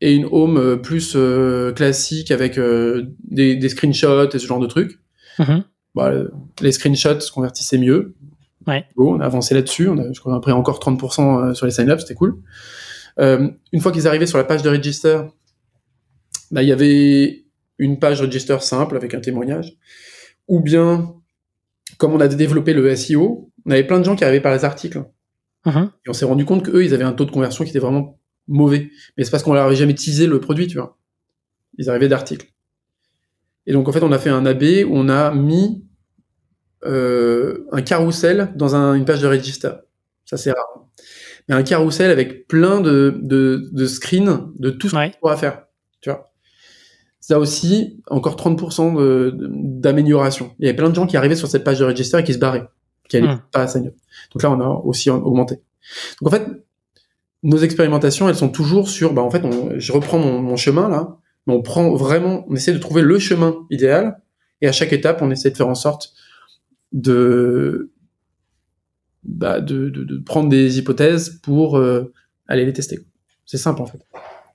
et 0.00 0.14
une 0.14 0.26
home 0.30 0.56
euh, 0.56 0.76
plus 0.76 1.12
euh, 1.14 1.72
classique 1.72 2.30
avec 2.30 2.58
euh, 2.58 3.06
des, 3.24 3.56
des 3.56 3.68
screenshots 3.68 4.30
et 4.30 4.38
ce 4.38 4.46
genre 4.46 4.60
de 4.60 4.66
trucs. 4.66 4.98
Mhm. 5.38 5.64
Bah, 5.94 6.12
les 6.60 6.72
screenshots 6.72 7.20
se 7.20 7.32
convertissaient 7.32 7.78
mieux. 7.78 8.14
Ouais. 8.66 8.84
Bon, 8.96 9.16
on 9.16 9.20
a 9.20 9.24
avancé 9.24 9.54
là-dessus. 9.54 9.88
On 9.88 9.98
a, 9.98 10.12
je 10.12 10.20
crois, 10.20 10.32
qu'on 10.32 10.38
a 10.38 10.40
pris 10.40 10.52
encore 10.52 10.78
30% 10.78 11.54
sur 11.54 11.66
les 11.66 11.72
sign-ups, 11.72 12.02
c'était 12.02 12.14
cool. 12.14 12.36
Euh, 13.18 13.50
une 13.72 13.80
fois 13.80 13.92
qu'ils 13.92 14.06
arrivaient 14.06 14.26
sur 14.26 14.38
la 14.38 14.44
page 14.44 14.62
de 14.62 14.70
register, 14.70 15.20
bah, 16.50 16.62
il 16.62 16.68
y 16.68 16.72
avait 16.72 17.44
une 17.78 17.98
page 17.98 18.20
register 18.20 18.58
simple 18.60 18.96
avec 18.96 19.14
un 19.14 19.20
témoignage. 19.20 19.76
Ou 20.48 20.60
bien, 20.60 21.14
comme 21.98 22.12
on 22.12 22.20
a 22.20 22.28
développé 22.28 22.72
le 22.72 22.94
SEO, 22.94 23.50
on 23.66 23.70
avait 23.70 23.86
plein 23.86 23.98
de 23.98 24.04
gens 24.04 24.16
qui 24.16 24.24
arrivaient 24.24 24.40
par 24.40 24.54
les 24.54 24.64
articles. 24.64 25.02
Mhm. 25.66 25.90
Et 26.06 26.10
on 26.10 26.12
s'est 26.12 26.24
rendu 26.24 26.44
compte 26.44 26.64
qu'eux, 26.64 26.84
ils 26.84 26.94
avaient 26.94 27.04
un 27.04 27.12
taux 27.12 27.24
de 27.26 27.30
conversion 27.30 27.64
qui 27.64 27.70
était 27.70 27.78
vraiment 27.78 28.18
mauvais. 28.48 28.90
Mais 29.16 29.24
c'est 29.24 29.30
parce 29.30 29.42
qu'on 29.42 29.54
leur 29.54 29.66
avait 29.66 29.76
jamais 29.76 29.94
teasé 29.94 30.26
le 30.26 30.40
produit, 30.40 30.66
tu 30.66 30.78
vois. 30.78 30.96
Ils 31.78 31.88
arrivaient 31.90 32.08
d'articles. 32.08 32.46
Et 33.66 33.72
donc, 33.72 33.88
en 33.88 33.92
fait, 33.92 34.02
on 34.02 34.10
a 34.12 34.18
fait 34.18 34.30
un 34.30 34.44
AB 34.46 34.62
où 34.86 34.92
on 34.96 35.08
a 35.08 35.32
mis 35.34 35.84
euh, 36.86 37.66
un 37.72 37.82
carrousel 37.82 38.52
dans 38.56 38.74
un- 38.74 38.94
une 38.94 39.04
page 39.04 39.20
de 39.20 39.26
register. 39.28 39.70
Ça, 40.24 40.36
c'est 40.38 40.50
rare. 40.50 40.86
Mais 41.48 41.54
un 41.54 41.62
carrousel 41.62 42.10
avec 42.10 42.46
plein 42.48 42.80
de, 42.80 43.18
de, 43.20 43.68
de 43.72 43.86
screens 43.86 44.50
de 44.58 44.70
tout 44.70 44.88
ce 44.88 44.96
Ouais. 44.96 45.10
qu'on 45.10 45.18
pourra 45.20 45.36
faire. 45.36 45.64
Tu 46.00 46.08
vois. 46.08 46.32
Ça 47.20 47.38
aussi, 47.38 48.00
encore 48.06 48.36
30% 48.36 48.94
de- 48.94 49.30
de- 49.30 49.48
d'amélioration. 49.52 50.54
Il 50.58 50.64
y 50.64 50.68
avait 50.68 50.76
plein 50.76 50.88
de 50.88 50.94
gens 50.94 51.06
qui 51.06 51.16
arrivaient 51.18 51.36
sur 51.36 51.48
cette 51.48 51.64
page 51.64 51.78
de 51.80 51.84
register 51.84 52.18
et 52.18 52.24
qui 52.24 52.32
se 52.32 52.38
barraient, 52.38 52.66
qui 53.10 53.18
allaient 53.18 53.34
Hmm. 53.34 53.40
pas 53.52 53.76
up. 53.76 53.94
Donc 54.32 54.42
là, 54.42 54.50
on 54.50 54.60
a 54.60 54.66
aussi 54.84 55.10
en- 55.10 55.18
augmenté. 55.20 55.56
Donc 56.22 56.32
en 56.32 56.36
fait, 56.36 56.46
nos 57.42 57.58
expérimentations, 57.58 58.28
elles 58.28 58.36
sont 58.36 58.48
toujours 58.48 58.88
sur, 58.88 59.12
bah 59.12 59.20
en 59.22 59.30
fait, 59.30 59.44
on- 59.44 59.78
je 59.78 59.92
reprends 59.92 60.18
mon, 60.18 60.40
mon 60.40 60.56
chemin 60.56 60.88
là, 60.88 61.18
mais 61.46 61.52
on 61.54 61.60
prend 61.62 61.94
vraiment, 61.94 62.44
on 62.48 62.54
essaie 62.54 62.72
de 62.72 62.78
trouver 62.78 63.02
le 63.02 63.18
chemin 63.18 63.66
idéal, 63.70 64.20
et 64.62 64.68
à 64.68 64.72
chaque 64.72 64.92
étape, 64.92 65.20
on 65.22 65.30
essaie 65.30 65.50
de 65.50 65.56
faire 65.56 65.68
en 65.68 65.74
sorte 65.74 66.12
de, 66.92 67.90
bah, 69.24 69.60
de, 69.60 69.88
de, 69.90 70.04
de 70.04 70.18
prendre 70.18 70.48
des 70.48 70.78
hypothèses 70.78 71.40
pour 71.42 71.76
euh, 71.78 72.12
aller 72.48 72.64
les 72.64 72.72
tester. 72.72 73.00
C'est 73.46 73.58
simple 73.58 73.82
en 73.82 73.86
fait. 73.86 74.00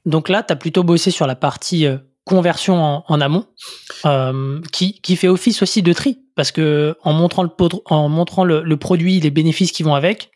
Donc 0.06 0.30
là, 0.30 0.44
tu 0.44 0.54
as 0.54 0.56
plutôt 0.56 0.84
bossé 0.84 1.12
sur 1.12 1.28
la 1.28 1.36
partie 1.36 1.86
euh, 1.88 1.98
conversion 2.26 2.84
en, 2.84 3.06
en 3.08 3.22
amont, 3.22 3.46
euh, 4.06 4.60
qui, 4.72 5.00
qui 5.02 5.16
fait 5.16 5.28
office 5.28 5.62
aussi 5.62 5.82
de 5.82 5.94
tri, 5.94 6.20
parce 6.36 6.52
que 6.52 6.96
en 7.04 7.14
montrant 7.14 7.44
le, 7.44 7.50
en 7.86 8.10
montrant 8.10 8.44
le, 8.44 8.62
le 8.64 8.78
produit, 8.78 9.20
les 9.20 9.32
bénéfices 9.32 9.72
qui 9.72 9.84
vont 9.84 9.96
avec, 9.96 10.32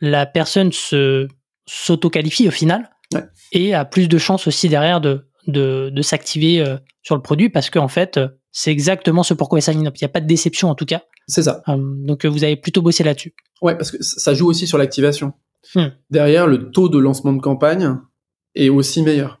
la 0.00 0.26
personne 0.26 0.72
se 0.72 1.28
s'auto-qualifie 1.68 2.48
au 2.48 2.52
final 2.52 2.90
Ouais. 3.14 3.22
et 3.52 3.72
a 3.72 3.84
plus 3.84 4.08
de 4.08 4.18
chances 4.18 4.48
aussi 4.48 4.68
derrière 4.68 5.00
de, 5.00 5.28
de, 5.46 5.90
de 5.94 6.02
s'activer 6.02 6.60
euh, 6.60 6.76
sur 7.02 7.14
le 7.14 7.22
produit, 7.22 7.50
parce 7.50 7.70
qu'en 7.70 7.86
fait, 7.86 8.16
euh, 8.16 8.28
c'est 8.50 8.72
exactement 8.72 9.22
ce 9.22 9.32
pourquoi 9.34 9.60
il 9.60 9.62
sign 9.62 9.86
up. 9.86 9.94
Il 9.96 10.02
n'y 10.02 10.06
a 10.06 10.08
pas 10.08 10.20
de 10.20 10.26
déception 10.26 10.70
en 10.70 10.74
tout 10.74 10.86
cas. 10.86 11.02
C'est 11.28 11.42
ça. 11.42 11.62
Euh, 11.68 11.76
donc 11.78 12.24
vous 12.26 12.42
avez 12.42 12.56
plutôt 12.56 12.82
bossé 12.82 13.04
là-dessus. 13.04 13.34
Ouais, 13.62 13.76
parce 13.76 13.90
que 13.92 14.02
ça 14.02 14.18
ça 14.20 14.34
joue 14.34 14.48
aussi 14.48 14.66
sur 14.66 14.78
l'activation. 14.78 15.34
Hmm. 15.74 15.88
Derrière, 16.10 16.46
le 16.46 16.70
taux 16.70 16.88
de 16.88 16.98
lancement 16.98 17.32
de 17.32 17.40
campagne 17.40 17.96
est 18.54 18.68
aussi 18.70 19.02
meilleur. 19.02 19.40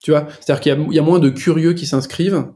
Tu 0.00 0.10
vois, 0.12 0.28
c'est-à-dire 0.40 0.60
qu'il 0.60 0.72
y 0.72 0.74
a, 0.74 0.78
il 0.90 0.94
y 0.94 0.98
a 0.98 1.02
moins 1.02 1.18
de 1.18 1.28
curieux 1.30 1.72
qui 1.74 1.86
s'inscrivent 1.86 2.46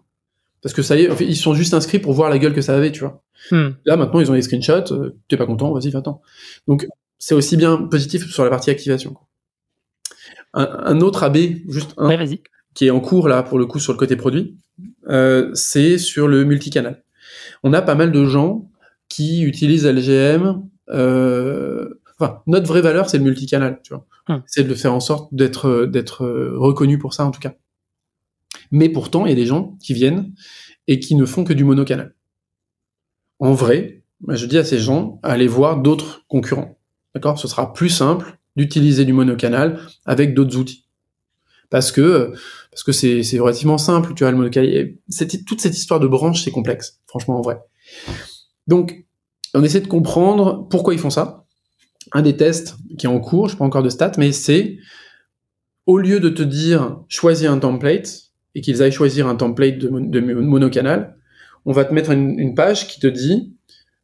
parce 0.63 0.75
que 0.75 0.83
ça 0.83 0.97
y 0.97 1.03
est, 1.03 1.11
en 1.11 1.17
fait, 1.17 1.25
ils 1.25 1.37
sont 1.37 1.55
juste 1.55 1.75
inscrits 1.75 1.99
pour 1.99 2.13
voir 2.13 2.31
la 2.31 2.39
gueule 2.39 2.55
que 2.55 2.61
ça 2.61 2.77
avait, 2.77 2.93
tu 2.93 3.01
vois. 3.01 3.23
Hmm. 3.51 3.71
Là, 3.85 3.97
maintenant, 3.97 4.21
ils 4.21 4.31
ont 4.31 4.35
les 4.35 4.43
screenshots. 4.43 4.93
euh, 4.93 5.17
T'es 5.29 5.37
pas 5.37 5.47
content, 5.47 5.73
vas-y, 5.73 5.91
va-t'en. 5.91 6.23
Donc, 6.69 6.87
c'est 7.19 7.35
aussi 7.35 7.57
bien 7.57 7.77
positif 7.79 8.31
sur 8.31 8.45
la 8.45 8.51
partie 8.51 8.71
activation. 8.71 9.17
Un, 10.55 10.69
un 10.85 11.01
autre 11.01 11.25
AB, 11.25 11.37
juste 11.69 11.95
un, 11.97 12.09
Ouais, 12.09 12.17
qui 12.75 12.87
est 12.87 12.91
en 12.91 13.01
cours 13.01 13.29
là 13.29 13.43
pour 13.43 13.59
le 13.59 13.67
coup 13.67 13.79
sur 13.81 13.93
le 13.93 13.99
côté 13.99 14.17
produit, 14.17 14.57
euh, 15.09 15.51
c'est 15.55 15.99
sur 15.99 16.29
le 16.29 16.45
multicanal. 16.45 17.03
On 17.63 17.73
a 17.73 17.83
pas 17.83 17.95
mal 17.95 18.13
de 18.13 18.25
gens 18.25 18.71
qui 19.09 19.43
utilisent 19.43 19.87
LGM. 19.87 20.63
Euh, 20.91 21.89
enfin, 22.19 22.43
notre 22.47 22.67
vraie 22.67 22.83
valeur 22.83 23.09
c'est 23.11 23.19
le 23.19 23.25
multicanal, 23.25 23.81
tu 23.83 23.95
vois. 23.95 24.07
Hum. 24.29 24.43
C'est 24.47 24.65
de 24.65 24.75
faire 24.75 24.95
en 24.95 25.01
sorte 25.01 25.35
d'être 25.35 25.69
euh, 25.69 25.87
d'être 25.87 26.25
euh, 26.25 26.55
reconnu 26.57 26.99
pour 26.99 27.13
ça 27.15 27.25
en 27.25 27.31
tout 27.31 27.41
cas. 27.41 27.55
Mais 28.71 28.89
pourtant, 28.89 29.27
il 29.27 29.31
y 29.31 29.33
a 29.33 29.37
des 29.37 29.47
gens 29.47 29.77
qui 29.81 29.95
viennent 29.95 30.33
et 30.87 31.01
qui 31.01 31.15
ne 31.15 31.25
font 31.25 31.45
que 31.45 31.53
du 31.53 31.65
monocanal. 31.65 32.15
En 33.39 33.53
vrai, 33.53 34.03
moi, 34.21 34.37
je 34.37 34.47
dis 34.47 34.59
à 34.59 34.65
ces 34.65 34.79
gens, 34.79 35.19
allez 35.23 35.49
voir 35.49 35.81
d'autres 35.81 36.25
concurrents. 36.29 36.79
D'accord? 37.15 37.39
Ce 37.39 37.49
sera 37.49 37.73
plus 37.73 37.89
simple 37.89 38.39
d'utiliser 38.57 39.05
du 39.05 39.13
monocanal 39.13 39.81
avec 40.05 40.35
d'autres 40.35 40.57
outils. 40.57 40.87
Parce 41.71 41.91
que 41.91 42.33
parce 42.71 42.85
que 42.85 42.93
c'est 42.93 43.39
relativement 43.39 43.79
simple, 43.79 44.15
tu 44.15 44.25
vois, 44.25 44.31
le 44.31 44.37
monocanal. 44.37 44.95
Toute 45.47 45.61
cette 45.61 45.77
histoire 45.77 46.01
de 46.01 46.07
branche, 46.07 46.43
c'est 46.45 46.51
complexe, 46.51 47.01
franchement, 47.07 47.39
en 47.39 47.43
vrai. 47.43 47.59
Donc, 48.67 49.05
on 49.55 49.63
essaie 49.63 49.81
de 49.81 49.89
comprendre 49.89 50.67
pourquoi 50.71 50.95
ils 50.95 51.01
font 51.01 51.11
ça. 51.11 51.42
Un 52.13 52.23
des 52.23 52.37
tests 52.37 52.77
qui 52.99 53.07
est 53.07 53.09
en 53.09 53.21
cours, 53.21 53.49
je 53.49 53.55
n'ai 53.55 53.59
pas 53.59 53.65
encore 53.65 53.83
de 53.83 53.89
stats, 53.89 54.13
mais 54.19 54.33
c'est 54.33 54.79
au 55.87 55.99
lieu 55.99 56.21
de 56.21 56.29
te 56.29 56.43
dire 56.43 57.01
choisis 57.09 57.49
un 57.49 57.59
template 57.59 58.33
et 58.55 58.61
qu'ils 58.61 58.83
aillent 58.83 58.93
choisir 58.93 59.27
un 59.27 59.37
template 59.37 59.79
de, 59.79 59.89
de 59.89 60.21
monocanal, 60.21 61.17
on 61.65 61.73
va 61.73 61.85
te 61.85 61.95
mettre 61.95 62.11
une, 62.11 62.39
une 62.39 62.55
page 62.55 62.89
qui 62.89 63.01
te 63.01 63.07
dit 63.07 63.55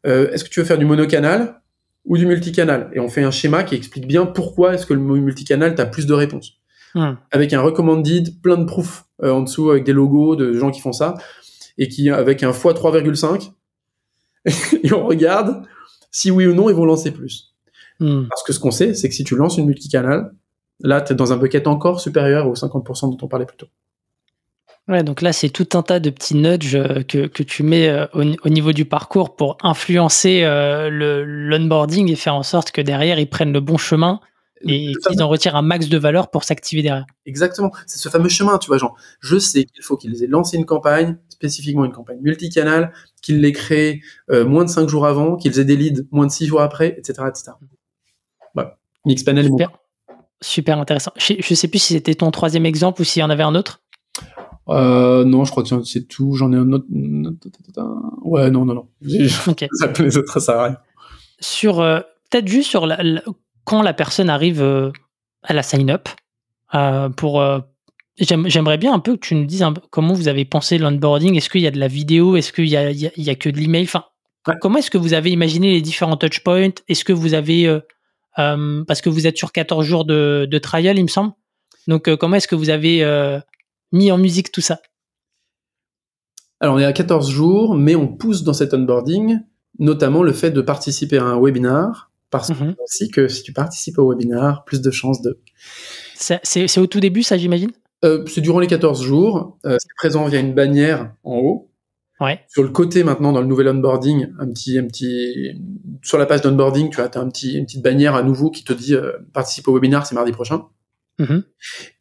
euh, 0.06 0.30
est-ce 0.30 0.44
que 0.44 0.48
tu 0.48 0.60
veux 0.60 0.66
faire 0.66 0.78
du 0.78 0.86
monocanal 0.86 1.60
ou 2.04 2.16
du 2.16 2.26
multicanal? 2.26 2.90
Et 2.94 3.00
on 3.00 3.08
fait 3.08 3.22
un 3.22 3.30
schéma 3.30 3.62
qui 3.62 3.74
explique 3.74 4.06
bien 4.06 4.26
pourquoi 4.26 4.74
est-ce 4.74 4.86
que 4.86 4.94
le 4.94 5.00
multicanal 5.00 5.74
t'as 5.74 5.86
plus 5.86 6.06
de 6.06 6.14
réponses 6.14 6.58
Hmm. 6.94 7.16
avec 7.30 7.52
un 7.52 7.60
recommanded, 7.60 8.40
plein 8.40 8.56
de 8.56 8.64
proof 8.64 9.04
euh, 9.22 9.30
en 9.30 9.42
dessous 9.42 9.70
avec 9.70 9.84
des 9.84 9.92
logos 9.92 10.36
de 10.36 10.54
gens 10.54 10.70
qui 10.70 10.80
font 10.80 10.92
ça 10.92 11.16
et 11.76 11.86
qui 11.88 12.08
avec 12.08 12.42
un 12.42 12.50
x 12.50 12.64
3,5 12.64 13.52
et 14.82 14.92
on 14.94 15.06
regarde 15.06 15.66
si 16.10 16.30
oui 16.30 16.46
ou 16.46 16.54
non 16.54 16.70
ils 16.70 16.74
vont 16.74 16.86
lancer 16.86 17.10
plus. 17.10 17.54
Hmm. 18.00 18.24
Parce 18.28 18.42
que 18.42 18.52
ce 18.52 18.60
qu'on 18.60 18.70
sait, 18.70 18.94
c'est 18.94 19.08
que 19.08 19.14
si 19.14 19.24
tu 19.24 19.36
lances 19.36 19.58
une 19.58 19.66
multicanal, 19.66 20.32
là 20.80 21.00
tu 21.00 21.12
es 21.12 21.16
dans 21.16 21.32
un 21.32 21.36
bucket 21.36 21.66
encore 21.66 22.00
supérieur 22.00 22.46
aux 22.46 22.54
50% 22.54 23.10
dont 23.10 23.18
on 23.22 23.28
parlait 23.28 23.46
plus 23.46 23.56
tôt. 23.56 23.68
Ouais, 24.86 25.02
donc 25.02 25.20
là, 25.20 25.34
c'est 25.34 25.50
tout 25.50 25.68
un 25.74 25.82
tas 25.82 26.00
de 26.00 26.08
petits 26.08 26.34
nudges 26.34 26.74
euh, 26.74 27.02
que, 27.02 27.26
que 27.26 27.42
tu 27.42 27.62
mets 27.62 27.90
euh, 27.90 28.06
au, 28.14 28.22
au 28.22 28.48
niveau 28.48 28.72
du 28.72 28.86
parcours 28.86 29.36
pour 29.36 29.58
influencer 29.62 30.44
euh, 30.44 30.88
le 30.88 31.24
l'onboarding 31.24 32.10
et 32.10 32.16
faire 32.16 32.34
en 32.34 32.42
sorte 32.42 32.70
que 32.70 32.80
derrière, 32.80 33.18
ils 33.18 33.28
prennent 33.28 33.52
le 33.52 33.60
bon 33.60 33.76
chemin 33.76 34.18
et 34.62 34.92
qu'ils 35.06 35.22
en 35.22 35.28
retirent 35.28 35.56
un 35.56 35.62
max 35.62 35.88
de 35.88 35.98
valeur 35.98 36.30
pour 36.30 36.44
s'activer 36.44 36.82
derrière. 36.82 37.06
Exactement, 37.26 37.70
c'est 37.86 37.98
ce 37.98 38.08
fameux 38.08 38.28
chemin, 38.28 38.58
tu 38.58 38.68
vois, 38.68 38.78
genre, 38.78 38.96
je 39.20 39.38
sais 39.38 39.64
qu'il 39.64 39.82
faut 39.82 39.96
qu'ils 39.96 40.22
aient 40.22 40.28
lancé 40.28 40.56
une 40.56 40.66
campagne, 40.66 41.16
spécifiquement 41.28 41.84
une 41.84 41.92
campagne 41.92 42.18
multicanal, 42.20 42.92
qu'ils 43.22 43.40
l'aient 43.40 43.52
créée 43.52 44.02
euh, 44.30 44.44
moins 44.44 44.64
de 44.64 44.70
5 44.70 44.88
jours 44.88 45.06
avant, 45.06 45.36
qu'ils 45.36 45.58
aient 45.58 45.64
des 45.64 45.76
leads 45.76 46.02
moins 46.10 46.26
de 46.26 46.32
6 46.32 46.46
jours 46.46 46.60
après, 46.60 46.96
etc. 46.98 47.22
etc. 47.28 47.52
Mixpanel. 49.04 49.46
Super, 49.46 49.70
super 50.40 50.78
intéressant. 50.78 51.12
Je, 51.16 51.34
je 51.38 51.54
sais 51.54 51.68
plus 51.68 51.78
si 51.78 51.94
c'était 51.94 52.14
ton 52.14 52.30
troisième 52.30 52.66
exemple 52.66 53.00
ou 53.02 53.04
s'il 53.04 53.20
y 53.20 53.22
en 53.24 53.30
avait 53.30 53.42
un 53.42 53.54
autre. 53.54 53.82
Euh, 54.68 55.24
non, 55.24 55.44
je 55.44 55.50
crois 55.50 55.62
que 55.62 55.82
c'est 55.84 56.06
tout. 56.08 56.34
J'en 56.34 56.52
ai 56.52 56.56
un 56.56 56.72
autre. 56.72 56.86
Ouais, 58.22 58.50
non, 58.50 58.64
non, 58.64 58.74
non. 58.74 58.88
J'ai- 59.02 59.28
Ok. 59.46 59.66
Les 60.00 60.16
autres, 60.16 60.32
ça 60.32 60.40
sert 60.40 60.58
à 60.58 60.64
rien. 60.64 60.76
Sur 61.40 61.80
euh, 61.80 62.00
peut-être 62.30 62.48
juste 62.48 62.68
sur 62.68 62.86
la- 62.86 63.02
la- 63.02 63.22
quand 63.64 63.82
la 63.82 63.94
personne 63.94 64.28
arrive 64.28 64.60
euh, 64.62 64.90
à 65.42 65.52
la 65.54 65.62
sign 65.62 65.90
up 65.90 66.08
euh, 66.74 67.08
pour 67.08 67.40
euh, 67.40 67.60
j'aime- 68.18 68.48
j'aimerais 68.48 68.76
bien 68.78 68.92
un 68.92 68.98
peu 68.98 69.14
que 69.14 69.20
tu 69.20 69.34
nous 69.36 69.44
dises 69.46 69.62
un 69.62 69.72
peu 69.72 69.80
comment 69.90 70.14
vous 70.14 70.28
avez 70.28 70.44
pensé 70.44 70.78
l'onboarding 70.78 71.36
est-ce 71.36 71.48
qu'il 71.48 71.60
y 71.60 71.66
a 71.66 71.70
de 71.70 71.78
la 71.78 71.88
vidéo? 71.88 72.36
Est-ce 72.36 72.52
qu'il 72.52 72.66
y 72.66 72.76
a, 72.76 72.90
y 72.90 73.10
y 73.16 73.36
que 73.38 73.48
de 73.48 73.56
l'email? 73.58 73.84
Enfin 73.84 74.04
Ouais. 74.46 74.54
comment 74.60 74.78
est-ce 74.78 74.90
que 74.90 74.98
vous 74.98 75.12
avez 75.14 75.30
imaginé 75.30 75.72
les 75.72 75.82
différents 75.82 76.16
touch 76.16 76.40
points 76.42 76.70
est-ce 76.88 77.04
que 77.04 77.12
vous 77.12 77.34
avez 77.34 77.66
euh, 78.38 78.84
parce 78.86 79.00
que 79.00 79.08
vous 79.08 79.26
êtes 79.26 79.36
sur 79.36 79.52
14 79.52 79.84
jours 79.84 80.04
de, 80.04 80.46
de 80.50 80.58
trial 80.58 80.98
il 80.98 81.02
me 81.02 81.08
semble 81.08 81.32
donc 81.86 82.08
euh, 82.08 82.16
comment 82.16 82.36
est-ce 82.36 82.48
que 82.48 82.54
vous 82.54 82.70
avez 82.70 83.02
euh, 83.02 83.38
mis 83.92 84.10
en 84.12 84.18
musique 84.18 84.52
tout 84.52 84.60
ça? 84.60 84.80
Alors, 86.60 86.74
on 86.74 86.78
est 86.78 86.84
à 86.84 86.92
14 86.92 87.30
jours, 87.30 87.76
mais 87.76 87.94
on 87.94 88.08
pousse 88.08 88.42
dans 88.42 88.52
cet 88.52 88.74
onboarding, 88.74 89.38
notamment 89.78 90.22
le 90.22 90.32
fait 90.32 90.50
de 90.50 90.60
participer 90.60 91.16
à 91.18 91.24
un 91.24 91.40
webinar, 91.40 92.10
parce 92.30 92.50
Mhm. 92.50 92.74
aussi 92.84 93.10
que 93.10 93.28
si 93.28 93.42
tu 93.42 93.52
participes 93.52 93.98
au 93.98 94.10
webinar, 94.10 94.64
plus 94.64 94.80
de 94.82 94.90
chances 94.90 95.22
de. 95.22 95.40
C'est- 96.14 96.78
au 96.78 96.86
tout 96.86 97.00
début 97.00 97.22
ça 97.22 97.38
j'imagine? 97.38 97.70
C'est 98.26 98.40
durant 98.40 98.58
les 98.60 98.66
14 98.66 99.02
jours. 99.02 99.56
C'est 99.64 99.94
présent 99.96 100.26
via 100.26 100.40
une 100.40 100.52
bannière 100.54 101.12
en 101.24 101.36
haut. 101.36 101.67
Ouais 102.20 102.40
Sur 102.48 102.62
le 102.62 102.68
côté, 102.70 103.04
maintenant, 103.04 103.32
dans 103.32 103.40
le 103.40 103.46
nouvel 103.46 103.68
onboarding, 103.68 104.28
un 104.38 104.48
petit, 104.48 104.78
un 104.78 104.86
petit, 104.86 105.52
sur 106.02 106.18
la 106.18 106.26
page 106.26 106.40
d'onboarding, 106.42 106.90
tu 106.90 107.00
as, 107.00 107.10
un 107.16 107.28
petit, 107.28 107.54
une 107.56 107.64
petite 107.66 107.82
bannière 107.82 108.14
à 108.14 108.22
nouveau 108.22 108.50
qui 108.50 108.64
te 108.64 108.72
dit 108.72 108.94
euh, 108.94 109.12
participe 109.32 109.68
au 109.68 109.74
webinar, 109.74 110.06
c'est 110.06 110.14
mardi 110.14 110.32
prochain. 110.32 110.66
Mhm. 111.20 111.42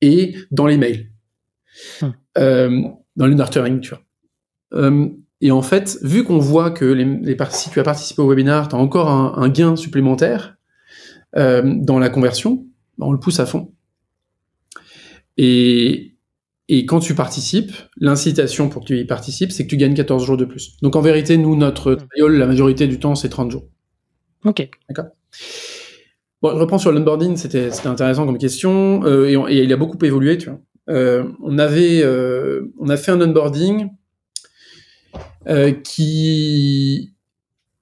et 0.01 0.35
dans 0.51 0.67
les 0.67 0.77
mails, 0.77 1.09
Hmm. 2.01 2.07
euh, 2.39 2.81
dans 3.15 3.25
le 3.27 3.33
nurturing, 3.35 3.79
tu 3.81 3.89
vois. 3.91 4.01
Euh, 4.73 5.07
et 5.41 5.51
en 5.51 5.61
fait, 5.61 5.97
vu 6.01 6.23
qu'on 6.23 6.39
voit 6.39 6.71
que 6.71 6.85
les, 6.85 7.05
les 7.05 7.35
par- 7.35 7.51
si 7.53 7.69
tu 7.69 7.79
as 7.79 7.83
participé 7.83 8.21
au 8.23 8.27
webinar, 8.29 8.67
tu 8.67 8.75
as 8.75 8.79
encore 8.79 9.09
un, 9.09 9.33
un 9.37 9.49
gain 9.49 9.75
supplémentaire 9.75 10.57
dans 11.35 11.99
la 11.99 12.09
conversion, 12.09 12.65
bah, 12.97 13.05
on 13.07 13.11
le 13.11 13.19
pousse 13.19 13.39
à 13.39 13.45
fond. 13.45 13.71
Et, 15.37 16.15
et 16.69 16.85
quand 16.85 16.99
tu 16.99 17.15
participes, 17.15 17.71
l'incitation 17.97 18.69
pour 18.69 18.81
que 18.83 18.87
tu 18.87 18.99
y 18.99 19.05
participes, 19.05 19.51
c'est 19.51 19.63
que 19.65 19.69
tu 19.69 19.77
gagnes 19.77 19.93
14 19.95 20.25
jours 20.25 20.37
de 20.37 20.45
plus. 20.45 20.75
Donc 20.81 20.95
en 20.95 21.01
vérité, 21.01 21.37
nous, 21.37 21.55
notre 21.55 21.95
trial, 21.95 22.31
la 22.33 22.45
majorité 22.45 22.87
du 22.87 22.99
temps, 22.99 23.15
c'est 23.15 23.29
30 23.29 23.51
jours. 23.51 23.65
ok 24.45 24.69
Bon, 26.41 26.51
je 26.51 26.55
reprends 26.59 26.77
sur 26.77 26.91
l'onboarding, 26.91 27.35
c'était 27.35 27.69
intéressant 27.85 28.25
comme 28.25 28.37
question, 28.37 29.03
euh, 29.05 29.27
et, 29.27 29.37
on- 29.37 29.47
et 29.47 29.63
il 29.63 29.73
a 29.73 29.77
beaucoup 29.77 29.97
évolué, 30.05 30.37
tu 30.37 30.49
vois. 30.49 30.59
Euh, 30.89 31.23
on 31.43 31.57
avait, 31.57 32.01
euh, 32.03 32.71
on 32.79 32.89
a 32.89 32.95
fait 32.97 33.11
un 33.11 33.19
onboarding 33.21 33.89
qui 35.83 37.13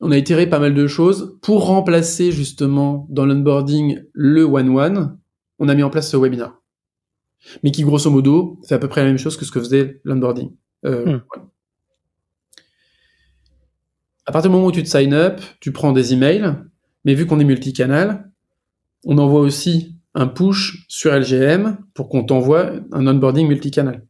on 0.02 0.12
a 0.12 0.18
itéré 0.18 0.48
pas 0.48 0.60
mal 0.60 0.74
de 0.74 0.88
choses 0.88 1.38
pour 1.42 1.66
remplacer 1.66 2.32
justement 2.32 3.08
dans 3.10 3.26
l'onboarding 3.26 4.04
le 4.14 4.44
one-one. 4.44 5.18
On 5.60 5.70
a 5.70 5.76
mis 5.76 5.84
en 5.84 5.90
place 5.90 6.10
ce 6.12 6.18
webinar, 6.18 6.62
mais 7.64 7.72
qui 7.72 7.84
grosso 7.84 8.10
modo 8.10 8.60
fait 8.68 8.76
à 8.76 8.80
peu 8.80 8.88
près 8.88 9.02
la 9.02 9.08
même 9.08 9.18
chose 9.18 9.38
que 9.38 9.46
ce 9.46 9.52
que 9.52 9.60
faisait 9.60 10.02
l'onboarding. 10.04 10.52
Euh, 10.86 11.06
Hmm. 11.06 11.20
À 14.28 14.32
partir 14.32 14.50
du 14.50 14.56
moment 14.56 14.68
où 14.68 14.72
tu 14.72 14.82
te 14.82 14.90
sign 14.90 15.14
up, 15.14 15.40
tu 15.60 15.72
prends 15.72 15.92
des 15.92 16.14
emails, 16.14 16.56
mais 17.04 17.14
vu 17.14 17.28
qu'on 17.28 17.40
est 17.40 17.46
multicanal, 17.46 18.32
on 19.04 19.20
envoie 19.20 19.42
aussi 19.42 19.96
un 20.16 20.28
push 20.28 20.86
sur 20.88 21.14
LGM 21.14 21.78
pour 21.94 22.10
qu'on 22.10 22.24
t'envoie 22.24 22.72
un 22.92 23.06
onboarding 23.06 23.48
multicanal. 23.48 24.04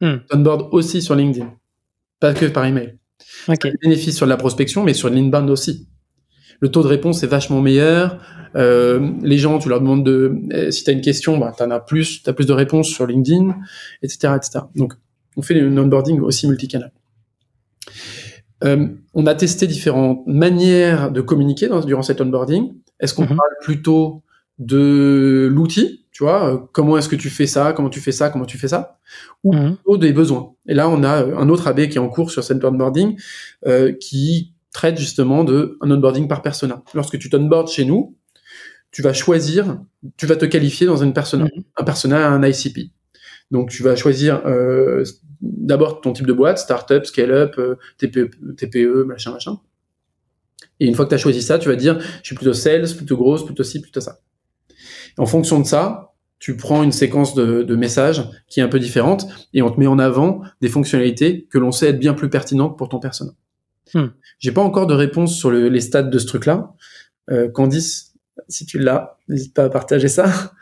Hmm. 0.00 0.18
Onboard 0.32 0.68
aussi 0.72 1.02
sur 1.02 1.14
LinkedIn, 1.14 1.52
pas 2.20 2.34
que 2.34 2.46
par 2.46 2.64
email. 2.64 2.98
Ok. 3.48 3.62
Des 3.62 3.76
bénéfices 3.82 4.16
sur 4.16 4.26
la 4.26 4.36
prospection, 4.36 4.84
mais 4.84 4.94
sur 4.94 5.08
l'inbound 5.08 5.50
aussi. 5.50 5.88
Le 6.60 6.70
taux 6.70 6.82
de 6.82 6.88
réponse 6.88 7.22
est 7.22 7.26
vachement 7.26 7.60
meilleur. 7.60 8.20
Euh, 8.56 9.10
les 9.22 9.38
gens, 9.38 9.58
tu 9.58 9.68
leur 9.68 9.80
demandes 9.80 10.04
de, 10.04 10.34
euh, 10.52 10.70
si 10.70 10.82
tu 10.84 10.90
as 10.90 10.92
une 10.92 11.00
question, 11.02 11.36
bah, 11.38 11.52
tu 11.56 11.62
en 11.62 11.70
as 11.70 11.80
plus, 11.80 12.22
tu 12.22 12.30
as 12.30 12.32
plus 12.32 12.46
de 12.46 12.52
réponses 12.52 12.88
sur 12.88 13.06
LinkedIn, 13.06 13.54
etc., 14.02 14.34
etc. 14.36 14.60
Donc, 14.74 14.94
on 15.36 15.42
fait 15.42 15.60
un 15.60 15.76
onboarding 15.76 16.20
aussi 16.20 16.48
multicanal. 16.48 16.90
Euh, 18.64 18.86
on 19.14 19.26
a 19.26 19.34
testé 19.34 19.66
différentes 19.66 20.26
manières 20.26 21.10
de 21.10 21.20
communiquer 21.20 21.68
dans, 21.68 21.80
durant 21.84 22.02
cet 22.02 22.20
onboarding. 22.20 22.72
Est-ce 23.00 23.12
qu'on 23.14 23.22
Mhm. 23.24 23.36
parle 23.36 23.50
plutôt 23.60 24.22
de 24.58 25.48
l'outil, 25.52 26.06
tu 26.12 26.24
vois, 26.24 26.54
euh, 26.54 26.58
comment 26.72 26.96
est-ce 26.96 27.10
que 27.10 27.16
tu 27.16 27.28
fais 27.28 27.46
ça, 27.46 27.74
comment 27.74 27.90
tu 27.90 28.00
fais 28.00 28.12
ça, 28.12 28.30
comment 28.30 28.46
tu 28.46 28.56
fais 28.56 28.68
ça, 28.68 28.98
ou 29.44 29.52
Mhm. 29.52 29.74
plutôt 29.76 29.98
des 29.98 30.12
besoins. 30.14 30.52
Et 30.66 30.72
là, 30.72 30.88
on 30.88 31.02
a 31.02 31.22
euh, 31.22 31.36
un 31.36 31.50
autre 31.50 31.66
AB 31.68 31.88
qui 31.88 31.98
est 31.98 32.00
en 32.00 32.08
cours 32.08 32.30
sur 32.30 32.42
cet 32.42 32.64
onboarding 32.64 33.18
euh, 33.66 33.92
qui 33.92 34.54
traite 34.72 34.98
justement 34.98 35.44
de 35.44 35.76
un 35.82 35.90
onboarding 35.90 36.26
par 36.26 36.40
persona. 36.40 36.82
Lorsque 36.94 37.18
tu 37.18 37.28
t'onboardes 37.28 37.68
chez 37.68 37.84
nous, 37.84 38.16
tu 38.96 39.02
vas 39.02 39.12
choisir, 39.12 39.78
tu 40.16 40.24
vas 40.24 40.36
te 40.36 40.46
qualifier 40.46 40.86
dans 40.86 40.96
une 40.96 41.12
persona, 41.12 41.44
Mhm. 41.44 41.64
un 41.76 41.84
persona, 41.84 42.28
un 42.30 42.42
ICP. 42.42 42.90
Donc 43.50 43.68
tu 43.68 43.82
vas 43.82 43.94
choisir 43.94 44.40
euh, 44.46 45.04
d'abord 45.42 46.00
ton 46.00 46.14
type 46.14 46.26
de 46.26 46.32
boîte, 46.32 46.58
startup, 46.58 47.04
scale-up, 47.04 47.56
euh, 47.58 47.74
TPE, 47.98 48.30
TPE, 48.56 49.04
machin, 49.04 49.32
machin. 49.32 49.60
Et 50.80 50.86
une 50.86 50.94
fois 50.94 51.04
que 51.04 51.10
tu 51.10 51.14
as 51.14 51.18
choisi 51.18 51.42
ça, 51.42 51.58
tu 51.58 51.68
vas 51.68 51.76
dire, 51.76 51.98
je 52.22 52.26
suis 52.26 52.34
plutôt 52.34 52.54
sales, 52.54 52.86
plutôt 52.96 53.18
grosse, 53.18 53.44
plutôt 53.44 53.64
ci, 53.64 53.82
plutôt 53.82 54.00
ça. 54.00 54.20
En 55.18 55.26
fonction 55.26 55.60
de 55.60 55.66
ça, 55.66 56.14
tu 56.38 56.56
prends 56.56 56.82
une 56.82 56.92
séquence 56.92 57.34
de, 57.34 57.62
de 57.64 57.76
messages 57.76 58.24
qui 58.48 58.60
est 58.60 58.62
un 58.62 58.68
peu 58.68 58.78
différente 58.78 59.26
et 59.52 59.60
on 59.60 59.70
te 59.70 59.78
met 59.78 59.86
en 59.86 59.98
avant 59.98 60.40
des 60.62 60.68
fonctionnalités 60.70 61.46
que 61.50 61.58
l'on 61.58 61.70
sait 61.70 61.88
être 61.88 61.98
bien 61.98 62.14
plus 62.14 62.30
pertinentes 62.30 62.78
pour 62.78 62.88
ton 62.88 62.98
persona. 62.98 63.32
Hmm. 63.92 64.06
J'ai 64.38 64.52
pas 64.52 64.62
encore 64.62 64.86
de 64.86 64.94
réponse 64.94 65.36
sur 65.36 65.50
le- 65.50 65.68
les 65.68 65.80
stades 65.82 66.08
de 66.08 66.18
ce 66.18 66.26
truc-là. 66.26 66.72
Euh, 67.30 67.48
Candice, 67.50 68.05
si 68.48 68.66
tu 68.66 68.78
l'as, 68.78 69.18
n'hésite 69.28 69.54
pas 69.54 69.64
à 69.64 69.68
partager 69.68 70.08
ça. 70.08 70.52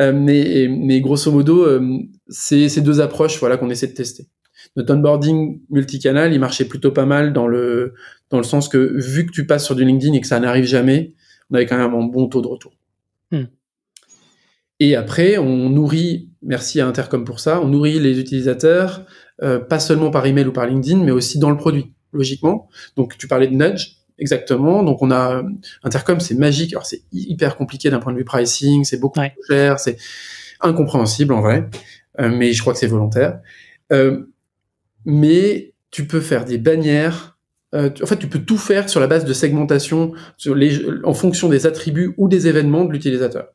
Euh, 0.00 0.12
mais, 0.12 0.66
mais 0.68 1.00
grosso 1.00 1.30
modo, 1.30 1.64
euh, 1.64 2.00
c'est 2.26 2.68
ces 2.68 2.80
deux 2.80 3.00
approches 3.00 3.38
voilà 3.38 3.56
qu'on 3.56 3.70
essaie 3.70 3.86
de 3.86 3.92
tester. 3.92 4.26
Notre 4.74 4.92
onboarding 4.92 5.60
multicanal, 5.70 6.32
il 6.32 6.40
marchait 6.40 6.64
plutôt 6.64 6.90
pas 6.90 7.06
mal 7.06 7.32
dans 7.32 7.46
le 7.46 7.94
dans 8.28 8.38
le 8.38 8.42
sens 8.42 8.68
que 8.68 8.76
vu 8.76 9.24
que 9.24 9.30
tu 9.30 9.46
passes 9.46 9.64
sur 9.64 9.76
du 9.76 9.84
LinkedIn 9.84 10.12
et 10.14 10.20
que 10.20 10.26
ça 10.26 10.40
n'arrive 10.40 10.64
jamais, 10.64 11.14
on 11.48 11.54
avait 11.54 11.66
quand 11.66 11.78
même 11.78 11.94
un 11.94 12.06
bon 12.06 12.26
taux 12.26 12.42
de 12.42 12.48
retour. 12.48 12.72
Hmm. 13.30 13.44
Et 14.80 14.96
après, 14.96 15.38
on 15.38 15.70
nourrit, 15.70 16.30
merci 16.42 16.80
à 16.80 16.88
Intercom 16.88 17.24
pour 17.24 17.38
ça, 17.38 17.60
on 17.60 17.68
nourrit 17.68 18.00
les 18.00 18.18
utilisateurs 18.18 19.06
euh, 19.42 19.58
pas 19.58 19.80
seulement 19.80 20.10
par 20.10 20.26
email 20.26 20.46
ou 20.46 20.52
par 20.52 20.66
LinkedIn, 20.66 21.02
mais 21.02 21.10
aussi 21.10 21.38
dans 21.38 21.50
le 21.50 21.56
produit, 21.56 21.92
logiquement. 22.12 22.68
Donc 22.96 23.18
tu 23.18 23.26
parlais 23.26 23.48
de 23.48 23.54
nudge, 23.54 23.96
exactement. 24.18 24.82
Donc 24.82 25.02
on 25.02 25.10
a 25.10 25.42
Intercom, 25.82 26.20
c'est 26.20 26.34
magique. 26.34 26.72
Alors 26.72 26.86
c'est 26.86 27.02
hyper 27.12 27.56
compliqué 27.56 27.90
d'un 27.90 27.98
point 28.00 28.12
de 28.12 28.18
vue 28.18 28.24
pricing, 28.24 28.84
c'est 28.84 28.98
beaucoup 28.98 29.20
Ouais. 29.20 29.30
trop 29.30 29.42
cher, 29.54 29.78
c'est 29.80 29.96
incompréhensible 30.60 31.32
en 31.34 31.40
vrai, 31.40 31.68
Euh, 32.20 32.28
mais 32.30 32.52
je 32.52 32.60
crois 32.60 32.72
que 32.72 32.78
c'est 32.78 32.86
volontaire. 32.86 33.40
Euh, 33.92 34.22
mais 35.04 35.74
tu 35.90 36.06
peux 36.06 36.20
faire 36.20 36.44
des 36.44 36.58
bannières. 36.58 37.32
euh, 37.74 37.90
tu- 37.90 38.04
en 38.04 38.06
fait, 38.06 38.18
tu 38.18 38.28
peux 38.28 38.38
tout 38.38 38.56
faire 38.56 38.88
sur 38.88 39.00
la 39.00 39.08
base 39.08 39.24
de 39.24 39.32
segmentation, 39.32 40.12
sur 40.36 40.54
les, 40.54 40.78
en 41.02 41.12
fonction 41.12 41.48
des 41.48 41.66
attributs 41.66 42.14
ou 42.18 42.28
des 42.28 42.46
événements 42.46 42.84
de 42.84 42.92
l'utilisateur. 42.92 43.48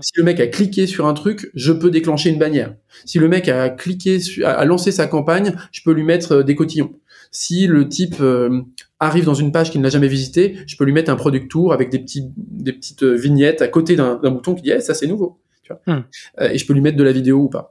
Si 0.00 0.12
le 0.16 0.22
mec 0.24 0.40
a 0.40 0.46
cliqué 0.46 0.86
sur 0.86 1.06
un 1.06 1.12
truc, 1.12 1.50
je 1.54 1.72
peux 1.72 1.90
déclencher 1.90 2.30
une 2.30 2.38
bannière. 2.38 2.74
Si 3.04 3.18
le 3.18 3.28
mec 3.28 3.46
a 3.50 3.68
cliqué, 3.68 4.20
su- 4.20 4.42
a, 4.42 4.52
a 4.52 4.64
lancé 4.64 4.90
sa 4.90 5.06
campagne, 5.06 5.54
je 5.70 5.82
peux 5.84 5.92
lui 5.92 6.02
mettre 6.02 6.36
euh, 6.36 6.42
des 6.42 6.54
cotillons. 6.54 6.94
Si 7.30 7.66
le 7.66 7.88
type 7.88 8.16
euh, 8.20 8.62
arrive 9.00 9.24
dans 9.24 9.34
une 9.34 9.52
page 9.52 9.70
qu'il 9.70 9.80
n'a 9.80 9.88
jamais 9.88 10.08
visitée, 10.08 10.58
je 10.66 10.76
peux 10.76 10.84
lui 10.84 10.92
mettre 10.92 11.10
un 11.10 11.16
product 11.16 11.50
tour 11.50 11.72
avec 11.72 11.90
des 11.90 11.98
petits, 11.98 12.30
des 12.36 12.72
petites 12.72 13.02
euh, 13.02 13.14
vignettes 13.14 13.62
à 13.62 13.68
côté 13.68 13.96
d'un 13.96 14.16
bouton 14.16 14.54
qui 14.54 14.62
dit, 14.62 14.70
Eh, 14.70 14.80
ça 14.80 14.94
c'est 14.94 15.06
nouveau. 15.06 15.40
Tu 15.62 15.72
vois. 15.72 15.94
Hmm. 15.94 16.04
Euh, 16.40 16.50
et 16.50 16.58
je 16.58 16.66
peux 16.66 16.72
lui 16.72 16.80
mettre 16.80 16.96
de 16.96 17.04
la 17.04 17.12
vidéo 17.12 17.38
ou 17.38 17.48
pas. 17.48 17.70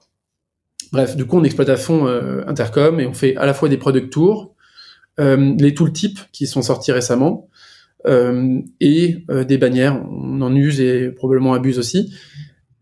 Bref, 0.92 1.16
du 1.16 1.26
coup, 1.26 1.38
on 1.38 1.44
exploite 1.44 1.70
à 1.70 1.78
fond 1.78 2.08
euh, 2.08 2.44
Intercom 2.48 3.00
et 3.00 3.08
on 3.08 3.14
fait 3.14 3.36
à 3.36 3.46
la 3.46 3.54
fois 3.54 3.68
des 3.68 3.78
product 3.78 4.10
tours, 4.12 4.54
les 5.20 5.74
tooltips 5.74 6.30
qui 6.32 6.46
sont 6.46 6.62
sortis 6.62 6.92
récemment, 6.92 7.50
et 8.06 9.26
des 9.28 9.58
bannières. 9.58 10.06
On 10.10 10.42
en 10.42 10.56
use 10.56 10.80
et 10.80 11.10
probablement 11.10 11.56
abuse 11.56 11.80
aussi. 11.80 12.14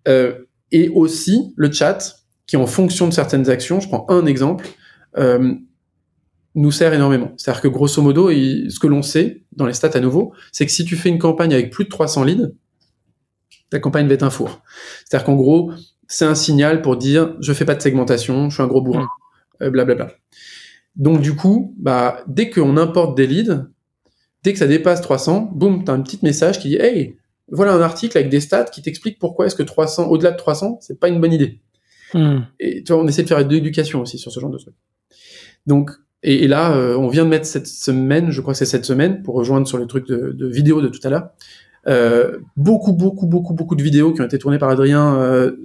Et 0.06 0.90
aussi 0.90 1.54
le 1.56 1.72
chat, 1.72 2.26
qui 2.48 2.58
en 2.58 2.68
fonction 2.68 3.08
de 3.08 3.14
certaines 3.14 3.50
actions, 3.50 3.80
je 3.80 3.88
prends 3.88 4.06
un 4.10 4.26
exemple, 4.26 4.68
euh, 5.18 5.54
nous 6.56 6.72
sert 6.72 6.94
énormément. 6.94 7.32
C'est-à-dire 7.38 7.62
que 7.62 7.68
grosso 7.68 8.02
modo, 8.02 8.30
il- 8.30 8.72
ce 8.72 8.80
que 8.80 8.88
l'on 8.88 9.02
sait 9.02 9.44
dans 9.52 9.66
les 9.66 9.74
stats 9.74 9.92
à 9.94 10.00
nouveau, 10.00 10.34
c'est 10.52 10.66
que 10.66 10.72
si 10.72 10.86
tu 10.86 10.96
fais 10.96 11.10
une 11.10 11.20
campagne 11.20 11.54
avec 11.54 11.70
plus 11.72 11.84
de 11.84 11.90
300 11.90 12.24
leads, 12.24 12.52
ta 13.70 13.80
campagne 13.80 14.08
va 14.08 14.14
être 14.14 14.24
un 14.24 14.30
four. 14.30 14.62
C'est-à-dire 15.06 15.26
qu'en 15.26 15.36
gros, 15.36 15.72
c'est 16.08 16.26
un 16.26 16.36
signal 16.36 16.82
pour 16.82 16.98
dire 16.98 17.36
je 17.40 17.52
fais 17.54 17.66
pas 17.66 17.76
de 17.76 17.82
segmentation, 17.82 18.50
je 18.50 18.56
suis 18.56 18.64
un 18.64 18.68
gros 18.68 18.82
bourrin, 18.82 19.08
euh, 19.62 19.70
blablabla. 19.70 20.12
Donc 20.96 21.20
du 21.22 21.36
coup, 21.36 21.76
bah, 21.78 22.24
dès 22.28 22.50
qu'on 22.50 22.78
importe 22.78 23.18
des 23.18 23.28
leads, 23.28 23.66
dès 24.44 24.54
que 24.54 24.60
ça 24.60 24.68
dépasse 24.68 25.02
300, 25.02 25.52
boum, 25.54 25.84
tu 25.84 25.92
as 25.92 25.94
un 25.94 26.02
petit 26.02 26.20
message 26.24 26.60
qui 26.60 26.70
dit 26.70 26.78
hey, 26.78 27.18
voilà 27.52 27.74
un 27.74 27.82
article 27.82 28.18
avec 28.18 28.30
des 28.30 28.40
stats 28.40 28.66
qui 28.66 28.82
t'explique 28.82 29.20
pourquoi 29.20 29.48
est-ce 29.48 29.56
que 29.56 29.64
300, 29.64 30.08
au-delà 30.08 30.32
de 30.32 30.38
300, 30.38 30.78
c'est 30.82 31.00
pas 31.00 31.10
une 31.10 31.20
bonne 31.20 31.34
idée. 31.34 31.60
Hmm. 32.14 32.42
Et 32.60 32.84
tu 32.84 32.94
vois, 32.94 33.02
on 33.02 33.08
essaie 33.08 33.24
de 33.24 33.28
faire 33.28 33.46
de 33.46 33.54
l'éducation 33.54 34.02
aussi 34.02 34.18
sur 34.18 34.32
ce 34.32 34.40
genre 34.40 34.50
de 34.50 34.58
trucs. 34.58 34.76
Donc, 35.66 35.92
et, 36.28 36.48
là, 36.48 36.76
euh, 36.76 36.98
on 36.98 37.08
vient 37.08 37.24
de 37.24 37.30
mettre 37.30 37.46
cette 37.46 37.68
semaine, 37.68 38.32
je 38.32 38.42
crois 38.42 38.56
que 38.56 38.58
c'est 38.58 38.66
cette 38.66 38.84
semaine, 38.84 39.22
pour 39.22 39.36
rejoindre 39.36 39.68
sur 39.68 39.78
le 39.78 39.86
truc 39.86 40.08
de, 40.08 40.48
vidéo 40.48 40.82
de 40.82 40.88
tout 40.88 41.00
à 41.04 41.12
l'heure, 41.12 41.30
euh, 41.88 42.40
beaucoup, 42.58 42.94
beaucoup, 42.94 43.28
beaucoup, 43.28 43.54
beaucoup 43.54 43.76
de 43.76 43.84
vidéos 43.84 44.12
qui 44.12 44.22
ont 44.22 44.26
été 44.26 44.40
tournées 44.40 44.58
par 44.58 44.70
Adrien. 44.70 45.22
euh, 45.22 45.56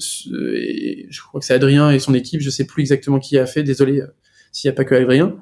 et 0.54 1.06
je 1.08 1.22
crois 1.22 1.40
que 1.40 1.46
c'est 1.46 1.54
Adrien 1.54 1.90
et 1.90 1.98
son 1.98 2.12
équipe. 2.12 2.42
Je 2.42 2.50
sais 2.50 2.66
plus 2.66 2.82
exactement 2.82 3.18
qui 3.18 3.38
a 3.38 3.46
fait. 3.46 3.62
Désolé 3.62 4.02
euh, 4.02 4.08
s'il 4.52 4.68
n'y 4.68 4.74
a 4.74 4.76
pas 4.76 4.84
que 4.84 4.94
Adrien. 4.94 5.36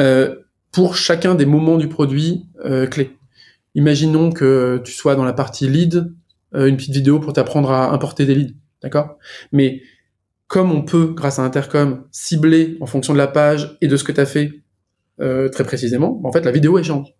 Euh, 0.00 0.34
pour 0.72 0.96
chacun 0.96 1.36
des 1.36 1.46
moments 1.46 1.76
du 1.78 1.88
produit 1.88 2.46
clé. 2.90 3.16
Imaginons 3.76 4.32
que 4.32 4.82
tu 4.84 4.92
sois 4.92 5.14
dans 5.14 5.24
la 5.24 5.32
partie 5.32 5.68
lead, 5.68 6.12
une 6.52 6.76
petite 6.76 6.92
vidéo 6.92 7.20
pour 7.20 7.32
t'apprendre 7.32 7.70
à 7.70 7.92
importer 7.92 8.26
des 8.26 8.34
leads, 8.34 8.54
d'accord? 8.82 9.16
Mais 9.52 9.80
comme 10.46 10.70
on 10.70 10.82
peut, 10.82 11.12
grâce 11.14 11.38
à 11.38 11.42
Intercom, 11.42 12.04
cibler 12.12 12.76
en 12.80 12.86
fonction 12.86 13.12
de 13.12 13.18
la 13.18 13.26
page 13.26 13.76
et 13.80 13.88
de 13.88 13.96
ce 13.96 14.04
que 14.04 14.12
tu 14.12 14.20
as 14.20 14.26
fait 14.26 14.52
euh, 15.20 15.48
très 15.48 15.64
précisément, 15.64 16.20
en 16.24 16.32
fait, 16.32 16.44
la 16.44 16.52
vidéo 16.52 16.78
elle 16.78 16.84
change. 16.84 17.14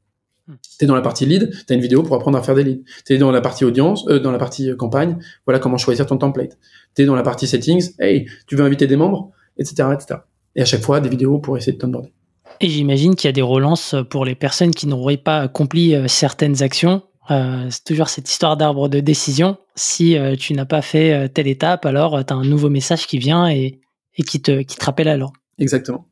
Tu 0.78 0.84
es 0.84 0.86
dans 0.86 0.94
la 0.94 1.02
partie 1.02 1.26
lead, 1.26 1.50
tu 1.50 1.72
as 1.72 1.74
une 1.74 1.82
vidéo 1.82 2.04
pour 2.04 2.14
apprendre 2.14 2.38
à 2.38 2.42
faire 2.42 2.54
des 2.54 2.62
leads. 2.62 2.84
Tu 3.04 3.14
es 3.14 3.18
dans 3.18 3.32
la 3.32 3.40
partie 3.40 3.64
audience, 3.64 4.06
euh, 4.08 4.20
dans 4.20 4.30
la 4.30 4.38
partie 4.38 4.70
euh, 4.70 4.76
campagne, 4.76 5.18
voilà 5.44 5.58
comment 5.58 5.76
choisir 5.76 6.06
ton 6.06 6.18
template. 6.18 6.56
Tu 6.94 7.02
es 7.02 7.04
dans 7.04 7.16
la 7.16 7.24
partie 7.24 7.48
settings, 7.48 7.94
hey, 7.98 8.28
tu 8.46 8.54
veux 8.54 8.64
inviter 8.64 8.86
des 8.86 8.96
membres, 8.96 9.32
etc., 9.58 9.88
etc. 9.92 10.20
Et 10.54 10.62
à 10.62 10.64
chaque 10.64 10.82
fois, 10.82 11.00
des 11.00 11.08
vidéos 11.08 11.38
pour 11.38 11.56
essayer 11.56 11.72
de 11.72 11.78
t'onboarder. 11.78 12.12
Et 12.60 12.68
j'imagine 12.68 13.16
qu'il 13.16 13.26
y 13.26 13.30
a 13.30 13.32
des 13.32 13.42
relances 13.42 13.96
pour 14.08 14.24
les 14.24 14.36
personnes 14.36 14.70
qui 14.70 14.86
n'auraient 14.86 15.16
pas 15.16 15.40
accompli 15.40 15.94
certaines 16.06 16.62
actions. 16.62 17.02
Euh, 17.30 17.66
c'est 17.70 17.84
toujours 17.84 18.08
cette 18.08 18.30
histoire 18.30 18.56
d'arbre 18.56 18.88
de 18.88 19.00
décision. 19.00 19.58
Si 19.74 20.16
euh, 20.16 20.36
tu 20.36 20.54
n'as 20.54 20.64
pas 20.64 20.82
fait 20.82 21.12
euh, 21.12 21.28
telle 21.28 21.48
étape, 21.48 21.84
alors 21.84 22.24
tu 22.24 22.32
as 22.32 22.36
un 22.36 22.44
nouveau 22.44 22.70
message 22.70 23.06
qui 23.06 23.18
vient 23.18 23.48
et, 23.48 23.80
et 24.16 24.22
qui, 24.22 24.40
te, 24.40 24.62
qui 24.62 24.76
te 24.76 24.84
rappelle 24.84 25.08
alors. 25.08 25.32
Exactement. 25.58 26.06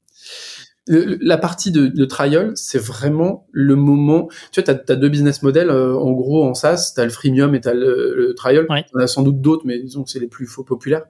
Le- 0.86 1.16
la 1.20 1.38
partie 1.38 1.70
de, 1.70 1.86
de 1.86 2.04
trial, 2.04 2.52
c'est 2.56 2.78
vraiment 2.78 3.46
le 3.52 3.74
moment. 3.74 4.28
Tu 4.52 4.60
vois, 4.60 4.74
tu 4.74 4.92
as, 4.92 4.96
deux 4.96 5.08
business 5.08 5.42
models. 5.42 5.70
euh, 5.70 5.96
en 5.96 6.12
gros, 6.12 6.44
en 6.44 6.54
SaaS, 6.54 6.92
tu 6.94 7.00
as 7.00 7.04
le 7.04 7.10
freemium 7.10 7.54
et 7.54 7.60
tu 7.60 7.68
as 7.68 7.74
le, 7.74 8.14
le 8.16 8.34
trial. 8.34 8.66
Ouais. 8.68 8.84
On 8.94 8.98
a 8.98 9.06
sans 9.06 9.22
doute 9.22 9.40
d'autres, 9.40 9.64
mais 9.66 9.78
disons 9.78 10.04
que 10.04 10.10
c'est 10.10 10.20
les 10.20 10.28
plus 10.28 10.46
faux 10.46 10.64
populaires. 10.64 11.04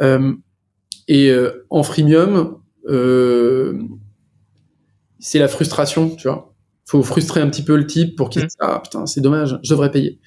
Euh, 0.00 0.32
et 1.08 1.30
euh, 1.30 1.66
en 1.68 1.82
freemium, 1.82 2.58
euh, 2.88 3.82
c'est 5.18 5.38
la 5.38 5.48
frustration, 5.48 6.10
tu 6.16 6.28
vois. 6.28 6.51
Faut 6.92 7.02
frustrer 7.02 7.40
un 7.40 7.48
petit 7.48 7.64
peu 7.64 7.76
le 7.76 7.86
type 7.86 8.16
pour 8.16 8.28
qu'il 8.30 8.42
Mm. 8.42 8.46
dise 8.46 8.56
ah 8.60 8.80
putain 8.82 9.06
c'est 9.06 9.20
dommage, 9.20 9.58
je 9.62 9.70
devrais 9.70 9.90
payer. 9.90 10.20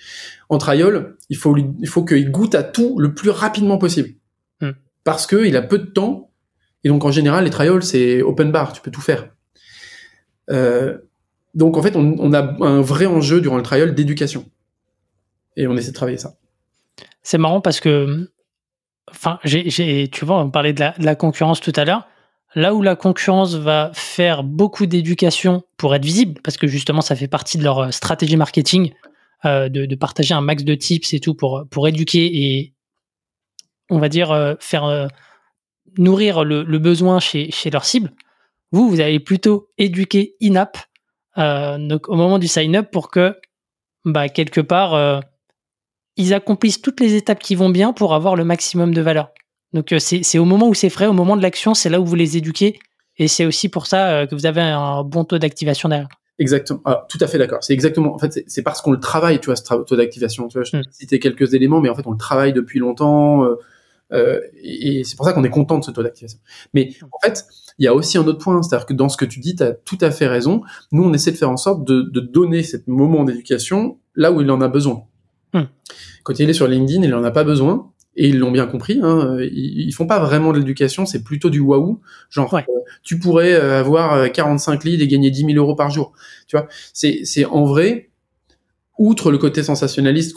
En 0.50 0.58
trial, 0.58 1.16
il 1.30 1.38
faut 1.38 1.54
lui, 1.54 1.66
il 1.80 1.88
faut 1.88 2.04
qu'il 2.04 2.30
goûte 2.32 2.56
à 2.56 2.64
tout 2.64 3.00
le 3.00 3.14
plus 3.14 3.30
rapidement 3.30 3.78
possible, 3.78 4.10
Mm. 4.62 4.72
parce 5.04 5.26
que 5.28 5.46
il 5.46 5.56
a 5.58 5.62
peu 5.62 5.78
de 5.80 5.86
temps 5.86 6.32
et 6.84 6.90
donc 6.90 7.06
en 7.06 7.12
général 7.12 7.44
les 7.46 7.50
trials 7.52 7.84
c'est 7.84 8.22
open 8.22 8.52
bar, 8.52 8.74
tu 8.74 8.82
peux 8.82 8.92
tout 8.92 9.02
faire. 9.02 9.30
Euh, 10.52 10.98
Donc 11.56 11.78
en 11.78 11.82
fait, 11.82 11.96
on, 11.96 12.16
on, 12.20 12.34
a 12.34 12.42
un 12.66 12.82
vrai 12.82 13.06
enjeu 13.06 13.40
durant 13.40 13.56
le 13.58 13.64
trial 13.64 13.96
d'éducation. 13.96 14.44
Et 15.56 15.68
on 15.68 15.78
essaie 15.78 15.92
de 15.92 15.96
travailler 15.96 16.18
ça. 16.18 16.36
C'est 17.24 17.38
marrant 17.38 17.62
parce 17.62 17.80
que, 17.80 18.30
enfin, 19.10 19.40
j'ai, 19.46 20.10
tu 20.12 20.26
vois, 20.26 20.38
on 20.42 20.50
parlait 20.52 20.74
de 20.74 20.82
la, 20.82 20.92
de 21.00 21.06
la 21.06 21.16
concurrence 21.16 21.62
tout 21.62 21.72
à 21.78 21.86
l'heure. 21.86 22.08
Là 22.56 22.74
où 22.74 22.82
la 22.82 22.96
concurrence 22.96 23.56
va 23.56 23.92
faire 23.94 24.44
beaucoup 24.44 24.86
d'éducation 24.86 25.64
pour 25.78 25.94
être 25.94 26.06
visible, 26.06 26.40
parce 26.44 26.58
que 26.58 26.68
justement 26.68 27.02
ça 27.02 27.16
fait 27.16 27.28
partie 27.28 27.58
de 27.58 27.64
leur 27.64 27.80
euh, 27.80 27.92
stratégie 27.92 28.38
marketing, 28.38 28.94
euh, 29.44 29.70
de, 29.70 29.94
partager 29.96 30.34
un 30.34 30.42
max 30.42 30.64
de 30.64 30.74
tips 30.74 31.14
et 31.14 31.20
tout 31.20 31.36
pour, 31.36 31.66
pour 31.70 31.88
éduquer 31.88 32.26
et 32.34 32.76
on 33.90 34.00
va 34.00 34.10
dire 34.10 34.32
euh, 34.32 34.56
faire 34.60 34.86
euh, 34.86 35.08
nourrir 35.98 36.44
le, 36.44 36.64
besoin 36.80 37.20
chez, 37.20 37.52
chez 37.52 37.70
leur 37.70 37.86
cible. 37.86 38.12
Vous, 38.72 38.90
vous 38.90 39.00
allez 39.00 39.20
plutôt 39.20 39.70
éduquer 39.78 40.36
in-app 40.42 40.78
euh, 41.38 41.98
au 42.08 42.16
moment 42.16 42.40
du 42.40 42.48
sign-up 42.48 42.90
pour 42.92 43.12
que, 43.12 43.38
bah, 44.04 44.30
quelque 44.30 44.62
part, 44.62 45.22
ils 46.18 46.34
accomplissent 46.34 46.82
toutes 46.82 47.00
les 47.00 47.16
étapes 47.16 47.40
qui 47.40 47.56
vont 47.56 47.70
bien 47.70 47.94
pour 47.94 48.14
avoir 48.14 48.36
le 48.36 48.44
maximum 48.44 48.94
de 48.94 49.02
valeur. 49.02 49.30
Donc 49.76 49.92
euh, 49.92 50.00
c'est 50.00 50.40
au 50.40 50.46
moment 50.46 50.70
où 50.70 50.74
c'est 50.74 50.90
frais, 50.90 51.06
au 51.06 51.14
moment 51.14 51.36
de 51.36 51.42
l'action, 51.42 51.74
c'est 51.74 51.90
là 51.90 52.00
où 52.00 52.06
vous 52.06 52.16
les 52.16 52.38
éduquez. 52.38 52.80
Et 53.18 53.28
c'est 53.28 53.46
aussi 53.46 53.68
pour 53.68 53.88
ça 53.88 54.10
euh, 54.10 54.26
que 54.26 54.34
vous 54.34 54.46
avez 54.46 54.62
un 54.62 55.04
bon 55.04 55.26
taux 55.26 55.38
d'activation 55.38 55.90
derrière. 55.90 56.08
Exactement. 56.40 56.82
Ah, 56.86 57.06
tout 57.10 57.18
à 57.20 57.28
fait 57.28 57.38
d'accord. 57.38 57.62
C'est 57.62 57.74
exactement. 57.74 58.16
En 58.16 58.18
fait, 58.18 58.44
c'est 58.48 58.64
parce 58.64 58.82
qu'on 58.82 58.92
le 58.92 59.00
travaille, 59.00 59.40
tu 59.40 59.48
vois, 59.48 59.58
ce 59.58 59.64
taux 59.64 59.96
d'activation. 59.98 60.48
Tu 60.48 60.58
vois, 60.58 60.64
je 60.64 60.78
mm. 60.78 61.20
quelques 61.20 61.54
éléments, 61.54 61.82
mais 61.82 61.90
en 61.90 61.96
fait, 61.96 62.08
on 62.08 62.12
le 62.12 62.18
travaille 62.18 62.54
depuis 62.54 62.80
longtemps. 62.80 63.46
Euh, 64.14 64.40
et 64.64 65.04
c'est 65.04 65.18
pour 65.18 65.26
ça 65.26 65.34
qu'on 65.34 65.44
est 65.44 65.50
content 65.50 65.78
de 65.78 65.84
ce 65.84 65.92
taux 65.92 66.04
d'activation. 66.04 66.40
Mais 66.74 66.92
en 67.12 67.20
fait, 67.22 67.46
il 67.78 67.84
y 67.84 67.88
a 67.88 67.94
aussi 67.94 68.18
un 68.18 68.26
autre 68.26 68.40
point, 68.40 68.62
c'est-à-dire 68.64 68.86
que 68.86 68.94
dans 68.94 69.10
ce 69.10 69.18
que 69.18 69.26
tu 69.26 69.42
dis, 69.42 69.56
tu 69.56 69.64
as 69.64 69.74
tout 69.74 69.98
à 70.00 70.10
fait 70.10 70.28
raison. 70.28 70.62
Nous, 70.94 71.04
on 71.04 71.14
essaie 71.14 71.32
de 71.32 71.38
faire 71.38 71.50
en 71.50 71.58
sorte 71.58 71.84
de, 71.86 72.02
de 72.02 72.22
donner 72.22 72.64
ce 72.64 72.78
moment 72.88 73.26
d'éducation 73.26 73.98
là 74.16 74.32
où 74.32 74.40
il 74.40 74.50
en 74.52 74.62
a 74.62 74.70
besoin. 74.70 75.04
Mm. 75.54 75.64
Quand 76.24 76.40
il 76.40 76.50
est 76.50 76.54
sur 76.54 76.68
LinkedIn, 76.68 77.04
il 77.04 77.14
en 77.14 77.24
a 77.26 77.32
pas 77.32 77.44
besoin 77.44 77.92
et 78.16 78.30
ils 78.30 78.40
l'ont 78.40 78.52
bien 78.52 78.66
compris. 78.66 79.00
Hein, 79.02 79.38
ils, 79.42 79.88
ils, 79.88 79.92
font 79.92 80.08
pas 80.08 80.20
vraiment 80.20 80.54
de 80.54 80.60
l'éducation, 80.60 81.06
c'est 81.06 81.24
plutôt 81.24 81.50
du 81.50 81.60
waouh. 81.60 82.00
Genre, 82.30 82.54
euh, 82.54 82.62
tu 83.04 83.20
pourrais 83.20 83.54
euh, 83.54 83.80
avoir 83.80 84.32
45 84.32 84.74
euh, 84.74 84.90
leads 84.90 85.04
et 85.04 85.08
gagner 85.08 85.32
10 85.32 85.46
000 85.46 85.54
euros 85.54 85.76
par 85.76 85.90
jour. 85.90 86.14
Tu 86.48 86.58
vois, 86.58 86.68
c'est 86.94 87.22
c'est 87.24 87.46
en 87.46 87.66
vrai, 87.66 88.10
outre 88.98 89.32
le 89.32 89.38
côté 89.38 89.64
sensationnaliste 89.64 90.36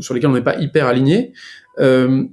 sur 0.00 0.14
lequel 0.14 0.30
on 0.30 0.34
n'est 0.34 0.42
pas 0.42 0.58
hyper 0.58 0.86
aligné. 0.86 1.32
Euh, 1.78 2.24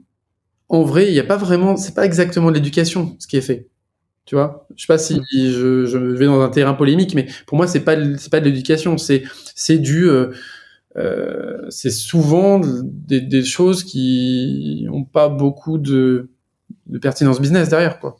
en 0.70 0.84
vrai, 0.84 1.08
il 1.08 1.14
n'y 1.14 1.20
a 1.20 1.24
pas 1.24 1.38
vraiment, 1.38 1.78
c'est 1.78 1.94
pas 1.94 2.06
exactement 2.06 2.50
de 2.50 2.56
l'éducation 2.56 3.16
ce 3.20 3.28
qui 3.28 3.38
est 3.38 3.42
fait. 3.42 3.68
Tu 4.26 4.36
vois, 4.36 4.68
je 4.76 4.82
sais 4.82 4.88
pas 4.88 4.98
si 4.98 5.20
mm. 5.20 5.24
je, 5.34 5.86
je 5.86 5.98
vais 5.98 6.26
dans 6.26 6.42
un 6.42 6.50
terrain 6.50 6.74
polémique, 6.74 7.14
mais 7.16 7.28
pour 7.46 7.58
moi 7.58 7.66
c'est 7.68 7.80
pas 7.80 7.96
c'est 8.18 8.30
pas 8.30 8.42
de 8.42 8.46
l'éducation, 8.46 8.98
c'est 8.98 9.24
c'est 9.56 9.78
du 9.78 10.10
euh, 10.98 11.58
c'est 11.70 11.92
souvent 11.92 12.60
des, 12.60 13.22
des, 13.22 13.44
choses 13.44 13.84
qui 13.84 14.84
n'ont 14.88 15.04
pas 15.04 15.30
beaucoup 15.30 15.78
de, 15.78 16.32
de, 16.88 16.98
pertinence 16.98 17.40
business 17.40 17.70
derrière, 17.70 18.00
quoi. 18.00 18.18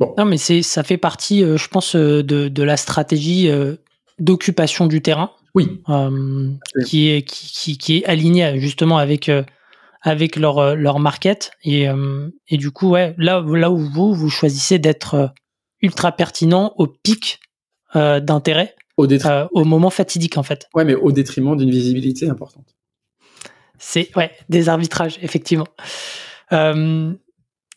Bon. 0.00 0.12
Non, 0.18 0.24
mais 0.24 0.36
c'est, 0.36 0.62
ça 0.62 0.82
fait 0.82 0.96
partie, 0.96 1.44
euh, 1.44 1.56
je 1.56 1.68
pense, 1.68 1.94
euh, 1.94 2.24
de, 2.24 2.48
de 2.48 2.62
la 2.62 2.76
stratégie 2.76 3.48
d'occupation 4.18 4.86
du 4.86 5.00
terrain. 5.00 5.30
Oui. 5.54 5.82
qui 6.86 7.10
est 7.10 7.22
qui, 7.28 7.52
qui, 7.52 7.76
qui, 7.76 7.98
est 7.98 8.06
alignée 8.06 8.58
justement 8.58 8.96
avec 8.96 9.30
avec 10.00 10.36
leur 10.36 10.74
leur 10.74 10.98
market 10.98 11.50
et 11.62 11.88
et 12.48 12.56
du 12.56 12.70
coup 12.70 12.88
ouais 12.88 13.14
là 13.18 13.44
là 13.46 13.70
où 13.70 13.76
vous 13.76 14.14
vous 14.14 14.30
choisissez 14.30 14.78
d'être 14.78 15.34
ultra 15.82 16.10
pertinent 16.12 16.72
au 16.78 16.86
pic 16.86 17.38
d'intérêt 17.94 18.74
au, 18.96 19.06
euh, 19.10 19.48
au 19.52 19.64
moment 19.64 19.90
fatidique, 19.90 20.38
en 20.38 20.42
fait. 20.42 20.68
Ouais, 20.74 20.84
mais 20.84 20.94
au 20.94 21.12
détriment 21.12 21.56
d'une 21.56 21.70
visibilité 21.70 22.28
importante. 22.28 22.74
C'est, 23.78 24.14
ouais, 24.16 24.30
des 24.48 24.68
arbitrages, 24.68 25.18
effectivement. 25.22 25.66
Euh, 26.52 27.12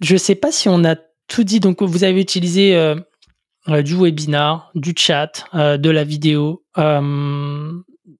je 0.01 0.17
sais 0.17 0.35
pas 0.35 0.51
si 0.51 0.69
on 0.69 0.83
a 0.83 0.95
tout 1.27 1.43
dit. 1.43 1.59
Donc, 1.59 1.81
vous 1.81 2.03
avez 2.03 2.21
utilisé 2.21 2.75
euh, 2.75 3.81
du 3.81 3.95
webinar, 3.95 4.71
du 4.75 4.93
chat, 4.95 5.45
euh, 5.55 5.77
de 5.77 5.89
la 5.89 6.03
vidéo, 6.03 6.63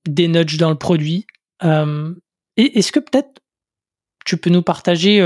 des 0.08 0.28
nudges 0.28 0.58
dans 0.58 0.70
le 0.70 0.78
produit. 0.78 1.28
et 1.62 2.80
est-ce 2.80 2.92
que 2.92 3.00
peut-être 3.00 3.42
tu 4.26 4.38
peux 4.38 4.50
nous 4.50 4.64
partager 4.64 5.22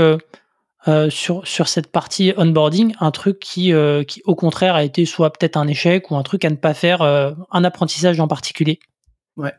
euh, 0.88 1.10
sur, 1.10 1.46
sur 1.46 1.68
cette 1.68 1.88
partie 1.88 2.32
onboarding, 2.38 2.94
un 3.00 3.10
truc 3.10 3.38
qui, 3.38 3.74
euh, 3.74 4.02
qui 4.02 4.22
au 4.24 4.34
contraire 4.34 4.74
a 4.74 4.82
été 4.82 5.04
soit 5.04 5.30
peut-être 5.30 5.58
un 5.58 5.66
échec 5.66 6.10
ou 6.10 6.16
un 6.16 6.22
truc 6.22 6.42
à 6.46 6.50
ne 6.50 6.56
pas 6.56 6.72
faire, 6.72 7.02
euh, 7.02 7.32
un 7.50 7.64
apprentissage 7.64 8.18
en 8.18 8.28
particulier 8.28 8.80
Ouais. 9.36 9.52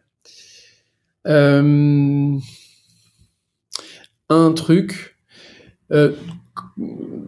un 4.29 4.51
truc. 4.53 5.15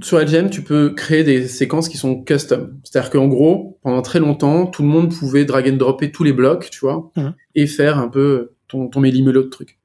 sur 0.01 0.19
LGM, 0.19 0.49
tu 0.49 0.63
peux 0.63 0.89
créer 0.89 1.23
des 1.23 1.47
séquences 1.47 1.87
qui 1.87 1.97
sont 1.97 2.23
custom. 2.23 2.79
C'est-à-dire 2.83 3.11
qu'en 3.11 3.27
gros, 3.27 3.79
pendant 3.83 4.01
très 4.01 4.19
longtemps, 4.19 4.65
tout 4.65 4.81
le 4.81 4.87
monde 4.87 5.13
pouvait 5.13 5.45
drag 5.45 5.69
and 5.69 5.77
dropper 5.77 6.11
tous 6.11 6.23
les 6.23 6.33
blocs, 6.33 6.69
tu 6.71 6.79
vois, 6.79 7.11
mmh. 7.15 7.29
et 7.55 7.67
faire 7.67 7.99
un 7.99 8.07
peu 8.07 8.53
ton, 8.67 8.87
ton 8.87 9.01
de 9.01 9.41
trucs. 9.43 9.79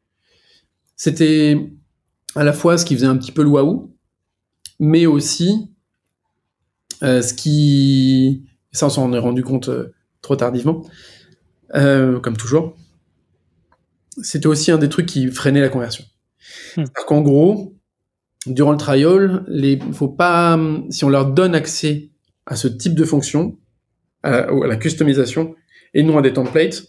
C'était 0.96 1.58
à 2.34 2.44
la 2.44 2.52
fois 2.52 2.78
ce 2.78 2.84
qui 2.84 2.94
faisait 2.94 3.06
un 3.06 3.16
petit 3.16 3.32
peu 3.32 3.42
le 3.42 3.48
waouh, 3.48 3.92
mais 4.78 5.06
aussi 5.06 5.70
euh, 7.02 7.22
ce 7.22 7.34
qui, 7.34 8.44
ça 8.72 8.86
on 8.86 8.90
s'en 8.90 9.12
est 9.12 9.18
rendu 9.18 9.42
compte 9.42 9.68
euh, 9.68 9.94
trop 10.22 10.36
tardivement, 10.36 10.84
euh, 11.74 12.18
comme 12.20 12.36
toujours, 12.36 12.76
c'était 14.22 14.46
aussi 14.46 14.70
un 14.70 14.78
des 14.78 14.88
trucs 14.88 15.06
qui 15.06 15.28
freinait 15.28 15.60
la 15.60 15.68
conversion. 15.68 16.04
C'est-à-dire 16.74 17.06
qu'en 17.06 17.20
gros, 17.20 17.76
durant 18.46 18.72
le 18.72 18.78
trial, 18.78 19.44
les, 19.48 19.78
faut 19.92 20.08
pas, 20.08 20.58
si 20.90 21.04
on 21.04 21.08
leur 21.08 21.30
donne 21.32 21.54
accès 21.54 22.10
à 22.46 22.56
ce 22.56 22.68
type 22.68 22.94
de 22.94 23.04
fonction, 23.04 23.58
à, 24.22 24.48
à 24.48 24.66
la 24.66 24.76
customisation, 24.76 25.54
et 25.94 26.02
non 26.02 26.18
à 26.18 26.22
des 26.22 26.32
templates, 26.32 26.84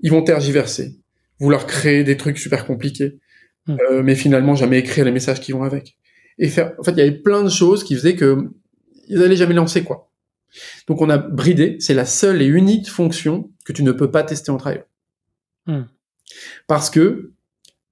ils 0.00 0.10
vont 0.10 0.22
tergiverser, 0.22 0.96
vouloir 1.40 1.66
créer 1.66 2.04
des 2.04 2.16
trucs 2.16 2.38
super 2.38 2.66
compliqués, 2.66 3.18
hmm. 3.66 3.76
euh, 3.90 4.02
mais 4.02 4.14
finalement 4.14 4.54
jamais 4.54 4.78
écrire 4.78 5.04
les 5.04 5.12
messages 5.12 5.40
qui 5.40 5.52
vont 5.52 5.62
avec 5.62 5.97
et 6.38 6.48
faire. 6.48 6.74
En 6.78 6.82
fait, 6.82 6.92
il 6.92 6.98
y 6.98 7.02
avait 7.02 7.12
plein 7.12 7.42
de 7.42 7.48
choses 7.48 7.84
qui 7.84 7.94
faisaient 7.94 8.16
que 8.16 8.50
ils 9.08 9.22
allaient 9.22 9.36
jamais 9.36 9.54
lancer 9.54 9.84
quoi. 9.84 10.10
Donc 10.86 11.00
on 11.00 11.10
a 11.10 11.18
bridé. 11.18 11.76
C'est 11.80 11.94
la 11.94 12.04
seule 12.04 12.42
et 12.42 12.46
unique 12.46 12.88
fonction 12.88 13.50
que 13.64 13.72
tu 13.72 13.82
ne 13.82 13.92
peux 13.92 14.10
pas 14.10 14.22
tester 14.22 14.50
en 14.50 14.56
trial. 14.56 14.86
Hmm. 15.66 15.82
Parce 16.66 16.90
que 16.90 17.32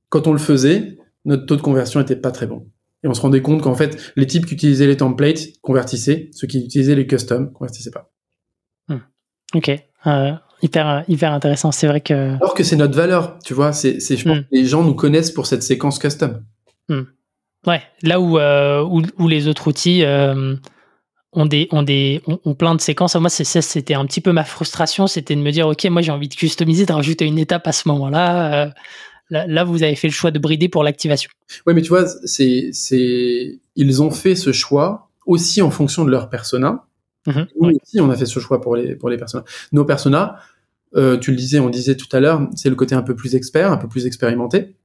quand 0.08 0.26
on 0.26 0.32
le 0.32 0.38
faisait, 0.38 0.98
notre 1.24 1.46
taux 1.46 1.56
de 1.56 1.62
conversion 1.62 2.00
était 2.00 2.16
pas 2.16 2.30
très 2.30 2.46
bon. 2.46 2.68
Et 3.02 3.08
on 3.08 3.14
se 3.14 3.20
rendait 3.20 3.42
compte 3.42 3.62
qu'en 3.62 3.74
fait, 3.74 4.12
les 4.16 4.26
types 4.26 4.46
qui 4.46 4.54
utilisaient 4.54 4.86
les 4.86 4.96
templates 4.96 5.60
convertissaient, 5.60 6.30
ceux 6.32 6.46
qui 6.46 6.64
utilisaient 6.64 6.94
les 6.94 7.06
customs 7.06 7.50
convertissaient 7.52 7.90
pas. 7.90 8.10
Hmm. 8.88 9.00
Ok. 9.54 9.70
Euh, 10.06 10.32
hyper, 10.62 11.04
hyper 11.08 11.32
intéressant. 11.32 11.72
C'est 11.72 11.86
vrai 11.86 12.00
que. 12.00 12.36
Alors 12.36 12.54
que 12.54 12.62
c'est 12.62 12.76
notre 12.76 12.96
valeur, 12.96 13.38
tu 13.44 13.54
vois. 13.54 13.72
C'est, 13.72 14.00
je 14.00 14.24
pense 14.24 14.38
hmm. 14.38 14.42
que 14.42 14.46
les 14.52 14.64
gens 14.64 14.84
nous 14.84 14.94
connaissent 14.94 15.30
pour 15.30 15.46
cette 15.46 15.62
séquence 15.62 15.98
custom. 15.98 16.44
Ouais, 17.66 17.82
là 18.02 18.20
où, 18.20 18.38
euh, 18.38 18.82
où, 18.82 19.02
où, 19.18 19.28
les 19.28 19.48
autres 19.48 19.66
outils 19.66 20.04
euh, 20.04 20.54
ont, 21.32 21.46
des, 21.46 21.66
ont, 21.72 21.82
des, 21.82 22.22
ont, 22.26 22.54
plein 22.54 22.76
de 22.76 22.80
séquences. 22.80 23.16
Moi, 23.16 23.28
c'est, 23.28 23.44
c'était 23.44 23.94
un 23.94 24.06
petit 24.06 24.20
peu 24.20 24.32
ma 24.32 24.44
frustration, 24.44 25.08
c'était 25.08 25.34
de 25.34 25.40
me 25.40 25.50
dire, 25.50 25.66
OK, 25.66 25.84
moi 25.86 26.00
j'ai 26.00 26.12
envie 26.12 26.28
de 26.28 26.34
customiser, 26.34 26.86
de 26.86 26.92
rajouter 26.92 27.24
une 27.24 27.38
étape 27.38 27.66
à 27.66 27.72
ce 27.72 27.88
moment-là. 27.88 28.66
Euh, 28.66 28.70
là, 29.30 29.46
là, 29.48 29.64
vous 29.64 29.82
avez 29.82 29.96
fait 29.96 30.06
le 30.06 30.12
choix 30.12 30.30
de 30.30 30.38
brider 30.38 30.68
pour 30.68 30.84
l'activation. 30.84 31.28
Oui, 31.66 31.74
mais 31.74 31.82
tu 31.82 31.88
vois, 31.88 32.06
c'est, 32.24 32.70
c'est, 32.72 33.58
ils 33.74 34.02
ont 34.02 34.12
fait 34.12 34.36
ce 34.36 34.52
choix 34.52 35.10
aussi 35.26 35.60
en 35.60 35.72
fonction 35.72 36.04
de 36.04 36.10
leur 36.10 36.30
persona. 36.30 36.84
Nous 37.26 37.70
aussi, 37.82 38.00
on 38.00 38.08
a 38.10 38.14
fait 38.14 38.26
ce 38.26 38.38
choix 38.38 38.60
pour 38.60 38.76
les, 38.76 38.94
pour 38.94 39.10
les 39.10 39.16
personas. 39.16 39.42
Nos 39.72 39.84
personas, 39.84 40.36
tu 40.94 41.30
le 41.32 41.36
disais, 41.36 41.58
on 41.58 41.68
disait 41.68 41.96
tout 41.96 42.06
à 42.12 42.20
l'heure, 42.20 42.48
c'est 42.54 42.68
le 42.68 42.76
côté 42.76 42.94
un 42.94 43.02
peu 43.02 43.16
plus 43.16 43.34
expert, 43.34 43.72
un 43.72 43.76
peu 43.76 43.88
plus 43.88 44.06
expérimenté 44.06 44.76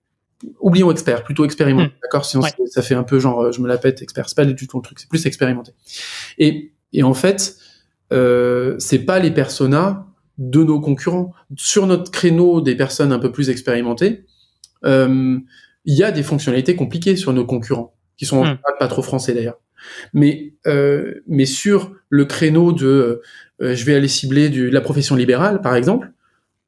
oublions 0.59 0.91
expert, 0.91 1.23
plutôt 1.23 1.45
expérimenté, 1.45 1.87
hmm. 1.87 1.99
d'accord 2.01 2.25
Sinon 2.25 2.43
ça 2.67 2.81
fait 2.81 2.95
un 2.95 3.03
peu 3.03 3.19
genre 3.19 3.41
euh, 3.41 3.51
je 3.51 3.61
me 3.61 3.67
la 3.67 3.77
pète, 3.77 4.01
expert, 4.01 4.27
c'est 4.27 4.35
pas 4.35 4.45
du 4.45 4.55
tout 4.67 4.77
le 4.77 4.83
truc, 4.83 4.99
c'est 4.99 5.09
plus 5.09 5.25
expérimenté. 5.25 5.71
Et, 6.37 6.73
et 6.93 7.03
en 7.03 7.13
fait, 7.13 7.57
euh, 8.11 8.75
c'est 8.79 8.99
pas 8.99 9.19
les 9.19 9.31
personas 9.31 10.07
de 10.37 10.63
nos 10.63 10.79
concurrents. 10.79 11.33
Sur 11.55 11.87
notre 11.87 12.11
créneau 12.11 12.61
des 12.61 12.75
personnes 12.75 13.11
un 13.11 13.19
peu 13.19 13.31
plus 13.31 13.49
expérimentées, 13.49 14.25
euh, 14.85 15.37
il 15.85 15.95
y 15.95 16.03
a 16.03 16.11
des 16.11 16.23
fonctionnalités 16.23 16.75
compliquées 16.75 17.15
sur 17.15 17.33
nos 17.33 17.45
concurrents, 17.45 17.93
qui 18.17 18.25
sont 18.25 18.45
hmm. 18.45 18.57
pas, 18.79 18.87
trop 18.87 19.01
français 19.01 19.33
d'ailleurs. 19.33 19.59
Mais 20.13 20.53
euh, 20.67 21.23
mais 21.27 21.45
sur 21.45 21.91
le 22.09 22.25
créneau 22.25 22.71
de 22.71 23.21
euh, 23.61 23.75
je 23.75 23.85
vais 23.85 23.95
aller 23.95 24.07
cibler 24.07 24.49
du, 24.49 24.69
la 24.69 24.81
profession 24.81 25.15
libérale, 25.15 25.61
par 25.61 25.75
exemple, 25.75 26.11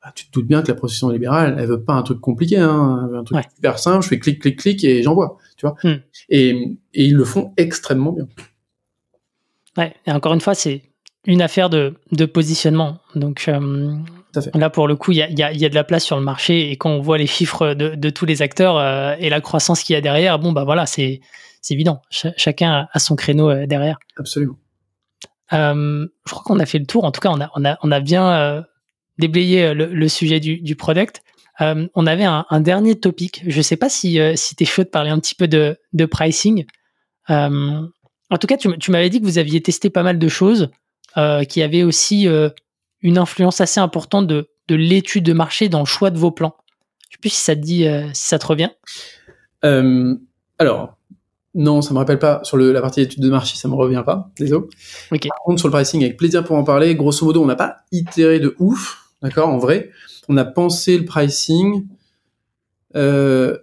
bah, 0.03 0.11
tu 0.13 0.27
te 0.27 0.31
doutes 0.33 0.47
bien 0.47 0.61
que 0.61 0.67
la 0.67 0.75
profession 0.75 1.09
libérale, 1.09 1.55
elle 1.57 1.65
veut 1.65 1.81
pas 1.81 1.93
un 1.93 2.03
truc 2.03 2.19
compliqué, 2.19 2.57
hein, 2.57 3.09
un 3.13 3.23
truc 3.23 3.39
super 3.55 3.79
simple. 3.79 4.03
Je 4.03 4.09
fais 4.09 4.19
clic, 4.19 4.41
clic, 4.41 4.59
clic 4.59 4.83
et 4.83 5.01
j'envoie, 5.01 5.37
tu 5.55 5.65
vois. 5.65 5.75
Hmm. 5.83 6.01
Et, 6.29 6.49
et, 6.93 7.05
ils 7.05 7.15
le 7.15 7.23
font 7.23 7.53
extrêmement 7.55 8.11
bien. 8.11 8.27
Ouais. 9.77 9.95
Et 10.05 10.11
encore 10.11 10.33
une 10.33 10.41
fois, 10.41 10.55
c'est 10.55 10.81
une 11.25 11.41
affaire 11.41 11.69
de, 11.69 11.93
de 12.11 12.25
positionnement. 12.25 12.99
Donc 13.15 13.45
euh, 13.47 13.95
là, 14.53 14.69
pour 14.69 14.89
le 14.89 14.97
coup, 14.97 15.13
il 15.13 15.19
y 15.19 15.21
a, 15.21 15.29
y, 15.29 15.41
a, 15.41 15.53
y 15.53 15.63
a, 15.63 15.69
de 15.69 15.75
la 15.75 15.85
place 15.85 16.03
sur 16.03 16.17
le 16.17 16.23
marché 16.23 16.69
et 16.69 16.75
quand 16.75 16.89
on 16.89 16.99
voit 16.99 17.17
les 17.17 17.27
chiffres 17.27 17.73
de, 17.73 17.95
de 17.95 18.09
tous 18.09 18.25
les 18.25 18.41
acteurs 18.41 18.77
euh, 18.77 19.15
et 19.19 19.29
la 19.29 19.39
croissance 19.39 19.83
qu'il 19.83 19.93
y 19.93 19.97
a 19.97 20.01
derrière, 20.01 20.37
bon, 20.37 20.51
bah 20.51 20.65
voilà, 20.65 20.85
c'est 20.85 21.21
évident. 21.69 22.01
chacun 22.09 22.89
a 22.91 22.99
son 22.99 23.15
créneau 23.15 23.49
euh, 23.49 23.65
derrière. 23.67 23.99
Absolument. 24.17 24.57
je 25.49 26.07
crois 26.25 26.43
qu'on 26.43 26.59
a 26.59 26.65
fait 26.65 26.79
le 26.79 26.85
tour. 26.85 27.05
En 27.05 27.11
tout 27.13 27.21
cas, 27.21 27.29
on 27.31 27.39
a, 27.39 27.49
on 27.55 27.63
a, 27.63 27.77
on 27.83 27.91
a 27.91 28.01
bien 28.01 28.65
déblayé 29.17 29.73
le, 29.73 29.85
le, 29.87 30.07
sujet 30.07 30.39
du, 30.39 30.59
du 30.61 30.75
product. 30.75 31.21
on 31.59 32.07
avait 32.07 32.23
un, 32.23 32.45
un, 32.49 32.59
dernier 32.61 32.99
topic. 32.99 33.43
Je 33.47 33.57
ne 33.57 33.61
sais 33.61 33.77
pas 33.77 33.89
si, 33.89 34.19
si 34.35 34.55
tu 34.55 34.63
es 34.63 34.65
chaud 34.65 34.83
de 34.83 34.89
parler 34.89 35.09
un 35.09 35.19
petit 35.19 35.35
peu 35.35 35.47
de, 35.47 35.77
de 35.93 36.05
pricing. 36.05 36.65
en 37.29 38.37
tout 38.39 38.47
cas, 38.47 38.57
tu, 38.57 38.77
tu 38.77 38.91
m'avais 38.91 39.09
dit 39.09 39.19
que 39.19 39.25
vous 39.25 39.37
aviez 39.37 39.61
testé 39.61 39.89
pas 39.89 40.03
mal 40.03 40.19
de 40.19 40.27
choses. 40.27 40.69
Euh, 41.15 41.43
qui 41.43 41.61
avait 41.61 41.83
aussi 41.83 42.27
euh, 42.27 42.49
une 43.01 43.19
influence 43.19 43.61
assez 43.61 43.79
importante 43.79 44.25
de, 44.25 44.49
de 44.67 44.73
l'étude 44.73 45.23
de 45.23 45.33
marché 45.33 45.69
dans 45.69 45.79
le 45.79 45.85
choix 45.85 46.09
de 46.09 46.17
vos 46.17 46.31
plans. 46.31 46.55
Je 47.09 47.17
sais 47.17 47.19
plus 47.21 47.29
si 47.29 47.41
ça 47.41 47.55
te 47.55 47.61
dit, 47.61 47.85
euh, 47.85 48.07
si 48.13 48.27
ça 48.29 48.39
te 48.39 48.47
revient. 48.47 48.71
alors, 49.61 50.97
non, 51.53 51.83
ça 51.83 51.93
me 51.93 51.99
rappelle 51.99 52.17
pas. 52.17 52.39
Sur 52.43 52.57
le, 52.57 52.71
la 52.71 52.81
partie 52.81 53.01
étude 53.01 53.21
de 53.21 53.29
marché, 53.29 53.57
ça 53.57 53.67
me 53.67 53.75
revient 53.75 54.01
pas. 54.03 54.31
Désolé. 54.39 54.65
Okay. 55.11 55.29
Par 55.29 55.37
contre, 55.45 55.59
sur 55.59 55.67
le 55.67 55.73
pricing, 55.73 56.03
avec 56.03 56.17
plaisir 56.17 56.43
pour 56.43 56.55
en 56.55 56.63
parler. 56.63 56.95
Grosso 56.95 57.23
modo, 57.23 57.43
on 57.43 57.45
n'a 57.45 57.55
pas 57.55 57.81
itéré 57.91 58.39
de 58.39 58.55
ouf, 58.57 59.02
d'accord, 59.23 59.49
en 59.49 59.57
vrai. 59.57 59.89
On 60.29 60.37
a 60.37 60.45
pensé 60.45 60.97
le 60.97 61.05
pricing. 61.05 61.87
Euh, 62.95 63.57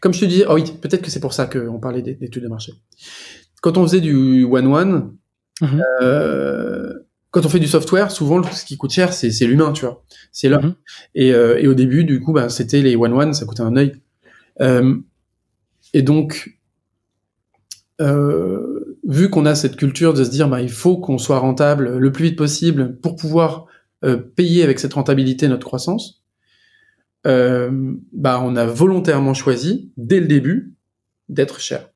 comme 0.00 0.12
je 0.12 0.20
te 0.20 0.24
dis, 0.24 0.42
oh 0.48 0.54
oui, 0.54 0.64
peut-être 0.80 1.02
que 1.02 1.10
c'est 1.10 1.20
pour 1.20 1.32
ça 1.32 1.46
qu'on 1.46 1.78
parlait 1.78 2.02
d'études 2.02 2.42
de 2.42 2.48
marché. 2.48 2.72
Quand 3.62 3.76
on 3.76 3.82
faisait 3.82 4.00
du 4.00 4.44
one-one, 4.44 5.12
Mhm. 5.60 5.82
Euh, 6.02 6.92
quand 7.30 7.46
on 7.46 7.48
fait 7.48 7.60
du 7.60 7.68
software, 7.68 8.10
souvent 8.10 8.42
ce 8.42 8.64
qui 8.64 8.76
coûte 8.76 8.90
cher, 8.90 9.12
c'est 9.12 9.46
l'humain, 9.46 9.72
tu 9.72 9.84
vois. 9.84 10.02
C'est 10.32 10.48
là. 10.48 10.60
Mhm. 10.60 10.74
Et, 11.14 11.32
euh, 11.32 11.58
et, 11.58 11.68
au 11.68 11.74
début, 11.74 12.04
du 12.04 12.20
coup, 12.20 12.32
bah, 12.32 12.48
c'était 12.48 12.82
les 12.82 12.96
one 12.96 13.12
one, 13.12 13.34
ça 13.34 13.44
coûtait 13.46 13.62
un 13.62 13.76
œil. 13.76 13.92
Euh, 14.60 14.96
et 15.94 16.02
donc, 16.02 16.58
euh, 18.00 18.98
vu 19.06 19.30
qu'on 19.30 19.46
a 19.46 19.54
cette 19.54 19.76
culture 19.76 20.14
de 20.14 20.24
se 20.24 20.30
dire, 20.30 20.48
bah, 20.48 20.60
il 20.60 20.70
faut 20.70 20.96
qu'on 20.96 21.18
soit 21.18 21.38
rentable 21.38 21.98
le 21.98 22.12
plus 22.12 22.26
vite 22.26 22.38
possible 22.38 22.96
pour 22.96 23.16
pouvoir 23.16 23.66
euh, 24.04 24.16
payer 24.16 24.62
avec 24.62 24.78
cette 24.78 24.94
rentabilité 24.94 25.48
notre 25.48 25.66
croissance, 25.66 26.22
bah, 27.24 28.40
on 28.42 28.56
a 28.56 28.64
volontairement 28.64 29.34
choisi 29.34 29.92
dès 29.98 30.20
le 30.20 30.26
début 30.26 30.74
d'être 31.28 31.60
cher. 31.60 31.90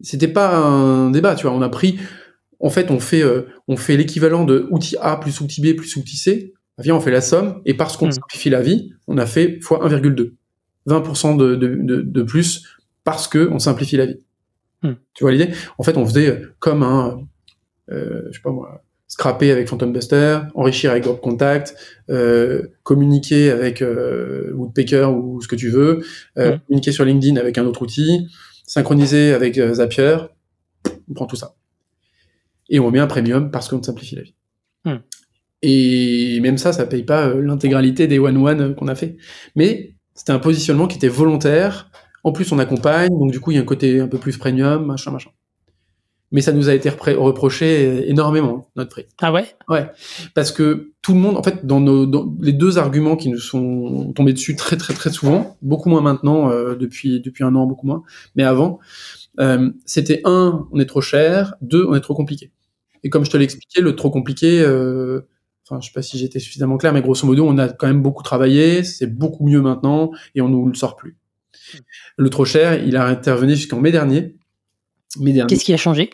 C'était 0.00 0.28
pas 0.28 0.56
un 0.56 1.10
débat, 1.10 1.34
tu 1.34 1.46
vois. 1.46 1.56
On 1.56 1.62
a 1.62 1.70
pris 1.70 1.98
en 2.60 2.70
fait, 2.70 2.90
on 2.90 3.00
fait, 3.00 3.22
euh, 3.22 3.42
on 3.68 3.76
fait 3.76 3.96
l'équivalent 3.96 4.44
de 4.44 4.66
outil 4.70 4.96
A 5.00 5.16
plus 5.16 5.40
outil 5.40 5.60
B 5.60 5.76
plus 5.76 5.96
outil 5.96 6.16
C. 6.16 6.54
Bah, 6.76 6.82
viens, 6.82 6.96
on 6.96 7.00
fait 7.00 7.10
la 7.10 7.20
somme, 7.20 7.60
et 7.64 7.74
parce 7.74 7.96
qu'on 7.96 8.08
hmm. 8.08 8.12
simplifie 8.12 8.50
la 8.50 8.60
vie, 8.60 8.92
on 9.06 9.18
a 9.18 9.26
fait 9.26 9.60
fois 9.60 9.86
1,2. 9.88 10.34
20% 10.86 11.36
de, 11.36 11.54
de, 11.54 11.74
de, 11.82 12.00
de, 12.00 12.22
plus 12.22 12.64
parce 13.04 13.28
que 13.28 13.48
on 13.50 13.58
simplifie 13.58 13.96
la 13.96 14.06
vie. 14.06 14.20
Hmm. 14.82 14.94
Tu 15.12 15.24
vois 15.24 15.32
l'idée? 15.32 15.50
En 15.76 15.82
fait, 15.82 15.96
on 15.96 16.06
faisait 16.06 16.28
euh, 16.28 16.54
comme 16.58 16.82
un, 16.82 17.20
euh, 17.90 18.22
je 18.30 18.36
sais 18.36 18.42
pas 18.42 18.50
moi, 18.50 18.82
scraper 19.08 19.50
avec 19.50 19.68
Phantom 19.68 19.92
Buster, 19.92 20.40
enrichir 20.54 20.90
avec 20.90 21.02
Drop 21.02 21.20
Contact, 21.20 21.74
euh, 22.10 22.68
communiquer 22.82 23.50
avec 23.50 23.82
euh, 23.82 24.52
Woodpecker 24.54 25.06
ou 25.06 25.40
ce 25.40 25.48
que 25.48 25.56
tu 25.56 25.70
veux, 25.70 26.04
euh, 26.38 26.58
communiquer 26.66 26.92
sur 26.92 27.04
LinkedIn 27.04 27.36
avec 27.36 27.58
un 27.58 27.64
autre 27.64 27.82
outil, 27.82 28.28
synchroniser 28.66 29.32
avec 29.32 29.60
Zapier. 29.72 30.18
On 31.10 31.14
prend 31.14 31.26
tout 31.26 31.36
ça 31.36 31.56
et 32.68 32.78
on 32.80 32.90
met 32.90 32.98
un 32.98 33.06
premium 33.06 33.50
parce 33.50 33.68
qu'on 33.68 33.82
simplifie 33.82 34.16
la 34.16 34.22
vie. 34.22 34.34
Et 35.62 36.38
même 36.40 36.58
ça, 36.58 36.72
ça 36.72 36.86
paye 36.86 37.02
pas 37.02 37.26
euh, 37.26 37.42
l'intégralité 37.42 38.06
des 38.06 38.18
one-one 38.18 38.60
euh, 38.60 38.74
qu'on 38.74 38.88
a 38.88 38.94
fait. 38.94 39.16
Mais 39.56 39.94
c'était 40.14 40.32
un 40.32 40.38
positionnement 40.38 40.86
qui 40.86 40.96
était 40.96 41.08
volontaire. 41.08 41.90
En 42.24 42.32
plus, 42.32 42.52
on 42.52 42.58
accompagne, 42.58 43.10
donc 43.10 43.32
du 43.32 43.40
coup, 43.40 43.50
il 43.50 43.54
y 43.54 43.58
a 43.58 43.62
un 43.62 43.64
côté 43.66 44.00
un 44.00 44.08
peu 44.08 44.18
plus 44.18 44.36
premium, 44.36 44.86
machin, 44.86 45.10
machin. 45.10 45.30
Mais 46.30 46.42
ça 46.42 46.52
nous 46.52 46.68
a 46.68 46.74
été 46.74 46.90
reproché 46.90 47.86
euh, 47.86 48.02
énormément, 48.06 48.68
notre 48.76 48.90
prix. 48.90 49.06
Ah 49.20 49.32
ouais? 49.32 49.46
Ouais. 49.68 49.90
Parce 50.34 50.52
que 50.52 50.92
tout 51.00 51.14
le 51.14 51.20
monde, 51.20 51.36
en 51.36 51.42
fait, 51.42 51.64
dans, 51.64 51.80
nos, 51.80 52.04
dans 52.04 52.34
les 52.40 52.52
deux 52.52 52.76
arguments 52.76 53.16
qui 53.16 53.30
nous 53.30 53.38
sont 53.38 54.12
tombés 54.14 54.34
dessus 54.34 54.54
très, 54.56 54.76
très, 54.76 54.92
très 54.92 55.10
souvent, 55.10 55.56
beaucoup 55.62 55.88
moins 55.88 56.02
maintenant, 56.02 56.50
depuis, 56.74 57.20
depuis 57.20 57.44
un 57.44 57.54
an, 57.54 57.66
beaucoup 57.66 57.86
moins, 57.86 58.02
mais 58.36 58.42
avant, 58.42 58.78
euh, 59.40 59.70
c'était 59.84 60.20
un, 60.24 60.66
on 60.72 60.80
est 60.80 60.86
trop 60.86 61.00
cher, 61.00 61.54
deux, 61.60 61.86
on 61.88 61.94
est 61.94 62.00
trop 62.00 62.14
compliqué. 62.14 62.50
Et 63.04 63.10
comme 63.10 63.24
je 63.24 63.30
te 63.30 63.36
l'ai 63.36 63.44
expliqué, 63.44 63.80
le 63.80 63.94
trop 63.94 64.10
compliqué, 64.10 64.60
euh, 64.60 65.28
enfin, 65.68 65.80
je 65.80 65.86
sais 65.86 65.92
pas 65.92 66.02
si 66.02 66.18
j'étais 66.18 66.40
suffisamment 66.40 66.76
clair, 66.76 66.92
mais 66.92 67.02
grosso 67.02 67.26
modo, 67.26 67.46
on 67.46 67.56
a 67.58 67.68
quand 67.68 67.86
même 67.86 68.02
beaucoup 68.02 68.22
travaillé, 68.22 68.82
c'est 68.82 69.06
beaucoup 69.06 69.46
mieux 69.46 69.60
maintenant, 69.60 70.10
et 70.34 70.40
on 70.40 70.48
nous 70.48 70.66
le 70.66 70.74
sort 70.74 70.96
plus. 70.96 71.16
Le 72.16 72.30
trop 72.30 72.44
cher, 72.44 72.82
il 72.82 72.96
a 72.96 73.06
intervenu 73.06 73.54
jusqu'en 73.54 73.80
mai 73.80 73.92
dernier. 73.92 74.36
Mai 75.20 75.32
dernier. 75.32 75.48
Qu'est-ce 75.48 75.64
qui 75.64 75.72
a 75.72 75.76
changé? 75.76 76.10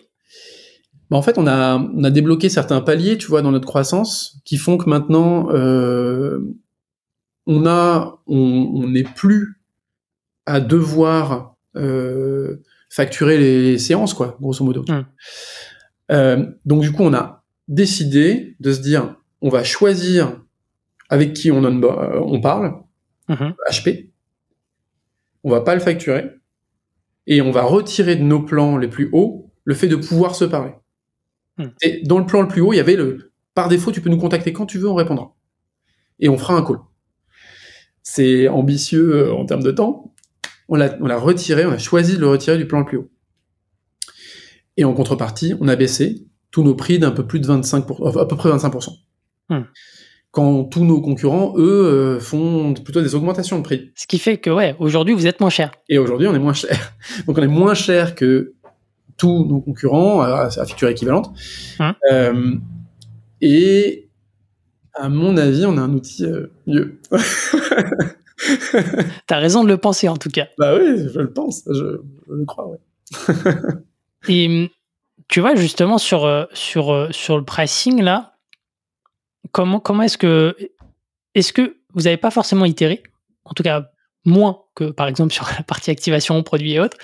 Bah, 1.10 1.16
en 1.16 1.22
fait, 1.22 1.39
on 1.39 1.47
a, 1.47 1.78
on 1.78 2.05
a 2.05 2.10
débloqué 2.10 2.48
certains 2.48 2.81
paliers, 2.81 3.18
tu 3.18 3.26
vois, 3.26 3.43
dans 3.43 3.52
notre 3.52 3.66
croissance, 3.66 4.40
qui 4.44 4.56
font 4.56 4.78
que 4.78 4.89
maintenant, 4.89 5.51
euh, 5.51 6.40
on 7.47 7.66
a, 7.66 8.20
on 8.26 8.89
n'est 8.89 9.05
plus 9.05 9.60
à 10.47 10.60
devoir 10.60 11.56
euh, 11.76 12.62
facturer 12.90 13.39
les 13.39 13.78
séances, 13.78 14.14
quoi, 14.14 14.36
grosso 14.40 14.64
modo. 14.64 14.85
Hum. 14.89 15.05
Euh, 16.10 16.47
donc 16.64 16.82
du 16.82 16.93
coup, 16.93 17.02
on 17.02 17.14
a 17.14 17.44
décidé 17.68 18.56
de 18.60 18.72
se 18.72 18.81
dire, 18.81 19.16
on 19.40 19.48
va 19.48 19.64
choisir 19.64 20.40
avec 21.09 21.32
qui 21.32 21.51
on, 21.51 21.64
euh, 21.64 22.20
on 22.20 22.40
parle, 22.40 22.74
HP. 23.28 23.86
Mhm. 23.86 24.09
On 25.44 25.51
va 25.51 25.60
pas 25.60 25.74
le 25.74 25.81
facturer 25.81 26.31
et 27.26 27.43
on 27.43 27.51
va 27.51 27.62
retirer 27.62 28.16
de 28.16 28.22
nos 28.22 28.40
plans 28.40 28.76
les 28.76 28.89
plus 28.89 29.10
hauts 29.12 29.51
le 29.64 29.74
fait 29.74 29.89
de 29.89 29.97
pouvoir 29.97 30.35
se 30.35 30.44
parler. 30.44 30.72
Mhm. 31.59 31.72
Et 31.82 32.02
dans 32.05 32.18
le 32.18 32.26
plan 32.26 32.43
le 32.43 32.48
plus 32.48 32.60
haut, 32.60 32.72
il 32.72 32.76
y 32.76 32.81
avait 32.81 32.97
le 32.97 33.32
par 33.55 33.68
défaut, 33.68 33.93
tu 33.93 34.01
peux 34.01 34.10
nous 34.10 34.18
contacter 34.18 34.52
quand 34.52 34.66
tu 34.66 34.78
veux, 34.78 34.89
on 34.89 34.94
répondra. 34.94 35.35
Et 36.18 36.28
on 36.28 36.36
fera 36.36 36.55
un 36.55 36.62
call. 36.62 36.78
C'est 38.02 38.48
ambitieux 38.48 39.14
euh, 39.14 39.32
en 39.32 39.47
termes 39.47 39.62
de 39.62 39.70
temps. 39.70 40.12
On 40.68 40.76
l'a, 40.76 40.97
on 41.01 41.06
l'a 41.06 41.18
retiré, 41.18 41.64
on 41.64 41.70
a 41.70 41.78
choisi 41.78 42.16
de 42.16 42.20
le 42.20 42.28
retirer 42.28 42.59
du 42.59 42.66
plan 42.66 42.81
le 42.81 42.85
plus 42.85 42.98
haut. 42.98 43.10
Et 44.76 44.85
en 44.85 44.93
contrepartie, 44.93 45.55
on 45.60 45.68
a 45.68 45.76
baissé 45.76 46.26
tous 46.51 46.64
nos 46.64 46.74
prix 46.74 46.98
d'un 46.98 47.12
peu 47.12 47.26
plus 47.26 47.40
de 47.40 47.47
25%, 47.47 48.16
euh, 48.16 48.20
à 48.20 48.26
peu 48.26 48.36
près 48.36 48.51
25%. 48.51 48.90
Hmm. 49.51 49.62
Quand 50.31 50.64
tous 50.64 50.85
nos 50.85 51.01
concurrents, 51.01 51.55
eux, 51.56 52.16
euh, 52.16 52.20
font 52.20 52.74
plutôt 52.74 53.02
des 53.02 53.14
augmentations 53.14 53.59
de 53.59 53.62
prix. 53.62 53.93
Ce 53.94 54.06
qui 54.09 54.18
fait 54.18 54.39
que, 54.39 54.51
ouais, 54.51 54.74
aujourd'hui, 54.81 55.14
vous 55.14 55.28
êtes 55.28 55.39
moins 55.39 55.51
cher. 55.51 55.70
Et 55.89 55.98
aujourd'hui, 55.98 56.26
on 56.26 56.35
est 56.35 56.40
moins 56.40 56.55
cher. 56.55 56.94
Donc, 57.26 57.39
on 57.39 57.43
est 57.43 57.47
moins 57.47 57.74
cher 57.74 58.16
que 58.16 58.53
tous 59.16 59.45
nos 59.45 59.61
concurrents 59.61 60.20
à, 60.20 60.49
à 60.57 60.66
feature 60.66 60.89
équivalente. 60.89 61.32
Hmm. 61.78 61.91
Euh, 62.12 62.57
et 63.41 64.09
à 64.95 65.09
mon 65.09 65.36
avis, 65.36 65.66
on 65.66 65.77
a 65.77 65.81
un 65.81 65.93
outil 65.93 66.24
euh, 66.24 66.53
mieux. 66.66 67.01
T'as 69.27 69.39
raison 69.39 69.65
de 69.65 69.69
le 69.69 69.78
penser, 69.78 70.09
en 70.09 70.16
tout 70.16 70.31
cas. 70.31 70.47
Bah 70.59 70.77
oui, 70.77 71.09
je 71.12 71.20
le 71.20 71.32
pense, 71.32 71.62
je, 71.66 71.99
je 72.28 72.32
le 72.32 72.45
crois, 72.45 72.69
ouais. 72.69 72.78
Et 74.28 74.70
tu 75.28 75.41
vois, 75.41 75.55
justement, 75.55 75.99
sur, 75.99 76.24
euh, 76.24 76.45
sur, 76.53 77.09
sur 77.11 77.36
le 77.36 77.45
pricing, 77.45 78.03
là, 78.03 78.36
comment, 79.53 79.81
comment 79.81 80.03
est-ce 80.03 80.19
que. 80.19 80.57
Est-ce 81.35 81.53
que 81.53 81.77
vous 81.95 82.03
n'avez 82.03 82.16
pas 82.16 82.31
forcément 82.31 82.65
itéré? 82.65 83.03
En 83.45 83.55
tout 83.55 83.65
cas, 83.65 83.91
moins 84.24 84.60
que, 84.74 84.90
par 84.90 85.06
exemple, 85.09 85.32
sur 85.32 85.46
la 85.56 85.62
partie 85.62 85.90
activation, 85.90 86.42
produits 86.42 86.72
et 86.74 86.80
autres. 86.80 86.96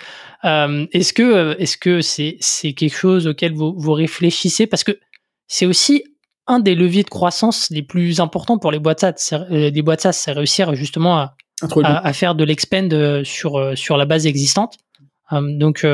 Euh, 0.44 0.86
est-ce 0.92 1.12
que 1.12 1.56
est-ce 1.58 1.76
que 1.76 2.00
c'est 2.00 2.36
c'est 2.40 2.72
quelque 2.72 2.96
chose 2.96 3.26
auquel 3.26 3.52
vous, 3.54 3.74
vous 3.76 3.92
réfléchissez? 3.92 4.66
Parce 4.66 4.84
que 4.84 4.98
c'est 5.46 5.66
aussi 5.66 6.04
un 6.46 6.58
des 6.60 6.74
leviers 6.74 7.02
de 7.02 7.10
croissance 7.10 7.68
les 7.70 7.82
plus 7.82 8.20
importants 8.20 8.58
pour 8.58 8.72
les 8.72 8.78
boîtes 8.78 9.00
SaaS. 9.00 9.44
Des 9.50 9.82
boîtes 9.82 10.00
SaaS, 10.00 10.12
c'est 10.12 10.32
réussir 10.32 10.74
justement 10.74 11.18
à, 11.18 11.36
à, 11.62 12.06
à, 12.06 12.12
faire 12.12 12.34
de 12.34 12.44
l'expand 12.44 13.22
sur, 13.24 13.76
sur 13.76 13.96
la 13.96 14.04
base 14.06 14.26
existante. 14.26 14.78
donc, 15.30 15.86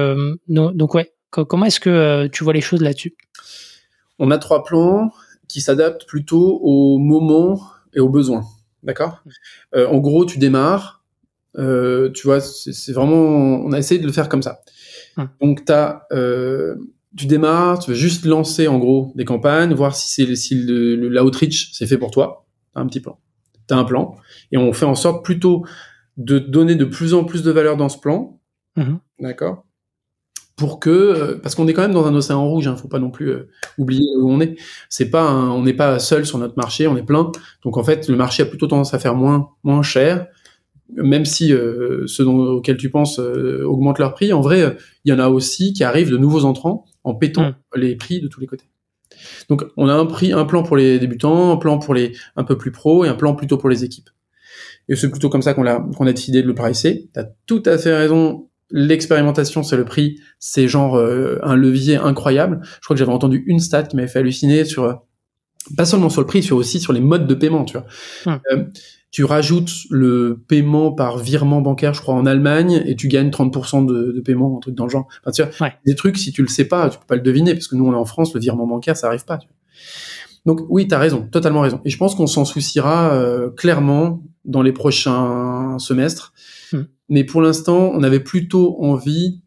donc 0.49 0.95
ouais, 0.95 1.13
Comment 1.45 1.67
est-ce 1.67 1.81
que 1.81 1.91
euh, 1.91 2.29
tu 2.29 2.45
vois 2.45 2.53
les 2.53 2.61
choses 2.61 2.81
là-dessus? 2.81 3.15
On 4.19 4.31
a 4.31 4.39
trois 4.39 4.65
plans 4.65 5.11
qui 5.49 5.61
s'adaptent 5.61 6.07
plutôt 6.07 6.61
au 6.63 6.99
moment 6.99 7.61
et 7.95 8.01
aux 8.01 8.09
besoins. 8.09 8.45
D'accord? 8.83 9.23
Euh, 9.75 9.87
En 9.89 9.99
gros, 9.99 10.25
tu 10.25 10.39
démarres. 10.39 10.96
Euh, 11.59 12.11
tu 12.13 12.27
vois, 12.27 12.41
c'est 12.41 12.93
vraiment. 12.93 13.65
On 13.65 13.73
a 13.73 13.79
essayé 13.79 14.01
de 14.01 14.07
le 14.07 14.13
faire 14.13 14.29
comme 14.29 14.43
ça. 14.43 14.61
Donc, 15.41 15.63
as, 15.71 16.07
tu 17.17 17.27
démarres, 17.27 17.79
tu 17.79 17.91
veux 17.91 17.97
juste 17.97 18.27
lancer 18.27 18.69
en 18.69 18.79
gros 18.79 19.13
des 19.15 19.25
campagnes, 19.25 19.73
voir 19.73 19.97
si, 19.97 20.13
c'est 20.13 20.37
si 20.37 20.55
l'outreach 20.55 21.71
c'est 21.73 21.87
fait 21.87 21.99
pour 21.99 22.11
toi. 22.11 22.47
As 22.75 22.81
un 22.81 22.87
petit 22.87 23.01
plan. 23.01 23.19
Tu 23.69 23.75
as 23.75 23.79
un 23.79 23.85
plan. 23.85 24.17
Et 24.53 24.59
on 24.59 24.73
fait 24.73 24.85
en 24.85 24.95
sorte 24.95 25.25
plutôt 25.25 25.65
de 26.19 26.39
donner 26.39 26.75
de 26.75 26.85
plus 26.85 27.15
en 27.15 27.25
plus 27.25 27.43
de 27.43 27.51
valeur 27.51 27.77
dans 27.77 27.89
ce 27.89 27.99
plan. 27.99 28.39
Mmh 28.77 28.97
D'accord 29.21 29.67
pour 30.57 30.81
que 30.81 31.39
parce 31.43 31.55
qu'on 31.55 31.69
est 31.69 31.75
quand 31.75 31.83
même 31.83 31.93
dans 31.93 32.07
un 32.07 32.15
océan 32.15 32.49
rouge, 32.49 32.67
hein, 32.67 32.77
faut 32.77 32.89
pas 32.89 32.99
non 32.99 33.11
plus 33.11 33.35
oublier 33.77 34.09
où 34.19 34.31
on 34.31 34.41
est. 34.41 34.57
C'est 34.89 35.11
pas 35.11 35.31
on 35.31 35.63
n'est 35.63 35.75
pas 35.75 35.99
seul 35.99 36.25
sur 36.25 36.39
notre 36.39 36.57
marché, 36.57 36.87
on 36.87 36.97
est 36.97 37.03
plein. 37.03 37.31
Donc 37.63 37.77
en 37.77 37.85
fait, 37.85 38.09
le 38.09 38.17
marché 38.17 38.43
a 38.43 38.47
plutôt 38.47 38.67
tendance 38.67 38.95
à 38.95 38.99
faire 38.99 39.15
moins 39.15 39.51
moins 39.63 39.83
cher, 39.83 40.27
même 40.95 41.25
si 41.25 41.53
ceux 42.07 42.25
dont, 42.25 42.39
auxquels 42.39 42.77
tu 42.77 42.91
penses 42.91 43.19
augmentent 43.19 43.99
leur 43.99 44.15
prix. 44.15 44.33
En 44.33 44.41
vrai, 44.41 44.77
il 45.05 45.11
y 45.11 45.15
en 45.15 45.19
a 45.19 45.29
aussi 45.29 45.73
qui 45.73 45.85
arrivent 45.85 46.11
de 46.11 46.19
nouveaux 46.19 46.45
entrants 46.45 46.85
en 47.05 47.15
pétant 47.15 47.51
mmh. 47.51 47.55
les 47.77 47.97
prix 47.97 48.21
de 48.21 48.29
tous 48.29 48.41
les 48.41 48.47
côtés. 48.47 48.67
Donc 49.49 49.65
on 49.77 49.89
a 49.89 49.95
un 49.95 50.07
prix, 50.07 50.33
un 50.33 50.45
plan 50.45 50.63
pour 50.63 50.77
les 50.77 50.99
débutants, 50.99 51.53
un 51.53 51.57
plan 51.57 51.79
pour 51.79 51.95
les 51.95 52.13
un 52.37 52.45
peu 52.45 52.57
plus 52.59 52.73
pros 52.73 53.05
et 53.05 53.09
un 53.09 53.15
plan 53.15 53.35
plutôt 53.35 53.59
pour 53.59 53.69
les 53.69 53.85
équipes. 53.85 54.11
Et 54.89 54.97
c'est 54.97 55.11
plutôt 55.11 55.29
comme 55.29 55.43
ça 55.43 55.55
qu'on 55.55 55.67
a 55.67 55.81
qu'on 55.97 56.07
a 56.07 56.13
décidé 56.13 56.43
de 56.43 56.47
le 56.47 56.55
pricer. 56.55 57.09
T'as 57.13 57.25
tout 57.47 57.63
à 57.67 57.79
fait 57.79 57.97
raison. 57.97 58.49
L'expérimentation, 58.71 59.63
c'est 59.63 59.77
le 59.77 59.85
prix, 59.85 60.21
c'est 60.41 60.67
genre 60.67 60.97
euh, 60.97 61.39
un 61.45 61.55
levier 61.55 61.97
incroyable. 61.97 62.61
Je 62.65 62.81
crois 62.81 62.95
que 62.95 62.99
j'avais 62.99 63.13
entendu 63.13 63.45
une 63.47 63.61
stat 63.61 63.85
qui 63.85 63.95
m'avait 63.95 64.09
fait 64.09 64.19
halluciner 64.19 64.65
sur 64.65 64.85
euh, 64.85 64.95
pas 65.77 65.85
seulement 65.85 66.09
sur 66.09 66.21
le 66.21 66.27
prix, 66.27 66.43
sur 66.43 66.57
aussi 66.57 66.81
sur 66.81 66.93
les 66.93 67.01
modes 67.01 67.29
de 67.29 67.35
paiement, 67.35 67.65
tu 67.65 67.79
vois. 67.79 67.87
Hum. 68.27 68.73
Tu 69.11 69.25
rajoutes 69.25 69.71
le 69.91 70.43
paiement 70.49 70.93
par 70.93 71.19
virement 71.19 71.61
bancaire, 71.61 71.95
je 71.95 72.01
crois, 72.01 72.15
en 72.15 72.27
Allemagne, 72.27 72.83
et 72.87 72.97
tu 72.97 73.09
gagnes 73.09 73.31
30% 73.31 73.87
de, 73.87 74.13
de, 74.13 74.21
paiement, 74.21 74.57
un 74.57 74.61
truc 74.61 74.75
dans 74.75 74.85
le 74.85 74.91
genre. 74.91 75.07
Enfin, 75.23 75.31
tu 75.31 75.43
vois, 75.43 75.71
des 75.87 75.95
trucs, 75.95 76.19
si 76.19 76.33
tu 76.33 76.43
le 76.43 76.49
sais 76.49 76.67
pas, 76.67 76.91
tu 76.91 76.99
peux 76.99 77.07
pas 77.07 77.17
le 77.17 77.23
deviner, 77.23 77.55
parce 77.55 77.69
que 77.69 77.77
nous, 77.77 77.87
on 77.87 77.93
est 77.93 77.97
en 77.97 78.05
France, 78.05 78.35
le 78.35 78.41
virement 78.41 78.67
bancaire, 78.67 78.97
ça 78.97 79.07
arrive 79.07 79.25
pas. 79.25 79.39
Tu 79.39 79.47
vois. 79.47 79.57
Donc 80.47 80.61
oui, 80.69 80.87
tu 80.87 80.95
as 80.95 80.99
raison, 80.99 81.27
totalement 81.31 81.61
raison. 81.61 81.81
Et 81.85 81.91
je 81.91 81.99
pense 81.99 82.15
qu'on 82.15 82.29
s'en 82.29 82.45
souciera 82.45 83.13
euh, 83.15 83.51
clairement 83.51 84.23
dans 84.45 84.63
les 84.63 84.73
prochains 84.73 85.77
semestres. 85.79 86.33
Hmm. 86.73 86.83
Mais 87.09 87.25
pour 87.25 87.43
l'instant, 87.43 87.91
on 87.93 88.03
avait 88.05 88.21
plutôt 88.21 88.77
envie 88.81 89.43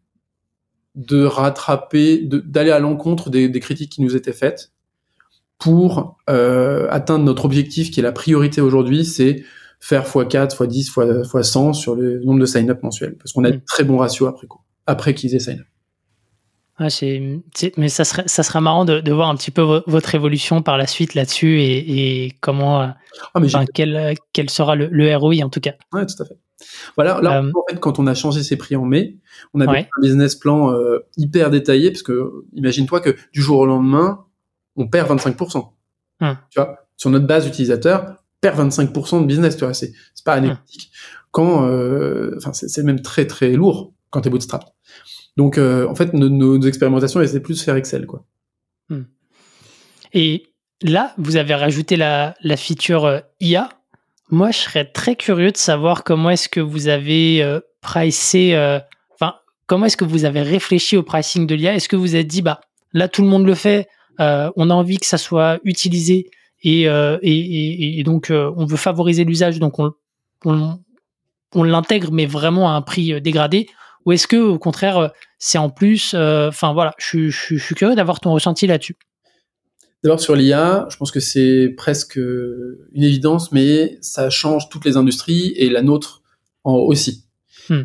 de 0.95 1.23
rattraper, 1.23 2.22
d'aller 2.23 2.72
à 2.72 2.80
l'encontre 2.80 3.30
des, 3.30 3.48
des, 3.48 3.60
critiques 3.61 3.94
qui 3.94 4.02
nous 4.02 4.15
étaient 4.15 4.34
faites 4.34 4.73
pour 5.60 6.18
euh, 6.30 6.88
atteindre 6.90 7.26
notre 7.26 7.45
objectif 7.45 7.91
qui 7.91 7.99
est 7.99 8.03
la 8.03 8.11
priorité 8.11 8.61
aujourd'hui, 8.61 9.06
c'est 9.06 9.44
faire 9.80 10.06
x4, 10.06 10.56
x10, 10.56 11.26
x100 11.26 11.73
sur 11.73 11.95
le 11.95 12.23
nombre 12.23 12.40
de 12.40 12.45
sign-up 12.45 12.81
mensuels. 12.81 13.15
Parce 13.18 13.34
qu'on 13.34 13.44
a 13.44 13.52
de 13.52 13.61
très 13.65 13.84
bons 13.84 13.98
ratios 13.98 14.27
après 14.27 14.48
coup, 14.48 14.61
après 14.88 15.14
qu'ils 15.14 15.36
aient 15.36 15.40
sign-up. 15.40 15.65
Ouais, 16.80 16.90
c'est, 16.90 17.41
mais 17.76 17.90
ça 17.90 18.06
serait, 18.06 18.23
ça 18.26 18.41
sera 18.41 18.61
marrant 18.61 18.86
de, 18.86 19.02
de, 19.02 19.11
voir 19.11 19.30
un 19.30 19.36
petit 19.36 19.52
peu 19.52 19.84
votre 19.86 20.15
évolution 20.15 20.61
par 20.61 20.77
la 20.77 20.88
suite 20.88 21.14
là-dessus 21.14 21.60
et, 21.60 22.26
et 22.26 22.31
comment, 22.40 22.80
ah, 22.80 22.95
enfin, 23.34 23.65
quel, 23.73 24.15
quel, 24.31 24.49
sera 24.49 24.77
le, 24.77 24.88
le, 24.90 25.14
ROI 25.14 25.44
en 25.44 25.49
tout 25.49 25.60
cas. 25.60 25.73
Ouais, 25.91 26.06
tout 26.06 26.23
à 26.23 26.26
fait. 26.26 26.38
Voilà, 26.95 27.19
là, 27.22 27.41
euh, 27.41 27.52
en 27.53 27.64
fait, 27.69 27.80
quand 27.81 27.99
on 27.99 28.07
a 28.07 28.14
changé 28.14 28.44
ses 28.44 28.56
prix 28.56 28.77
en 28.77 28.86
mai, 28.86 29.18
on 29.53 29.60
avait 29.60 29.80
un 29.80 30.02
business 30.02 30.36
plan 30.36 30.72
euh, 30.72 30.99
hyper 31.18 31.49
détaillé 31.49 31.91
parce 31.91 32.03
que, 32.03 32.45
imagine-toi 32.53 33.02
que 33.02 33.15
du 33.34 33.41
jour 33.41 33.60
au 33.60 33.65
lendemain, 33.65 34.26
on 34.80 34.88
perd 34.88 35.10
25%. 35.10 35.72
Hum. 36.22 36.38
Tu 36.49 36.60
vois, 36.60 36.88
sur 36.97 37.10
notre 37.10 37.27
base 37.27 37.47
utilisateur, 37.47 38.15
perd 38.41 38.57
25% 38.60 39.22
de 39.22 39.26
business, 39.26 39.56
tu 39.56 39.65
vois, 39.65 39.73
c'est, 39.73 39.93
c'est 40.15 40.26
pas 40.26 40.38
hum. 40.38 40.45
anecdotique. 40.45 40.91
Quand, 41.31 41.68
euh, 41.68 42.34
enfin, 42.38 42.53
c'est, 42.53 42.84
même 42.84 43.01
très 43.01 43.27
très 43.27 43.51
lourd 43.51 43.93
quand 44.10 44.22
t'es 44.22 44.30
bootstrap. 44.30 44.65
Donc, 45.38 45.57
euh, 45.57 45.88
en 45.88 45.95
fait, 45.95 46.14
nos, 46.14 46.30
nos, 46.30 46.60
expérimentations, 46.61 47.22
elles 47.22 47.30
étaient 47.30 47.39
plus 47.39 47.61
faire 47.61 47.76
Excel, 47.76 48.07
quoi. 48.07 48.26
Hum. 48.89 49.06
Et 50.14 50.47
là, 50.81 51.14
vous 51.18 51.38
avez 51.38 51.53
rajouté 51.53 51.95
la, 51.97 52.34
la 52.41 52.57
feature 52.57 53.06
euh, 53.06 53.19
IA. 53.39 53.69
Moi, 54.31 54.51
je 54.51 54.57
serais 54.57 54.85
très 54.85 55.15
curieux 55.15 55.51
de 55.51 55.57
savoir 55.57 56.03
comment 56.03 56.31
est-ce 56.31 56.49
que 56.49 56.60
vous 56.60 56.88
avez 56.88 57.60
pricé, 57.81 58.53
enfin, 59.15 59.34
comment 59.65 59.88
est-ce 59.88 59.97
que 59.97 60.06
vous 60.06 60.23
avez 60.23 60.43
réfléchi 60.43 60.97
au 60.97 61.01
pricing 61.03 61.47
de 61.47 61.56
l'IA. 61.56 61.73
Est-ce 61.73 61.89
que 61.89 61.95
vous 61.95 62.15
êtes 62.15 62.27
dit, 62.27 62.43
bah, 62.43 62.61
là, 62.93 63.07
tout 63.07 63.23
le 63.23 63.27
monde 63.27 63.47
le 63.47 63.56
fait, 63.56 63.88
on 64.20 64.70
a 64.70 64.74
envie 64.74 64.98
que 64.98 65.06
ça 65.06 65.18
soit 65.18 65.60
utilisé 65.64 66.30
et, 66.62 66.84
et, 66.84 68.00
et, 68.00 68.04
donc 68.04 68.32
on 68.32 68.66
veut 68.66 68.78
favoriser 68.78 69.24
l'usage, 69.24 69.60
donc 69.60 69.80
on, 69.80 69.94
on, 70.46 70.78
on 71.56 71.64
l'intègre, 71.64 72.12
mais 72.12 72.26
vraiment 72.26 72.70
à 72.70 72.74
un 72.74 72.82
prix 72.82 73.22
dégradé. 73.22 73.68
Ou 74.06 74.12
est-ce 74.12 74.28
que 74.28 74.38
au 74.38 74.60
contraire 74.60 75.12
c'est 75.40 75.58
en 75.58 75.70
plus, 75.70 76.14
euh, 76.14 76.50
enfin 76.50 76.74
voilà, 76.74 76.94
je, 77.00 77.30
suis 77.30 77.76
curieux 77.76 77.96
d'avoir 77.96 78.20
ton 78.20 78.34
ressenti 78.34 78.68
là-dessus. 78.68 78.98
D'abord 80.04 80.20
sur 80.20 80.36
l'IA, 80.36 80.86
je 80.90 80.98
pense 80.98 81.12
que 81.12 81.20
c'est 81.20 81.74
presque 81.76 82.18
une 82.18 83.04
évidence, 83.04 83.52
mais 83.52 83.98
ça 84.02 84.30
change 84.30 84.70
toutes 84.70 84.86
les 84.86 84.98
industries 84.98 85.54
et 85.56 85.70
la 85.70 85.82
nôtre 85.82 86.22
en 86.64 86.76
aussi. 86.76 87.26
Hmm. 87.70 87.84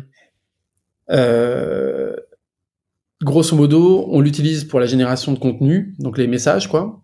Euh, 1.09 2.15
grosso 3.23 3.55
modo, 3.55 4.05
on 4.09 4.21
l'utilise 4.21 4.63
pour 4.63 4.79
la 4.79 4.85
génération 4.85 5.33
de 5.33 5.39
contenu, 5.39 5.95
donc 5.99 6.17
les 6.17 6.27
messages, 6.27 6.69
quoi. 6.69 7.01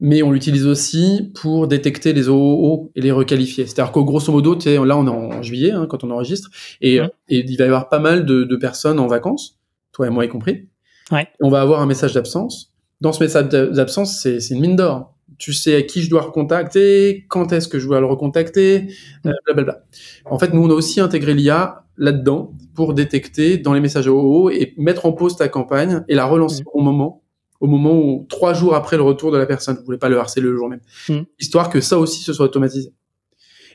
Mais 0.00 0.22
on 0.22 0.32
l'utilise 0.32 0.66
aussi 0.66 1.32
pour 1.40 1.68
détecter 1.68 2.12
les 2.12 2.28
OOO 2.28 2.90
et 2.96 3.00
les 3.00 3.12
requalifier. 3.12 3.66
C'est-à-dire 3.66 3.92
qu'au 3.92 4.04
grosso 4.04 4.32
modo, 4.32 4.58
là 4.84 4.96
on 4.96 5.06
est 5.06 5.10
en 5.10 5.42
juillet 5.42 5.70
hein, 5.70 5.86
quand 5.88 6.04
on 6.04 6.10
enregistre, 6.10 6.50
et, 6.80 6.96
et, 7.28 7.44
il 7.46 7.56
va 7.56 7.64
y 7.64 7.66
avoir 7.68 7.88
pas 7.88 8.00
mal 8.00 8.26
de, 8.26 8.44
de 8.44 8.56
personnes 8.56 8.98
en 8.98 9.06
vacances 9.06 9.58
toi 9.94 10.06
et 10.08 10.10
moi 10.10 10.26
y 10.26 10.28
compris. 10.28 10.68
Ouais. 11.10 11.28
On 11.40 11.48
va 11.48 11.62
avoir 11.62 11.80
un 11.80 11.86
message 11.86 12.12
d'absence. 12.12 12.74
Dans 13.00 13.12
ce 13.12 13.22
message 13.22 13.48
d'absence, 13.48 14.20
c'est 14.20 14.38
une 14.50 14.60
mine 14.60 14.76
d'or. 14.76 15.13
Tu 15.38 15.52
sais 15.52 15.74
à 15.76 15.82
qui 15.82 16.02
je 16.02 16.10
dois 16.10 16.22
recontacter, 16.22 17.26
quand 17.28 17.52
est-ce 17.52 17.68
que 17.68 17.78
je 17.78 17.86
dois 17.86 18.00
le 18.00 18.06
recontacter, 18.06 18.88
euh, 19.26 19.32
blablabla. 19.46 19.84
En 20.24 20.38
fait, 20.38 20.52
nous, 20.52 20.62
on 20.62 20.70
a 20.70 20.74
aussi 20.74 21.00
intégré 21.00 21.34
l'IA 21.34 21.84
là-dedans 21.96 22.52
pour 22.74 22.94
détecter 22.94 23.58
dans 23.58 23.72
les 23.72 23.80
messages 23.80 24.08
OO 24.08 24.50
et 24.50 24.74
mettre 24.76 25.06
en 25.06 25.12
pause 25.12 25.36
ta 25.36 25.48
campagne 25.48 26.04
et 26.08 26.14
la 26.14 26.26
relancer 26.26 26.62
mm. 26.62 26.68
au 26.72 26.80
moment, 26.80 27.22
au 27.60 27.66
moment 27.66 27.98
où, 27.98 28.26
trois 28.28 28.54
jours 28.54 28.74
après 28.74 28.96
le 28.96 29.02
retour 29.02 29.32
de 29.32 29.38
la 29.38 29.46
personne, 29.46 29.76
vous 29.76 29.84
voulez 29.84 29.98
pas 29.98 30.08
le 30.08 30.18
harceler 30.18 30.42
le 30.42 30.56
jour 30.56 30.68
même. 30.68 30.80
Mm. 31.08 31.20
Histoire 31.38 31.70
que 31.70 31.80
ça 31.80 31.98
aussi 31.98 32.22
se 32.22 32.32
soit 32.32 32.46
automatisé. 32.46 32.92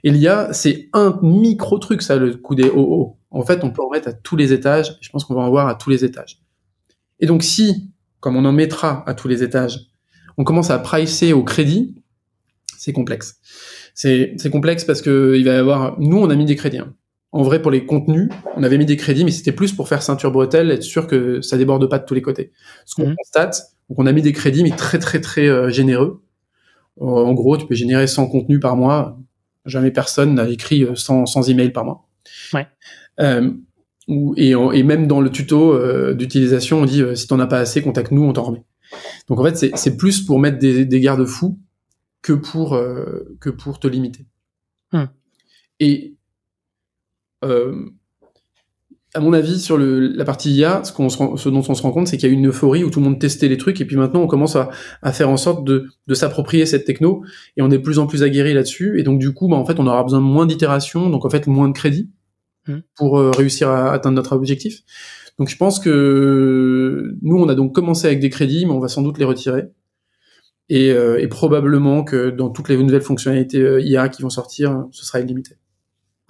Et 0.04 0.12
l'IA, 0.12 0.54
c'est 0.54 0.90
un 0.94 1.20
micro 1.22 1.78
truc, 1.78 2.02
ça, 2.02 2.16
le 2.16 2.36
coup 2.36 2.56
des 2.56 2.70
OO. 2.70 3.18
En 3.32 3.44
fait, 3.44 3.64
on 3.64 3.72
peut 3.72 3.84
en 3.84 3.90
mettre 3.90 4.08
à 4.08 4.14
tous 4.14 4.36
les 4.36 4.54
étages. 4.54 4.98
Je 5.02 5.10
pense 5.10 5.26
qu'on 5.26 5.36
va 5.36 5.42
en 5.42 5.50
voir 5.50 5.68
à 5.68 5.76
tous 5.76 5.90
les 5.90 6.06
étages. 6.06 6.42
Et 7.20 7.26
donc, 7.26 7.44
si, 7.44 7.92
comme 8.20 8.36
on 8.36 8.46
en 8.46 8.52
mettra 8.52 9.04
à 9.08 9.14
tous 9.14 9.28
les 9.28 9.44
étages, 9.44 9.89
on 10.40 10.44
commence 10.44 10.72
à 10.72 10.80
pricer 10.80 11.34
au 11.34 11.44
crédit, 11.44 11.94
c'est 12.78 12.94
complexe. 12.94 13.40
C'est, 13.94 14.36
complexe 14.52 14.86
parce 14.86 15.02
que 15.02 15.36
il 15.38 15.46
va 15.46 15.54
y 15.54 15.58
avoir, 15.58 16.00
nous, 16.00 16.18
on 16.18 16.30
a 16.30 16.36
mis 16.36 16.46
des 16.46 16.56
crédits. 16.56 16.80
Hein. 16.80 16.96
En 17.32 17.44
vrai, 17.44 17.62
pour 17.62 17.70
les 17.70 17.86
contenus, 17.86 18.30
on 18.56 18.64
avait 18.64 18.78
mis 18.78 18.86
des 18.86 18.98
crédits, 18.98 19.24
mais 19.26 19.32
c'était 19.32 19.52
plus 19.52 19.74
pour 19.74 19.88
faire 19.88 20.02
ceinture 20.02 20.32
bretelle, 20.32 20.72
être 20.72 20.84
sûr 20.84 21.06
que 21.06 21.42
ça 21.42 21.58
déborde 21.58 21.88
pas 21.88 22.00
de 22.00 22.06
tous 22.06 22.16
les 22.16 22.24
côtés. 22.24 22.52
Ce 22.86 22.96
qu'on 22.96 23.10
mmh. 23.10 23.16
constate, 23.18 23.62
donc 23.90 24.00
on 24.00 24.08
a 24.08 24.12
mis 24.12 24.22
des 24.22 24.32
crédits, 24.32 24.64
mais 24.64 24.72
très 24.72 24.98
très 24.98 25.22
très 25.22 25.48
euh, 25.48 25.70
généreux. 25.70 26.24
En 27.00 27.34
gros, 27.34 27.56
tu 27.56 27.66
peux 27.68 27.76
générer 27.76 28.08
100 28.08 28.28
contenus 28.28 28.60
par 28.60 28.76
mois. 28.76 29.18
Jamais 29.66 29.92
personne 29.92 30.34
n'a 30.36 30.50
écrit 30.50 30.86
100, 30.94 31.28
100 31.28 31.44
emails 31.44 31.72
par 31.72 31.86
mois. 31.86 32.10
Ouais. 32.54 32.68
Euh, 33.20 33.52
et, 34.38 34.52
et, 34.52 34.84
même 34.84 35.08
dans 35.08 35.22
le 35.22 35.30
tuto 35.30 35.74
euh, 35.74 36.14
d'utilisation, 36.14 36.82
on 36.82 36.86
dit 36.86 37.02
euh, 37.02 37.16
si 37.16 37.28
t'en 37.28 37.40
as 37.40 37.48
pas 37.48 37.60
assez, 37.60 37.82
contacte-nous, 37.82 38.24
on 38.24 38.34
t'en 38.34 38.44
remet. 38.44 38.64
Donc 39.28 39.40
en 39.40 39.44
fait, 39.44 39.76
c'est 39.76 39.98
plus 39.98 40.22
pour 40.22 40.40
mettre 40.40 40.60
des, 40.60 40.86
des 40.86 41.00
garde-fous 41.00 41.60
que 42.22 42.34
pour 42.34 42.80
que 43.40 43.50
pour 43.50 43.80
te 43.80 43.88
limiter. 43.88 44.26
Hmm. 44.92 45.06
Et 45.80 46.16
à 49.16 49.20
mon 49.22 49.34
avis, 49.34 49.60
sur 49.60 49.78
le, 49.78 50.00
la 50.00 50.24
partie 50.24 50.52
IA, 50.52 50.84
ce, 50.84 50.94
qu'on 50.94 51.10
ce 51.10 51.50
dont 51.50 51.64
on 51.68 51.74
se 51.74 51.82
rend 51.82 51.92
compte, 51.92 52.08
c'est 52.08 52.18
qu'il 52.18 52.30
y 52.30 52.32
a 52.32 52.34
une 52.34 52.48
euphorie 52.48 52.84
où 52.84 52.92
tout 52.92 53.00
le 53.00 53.06
monde 53.06 53.20
testait 53.20 53.48
les 53.48 53.58
trucs, 53.58 53.82
et 53.82 53.86
puis 53.86 53.96
maintenant 53.96 54.22
on 54.22 54.28
commence 54.28 54.56
à, 54.56 54.70
à 55.02 55.12
faire 55.12 55.30
en 55.30 55.38
sorte 55.38 55.66
de, 55.66 55.88
de 56.06 56.14
s'approprier 56.14 56.66
cette 56.68 56.86
techno, 56.86 57.24
et 57.58 57.64
on 57.64 57.72
est 57.72 57.78
de 57.80 57.84
plus 57.84 57.98
en 57.98 58.06
plus 58.06 58.22
aguerri 58.22 58.54
là-dessus, 58.54 59.00
et 59.00 59.04
donc 59.04 59.20
du 59.20 59.34
coup, 59.34 59.48
bah, 59.48 59.56
en 59.56 59.66
fait, 59.66 59.80
on 59.80 59.88
aura 59.88 60.04
besoin 60.04 60.20
de 60.20 60.26
moins 60.26 60.46
d'itérations, 60.46 61.10
donc 61.10 61.26
en 61.26 61.30
fait 61.30 61.48
moins 61.48 61.68
de 61.68 61.74
crédits 61.74 62.10
mm. 62.68 62.78
pour 62.96 63.18
euh, 63.18 63.32
réussir 63.32 63.70
à 63.70 63.92
atteindre 63.92 64.16
notre 64.16 64.34
objectif. 64.34 64.82
Donc 65.40 65.48
je 65.48 65.56
pense 65.56 65.80
que 65.80 67.16
nous, 67.22 67.38
on 67.38 67.48
a 67.48 67.56
donc 67.56 67.74
commencé 67.74 68.06
avec 68.06 68.20
des 68.20 68.30
crédits, 68.30 68.66
mais 68.66 68.74
on 68.74 68.80
va 68.80 68.90
sans 68.90 69.02
doute 69.02 69.18
les 69.18 69.26
retirer. 69.26 69.64
Et, 70.68 70.92
euh, 70.92 71.26
probablement 71.30 72.04
que 72.04 72.30
dans 72.30 72.50
toutes 72.50 72.70
les 72.70 72.78
nouvelles 72.78 73.02
fonctionnalités 73.02 73.62
euh, 73.62 73.82
IA 73.82 74.10
qui 74.10 74.22
vont 74.22 74.30
sortir, 74.30 74.86
ce 74.92 75.06
sera 75.06 75.22
illimité. 75.22 75.56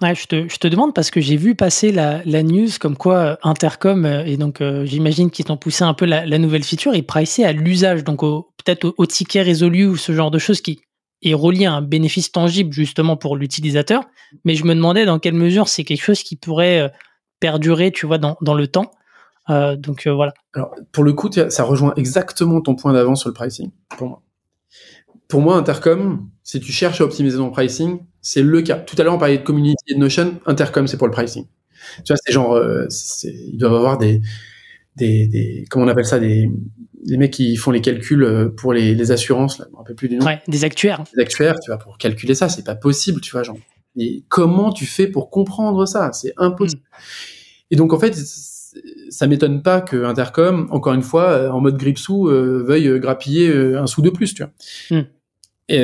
Ouais, 0.00 0.14
je, 0.14 0.26
te, 0.26 0.48
je 0.48 0.56
te 0.56 0.66
demande 0.66 0.94
parce 0.94 1.10
que 1.10 1.20
j'ai 1.20 1.36
vu 1.36 1.54
passer 1.54 1.92
la, 1.92 2.22
la 2.24 2.42
news 2.42 2.68
comme 2.80 2.96
quoi 2.96 3.16
euh, 3.16 3.36
Intercom, 3.42 4.06
et 4.06 4.36
donc 4.38 4.62
j'imagine 4.84 5.30
qu'ils 5.30 5.44
t'ont 5.44 5.58
poussé 5.58 5.84
un 5.84 5.92
peu 5.92 6.06
la, 6.06 6.38
nouvelle 6.38 6.62
feature, 6.62 6.94
ils 6.94 7.04
priçaient 7.04 7.44
à 7.44 7.52
l'usage, 7.52 8.04
donc 8.04 8.20
peut-être 8.20 8.84
au, 8.86 8.94
au, 8.96 9.06
ticket 9.06 9.42
résolu 9.42 9.86
ou 9.86 9.96
ce 9.96 10.12
genre 10.12 10.30
de 10.30 10.38
choses 10.38 10.62
qui 10.62 10.80
est 11.22 11.34
relié 11.34 11.66
à 11.66 11.72
un 11.74 11.82
bénéfice 11.82 12.32
tangible 12.32 12.72
justement 12.72 13.16
pour 13.16 13.36
l'utilisateur. 13.36 14.04
Mais 14.44 14.54
je 14.54 14.64
me 14.64 14.74
demandais 14.74 15.04
dans 15.04 15.18
quelle 15.18 15.34
mesure 15.34 15.68
c'est 15.68 15.84
quelque 15.84 16.02
chose 16.02 16.22
qui 16.22 16.36
pourrait 16.36 16.90
perdurer, 17.40 17.90
tu 17.90 18.06
vois, 18.06 18.18
dans, 18.18 18.38
dans 18.40 18.54
le 18.54 18.68
temps. 18.68 18.92
Euh, 19.50 19.76
donc 19.76 20.06
voilà. 20.06 20.32
Alors 20.54 20.74
pour 20.92 21.04
le 21.04 21.12
coup, 21.12 21.28
ça 21.32 21.64
rejoint 21.64 21.92
exactement 21.96 22.60
ton 22.60 22.74
point 22.74 22.92
d'avance 22.92 23.20
sur 23.20 23.28
le 23.28 23.34
pricing 23.34 23.70
pour 23.98 24.08
moi. 24.08 24.22
Pour 25.28 25.42
moi, 25.42 25.56
Intercom, 25.56 26.28
si 26.42 26.60
tu 26.60 26.72
cherches 26.72 27.00
à 27.00 27.04
optimiser 27.04 27.36
ton 27.36 27.50
pricing, 27.50 28.00
c'est 28.20 28.42
le 28.42 28.62
cas. 28.62 28.78
Tout 28.78 28.96
à 28.98 29.04
l'heure, 29.04 29.14
on 29.14 29.18
parlait 29.18 29.38
de 29.38 29.42
community 29.42 29.84
et 29.88 29.94
de 29.94 30.00
Notion. 30.00 30.40
Intercom, 30.46 30.86
c'est 30.86 30.96
pour 30.96 31.06
le 31.06 31.12
pricing. 31.12 31.46
Tu 32.04 32.12
vois, 32.12 32.16
c'est 32.16 32.32
genre, 32.32 32.54
euh, 32.54 32.86
ils 33.24 33.56
doivent 33.56 33.74
avoir 33.74 33.98
des, 33.98 34.20
des, 34.96 35.28
des 35.28 35.64
comment 35.70 35.84
on 35.84 35.88
appelle 35.88 36.04
ça 36.04 36.18
des 36.18 36.48
les 37.02 37.16
mecs 37.16 37.32
qui 37.32 37.56
font 37.56 37.70
les 37.70 37.80
calculs 37.80 38.52
pour 38.56 38.72
les, 38.72 38.94
les 38.94 39.10
assurances, 39.10 39.58
là, 39.58 39.66
me 39.72 39.76
rappelle 39.76 39.96
plus 39.96 40.08
du 40.08 40.16
nom. 40.16 40.26
Ouais, 40.26 40.40
des 40.48 40.64
actuaires. 40.64 41.02
Des 41.16 41.22
actuaires, 41.22 41.58
tu 41.60 41.70
vois, 41.70 41.78
pour 41.78 41.96
calculer 41.96 42.34
ça, 42.34 42.48
c'est 42.48 42.64
pas 42.64 42.74
possible, 42.74 43.20
tu 43.20 43.30
vois, 43.32 43.42
genre. 43.42 43.56
Et 43.96 44.24
comment 44.28 44.72
tu 44.72 44.86
fais 44.86 45.06
pour 45.06 45.30
comprendre 45.30 45.86
ça? 45.86 46.12
C'est 46.12 46.34
impossible. 46.36 46.82
Et 47.70 47.76
donc 47.76 47.92
en 47.92 47.98
fait, 47.98 48.14
ça 49.10 49.26
m'étonne 49.26 49.62
pas 49.62 49.80
que 49.80 50.04
Intercom, 50.04 50.68
encore 50.70 50.94
une 50.94 51.02
fois, 51.02 51.50
en 51.52 51.60
mode 51.60 51.76
grip 51.76 51.98
sous, 51.98 52.24
veuille 52.24 52.98
grappiller 53.00 53.52
un 53.74 53.86
sou 53.86 54.02
de 54.02 54.10
plus, 54.10 54.34
tu 54.34 54.42
vois. 54.42 54.98
Mm. 54.98 55.06
Et, 55.68 55.80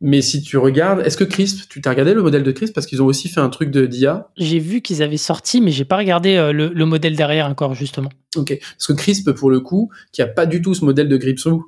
mais 0.00 0.20
si 0.20 0.42
tu 0.42 0.58
regardes, 0.58 1.00
est-ce 1.00 1.16
que 1.16 1.24
Crisp, 1.24 1.68
tu 1.70 1.80
t'as 1.80 1.90
regardé 1.90 2.12
le 2.12 2.22
modèle 2.22 2.42
de 2.42 2.52
Crisp? 2.52 2.74
Parce 2.74 2.86
qu'ils 2.86 3.00
ont 3.00 3.06
aussi 3.06 3.28
fait 3.28 3.40
un 3.40 3.48
truc 3.48 3.70
de 3.70 3.86
d'IA 3.86 4.28
J'ai 4.36 4.58
vu 4.58 4.82
qu'ils 4.82 5.02
avaient 5.02 5.16
sorti, 5.16 5.62
mais 5.62 5.70
j'ai 5.70 5.86
pas 5.86 5.96
regardé 5.96 6.36
euh, 6.36 6.52
le, 6.52 6.68
le, 6.68 6.84
modèle 6.84 7.16
derrière 7.16 7.46
encore 7.46 7.74
justement. 7.74 8.10
Ok, 8.36 8.58
parce 8.58 8.86
que 8.86 8.92
Crisp 8.92 9.32
pour 9.32 9.50
le 9.50 9.60
coup, 9.60 9.90
qui 10.12 10.20
a 10.20 10.26
pas 10.26 10.44
du 10.44 10.60
tout 10.60 10.74
ce 10.74 10.84
modèle 10.84 11.08
de 11.08 11.16
Gripsou 11.16 11.50
euh, 11.50 11.60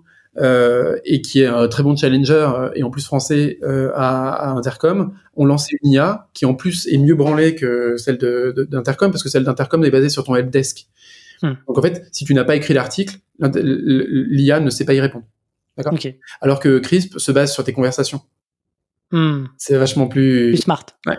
et 1.04 1.22
qui 1.22 1.40
est 1.40 1.46
un 1.46 1.68
très 1.68 1.82
bon 1.82 1.96
challenger 1.96 2.32
euh, 2.34 2.70
et 2.74 2.82
en 2.82 2.90
plus 2.90 3.04
français 3.04 3.58
euh, 3.62 3.90
à, 3.94 4.30
à, 4.30 4.50
Intercom, 4.50 5.12
ont 5.36 5.44
lancé 5.44 5.76
une 5.82 5.92
IA 5.92 6.28
qui 6.34 6.46
en 6.46 6.54
plus 6.54 6.86
est 6.86 6.98
mieux 6.98 7.14
branlée 7.14 7.54
que 7.54 7.96
celle 7.96 8.18
d'Intercom 8.18 9.10
parce 9.10 9.22
que 9.22 9.28
celle 9.28 9.44
d'Intercom 9.44 9.84
est 9.84 9.90
basée 9.90 10.08
sur 10.08 10.24
ton 10.24 10.36
helpdesk. 10.36 10.86
Hmm. 11.42 11.54
Donc 11.66 11.78
en 11.78 11.82
fait, 11.82 12.08
si 12.12 12.24
tu 12.24 12.34
n'as 12.34 12.44
pas 12.44 12.56
écrit 12.56 12.74
l'article, 12.74 13.16
l'IA 13.40 14.60
ne 14.60 14.70
sait 14.70 14.84
pas 14.84 14.94
y 14.94 15.00
répondre. 15.00 15.24
D'accord? 15.76 15.92
Okay. 15.92 16.18
Alors 16.40 16.58
que 16.58 16.78
Crisp 16.78 17.18
se 17.18 17.30
base 17.30 17.52
sur 17.52 17.62
tes 17.62 17.72
conversations. 17.72 18.20
Hmm. 19.10 19.46
C'est 19.56 19.76
vachement 19.76 20.06
plus... 20.06 20.48
plus 20.48 20.58
smart. 20.58 20.84
Ouais. 21.06 21.16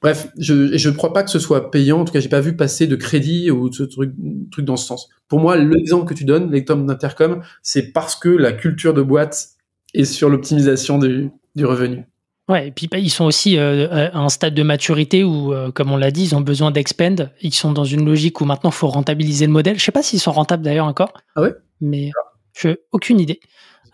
Bref, 0.00 0.28
je 0.38 0.76
je 0.76 0.88
ne 0.88 0.94
crois 0.94 1.12
pas 1.12 1.22
que 1.22 1.30
ce 1.30 1.38
soit 1.38 1.70
payant. 1.70 2.00
En 2.00 2.04
tout 2.04 2.12
cas, 2.12 2.20
j'ai 2.20 2.28
pas 2.28 2.40
vu 2.40 2.56
passer 2.56 2.86
de 2.86 2.96
crédit 2.96 3.50
ou 3.50 3.70
ce 3.72 3.82
truc, 3.82 4.12
truc 4.50 4.64
dans 4.64 4.76
ce 4.76 4.86
sens. 4.86 5.08
Pour 5.28 5.40
moi, 5.40 5.56
l'exemple 5.56 6.06
que 6.06 6.14
tu 6.14 6.24
donnes, 6.24 6.50
l'exemple 6.50 6.86
d'Intercom, 6.86 7.42
c'est 7.62 7.92
parce 7.92 8.16
que 8.16 8.30
la 8.30 8.52
culture 8.52 8.94
de 8.94 9.02
boîte 9.02 9.48
est 9.94 10.04
sur 10.04 10.30
l'optimisation 10.30 10.98
du, 10.98 11.30
du 11.54 11.66
revenu. 11.66 12.06
Ouais, 12.48 12.68
et 12.68 12.70
puis 12.72 12.88
bah, 12.88 12.98
ils 12.98 13.10
sont 13.10 13.24
aussi 13.24 13.56
euh, 13.56 14.10
à 14.12 14.18
un 14.18 14.28
stade 14.28 14.54
de 14.54 14.62
maturité 14.62 15.22
où, 15.22 15.52
euh, 15.52 15.70
comme 15.70 15.92
on 15.92 15.96
l'a 15.96 16.10
dit, 16.10 16.24
ils 16.24 16.34
ont 16.34 16.40
besoin 16.40 16.70
d'expand. 16.70 17.30
Ils 17.40 17.54
sont 17.54 17.72
dans 17.72 17.84
une 17.84 18.04
logique 18.04 18.40
où 18.40 18.44
maintenant 18.44 18.70
il 18.70 18.74
faut 18.74 18.88
rentabiliser 18.88 19.46
le 19.46 19.52
modèle. 19.52 19.78
Je 19.78 19.84
sais 19.84 19.92
pas 19.92 20.02
s'ils 20.02 20.18
sont 20.18 20.32
rentables 20.32 20.62
d'ailleurs 20.62 20.86
encore. 20.86 21.12
Ah 21.36 21.42
ouais? 21.42 21.54
Mais 21.80 22.10
je 22.54 22.70
aucune 22.90 23.20
idée. 23.20 23.40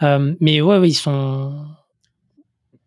Euh, 0.03 0.35
mais 0.41 0.61
ouais, 0.61 0.79
ouais, 0.79 0.89
ils 0.89 0.95
sont. 0.95 1.53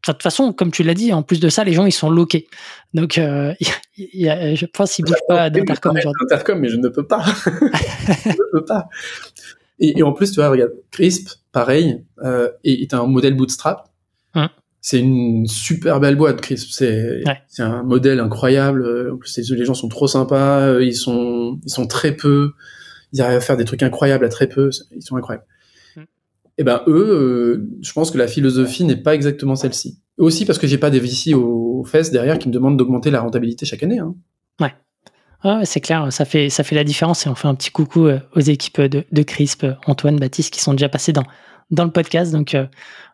De 0.08 0.14
toute 0.14 0.24
façon, 0.24 0.52
comme 0.52 0.72
tu 0.72 0.82
l'as 0.82 0.96
dit, 0.96 1.14
en 1.14 1.22
plus 1.22 1.40
de 1.40 1.50
ça, 1.50 1.64
les 1.64 1.74
gens 1.74 1.86
ils 1.86 1.92
sont 1.92 2.10
loqués. 2.10 2.48
Donc, 2.94 3.18
euh, 3.18 3.54
y 3.98 4.28
a, 4.28 4.56
je 4.56 4.66
pense 4.66 4.94
qu'ils 4.96 5.06
bougent 5.06 5.28
pas 5.28 5.50
d'Intercom 5.50 5.96
aujourd'hui. 5.96 6.26
Intercom, 6.26 6.60
mais 6.60 6.70
je 6.70 6.78
ne 6.78 6.90
peux 6.90 7.06
pas. 7.06 7.24
je 7.46 8.30
ne 8.30 8.52
peux 8.52 8.66
pas. 8.66 8.88
Et, 9.80 10.00
et, 10.00 10.04
en 10.04 10.14
plus, 10.14 10.32
tu 10.32 10.36
vois, 10.36 10.50
regarde, 10.50 10.72
Crisp, 10.92 11.30
pareil, 11.52 12.04
euh, 12.24 12.50
est, 12.64 12.94
un 12.94 13.06
modèle 13.06 13.36
bootstrap. 13.36 13.90
Hum. 14.34 14.50
C'est 14.80 15.00
une 15.00 15.46
super 15.46 16.00
belle 16.00 16.16
boîte, 16.16 16.42
Crisp. 16.42 16.70
C'est 16.72 17.24
ouais. 17.26 17.38
un 17.60 17.84
modèle 17.84 18.20
incroyable. 18.20 19.12
En 19.14 19.18
plus, 19.18 19.38
les 19.38 19.66
gens 19.66 19.76
sont 19.76 19.90
trop 19.90 20.08
sympas. 20.08 20.80
Ils 20.80 20.96
sont 20.96 21.60
ils 21.64 21.72
sont 21.72 21.86
très 21.86 22.16
peu. 22.16 22.54
Ils 23.14 23.22
arrivent 23.22 23.38
à 23.38 23.42
faire 23.42 23.58
des 23.58 23.66
trucs 23.66 23.84
incroyables 23.84 24.26
à 24.26 24.30
très 24.30 24.48
peu. 24.48 24.72
Ils 24.96 25.04
sont 25.04 25.16
incroyables 25.16 25.46
eh 26.62 26.64
ben 26.64 26.82
eux, 26.88 27.10
euh, 27.10 27.70
je 27.82 27.92
pense 27.94 28.12
que 28.12 28.18
la 28.18 28.28
philosophie 28.28 28.84
n'est 28.84 28.96
pas 28.96 29.16
exactement 29.16 29.56
celle-ci. 29.56 30.00
Aussi 30.18 30.46
parce 30.46 30.60
que 30.60 30.68
j'ai 30.68 30.78
pas 30.78 30.90
des 30.90 31.00
VC 31.00 31.34
aux 31.34 31.84
fesses 31.84 32.12
derrière 32.12 32.38
qui 32.38 32.48
me 32.48 32.54
demandent 32.54 32.78
d'augmenter 32.78 33.10
la 33.12 33.22
rentabilité 33.22 33.66
chaque 33.66 33.84
année. 33.84 34.00
Hein. 34.00 34.14
Ouais. 34.60 34.74
Ah, 35.44 35.62
c'est 35.66 35.82
clair, 35.82 36.14
ça 36.14 36.26
fait, 36.26 36.50
ça 36.50 36.64
fait 36.64 36.76
la 36.76 36.84
différence 36.84 37.26
et 37.26 37.30
on 37.30 37.36
fait 37.36 37.48
un 37.48 37.56
petit 37.56 37.72
coucou 37.72 38.06
euh, 38.06 38.20
aux 38.36 38.42
équipes 38.42 38.82
de, 38.82 39.04
de 39.12 39.24
Crisp, 39.24 39.66
Antoine, 39.88 40.18
Baptiste 40.18 40.54
qui 40.54 40.62
sont 40.62 40.74
déjà 40.74 40.88
passés 40.88 41.14
dans, 41.14 41.24
dans 41.72 41.86
le 41.86 41.92
podcast. 41.92 42.32
Donc 42.32 42.54
euh, 42.54 42.68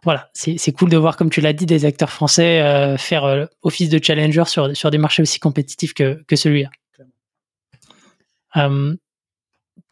voilà, 0.03 0.29
c'est 0.33 0.71
cool 0.73 0.89
de 0.89 0.97
voir, 0.97 1.15
comme 1.15 1.29
tu 1.29 1.41
l'as 1.41 1.53
dit, 1.53 1.65
des 1.65 1.85
acteurs 1.85 2.11
français 2.11 2.61
euh, 2.61 2.97
faire 2.97 3.23
euh, 3.23 3.45
office 3.61 3.89
de 3.89 4.03
challenger 4.03 4.43
sur, 4.45 4.75
sur 4.75 4.91
des 4.91 4.97
marchés 4.97 5.21
aussi 5.21 5.39
compétitifs 5.39 5.93
que, 5.93 6.21
que 6.27 6.35
celui-là. 6.35 6.69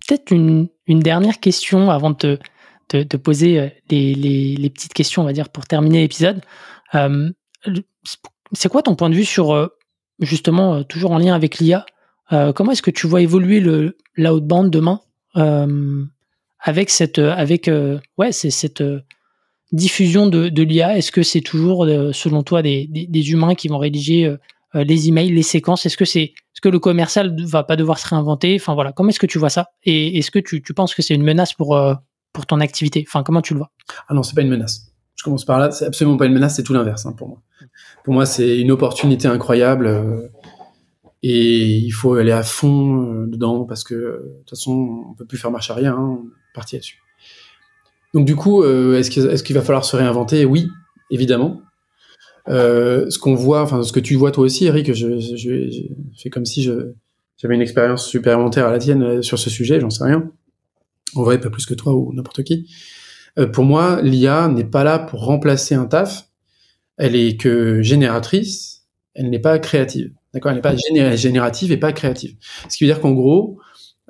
Peut-être 0.08 0.32
une, 0.32 0.68
une 0.88 1.00
dernière 1.00 1.40
question 1.40 1.92
avant 1.92 2.10
de 2.10 2.16
te, 2.16 2.40
te, 2.88 3.18
poser 3.18 3.72
les, 3.90 4.14
les, 4.14 4.56
les, 4.56 4.70
petites 4.70 4.94
questions, 4.94 5.22
on 5.22 5.26
va 5.26 5.34
dire, 5.34 5.50
pour 5.50 5.66
terminer 5.66 6.02
l'épisode. 6.02 6.42
Euh, 6.94 7.32
c'est 8.52 8.70
quoi 8.70 8.84
ton 8.84 8.96
point 8.96 9.10
de 9.10 9.16
vue 9.16 9.26
sur, 9.26 9.70
justement, 10.20 10.84
toujours 10.84 11.12
en 11.12 11.18
lien 11.18 11.34
avec 11.34 11.58
l'IA, 11.58 11.86
euh, 12.32 12.54
comment 12.54 12.72
est-ce 12.72 12.82
que 12.82 12.92
tu 12.92 13.08
vois 13.08 13.22
évoluer 13.22 13.60
le 13.60 13.98
l'outbound 14.16 14.72
demain 14.72 15.02
euh, 15.36 16.04
avec 16.60 16.90
cette, 16.90 17.20
avec, 17.20 17.70
ouais, 18.18 18.32
cette 18.32 18.84
diffusion 19.72 20.28
de, 20.28 20.62
l'IA 20.62 20.98
Est-ce 20.98 21.12
que 21.12 21.24
c'est 21.24 21.42
toujours, 21.42 21.86
selon 22.14 22.44
toi, 22.44 22.62
des, 22.62 22.88
des, 22.88 23.08
des, 23.08 23.32
humains 23.32 23.56
qui 23.56 23.68
vont 23.68 23.78
rédiger 23.78 24.34
les 24.74 25.10
emails, 25.10 25.32
les 25.32 25.44
séquences? 25.44 25.86
Est-ce 25.86 25.98
que 25.98 26.06
c'est, 26.06 26.24
est-ce 26.24 26.62
que 26.62 26.70
le 26.70 26.80
commercial 26.80 27.36
va 27.46 27.64
pas 27.64 27.76
devoir 27.76 28.00
se 28.00 28.08
réinventer? 28.08 28.56
Enfin 28.60 28.74
voilà, 28.74 28.94
comment 28.94 29.10
est-ce 29.10 29.20
que 29.20 29.28
tu 29.28 29.38
vois 29.38 29.50
ça? 29.50 29.72
Et 29.84 30.18
est-ce 30.18 30.32
que 30.32 30.40
tu, 30.40 30.64
tu 30.64 30.74
penses 30.74 30.96
que 30.96 31.02
c'est 31.02 31.14
une 31.14 31.24
menace 31.24 31.54
pour 31.54 31.78
pour 32.36 32.46
ton 32.46 32.60
activité 32.60 33.04
Enfin, 33.08 33.24
comment 33.24 33.42
tu 33.42 33.54
le 33.54 33.60
vois? 33.60 33.72
Ah 34.08 34.14
non, 34.14 34.22
c'est 34.22 34.36
pas 34.36 34.42
une 34.42 34.50
menace. 34.50 34.92
Je 35.16 35.24
commence 35.24 35.46
par 35.46 35.58
là. 35.58 35.72
C'est 35.72 35.86
absolument 35.86 36.18
pas 36.18 36.26
une 36.26 36.34
menace. 36.34 36.58
C'est 36.58 36.64
tout 36.64 36.74
l'inverse 36.74 37.06
hein, 37.06 37.14
pour 37.14 37.30
moi. 37.30 37.42
Pour 38.04 38.14
moi, 38.14 38.26
c'est 38.26 38.60
une 38.60 38.72
opportunité 38.72 39.28
incroyable 39.28 39.88
euh, 39.88 40.28
et 41.24 41.64
il 41.64 41.92
faut 41.92 42.14
aller 42.16 42.34
à 42.34 42.44
fond 42.44 43.02
euh, 43.02 43.26
dedans 43.26 43.64
parce 43.64 43.84
que 43.84 43.96
de 43.96 44.36
toute 44.40 44.50
façon, 44.52 45.06
on 45.10 45.14
peut 45.16 45.26
plus 45.26 45.38
faire 45.38 45.50
marche 45.50 45.72
arrière. 45.72 45.98
Hein, 45.98 46.24
parti 46.54 46.76
là-dessus. 46.76 47.02
Donc 48.14 48.26
du 48.26 48.36
coup, 48.36 48.64
euh, 48.64 49.00
est-ce 49.00 49.10
qu'il 49.10 49.56
est 49.56 49.60
va 49.60 49.66
falloir 49.66 49.86
se 49.86 49.96
réinventer? 49.96 50.46
Oui, 50.46 50.68
évidemment. 51.10 51.62
Ce 52.48 53.18
qu'on 53.18 53.34
voit, 53.34 53.62
enfin 53.62 53.82
ce 53.82 53.94
que 53.94 54.00
tu 54.02 54.16
vois 54.16 54.32
toi 54.32 54.44
aussi, 54.44 54.66
Eric, 54.66 54.94
je, 54.94 55.20
je 55.20 56.22
fais 56.22 56.30
comme 56.30 56.46
si 56.46 56.62
j'avais 56.62 57.56
une 57.56 57.62
expérience 57.62 58.06
supplémentaire 58.06 58.68
à 58.68 58.72
la 58.72 58.78
tienne 58.78 59.24
sur 59.24 59.40
ce 59.40 59.50
sujet, 59.50 59.80
j'en 59.80 59.90
sais 59.90 60.04
rien 60.04 60.32
en 61.14 61.24
vrai 61.24 61.40
pas 61.40 61.50
plus 61.50 61.66
que 61.66 61.74
toi 61.74 61.94
ou 61.94 62.14
n'importe 62.14 62.44
qui. 62.44 62.70
Euh, 63.38 63.48
pour 63.48 63.64
moi, 63.64 64.02
l'IA 64.02 64.48
n'est 64.48 64.66
pas 64.66 64.84
là 64.84 65.00
pour 65.00 65.26
remplacer 65.26 65.76
un 65.76 65.86
taf, 65.86 66.30
elle 66.98 67.16
est 67.16 67.40
que 67.40 67.82
génératrice, 67.82 68.86
elle 69.14 69.30
n'est 69.30 69.40
pas 69.40 69.60
créative. 69.60 70.12
D'accord? 70.34 70.52
Elle 70.52 70.58
n'est 70.58 70.62
pas 70.62 70.76
géné 70.76 71.16
générative 71.18 71.72
et 71.72 71.78
pas 71.78 71.94
créative. 71.94 72.36
Ce 72.70 72.78
qui 72.78 72.84
veut 72.84 72.90
dire 72.90 73.02
qu'en 73.02 73.14
gros, 73.14 73.60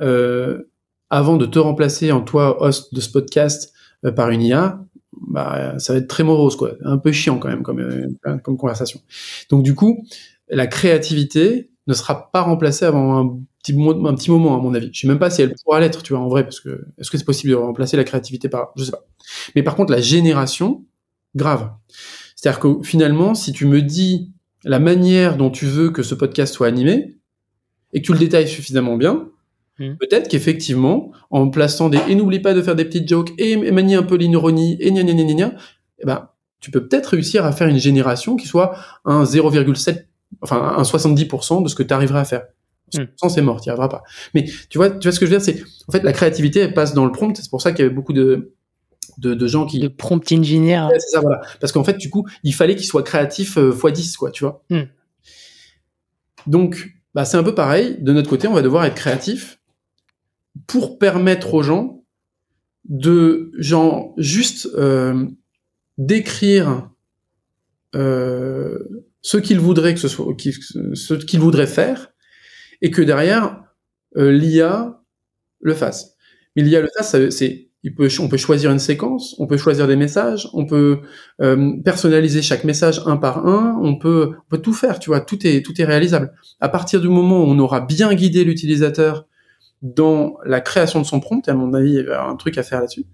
euh, 0.01 0.69
avant 1.09 1.37
de 1.37 1.45
te 1.45 1.59
remplacer 1.59 2.11
en 2.11 2.21
toi, 2.21 2.61
host 2.63 2.93
de 2.93 3.01
ce 3.01 3.09
podcast, 3.09 3.73
euh, 4.05 4.11
par 4.11 4.29
une 4.29 4.41
IA, 4.41 4.79
bah, 5.27 5.75
ça 5.79 5.93
va 5.93 5.99
être 5.99 6.07
très 6.07 6.23
morose, 6.23 6.55
quoi. 6.55 6.73
Un 6.83 6.97
peu 6.97 7.11
chiant 7.11 7.37
quand 7.37 7.47
même 7.47 7.63
comme, 7.63 7.79
euh, 7.79 8.39
comme 8.43 8.57
conversation. 8.57 8.99
Donc 9.49 9.63
du 9.63 9.75
coup, 9.75 10.05
la 10.49 10.67
créativité 10.67 11.69
ne 11.87 11.93
sera 11.93 12.31
pas 12.31 12.41
remplacée 12.41 12.85
avant 12.85 13.17
un 13.17 13.39
petit, 13.65 14.07
un 14.07 14.15
petit 14.15 14.31
moment, 14.31 14.57
à 14.57 14.61
mon 14.61 14.73
avis. 14.73 14.89
Je 14.93 15.01
sais 15.01 15.07
même 15.07 15.19
pas 15.19 15.29
si 15.29 15.41
elle 15.41 15.53
pourra 15.63 15.79
l'être, 15.79 16.03
tu 16.03 16.13
vois, 16.13 16.21
en 16.21 16.27
vrai, 16.27 16.43
parce 16.43 16.59
que 16.59 16.85
est-ce 16.97 17.09
que 17.09 17.17
c'est 17.17 17.25
possible 17.25 17.51
de 17.51 17.55
remplacer 17.55 17.97
la 17.97 18.03
créativité 18.03 18.49
par, 18.49 18.71
je 18.75 18.83
sais 18.83 18.91
pas. 18.91 19.05
Mais 19.55 19.63
par 19.63 19.75
contre, 19.75 19.91
la 19.91 20.01
génération, 20.01 20.85
grave. 21.35 21.71
C'est-à-dire 22.35 22.59
que 22.59 22.67
finalement, 22.83 23.33
si 23.33 23.51
tu 23.53 23.65
me 23.65 23.81
dis 23.81 24.31
la 24.63 24.79
manière 24.79 25.37
dont 25.37 25.49
tu 25.49 25.65
veux 25.65 25.91
que 25.91 26.03
ce 26.03 26.15
podcast 26.15 26.53
soit 26.53 26.67
animé 26.67 27.17
et 27.93 28.01
que 28.01 28.05
tu 28.05 28.13
le 28.13 28.19
détailles 28.19 28.47
suffisamment 28.47 28.97
bien, 28.97 29.29
mmh. 29.79 29.95
peut-être 29.99 30.27
qu'effectivement, 30.27 31.11
en 31.29 31.49
plaçant 31.49 31.89
des 31.89 31.99
et 32.07 32.15
n'oublie 32.15 32.39
pas 32.39 32.53
de 32.53 32.61
faire 32.61 32.75
des 32.75 32.85
petites 32.85 33.07
jokes 33.07 33.31
et, 33.37 33.55
manier 33.71 33.95
un 33.95 34.03
peu 34.03 34.15
l'ironie 34.15 34.77
et 34.79 34.91
gna 34.91 35.03
gna 35.03 35.13
gna 35.13 35.23
gna 35.23 35.33
gna, 35.33 35.55
eh 35.99 36.05
ben, 36.05 36.29
tu 36.59 36.71
peux 36.71 36.87
peut-être 36.87 37.07
réussir 37.07 37.45
à 37.45 37.51
faire 37.51 37.67
une 37.67 37.77
génération 37.77 38.35
qui 38.35 38.47
soit 38.47 38.75
un 39.05 39.23
0,7 39.23 40.05
enfin 40.41 40.75
un 40.77 40.81
70% 40.81 41.63
de 41.63 41.69
ce 41.69 41.75
que 41.75 41.83
tu 41.83 41.93
arriveras 41.93 42.21
à 42.21 42.25
faire. 42.25 42.43
Sans 43.17 43.29
c'est 43.29 43.41
mort, 43.41 43.61
tu 43.61 43.69
n'y 43.69 43.71
arriveras 43.71 43.89
pas. 43.89 44.03
Mais 44.33 44.45
tu 44.69 44.77
vois, 44.77 44.89
tu 44.89 45.07
vois 45.07 45.11
ce 45.11 45.19
que 45.19 45.25
je 45.25 45.31
veux 45.31 45.37
dire, 45.37 45.45
c'est 45.45 45.61
en 45.87 45.91
fait 45.91 46.03
la 46.03 46.13
créativité 46.13 46.59
elle 46.59 46.73
passe 46.73 46.93
dans 46.93 47.05
le 47.05 47.11
prompt. 47.11 47.35
C'est 47.35 47.49
pour 47.49 47.61
ça 47.61 47.71
qu'il 47.71 47.83
y 47.83 47.85
avait 47.85 47.93
beaucoup 47.93 48.13
de, 48.13 48.53
de, 49.17 49.33
de 49.33 49.47
gens 49.47 49.65
qui 49.65 49.79
de 49.79 49.87
prompt 49.87 50.31
engineer. 50.31 50.87
Ouais, 50.89 50.99
c'est 50.99 51.11
ça, 51.11 51.21
voilà. 51.21 51.41
Parce 51.59 51.71
qu'en 51.71 51.83
fait, 51.83 51.97
du 51.97 52.09
coup, 52.09 52.27
il 52.43 52.53
fallait 52.53 52.75
qu'il 52.75 52.85
soit 52.85 53.03
créatif 53.03 53.57
euh, 53.57 53.71
x10, 53.71 54.17
quoi, 54.17 54.31
tu 54.31 54.43
vois. 54.43 54.63
Mm. 54.69 54.83
Donc, 56.47 56.95
bah, 57.13 57.25
c'est 57.25 57.37
un 57.37 57.43
peu 57.43 57.55
pareil. 57.55 57.97
De 57.99 58.13
notre 58.13 58.29
côté, 58.29 58.47
on 58.47 58.53
va 58.53 58.61
devoir 58.61 58.85
être 58.85 58.95
créatif 58.95 59.59
pour 60.67 60.99
permettre 60.99 61.53
aux 61.53 61.63
gens 61.63 62.03
de, 62.87 63.51
genre, 63.57 64.13
juste 64.17 64.69
euh, 64.75 65.25
d'écrire 65.97 66.89
euh, 67.95 68.77
ce 69.21 69.37
qu'ils 69.37 69.59
voudraient 69.59 69.93
que 69.93 69.99
ce 69.99 70.07
soit, 70.07 70.27
ce 70.93 71.13
qu'ils 71.15 71.39
voudraient 71.39 71.67
faire, 71.67 72.09
et 72.81 72.91
que 72.91 73.01
derrière 73.01 73.63
euh, 74.17 74.31
l'IA 74.31 75.01
le 75.61 75.73
fasse. 75.73 76.15
Mais 76.55 76.63
l'IA 76.63 76.81
le 76.81 76.89
fasse, 76.95 77.29
c'est 77.29 77.69
il 77.85 77.93
peut, 77.93 78.09
on 78.19 78.27
peut 78.27 78.37
choisir 78.37 78.71
une 78.71 78.79
séquence, 78.79 79.35
on 79.37 79.45
peut 79.45 79.57
choisir 79.57 79.87
des 79.87 79.95
messages, 79.95 80.49
on 80.53 80.65
peut 80.65 81.01
euh, 81.39 81.73
personnaliser 81.83 82.41
chaque 82.41 82.63
message 82.63 83.03
un 83.05 83.15
par 83.15 83.45
un, 83.45 83.79
on 83.79 83.95
peut, 83.95 84.31
on 84.35 84.49
peut 84.49 84.57
tout 84.57 84.73
faire, 84.73 84.97
tu 84.97 85.11
vois, 85.11 85.21
tout 85.21 85.45
est 85.45 85.63
tout 85.63 85.79
est 85.79 85.85
réalisable. 85.85 86.33
À 86.59 86.67
partir 86.67 86.99
du 86.99 87.09
moment 87.09 87.43
où 87.43 87.45
on 87.45 87.59
aura 87.59 87.81
bien 87.81 88.11
guidé 88.15 88.43
l'utilisateur 88.43 89.27
dans 89.83 90.37
la 90.45 90.61
création 90.61 90.99
de 90.99 91.05
son 91.05 91.19
prompt, 91.19 91.47
à 91.47 91.53
mon 91.53 91.75
avis, 91.75 91.93
il 91.93 92.05
y 92.05 92.09
a 92.09 92.25
un 92.25 92.35
truc 92.37 92.57
à 92.57 92.63
faire 92.63 92.79
là-dessus. 92.79 93.05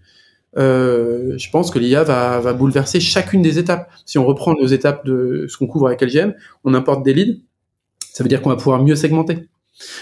Euh, 0.57 1.37
je 1.37 1.49
pense 1.49 1.69
que 1.69 1.77
l'IA 1.77 2.03
va, 2.03 2.39
va 2.39 2.53
bouleverser 2.53 3.01
chacune 3.01 3.41
des 3.41 3.59
étapes. 3.59 3.91
Si 4.05 4.17
on 4.19 4.25
reprend 4.25 4.53
nos 4.53 4.67
étapes 4.67 5.05
de 5.05 5.47
ce 5.49 5.57
qu'on 5.57 5.67
couvre 5.67 5.87
avec 5.87 6.01
LGM, 6.01 6.33
on 6.63 6.73
importe 6.73 7.03
des 7.03 7.13
leads, 7.13 7.41
ça 8.11 8.23
veut 8.23 8.27
dire 8.27 8.41
qu'on 8.41 8.49
va 8.49 8.57
pouvoir 8.57 8.83
mieux 8.83 8.95
segmenter. 8.95 9.47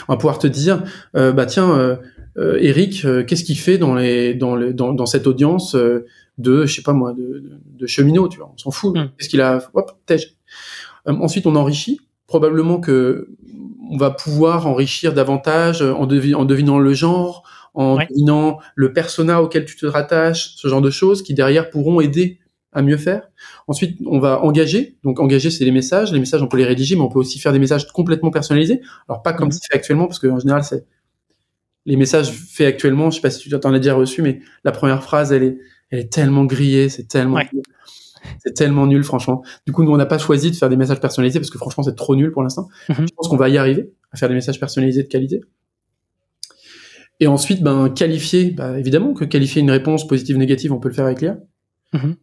On 0.07 0.13
va 0.13 0.17
pouvoir 0.17 0.39
te 0.39 0.47
dire, 0.47 0.83
euh, 1.15 1.31
bah 1.31 1.45
tiens, 1.45 1.71
euh, 1.71 1.95
euh 2.37 2.57
Eric, 2.59 3.05
euh, 3.05 3.23
qu'est-ce 3.23 3.43
qu'il 3.43 3.57
fait 3.57 3.77
dans 3.77 3.95
les 3.95 4.33
dans, 4.33 4.55
le, 4.55 4.73
dans, 4.73 4.93
dans 4.93 5.05
cette 5.05 5.27
audience 5.27 5.75
de, 5.75 6.65
je 6.65 6.73
sais 6.73 6.81
pas 6.81 6.93
moi, 6.93 7.13
de, 7.13 7.21
de, 7.21 7.59
de 7.77 7.87
cheminots, 7.87 8.27
tu 8.27 8.39
vois, 8.39 8.51
on 8.53 8.57
s'en 8.57 8.71
fout. 8.71 8.95
Mm. 8.95 9.09
Qu'est-ce 9.17 9.29
qu'il 9.29 9.41
a 9.41 9.59
Hop, 9.73 9.91
ensuite, 11.05 11.45
on 11.45 11.55
enrichit. 11.55 12.01
Probablement 12.27 12.79
que 12.79 13.29
on 13.89 13.97
va 13.97 14.11
pouvoir 14.11 14.67
enrichir 14.67 15.13
davantage 15.13 15.81
en, 15.81 16.05
devi 16.05 16.35
en 16.35 16.45
devinant 16.45 16.77
le 16.77 16.93
genre, 16.93 17.43
en 17.73 17.97
Ouais. 17.97 18.07
devinant 18.09 18.59
le 18.75 18.93
persona 18.93 19.41
auquel 19.41 19.65
tu 19.65 19.75
te 19.75 19.87
rattaches, 19.87 20.53
ce 20.55 20.67
genre 20.67 20.81
de 20.81 20.91
choses 20.91 21.23
qui 21.23 21.33
derrière 21.33 21.71
pourront 21.71 21.99
aider 21.99 22.39
à 22.71 22.81
mieux 22.81 22.97
faire. 22.97 23.29
Ensuite, 23.67 23.97
on 24.05 24.19
va 24.19 24.41
engager. 24.43 24.97
Donc, 25.03 25.19
engager, 25.19 25.49
c'est 25.49 25.65
les 25.65 25.71
messages. 25.71 26.11
Les 26.13 26.19
messages, 26.19 26.41
on 26.43 26.47
peut 26.47 26.57
les 26.57 26.65
rédiger, 26.65 26.95
mais 26.95 27.01
on 27.01 27.09
peut 27.09 27.19
aussi 27.19 27.39
faire 27.39 27.51
des 27.53 27.59
messages 27.59 27.87
complètement 27.87 28.29
personnalisés. 28.31 28.81
Alors, 29.07 29.21
pas 29.23 29.33
comme 29.33 29.47
Mhm. 29.47 29.51
c'est 29.53 29.65
fait 29.71 29.75
actuellement, 29.75 30.05
parce 30.07 30.19
qu'en 30.19 30.37
général, 30.39 30.63
c'est 30.63 30.85
les 31.85 31.95
messages 31.95 32.29
faits 32.31 32.67
actuellement. 32.67 33.09
Je 33.09 33.15
sais 33.15 33.21
pas 33.21 33.31
si 33.31 33.39
tu 33.39 33.49
t'en 33.59 33.73
as 33.73 33.79
déjà 33.79 33.95
reçu, 33.95 34.21
mais 34.21 34.39
la 34.63 34.71
première 34.71 35.01
phrase, 35.03 35.31
elle 35.31 35.43
est, 35.43 35.57
elle 35.89 35.99
est 35.99 36.11
tellement 36.13 36.45
grillée, 36.45 36.89
c'est 36.89 37.07
tellement, 37.07 37.37
Ouais. 37.37 37.49
c'est 38.45 38.53
tellement 38.53 38.85
nul, 38.85 39.03
franchement. 39.03 39.43
Du 39.65 39.71
coup, 39.73 39.83
nous, 39.83 39.91
on 39.91 39.97
n'a 39.97 40.05
pas 40.05 40.19
choisi 40.19 40.51
de 40.51 40.55
faire 40.55 40.69
des 40.69 40.75
messages 40.77 40.99
personnalisés 40.99 41.39
parce 41.39 41.49
que 41.49 41.57
franchement, 41.57 41.83
c'est 41.83 41.95
trop 41.95 42.15
nul 42.15 42.31
pour 42.31 42.43
l'instant. 42.43 42.67
Mhm. 42.89 43.07
Je 43.07 43.13
pense 43.15 43.27
qu'on 43.27 43.37
va 43.37 43.49
y 43.49 43.57
arriver 43.57 43.89
à 44.11 44.17
faire 44.17 44.29
des 44.29 44.35
messages 44.35 44.59
personnalisés 44.59 45.01
de 45.03 45.07
qualité. 45.07 45.41
Et 47.19 47.27
ensuite, 47.27 47.61
ben, 47.63 47.89
qualifier, 47.89 48.51
bah, 48.51 48.79
évidemment 48.79 49.13
que 49.13 49.25
qualifier 49.25 49.61
une 49.61 49.71
réponse 49.71 50.07
positive, 50.07 50.37
négative, 50.37 50.71
on 50.71 50.79
peut 50.79 50.89
le 50.89 50.93
faire 50.93 51.05
avec 51.05 51.21
l'IA. 51.21 51.37
Mhm. 51.93 52.15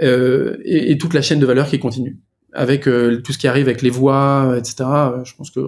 Euh, 0.00 0.58
et, 0.64 0.90
et 0.90 0.98
toute 0.98 1.14
la 1.14 1.22
chaîne 1.22 1.40
de 1.40 1.46
valeur 1.46 1.66
qui 1.68 1.78
continue. 1.78 2.18
Avec 2.52 2.86
euh, 2.88 3.20
tout 3.22 3.32
ce 3.32 3.38
qui 3.38 3.48
arrive 3.48 3.66
avec 3.66 3.82
les 3.82 3.90
voix, 3.90 4.46
euh, 4.46 4.58
etc. 4.58 4.76
euh, 4.80 5.24
je 5.24 5.34
pense 5.34 5.50
que 5.50 5.60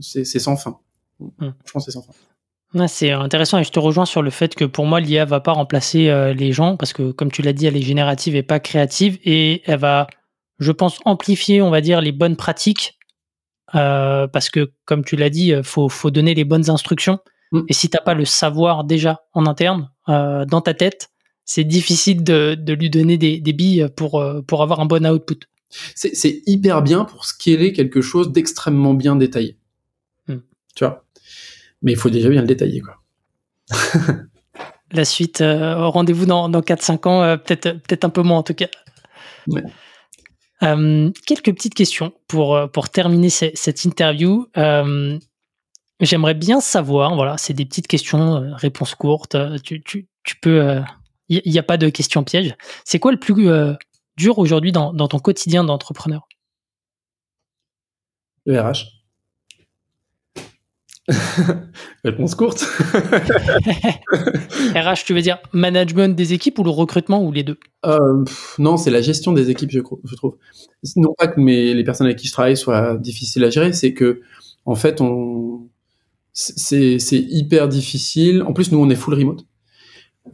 c'est 0.00 0.24
sans 0.24 0.56
fin. 0.56 0.78
Je 1.40 1.72
pense 1.72 1.84
c'est 1.84 1.90
sans 1.92 2.02
fin. 2.02 2.12
Ouais, 2.74 2.88
c'est 2.88 3.10
intéressant 3.10 3.58
et 3.58 3.64
je 3.64 3.70
te 3.70 3.78
rejoins 3.78 4.06
sur 4.06 4.22
le 4.22 4.30
fait 4.30 4.54
que 4.54 4.64
pour 4.64 4.86
moi 4.86 4.98
l'IA 4.98 5.24
va 5.24 5.40
pas 5.40 5.52
remplacer 5.52 6.08
euh, 6.08 6.32
les 6.32 6.52
gens 6.52 6.76
parce 6.76 6.92
que 6.94 7.12
comme 7.12 7.30
tu 7.30 7.42
l'as 7.42 7.52
dit 7.52 7.66
elle 7.66 7.76
est 7.76 7.82
générative 7.82 8.34
et 8.34 8.42
pas 8.42 8.60
créative 8.60 9.18
et 9.24 9.62
elle 9.66 9.78
va 9.78 10.06
je 10.58 10.72
pense 10.72 10.98
amplifier 11.04 11.60
on 11.60 11.70
va 11.70 11.82
dire 11.82 12.00
les 12.00 12.12
bonnes 12.12 12.34
pratiques 12.34 12.98
euh, 13.74 14.26
parce 14.26 14.48
que 14.48 14.72
comme 14.86 15.04
tu 15.04 15.16
l'as 15.16 15.28
dit 15.28 15.52
faut 15.62 15.90
faut 15.90 16.10
donner 16.10 16.34
les 16.34 16.44
bonnes 16.44 16.70
instructions 16.70 17.18
Mm. 17.52 17.60
et 17.68 17.72
si 17.72 17.90
t'as 17.90 18.00
pas 18.00 18.14
le 18.14 18.24
savoir 18.24 18.84
déjà 18.84 19.20
en 19.34 19.46
interne 19.46 19.90
euh, 20.08 20.44
dans 20.46 20.60
ta 20.62 20.74
tête 20.74 21.10
c'est 21.52 21.64
difficile 21.64 22.24
de, 22.24 22.54
de 22.68 22.72
lui 22.72 22.88
donner 22.90 23.16
des, 23.18 23.38
des 23.40 23.52
billes 23.52 23.86
pour 23.96 24.20
euh, 24.20 24.40
pour 24.48 24.62
avoir 24.62 24.80
un 24.80 24.86
bon 24.86 25.04
output 25.06 25.40
C'est 25.94 26.14
c'est 26.14 26.42
hyper 26.46 26.82
bien 26.82 27.04
pour 27.04 27.24
scaler 27.24 27.72
quelque 27.72 28.00
chose 28.00 28.32
d'extrêmement 28.32 28.94
bien 28.94 29.16
détaillé. 29.16 29.56
Hmm. 30.28 30.38
Tu 30.76 30.84
vois? 30.84 31.04
Mais 31.82 31.92
il 31.92 31.98
faut 31.98 32.10
déjà 32.10 32.28
bien 32.30 32.40
le 32.42 32.46
détailler, 32.46 32.80
quoi. 32.80 32.94
la 34.92 35.04
suite 35.04 35.40
euh, 35.40 35.86
rendez-vous 35.88 36.26
dans, 36.26 36.48
dans 36.48 36.60
4-5 36.60 37.08
ans 37.08 37.22
euh, 37.22 37.36
peut-être 37.36 37.70
peut-être 37.82 38.04
un 38.04 38.10
peu 38.10 38.22
moins 38.22 38.38
en 38.38 38.42
tout 38.42 38.54
cas 38.54 38.68
Ouais. 39.48 39.62
Euh, 40.62 41.10
quelques 41.26 41.52
petites 41.52 41.74
questions 41.74 42.12
pour, 42.28 42.54
euh, 42.54 42.66
pour 42.68 42.88
terminer 42.88 43.30
ce- 43.30 43.50
cette 43.54 43.84
interview. 43.84 44.46
Euh, 44.56 45.18
J'aimerais 46.00 46.34
bien 46.34 46.60
savoir, 46.60 47.14
voilà, 47.16 47.36
c'est 47.38 47.52
des 47.54 47.64
petites 47.64 47.86
questions, 47.88 48.36
euh, 48.36 48.54
réponses 48.54 48.94
courtes. 48.94 49.34
euh, 49.34 49.58
Tu, 49.58 49.82
tu, 49.82 50.06
tu 50.24 50.36
peux, 50.40 50.80
il 51.28 51.50
n'y 51.50 51.58
a 51.58 51.62
pas 51.62 51.76
de 51.76 51.88
questions 51.88 52.24
pièges. 52.24 52.54
C'est 52.84 52.98
quoi 52.98 53.12
le 53.12 53.18
plus 53.18 53.48
euh, 53.48 53.74
dur 54.16 54.38
aujourd'hui 54.38 54.72
dans, 54.72 54.92
dans 54.92 55.08
ton 55.08 55.18
quotidien 55.18 55.64
d'entrepreneur? 55.64 56.28
Le 58.44 58.60
RH. 58.60 59.02
Réponse 62.04 62.34
courte. 62.34 62.60
RH, 64.74 65.04
tu 65.04 65.14
veux 65.14 65.22
dire 65.22 65.38
management 65.52 66.14
des 66.14 66.32
équipes 66.32 66.58
ou 66.58 66.64
le 66.64 66.70
recrutement 66.70 67.24
ou 67.24 67.32
les 67.32 67.42
deux? 67.42 67.58
Euh, 67.86 68.24
pff, 68.24 68.56
non, 68.58 68.76
c'est 68.76 68.90
la 68.90 69.00
gestion 69.00 69.32
des 69.32 69.50
équipes, 69.50 69.70
je, 69.70 69.80
trouve. 69.80 70.36
Non 70.96 71.14
pas 71.18 71.26
que 71.26 71.40
mes, 71.40 71.74
les 71.74 71.84
personnes 71.84 72.06
avec 72.06 72.18
qui 72.18 72.28
je 72.28 72.32
travaille 72.32 72.56
soient 72.56 72.96
difficiles 72.96 73.44
à 73.44 73.50
gérer, 73.50 73.72
c'est 73.72 73.94
que, 73.94 74.20
en 74.64 74.76
fait, 74.76 75.00
on, 75.00 75.68
c'est, 76.32 76.98
c'est 76.98 77.18
hyper 77.18 77.68
difficile. 77.68 78.42
En 78.42 78.52
plus, 78.52 78.70
nous, 78.70 78.78
on 78.78 78.88
est 78.88 78.94
full 78.96 79.14
remote. 79.14 79.44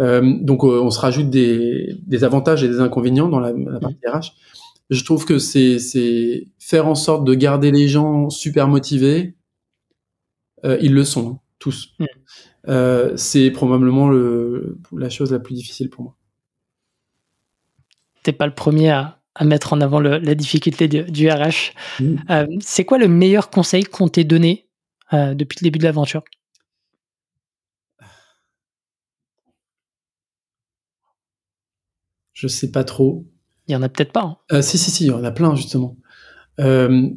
Euh, 0.01 0.35
donc, 0.41 0.65
euh, 0.65 0.81
on 0.81 0.91
se 0.91 1.01
rajoute 1.01 1.31
des, 1.31 1.97
des 2.07 2.25
avantages 2.25 2.63
et 2.63 2.69
des 2.69 2.81
inconvénients 2.81 3.29
dans 3.29 3.41
la, 3.41 3.53
la 3.53 3.81
partie 3.81 3.97
RH. 4.07 4.33
Je 4.91 5.05
trouve 5.05 5.25
que 5.27 5.39
c'est, 5.39 5.79
faire 6.59 6.87
en 6.87 6.95
sorte 6.95 7.25
de 7.25 7.35
garder 7.35 7.71
les 7.71 7.89
gens 7.89 8.31
super 8.31 8.69
motivés. 8.69 9.35
Euh, 10.65 10.79
ils 10.81 10.95
le 10.95 11.05
sont, 11.05 11.29
hein, 11.29 11.39
tous. 11.59 11.95
Mm. 11.99 12.05
Euh, 12.69 13.17
c'est 13.17 13.51
probablement 13.51 14.09
le, 14.09 14.79
la 14.97 15.09
chose 15.09 15.33
la 15.33 15.39
plus 15.39 15.55
difficile 15.55 15.89
pour 15.91 16.03
moi. 16.05 16.17
T'es 18.23 18.33
pas 18.33 18.47
le 18.47 18.55
premier 18.55 18.91
à, 18.91 19.21
à 19.35 19.45
mettre 19.45 19.73
en 19.73 19.81
avant 19.81 20.01
le- 20.01 20.19
la 20.19 20.35
difficulté 20.35 20.89
du, 20.89 21.03
du 21.05 21.31
RH. 21.31 21.73
Euh, 22.31 22.47
c'est 22.61 22.85
quoi 22.85 22.99
le 22.99 23.09
meilleur 23.09 23.51
conseil 23.51 23.85
qu'on 23.85 24.09
t'ait 24.09 24.25
donné 24.25 24.67
euh, 25.13 25.35
depuis 25.35 25.59
le 25.61 25.65
début 25.65 25.79
de 25.79 25.85
l'aventure? 25.85 26.23
Je 32.39 32.47
sais 32.47 32.71
pas 32.71 32.85
trop. 32.85 33.27
Il 33.67 33.73
y 33.73 33.77
en 33.77 33.83
a 33.83 33.89
peut-être 33.89 34.13
pas. 34.13 34.23
hein. 34.23 34.37
Euh, 34.53 34.63
si, 34.63 34.79
si, 34.79 34.93
si, 34.93 35.05
il 35.05 35.09
y 35.09 35.11
en 35.11 35.25
a 35.25 35.33
plein, 35.33 35.57
justement. 35.57 35.97
Euh, 36.61 37.09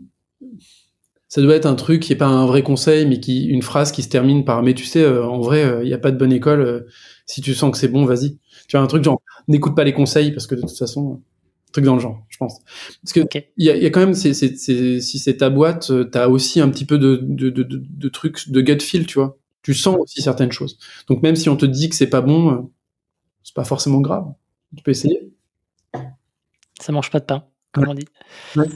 ça 1.27 1.41
doit 1.43 1.55
être 1.55 1.67
un 1.67 1.75
truc 1.75 2.01
qui 2.01 2.13
est 2.13 2.15
pas 2.15 2.25
un 2.25 2.47
vrai 2.47 2.63
conseil, 2.63 3.05
mais 3.05 3.19
qui 3.19 3.45
une 3.45 3.61
phrase 3.61 3.91
qui 3.91 4.01
se 4.01 4.09
termine 4.09 4.43
par 4.45 4.63
mais 4.63 4.73
tu 4.73 4.83
sais, 4.83 5.03
euh, 5.03 5.23
en 5.23 5.39
vrai, 5.39 5.81
il 5.83 5.87
n'y 5.87 5.93
a 5.93 5.99
pas 5.99 6.09
de 6.09 6.17
bonne 6.17 6.33
école. 6.33 6.87
si 7.27 7.41
tu 7.41 7.53
sens 7.53 7.71
que 7.71 7.77
c'est 7.77 7.87
bon, 7.87 8.03
vas-y. 8.05 8.39
Tu 8.67 8.75
vois, 8.77 8.81
un 8.81 8.87
truc 8.87 9.03
genre, 9.03 9.21
n'écoute 9.47 9.75
pas 9.75 9.83
les 9.83 9.93
conseils, 9.93 10.31
parce 10.31 10.47
que 10.47 10.55
de 10.55 10.61
toute 10.61 10.75
façon, 10.75 11.21
un 11.69 11.71
truc 11.71 11.85
dans 11.85 11.93
le 11.93 12.01
genre, 12.01 12.25
je 12.27 12.37
pense. 12.37 12.59
Parce 13.03 13.13
que 13.13 13.19
il 13.57 13.65
y 13.67 13.69
a, 13.69 13.77
il 13.77 13.83
y 13.83 13.85
a 13.85 13.91
quand 13.91 13.99
même, 13.99 14.15
si 14.15 14.33
c'est 14.33 15.37
ta 15.37 15.51
boîte, 15.51 15.91
euh, 15.91 16.03
t'as 16.03 16.29
aussi 16.29 16.59
un 16.59 16.69
petit 16.69 16.85
peu 16.85 16.97
de, 16.97 17.19
de, 17.21 17.51
de, 17.51 17.63
de, 17.63 18.09
trucs, 18.09 18.49
de 18.49 18.59
gut 18.61 18.81
feel, 18.81 19.05
tu 19.05 19.19
vois. 19.19 19.37
Tu 19.61 19.75
sens 19.75 19.97
aussi 19.99 20.23
certaines 20.23 20.51
choses. 20.51 20.79
Donc 21.07 21.21
même 21.21 21.35
si 21.35 21.47
on 21.47 21.55
te 21.55 21.67
dit 21.67 21.89
que 21.89 21.95
c'est 21.95 22.09
pas 22.09 22.21
bon, 22.21 22.71
c'est 23.43 23.53
pas 23.53 23.65
forcément 23.65 24.01
grave. 24.01 24.25
Tu 24.75 24.83
peux 24.83 24.91
essayer. 24.91 25.31
Ça 26.79 26.91
mange 26.91 27.11
pas 27.11 27.19
de 27.19 27.25
pain, 27.25 27.45
comme 27.73 27.87
on 27.89 27.93
dit. 27.93 28.07
Ouais. 28.55 28.67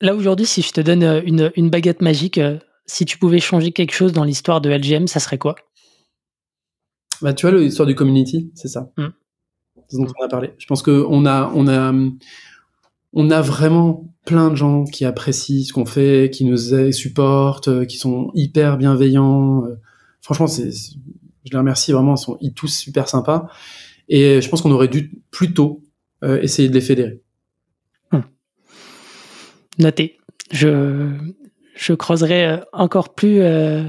Là 0.00 0.14
aujourd'hui, 0.14 0.46
si 0.46 0.62
je 0.62 0.72
te 0.72 0.80
donne 0.80 1.02
euh, 1.02 1.20
une, 1.24 1.52
une 1.56 1.70
baguette 1.70 2.00
magique, 2.00 2.38
euh, 2.38 2.58
si 2.86 3.04
tu 3.04 3.18
pouvais 3.18 3.40
changer 3.40 3.72
quelque 3.72 3.92
chose 3.92 4.12
dans 4.12 4.24
l'histoire 4.24 4.60
de 4.60 4.70
LGM, 4.70 5.06
ça 5.06 5.20
serait 5.20 5.38
quoi? 5.38 5.56
Bah, 7.20 7.34
tu 7.34 7.46
vois, 7.46 7.58
l'histoire 7.58 7.86
du 7.86 7.94
community, 7.94 8.50
c'est 8.54 8.68
ça. 8.68 8.92
Mm. 8.96 9.08
C'est 9.88 9.98
dont 9.98 10.06
on 10.18 10.24
a 10.24 10.28
parlé. 10.28 10.54
Je 10.58 10.66
pense 10.66 10.82
que 10.82 11.04
on 11.08 11.26
a, 11.26 11.52
on 11.54 11.68
a, 11.68 11.92
on 13.12 13.30
a 13.30 13.40
vraiment 13.42 14.14
plein 14.24 14.50
de 14.50 14.54
gens 14.54 14.84
qui 14.84 15.04
apprécient 15.04 15.64
ce 15.64 15.72
qu'on 15.72 15.86
fait, 15.86 16.30
qui 16.32 16.44
nous 16.44 16.92
supportent, 16.92 17.68
euh, 17.68 17.84
qui 17.84 17.98
sont 17.98 18.30
hyper 18.34 18.78
bienveillants. 18.78 19.64
Franchement, 20.22 20.46
c'est, 20.46 20.70
je 20.70 21.50
les 21.50 21.58
remercie 21.58 21.92
vraiment. 21.92 22.14
Ils 22.14 22.18
sont 22.18 22.38
tous 22.54 22.68
super 22.68 23.08
sympas. 23.08 23.48
Et 24.12 24.42
je 24.42 24.48
pense 24.48 24.60
qu'on 24.60 24.72
aurait 24.72 24.88
dû 24.88 25.12
plutôt 25.30 25.82
euh, 26.24 26.42
essayer 26.42 26.68
de 26.68 26.74
les 26.74 26.80
fédérer. 26.82 27.22
Noté. 29.78 30.18
Je, 30.50 31.16
je 31.74 31.94
creuserai 31.94 32.44
euh, 32.44 32.56
encore 32.72 33.14
plus, 33.14 33.40
euh, 33.40 33.84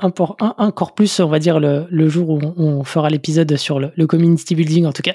un- 0.00 0.12
encore 0.56 0.94
plus, 0.94 1.20
on 1.20 1.28
va 1.28 1.38
dire, 1.38 1.60
le, 1.60 1.86
le 1.90 2.08
jour 2.08 2.30
où 2.30 2.40
on, 2.42 2.54
on 2.56 2.82
fera 2.82 3.10
l'épisode 3.10 3.54
sur 3.56 3.78
le, 3.78 3.92
le 3.94 4.06
community 4.06 4.54
building, 4.54 4.86
en 4.86 4.92
tout 4.92 5.02
cas. 5.02 5.14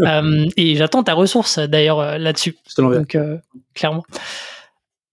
Euh, 0.00 0.46
et 0.56 0.76
j'attends 0.76 1.02
ta 1.02 1.14
ressource, 1.14 1.58
d'ailleurs, 1.58 2.18
là-dessus. 2.18 2.54
Je 2.68 2.74
te 2.76 2.80
l'enverrai. 2.80 3.00
Donc, 3.02 3.18
clairement. 3.74 4.04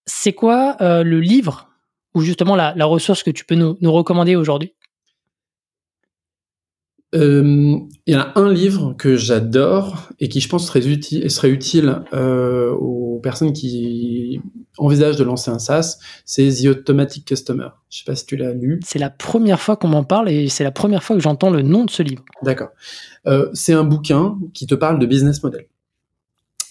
C'est 0.06 0.34
quoi 0.34 0.78
le 0.80 1.20
livre 1.20 1.70
ou 2.14 2.22
justement 2.22 2.56
la, 2.56 2.74
la 2.76 2.86
ressource 2.86 3.24
que 3.24 3.32
tu 3.32 3.46
peux 3.46 3.56
nous, 3.56 3.78
nous 3.82 3.92
recommander 3.92 4.36
aujourd'hui? 4.36 4.74
Euh, 7.16 7.78
Il 8.06 8.14
y 8.14 8.16
a 8.16 8.32
un 8.36 8.52
livre 8.54 8.94
que 8.94 9.16
j'adore 9.16 10.10
et 10.20 10.30
qui, 10.30 10.42
je 10.42 10.50
pense, 10.50 10.68
serait 10.68 10.86
utile, 10.86 11.30
serait 11.32 11.50
utile 11.50 12.04
euh, 12.14 12.72
aux 12.72 13.20
personnes 13.20 13.52
qui 13.52 14.40
envisagent 14.78 15.18
de 15.18 15.24
lancer 15.24 15.50
un 15.50 15.58
SaaS. 15.60 15.98
C'est 16.26 16.50
The 16.50 16.66
Automatic 16.68 17.26
Customer. 17.26 17.70
Je 17.90 18.00
sais 18.00 18.04
pas 18.06 18.16
si 18.16 18.26
tu 18.26 18.38
l'as 18.38 18.54
lu. 18.54 18.80
C'est 18.86 19.00
la 19.00 19.10
première 19.10 19.60
fois 19.60 19.76
qu'on 19.76 19.88
m'en 19.88 20.04
parle 20.04 20.30
et 20.30 20.50
c'est 20.50 20.64
la 20.64 20.72
première 20.72 21.04
fois 21.04 21.16
que 21.16 21.22
j'entends 21.22 21.50
le 21.50 21.64
nom 21.64 21.86
de 21.86 21.90
ce 21.90 22.04
livre. 22.04 22.24
D'accord. 22.44 22.70
Euh, 23.26 23.50
c'est 23.54 23.74
un 23.74 23.84
bouquin 23.84 24.38
qui 24.54 24.68
te 24.68 24.76
parle 24.76 25.00
de 25.00 25.06
business 25.06 25.42
model. 25.44 25.66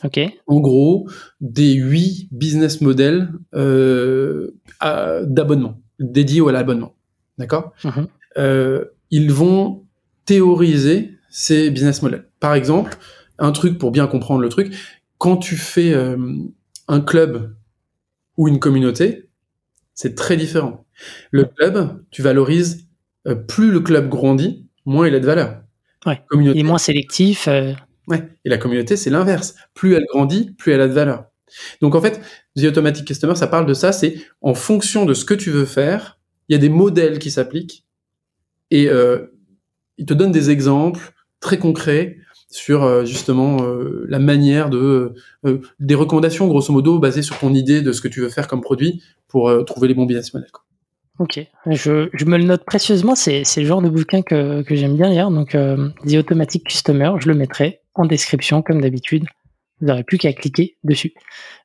Ok 0.04 0.20
En 0.46 0.60
gros, 0.60 1.08
des 1.40 1.72
huit 1.72 2.28
business 2.30 2.80
models 2.80 3.32
d'abonnement, 5.26 5.80
dédiés 5.98 6.42
à 6.48 6.52
l'abonnement. 6.52 6.94
D'accord? 7.36 7.72
Mhm. 7.84 8.06
ils 9.10 9.32
vont 9.32 9.84
théoriser 10.28 11.14
ces 11.30 11.70
business 11.70 12.02
models. 12.02 12.28
Par 12.38 12.52
exemple, 12.52 12.98
un 13.38 13.50
truc 13.50 13.78
pour 13.78 13.90
bien 13.90 14.06
comprendre 14.06 14.42
le 14.42 14.50
truc, 14.50 14.74
quand 15.16 15.38
tu 15.38 15.56
fais 15.56 15.94
euh, 15.94 16.18
un 16.86 17.00
club 17.00 17.56
ou 18.36 18.46
une 18.46 18.58
communauté, 18.58 19.30
c'est 19.94 20.14
très 20.14 20.36
différent. 20.36 20.84
Le 21.30 21.44
club, 21.44 22.04
tu 22.10 22.20
valorises, 22.20 22.88
euh, 23.26 23.36
plus 23.36 23.70
le 23.70 23.80
club 23.80 24.10
grandit, 24.10 24.68
moins 24.84 25.08
il 25.08 25.14
a 25.14 25.20
de 25.20 25.24
valeur. 25.24 25.62
Ouais. 26.04 26.22
il 26.34 26.58
est 26.58 26.62
moins 26.62 26.76
sélectif. 26.76 27.48
Euh. 27.48 27.72
Ouais. 28.06 28.28
Et 28.44 28.50
la 28.50 28.58
communauté, 28.58 28.96
c'est 28.96 29.08
l'inverse. 29.08 29.54
Plus 29.72 29.94
elle 29.94 30.04
grandit, 30.12 30.50
plus 30.58 30.72
elle 30.72 30.82
a 30.82 30.88
de 30.88 30.92
valeur. 30.92 31.24
Donc 31.80 31.94
en 31.94 32.02
fait, 32.02 32.20
The 32.54 32.64
Automatic 32.64 33.06
Customer, 33.06 33.34
ça 33.34 33.46
parle 33.46 33.64
de 33.64 33.72
ça, 33.72 33.92
c'est 33.92 34.16
en 34.42 34.52
fonction 34.52 35.06
de 35.06 35.14
ce 35.14 35.24
que 35.24 35.32
tu 35.32 35.50
veux 35.50 35.64
faire, 35.64 36.18
il 36.50 36.52
y 36.52 36.56
a 36.56 36.58
des 36.58 36.68
modèles 36.68 37.18
qui 37.18 37.30
s'appliquent 37.30 37.86
et 38.70 38.90
euh, 38.90 39.37
il 39.98 40.06
te 40.06 40.14
donne 40.14 40.32
des 40.32 40.50
exemples 40.50 41.12
très 41.40 41.58
concrets 41.58 42.18
sur 42.50 42.82
euh, 42.82 43.04
justement 43.04 43.62
euh, 43.62 44.06
la 44.08 44.18
manière 44.18 44.70
de 44.70 45.14
euh, 45.44 45.60
des 45.80 45.94
recommandations 45.94 46.48
grosso 46.48 46.72
modo 46.72 46.98
basées 46.98 47.22
sur 47.22 47.38
ton 47.38 47.52
idée 47.52 47.82
de 47.82 47.92
ce 47.92 48.00
que 48.00 48.08
tu 48.08 48.20
veux 48.20 48.30
faire 48.30 48.48
comme 48.48 48.62
produit 48.62 49.02
pour 49.28 49.52
trouver 49.66 49.88
les 49.88 49.94
bons 49.94 50.06
business 50.06 50.32
models. 50.32 50.50
Ok, 51.18 51.40
je, 51.66 52.24
me 52.24 52.38
le 52.38 52.44
note 52.44 52.64
précieusement, 52.64 53.14
c'est 53.14 53.42
le 53.56 53.66
genre 53.66 53.82
de 53.82 53.90
bouquin 53.90 54.22
que, 54.22 54.62
que 54.62 54.74
j'aime 54.74 54.96
bien 54.96 55.10
lire, 55.10 55.30
donc 55.30 55.50
The 55.50 56.14
Automatic 56.14 56.64
Customer, 56.64 57.12
je 57.18 57.28
le 57.28 57.34
mettrai 57.34 57.80
en 57.94 58.06
description 58.06 58.62
comme 58.62 58.80
d'habitude. 58.80 59.24
Vous 59.80 59.88
n'aurez 59.88 60.04
plus 60.04 60.16
qu'à 60.16 60.32
cliquer 60.32 60.78
dessus. 60.82 61.12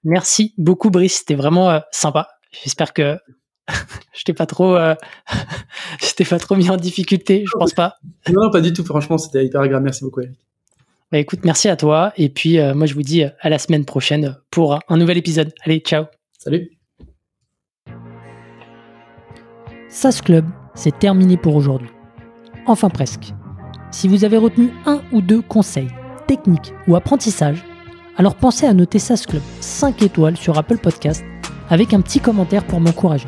Merci 0.04 0.54
beaucoup 0.58 0.90
Brice, 0.90 1.20
c'était 1.20 1.36
vraiment 1.36 1.80
sympa. 1.92 2.28
J'espère 2.52 2.92
que 2.92 3.18
je 4.14 4.24
t'ai 4.24 4.34
pas 4.34 4.46
trop, 4.46 4.78
je 6.02 6.14
t'ai 6.16 6.26
pas 6.26 6.40
trop 6.40 6.56
mis 6.56 6.70
en 6.70 6.78
difficulté, 6.78 7.44
je 7.46 7.58
pense 7.58 7.74
pas. 7.74 7.96
Non, 8.32 8.52
pas 8.52 8.62
du 8.62 8.74
tout. 8.74 8.84
Franchement, 8.84 9.18
c'était 9.18 9.46
hyper 9.46 9.62
agréable. 9.62 9.84
Merci 9.84 10.04
beaucoup, 10.04 10.22
Eric. 10.22 10.38
Bah, 11.14 11.20
écoute, 11.20 11.42
merci 11.44 11.70
à 11.70 11.76
toi. 11.76 12.12
Et 12.18 12.30
puis, 12.30 12.58
euh, 12.60 12.74
moi, 12.74 12.88
je 12.88 12.96
vous 12.96 13.04
dis 13.04 13.24
à 13.24 13.50
la 13.50 13.60
semaine 13.60 13.86
prochaine 13.86 14.36
pour 14.50 14.80
un 14.90 14.98
nouvel 14.98 15.18
épisode. 15.18 15.54
Allez, 15.64 15.80
ciao. 15.80 16.06
Salut. 16.40 16.72
SAS 19.90 20.24
Club, 20.24 20.46
c'est 20.74 20.98
terminé 20.98 21.38
pour 21.38 21.56
aujourd'hui. 21.56 21.90
Enfin 22.66 22.90
presque. 22.90 23.32
Si 23.92 24.08
vous 24.08 24.26
avez 24.26 24.38
retenu 24.38 24.72
un 24.88 25.04
ou 25.12 25.22
deux 25.22 25.44
conseils, 25.44 25.90
techniques 26.26 26.74
ou 26.88 26.96
apprentissages, 26.96 27.64
alors 28.18 28.34
pensez 28.34 28.66
à 28.66 28.74
noter 28.74 28.98
SAS 28.98 29.28
Club 29.28 29.44
5 29.60 30.02
étoiles 30.02 30.36
sur 30.36 30.58
Apple 30.58 30.80
Podcast 30.80 31.24
avec 31.70 31.94
un 31.94 32.02
petit 32.02 32.22
commentaire 32.22 32.66
pour 32.66 32.80
m'encourager. 32.80 33.28